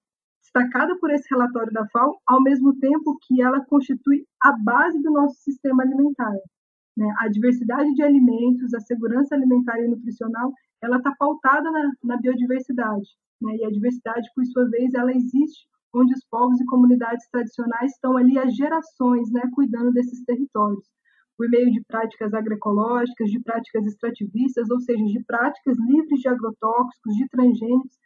destacada 0.50 0.98
por 1.00 1.12
esse 1.12 1.28
relatório 1.30 1.72
da 1.72 1.86
FAO, 1.88 2.20
ao 2.26 2.42
mesmo 2.42 2.76
tempo 2.80 3.18
que 3.22 3.42
ela 3.42 3.64
constitui 3.66 4.26
a 4.42 4.52
base 4.52 5.02
do 5.02 5.12
nosso 5.12 5.36
sistema 5.42 5.84
alimentar. 5.84 6.34
Né? 6.98 7.08
A 7.20 7.30
diversidade 7.30 7.94
de 7.94 8.02
alimentos, 8.02 8.74
a 8.74 8.80
segurança 8.80 9.36
alimentar 9.36 9.80
e 9.80 9.88
nutricional, 9.88 10.52
ela 10.82 10.98
está 10.98 11.14
pautada 11.18 11.70
na, 11.72 11.92
na 12.04 12.18
biodiversidade. 12.18 13.08
Né? 13.42 13.58
E 13.58 13.66
a 13.66 13.70
diversidade, 13.70 14.28
por 14.36 14.44
sua 14.46 14.68
vez, 14.70 14.94
ela 14.94 15.12
existe 15.12 15.68
onde 15.94 16.14
os 16.14 16.26
povos 16.30 16.60
e 16.60 16.66
comunidades 16.66 17.28
tradicionais 17.32 17.92
estão 17.92 18.18
ali 18.18 18.38
há 18.38 18.48
gerações, 18.48 19.32
né, 19.32 19.42
cuidando 19.56 19.92
desses 19.92 20.24
territórios, 20.24 20.86
por 21.36 21.50
meio 21.50 21.72
de 21.72 21.82
práticas 21.88 22.32
agroecológicas, 22.32 23.32
de 23.32 23.40
práticas 23.40 23.88
extrativistas, 23.88 24.70
ou 24.70 24.80
seja, 24.80 25.04
de 25.04 25.24
práticas 25.26 25.76
livres 25.80 26.20
de 26.20 26.28
agrotóxicos, 26.28 27.16
de 27.16 27.28
transgênicos 27.30 27.98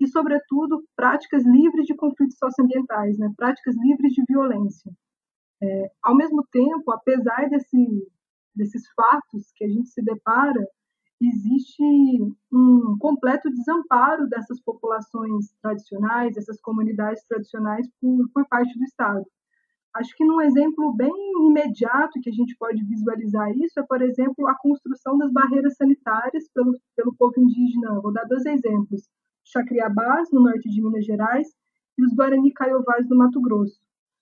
e, 0.00 0.06
sobretudo, 0.06 0.84
práticas 0.94 1.44
livres 1.44 1.86
de 1.86 1.94
conflitos 1.94 2.36
socioambientais, 2.38 3.18
né, 3.18 3.32
práticas 3.36 3.74
livres 3.76 4.12
de 4.12 4.22
violência. 4.28 4.92
É, 5.62 5.90
ao 6.02 6.14
mesmo 6.14 6.46
tempo, 6.52 6.90
apesar 6.92 7.48
desse, 7.48 8.08
desses 8.54 8.82
fatos 8.94 9.50
que 9.54 9.64
a 9.64 9.68
gente 9.68 9.88
se 9.88 10.02
depara, 10.02 10.62
existe 11.20 11.82
um 12.52 12.96
completo 12.98 13.48
desamparo 13.50 14.28
dessas 14.28 14.60
populações 14.60 15.46
tradicionais, 15.62 16.34
dessas 16.34 16.60
comunidades 16.60 17.24
tradicionais 17.24 17.88
por, 18.00 18.28
por 18.34 18.46
parte 18.48 18.78
do 18.78 18.84
Estado. 18.84 19.24
Acho 19.94 20.14
que 20.14 20.26
num 20.26 20.42
exemplo 20.42 20.94
bem 20.94 21.10
imediato 21.40 22.20
que 22.20 22.28
a 22.28 22.32
gente 22.32 22.54
pode 22.58 22.84
visualizar 22.84 23.50
isso 23.56 23.80
é, 23.80 23.82
por 23.82 24.02
exemplo, 24.02 24.46
a 24.46 24.54
construção 24.54 25.16
das 25.16 25.32
barreiras 25.32 25.74
sanitárias 25.76 26.46
pelo, 26.52 26.78
pelo 26.94 27.14
povo 27.16 27.32
indígena. 27.38 27.98
Vou 28.02 28.12
dar 28.12 28.24
dois 28.24 28.44
exemplos: 28.44 29.08
Chacriabás, 29.46 30.28
no 30.32 30.42
norte 30.42 30.68
de 30.68 30.82
Minas 30.82 31.04
Gerais, 31.04 31.48
e 31.98 32.04
os 32.04 32.12
Guarani 32.14 32.52
Caiovás, 32.52 33.08
no 33.08 33.16
Mato 33.16 33.40
Grosso. 33.40 33.80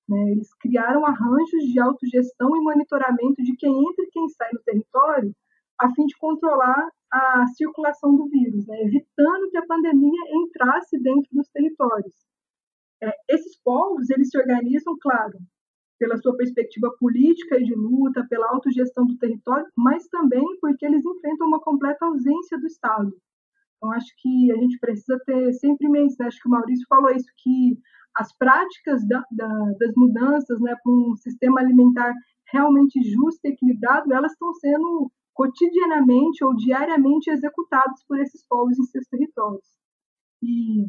Né? 0.08 0.32
Eles 0.32 0.52
criaram 0.54 1.04
arranjos 1.04 1.64
de 1.72 1.80
autogestão 1.80 2.54
e 2.56 2.60
monitoramento 2.60 3.42
de 3.42 3.56
quem 3.56 3.70
entra 3.70 4.04
e 4.04 4.10
quem 4.10 4.28
sai 4.28 4.50
no 4.52 4.62
território, 4.62 5.34
a 5.80 5.90
fim 5.92 6.04
de 6.06 6.16
controlar 6.18 6.88
a 7.10 7.46
circulação 7.56 8.14
do 8.14 8.28
vírus, 8.28 8.66
né? 8.66 8.82
evitando 8.82 9.50
que 9.50 9.56
a 9.56 9.66
pandemia 9.66 10.20
entrasse 10.32 10.98
dentro 11.00 11.28
dos 11.32 11.48
territórios. 11.48 12.14
É, 13.02 13.10
esses 13.28 13.60
povos 13.62 14.10
eles 14.10 14.28
se 14.28 14.38
organizam, 14.38 14.96
claro, 15.00 15.38
pela 15.98 16.16
sua 16.18 16.36
perspectiva 16.36 16.94
política 16.98 17.58
e 17.58 17.64
de 17.64 17.74
luta, 17.74 18.26
pela 18.28 18.50
autogestão 18.50 19.06
do 19.06 19.16
território, 19.16 19.66
mas 19.76 20.06
também 20.08 20.44
porque 20.60 20.84
eles 20.84 21.04
enfrentam 21.04 21.46
uma 21.46 21.60
completa 21.60 22.04
ausência 22.04 22.58
do 22.58 22.66
Estado. 22.66 23.12
Então, 23.84 23.92
acho 23.92 24.14
que 24.16 24.50
a 24.50 24.56
gente 24.56 24.78
precisa 24.78 25.20
ter 25.26 25.52
sempre 25.52 25.86
em 25.86 25.90
mente, 25.90 26.16
né? 26.18 26.26
acho 26.26 26.40
que 26.40 26.48
o 26.48 26.50
Maurício 26.50 26.86
falou 26.88 27.10
isso, 27.10 27.28
que 27.36 27.78
as 28.16 28.34
práticas 28.38 29.06
da, 29.06 29.22
da, 29.30 29.48
das 29.78 29.92
mudanças 29.94 30.58
né, 30.60 30.74
para 30.82 30.92
um 30.92 31.14
sistema 31.16 31.60
alimentar 31.60 32.14
realmente 32.50 33.02
justo 33.02 33.40
e 33.44 33.50
equilibrado, 33.50 34.12
elas 34.12 34.32
estão 34.32 34.54
sendo 34.54 35.10
cotidianamente 35.34 36.44
ou 36.44 36.54
diariamente 36.56 37.28
executadas 37.28 38.02
por 38.06 38.18
esses 38.20 38.46
povos 38.46 38.78
em 38.78 38.84
seus 38.84 39.06
territórios. 39.08 39.66
E 40.42 40.86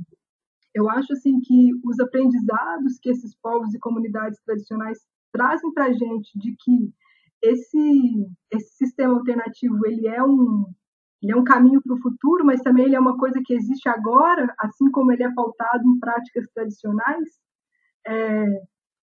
eu 0.74 0.90
acho 0.90 1.12
assim 1.14 1.40
que 1.42 1.72
os 1.84 2.00
aprendizados 2.00 3.00
que 3.02 3.10
esses 3.10 3.36
povos 3.42 3.74
e 3.74 3.80
comunidades 3.80 4.40
tradicionais 4.46 5.00
trazem 5.34 5.74
para 5.74 5.86
a 5.86 5.94
gente 5.94 6.38
de 6.38 6.56
que 6.58 6.94
esse 7.42 8.28
esse 8.52 8.76
sistema 8.78 9.16
alternativo 9.16 9.86
ele 9.86 10.08
é 10.08 10.24
um 10.24 10.66
ele 11.22 11.32
é 11.32 11.36
um 11.36 11.44
caminho 11.44 11.82
para 11.82 11.96
o 11.96 12.02
futuro, 12.02 12.46
mas 12.46 12.62
também 12.62 12.86
ele 12.86 12.96
é 12.96 13.00
uma 13.00 13.18
coisa 13.18 13.42
que 13.44 13.54
existe 13.54 13.90
agora, 13.90 14.54
assim 14.60 14.90
como 14.92 15.12
ele 15.12 15.24
é 15.24 15.34
pautado 15.34 15.84
em 15.88 16.00
práticas 16.00 16.48
tradicionais. 16.54 17.30
É, 18.08 18.46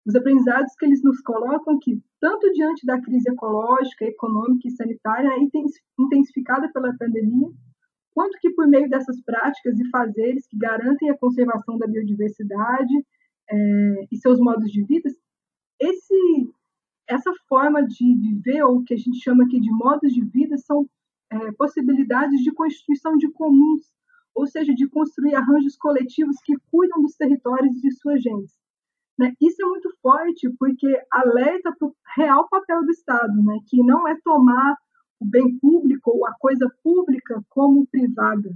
os 0.06 0.14
aprendizados 0.14 0.72
que 0.78 0.86
eles 0.86 1.02
nos 1.02 1.20
colocam 1.20 1.78
que 1.78 2.00
tanto 2.20 2.50
diante 2.52 2.86
da 2.86 3.00
crise 3.00 3.30
ecológica, 3.30 4.06
econômica 4.06 4.66
e 4.66 4.70
sanitária 4.70 5.30
intensificada 5.98 6.70
pela 6.72 6.96
pandemia, 6.96 7.48
quanto 8.14 8.38
que 8.40 8.50
por 8.50 8.66
meio 8.66 8.88
dessas 8.88 9.20
práticas 9.22 9.78
e 9.78 9.88
fazeres 9.90 10.46
que 10.48 10.56
garantem 10.56 11.10
a 11.10 11.18
conservação 11.18 11.78
da 11.78 11.86
biodiversidade 11.86 12.94
é, 13.50 14.06
e 14.10 14.16
seus 14.16 14.40
modos 14.40 14.70
de 14.72 14.82
vida, 14.84 15.08
esse, 15.80 16.50
essa 17.06 17.30
forma 17.48 17.84
de 17.86 18.14
viver, 18.16 18.64
ou 18.64 18.78
o 18.78 18.84
que 18.84 18.94
a 18.94 18.96
gente 18.96 19.22
chama 19.22 19.44
aqui 19.44 19.60
de 19.60 19.70
modos 19.70 20.12
de 20.12 20.24
vida, 20.24 20.56
são 20.58 20.88
é, 21.30 21.52
possibilidades 21.52 22.40
de 22.42 22.52
constituição 22.52 23.16
de 23.16 23.30
comuns, 23.30 23.82
ou 24.34 24.46
seja, 24.46 24.74
de 24.74 24.88
construir 24.88 25.34
arranjos 25.34 25.76
coletivos 25.76 26.36
que 26.44 26.54
cuidam 26.70 27.02
dos 27.02 27.16
territórios 27.16 27.74
de 27.80 27.90
sua 27.92 28.16
gente. 28.18 28.52
Né? 29.18 29.34
Isso 29.40 29.60
é 29.60 29.66
muito 29.66 29.90
forte 30.00 30.48
porque 30.58 30.86
alerta 31.10 31.74
para 31.76 31.88
o 31.88 31.94
real 32.16 32.48
papel 32.48 32.84
do 32.84 32.90
Estado, 32.90 33.42
né? 33.42 33.58
que 33.66 33.82
não 33.82 34.06
é 34.06 34.16
tomar 34.22 34.76
o 35.20 35.26
bem 35.26 35.58
público 35.58 36.12
ou 36.12 36.26
a 36.26 36.34
coisa 36.38 36.72
pública 36.82 37.42
como 37.48 37.86
privada, 37.88 38.54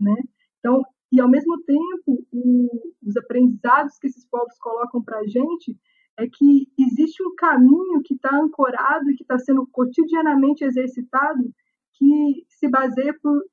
né? 0.00 0.14
Então, 0.60 0.80
e 1.10 1.20
ao 1.20 1.28
mesmo 1.28 1.60
tempo, 1.62 2.24
o, 2.32 2.68
os 3.04 3.16
aprendizados 3.16 3.98
que 3.98 4.06
esses 4.06 4.24
povos 4.26 4.56
colocam 4.58 5.02
para 5.02 5.18
a 5.18 5.26
gente 5.26 5.76
é 6.16 6.28
que 6.28 6.68
existe 6.78 7.22
um 7.24 7.34
caminho 7.34 8.00
que 8.04 8.14
está 8.14 8.36
ancorado 8.36 9.10
e 9.10 9.16
que 9.16 9.24
está 9.24 9.38
sendo 9.38 9.66
cotidianamente 9.66 10.64
exercitado 10.64 11.52
que 11.94 12.44
se 12.48 12.68
baseia 12.68 13.14
por, 13.22 13.44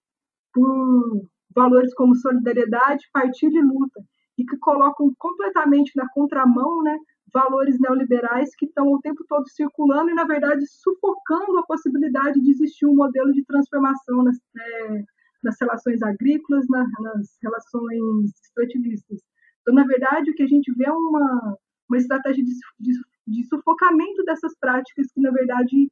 por 0.53 1.27
valores 1.55 1.93
como 1.93 2.15
solidariedade, 2.15 3.09
partilha 3.13 3.59
e 3.59 3.61
luta, 3.61 4.03
e 4.37 4.45
que 4.45 4.57
colocam 4.57 5.13
completamente 5.17 5.91
na 5.95 6.07
contramão 6.09 6.81
né, 6.83 6.97
valores 7.33 7.79
neoliberais 7.79 8.55
que 8.55 8.65
estão 8.65 8.87
o 8.91 8.99
tempo 9.01 9.23
todo 9.27 9.47
circulando 9.49 10.09
e, 10.09 10.13
na 10.13 10.25
verdade, 10.25 10.65
sufocando 10.67 11.57
a 11.57 11.65
possibilidade 11.65 12.41
de 12.41 12.51
existir 12.51 12.85
um 12.85 12.95
modelo 12.95 13.31
de 13.31 13.43
transformação 13.45 14.23
nas, 14.23 14.37
é, 14.37 15.03
nas 15.43 15.55
relações 15.59 16.01
agrícolas, 16.01 16.65
na, 16.69 16.85
nas 16.99 17.37
relações 17.41 18.31
extrativistas. 18.43 19.21
Então, 19.61 19.73
na 19.73 19.85
verdade, 19.85 20.31
o 20.31 20.33
que 20.33 20.43
a 20.43 20.47
gente 20.47 20.73
vê 20.73 20.85
é 20.85 20.91
uma, 20.91 21.57
uma 21.89 21.97
estratégia 21.97 22.43
de, 22.43 22.51
de, 22.79 22.93
de 23.27 23.43
sufocamento 23.47 24.23
dessas 24.23 24.53
práticas 24.59 25.07
que, 25.13 25.21
na 25.21 25.31
verdade, 25.31 25.91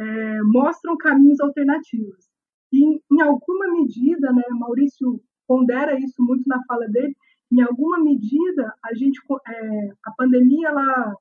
é, 0.00 0.42
mostram 0.44 0.96
caminhos 0.96 1.40
alternativos. 1.40 2.26
E, 2.72 2.84
em, 2.84 3.02
em 3.12 3.20
alguma 3.20 3.68
medida, 3.68 4.32
né, 4.32 4.42
Maurício 4.50 5.20
pondera 5.46 5.98
isso 5.98 6.22
muito 6.22 6.48
na 6.48 6.62
fala 6.64 6.86
dele, 6.88 7.14
em 7.52 7.60
alguma 7.60 7.98
medida, 7.98 8.72
a 8.84 8.94
gente, 8.94 9.20
é, 9.48 9.88
a 10.06 10.12
pandemia, 10.16 10.68
ela 10.68 11.14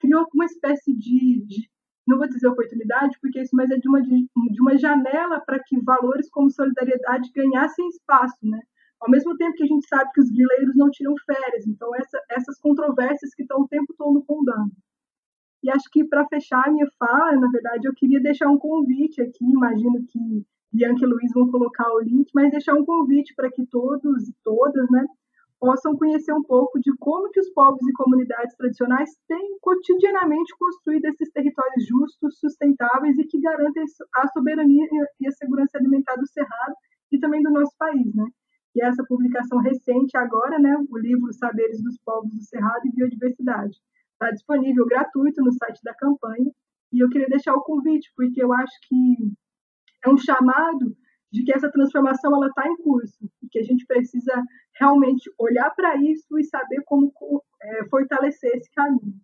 criou 0.00 0.26
uma 0.32 0.44
espécie 0.44 0.94
de, 0.94 1.44
de, 1.44 1.68
não 2.06 2.18
vou 2.18 2.28
dizer 2.28 2.48
oportunidade, 2.48 3.18
porque 3.20 3.40
isso, 3.40 3.54
mas 3.54 3.70
é 3.70 3.76
de 3.76 3.88
uma, 3.88 4.00
de, 4.00 4.28
de 4.50 4.60
uma 4.60 4.78
janela 4.78 5.40
para 5.40 5.58
que 5.58 5.80
valores 5.80 6.30
como 6.30 6.50
solidariedade 6.50 7.30
ganhassem 7.34 7.88
espaço, 7.88 8.38
né? 8.42 8.60
Ao 9.00 9.10
mesmo 9.10 9.36
tempo 9.36 9.56
que 9.56 9.64
a 9.64 9.66
gente 9.66 9.86
sabe 9.88 10.12
que 10.12 10.20
os 10.20 10.30
grileiros 10.30 10.76
não 10.76 10.88
tiram 10.90 11.14
férias, 11.26 11.66
então 11.66 11.92
essa, 11.96 12.18
essas 12.30 12.60
controvérsias 12.60 13.34
que 13.34 13.42
estão 13.42 13.62
o 13.62 13.68
tempo 13.68 13.92
todo 13.98 14.24
rondando. 14.28 14.70
E 15.62 15.70
acho 15.70 15.88
que 15.92 16.04
para 16.04 16.26
fechar 16.26 16.66
a 16.66 16.70
minha 16.70 16.86
fala, 16.98 17.36
na 17.36 17.48
verdade, 17.48 17.86
eu 17.86 17.94
queria 17.94 18.20
deixar 18.20 18.48
um 18.48 18.58
convite 18.58 19.22
aqui, 19.22 19.44
imagino 19.44 20.04
que 20.08 20.44
Bianca 20.72 21.04
e 21.04 21.06
Luiz 21.06 21.30
vão 21.32 21.50
colocar 21.50 21.88
o 21.92 22.00
link, 22.00 22.30
mas 22.34 22.50
deixar 22.50 22.74
um 22.74 22.84
convite 22.84 23.34
para 23.36 23.50
que 23.50 23.64
todos 23.66 24.28
e 24.28 24.34
todas, 24.42 24.90
né, 24.90 25.06
possam 25.60 25.96
conhecer 25.96 26.32
um 26.32 26.42
pouco 26.42 26.80
de 26.80 26.90
como 26.98 27.30
que 27.30 27.38
os 27.38 27.48
povos 27.50 27.86
e 27.86 27.92
comunidades 27.92 28.56
tradicionais 28.56 29.10
têm 29.28 29.58
cotidianamente 29.60 30.52
construído 30.58 31.04
esses 31.04 31.30
territórios 31.30 31.86
justos, 31.86 32.40
sustentáveis 32.40 33.16
e 33.16 33.24
que 33.24 33.40
garantem 33.40 33.84
a 34.16 34.28
soberania 34.28 34.86
e 35.20 35.28
a 35.28 35.30
segurança 35.30 35.78
alimentar 35.78 36.16
do 36.16 36.26
Cerrado 36.26 36.74
e 37.12 37.18
também 37.20 37.40
do 37.40 37.50
nosso 37.50 37.76
país, 37.78 38.12
né? 38.12 38.24
E 38.74 38.82
essa 38.82 39.04
publicação 39.06 39.58
recente 39.58 40.16
agora, 40.16 40.58
né, 40.58 40.76
o 40.90 40.98
livro 40.98 41.32
Saberes 41.32 41.80
dos 41.80 41.96
Povos 42.04 42.34
do 42.34 42.42
Cerrado 42.42 42.80
e 42.86 42.92
Biodiversidade, 42.92 43.76
está 44.22 44.30
disponível 44.30 44.86
gratuito 44.86 45.42
no 45.42 45.52
site 45.52 45.80
da 45.82 45.94
campanha. 45.94 46.50
E 46.92 47.02
eu 47.02 47.08
queria 47.08 47.28
deixar 47.28 47.54
o 47.54 47.62
convite, 47.62 48.12
porque 48.16 48.42
eu 48.42 48.52
acho 48.52 48.72
que 48.88 49.32
é 50.04 50.10
um 50.10 50.16
chamado 50.16 50.96
de 51.32 51.42
que 51.44 51.52
essa 51.52 51.70
transformação 51.70 52.34
ela 52.36 52.48
está 52.48 52.68
em 52.68 52.76
curso 52.76 53.26
e 53.42 53.48
que 53.48 53.58
a 53.58 53.62
gente 53.62 53.86
precisa 53.86 54.42
realmente 54.78 55.30
olhar 55.38 55.70
para 55.70 55.96
isso 55.96 56.38
e 56.38 56.44
saber 56.44 56.82
como 56.84 57.10
é, 57.62 57.88
fortalecer 57.88 58.54
esse 58.54 58.70
caminho. 58.72 59.14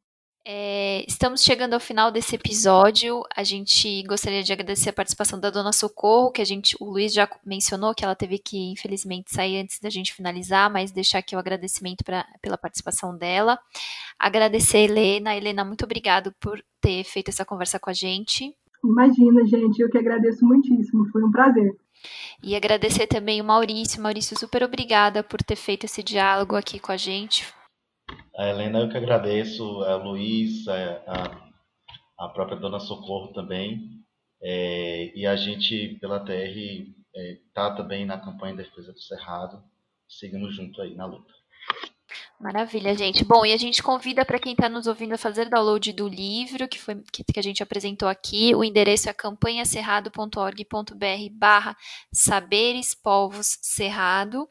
É, 0.51 1.05
estamos 1.07 1.43
chegando 1.43 1.75
ao 1.75 1.81
final 1.81 2.11
desse 2.11 2.35
episódio. 2.35 3.23
A 3.37 3.45
gente 3.45 4.03
gostaria 4.05 4.43
de 4.43 4.51
agradecer 4.51 4.89
a 4.89 4.95
participação 4.95 5.39
da 5.39 5.51
Dona 5.51 5.75
Socorro, 5.75 6.33
que 6.33 6.41
a 6.41 6.45
gente, 6.45 6.75
o 6.81 6.87
Luiz 6.87 7.13
já 7.13 7.29
mencionou 7.45 7.95
que 7.95 8.03
ela 8.03 8.15
teve 8.15 8.39
que, 8.39 8.57
infelizmente, 8.73 9.31
sair 9.31 9.61
antes 9.61 9.79
da 9.79 9.91
gente 9.91 10.15
finalizar, 10.15 10.73
mas 10.73 10.91
deixar 10.91 11.19
aqui 11.19 11.37
o 11.37 11.39
agradecimento 11.39 12.03
pra, 12.03 12.25
pela 12.41 12.57
participação 12.57 13.15
dela. 13.15 13.59
Agradecer 14.19 14.79
a 14.79 14.81
Helena. 14.85 15.37
Helena, 15.37 15.67
muito 15.67 15.85
obrigado 15.85 16.35
por 16.41 16.65
ter 16.81 17.05
feito 17.05 17.29
essa 17.29 17.45
conversa 17.45 17.79
com 17.79 17.91
a 17.91 17.93
gente. 17.93 18.57
Imagina, 18.83 19.45
gente, 19.45 19.83
eu 19.83 19.91
que 19.91 19.99
agradeço 19.99 20.47
muitíssimo, 20.47 21.11
foi 21.13 21.23
um 21.25 21.31
prazer. 21.31 21.77
E 22.43 22.57
agradecer 22.57 23.07
também 23.07 23.43
o 23.43 23.45
Maurício. 23.45 24.01
Maurício, 24.01 24.39
super 24.39 24.63
obrigada 24.63 25.23
por 25.23 25.43
ter 25.43 25.57
feito 25.57 25.85
esse 25.85 26.03
diálogo 26.03 26.57
aqui 26.57 26.79
com 26.79 26.91
a 26.91 26.97
gente. 26.97 27.58
A 28.39 28.47
Helena, 28.47 28.79
eu 28.79 28.89
que 28.89 28.97
agradeço, 28.97 29.83
a 29.83 29.97
Luiz, 29.97 30.69
a, 30.69 31.57
a 32.17 32.29
própria 32.29 32.57
Dona 32.57 32.79
Socorro 32.79 33.33
também. 33.33 34.01
É, 34.41 35.13
e 35.19 35.27
a 35.27 35.35
gente, 35.35 35.99
pela 36.01 36.21
TR, 36.21 36.57
está 37.49 37.67
é, 37.67 37.75
também 37.77 38.07
na 38.07 38.17
campanha 38.17 38.55
de 38.55 38.63
defesa 38.63 38.93
do 38.93 39.01
Cerrado, 39.01 39.61
seguindo 40.09 40.49
junto 40.53 40.81
aí 40.81 40.95
na 40.95 41.05
luta. 41.05 41.35
Maravilha, 42.41 42.97
gente. 42.97 43.25
Bom, 43.25 43.45
e 43.45 43.53
a 43.53 43.57
gente 43.57 43.83
convida 43.83 44.25
para 44.25 44.39
quem 44.39 44.53
está 44.53 44.69
nos 44.69 44.87
ouvindo 44.87 45.13
a 45.13 45.19
fazer 45.19 45.51
download 45.51 45.93
do 45.93 46.07
livro 46.07 46.69
que, 46.69 46.79
foi, 46.79 47.03
que, 47.13 47.25
que 47.25 47.41
a 47.41 47.43
gente 47.43 47.65
apresentou 47.65 48.09
aqui. 48.09 48.55
O 48.55 48.63
endereço 48.63 49.11
é 49.11 49.13
campanhacerrado.org.br 49.13 51.31
barra 51.33 51.77
Saberes 52.13 52.95
Povos 52.95 53.59
Cerrado. 53.61 54.49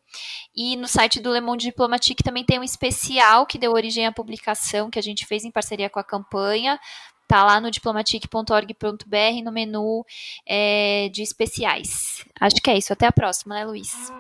E 0.54 0.76
no 0.76 0.86
site 0.86 1.22
do 1.22 1.32
Le 1.32 1.40
Monde 1.40 1.68
Diplomatique 1.68 2.24
também 2.24 2.44
tem 2.44 2.60
um 2.60 2.64
especial 2.64 3.46
que 3.46 3.58
deu 3.58 3.72
origem 3.72 4.06
à 4.06 4.12
publicação 4.12 4.90
que 4.90 5.00
a 5.00 5.04
gente 5.04 5.26
fez 5.26 5.46
em 5.46 5.52
parceria 5.52 5.90
com 5.90 6.00
a 6.00 6.04
campanha. 6.04 6.78
Está 7.24 7.46
lá 7.46 7.62
no 7.62 7.72
diplomatic.org.br 7.72 9.44
no 9.46 9.52
menu 9.52 10.06
é, 10.46 11.08
de 11.14 11.22
especiais. 11.22 12.26
Acho 12.38 12.58
que 12.58 12.70
é 12.70 12.78
isso. 12.78 12.92
Até 12.92 13.08
a 13.08 13.14
próxima, 13.14 13.56
né, 13.56 13.66
Luiz? 13.66 14.12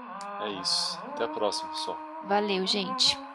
É 0.41 0.49
isso. 0.61 0.97
Até 1.03 1.25
a 1.25 1.27
próxima, 1.27 1.69
pessoal. 1.71 1.99
Valeu, 2.25 2.65
gente. 2.65 3.26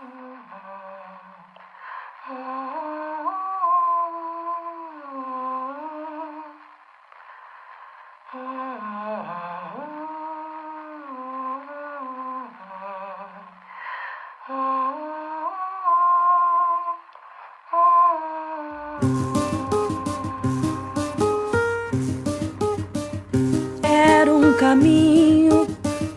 Era 23.83 24.33
um 24.33 24.53
caminho 24.55 25.67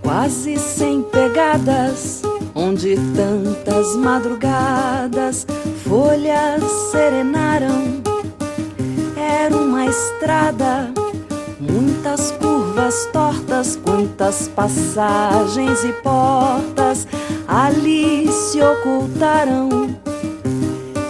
quase 0.04 0.58
sem 0.60 1.02
pegadas, 1.02 2.22
onde 2.54 2.96
tantas 3.16 3.96
madrugadas 3.96 4.65
altas 14.26 14.48
passagens 14.56 15.84
e 15.84 15.94
portas 16.02 17.08
ali 17.48 18.28
se 18.32 18.60
ocultaram. 18.62 19.70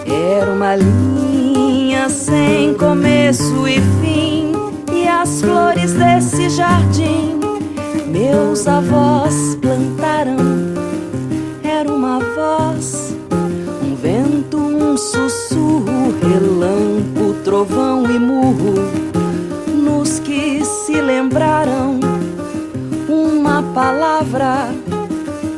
Era 0.06 0.52
uma 0.52 0.76
linha 0.76 2.08
sem 2.10 2.74
começo 2.74 3.66
e 3.66 3.80
fim, 4.00 4.52
e 4.92 5.08
as 5.08 5.40
flores 5.40 5.94
desse 5.94 6.50
jardim 6.50 7.40
meus 8.06 8.66
avós 8.68 9.56
plantaram. 9.60 10.65
palavra, 24.26 24.68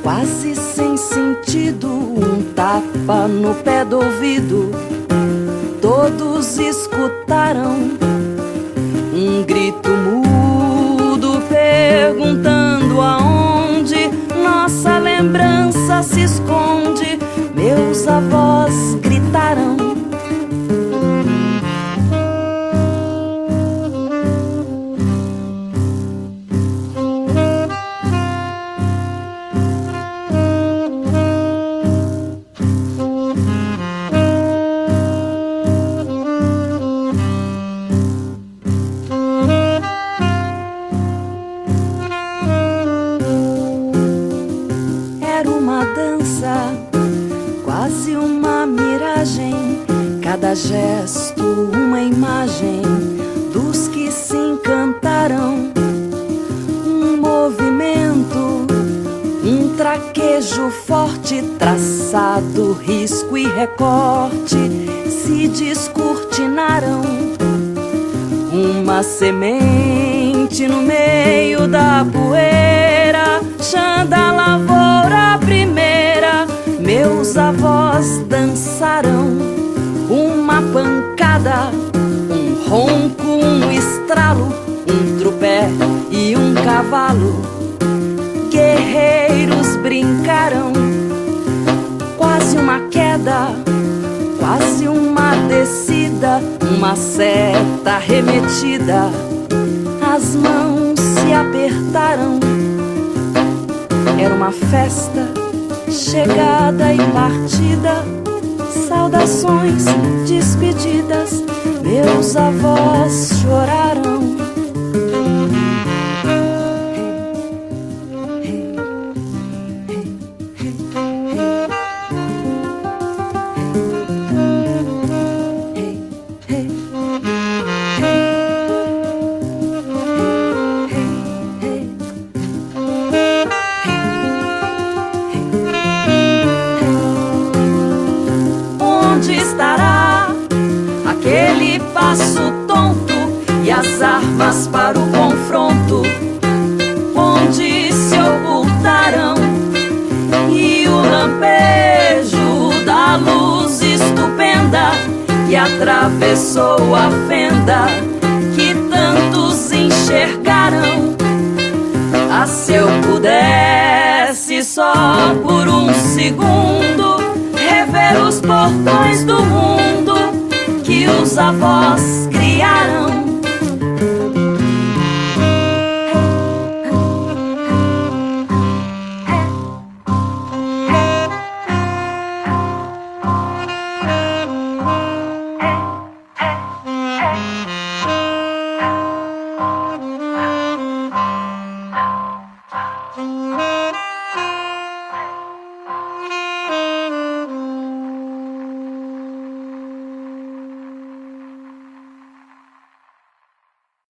quase 0.02 0.54
sem 0.54 0.96
sentido, 0.96 1.88
um 1.88 2.42
tapa 2.54 3.26
no 3.28 3.54
pé 3.54 3.84
do 3.84 3.96
ouvido. 3.96 4.70
Todos 5.80 6.58
escutaram 6.58 7.90
um 9.14 9.42
grito 9.44 9.88
mudo 9.88 10.17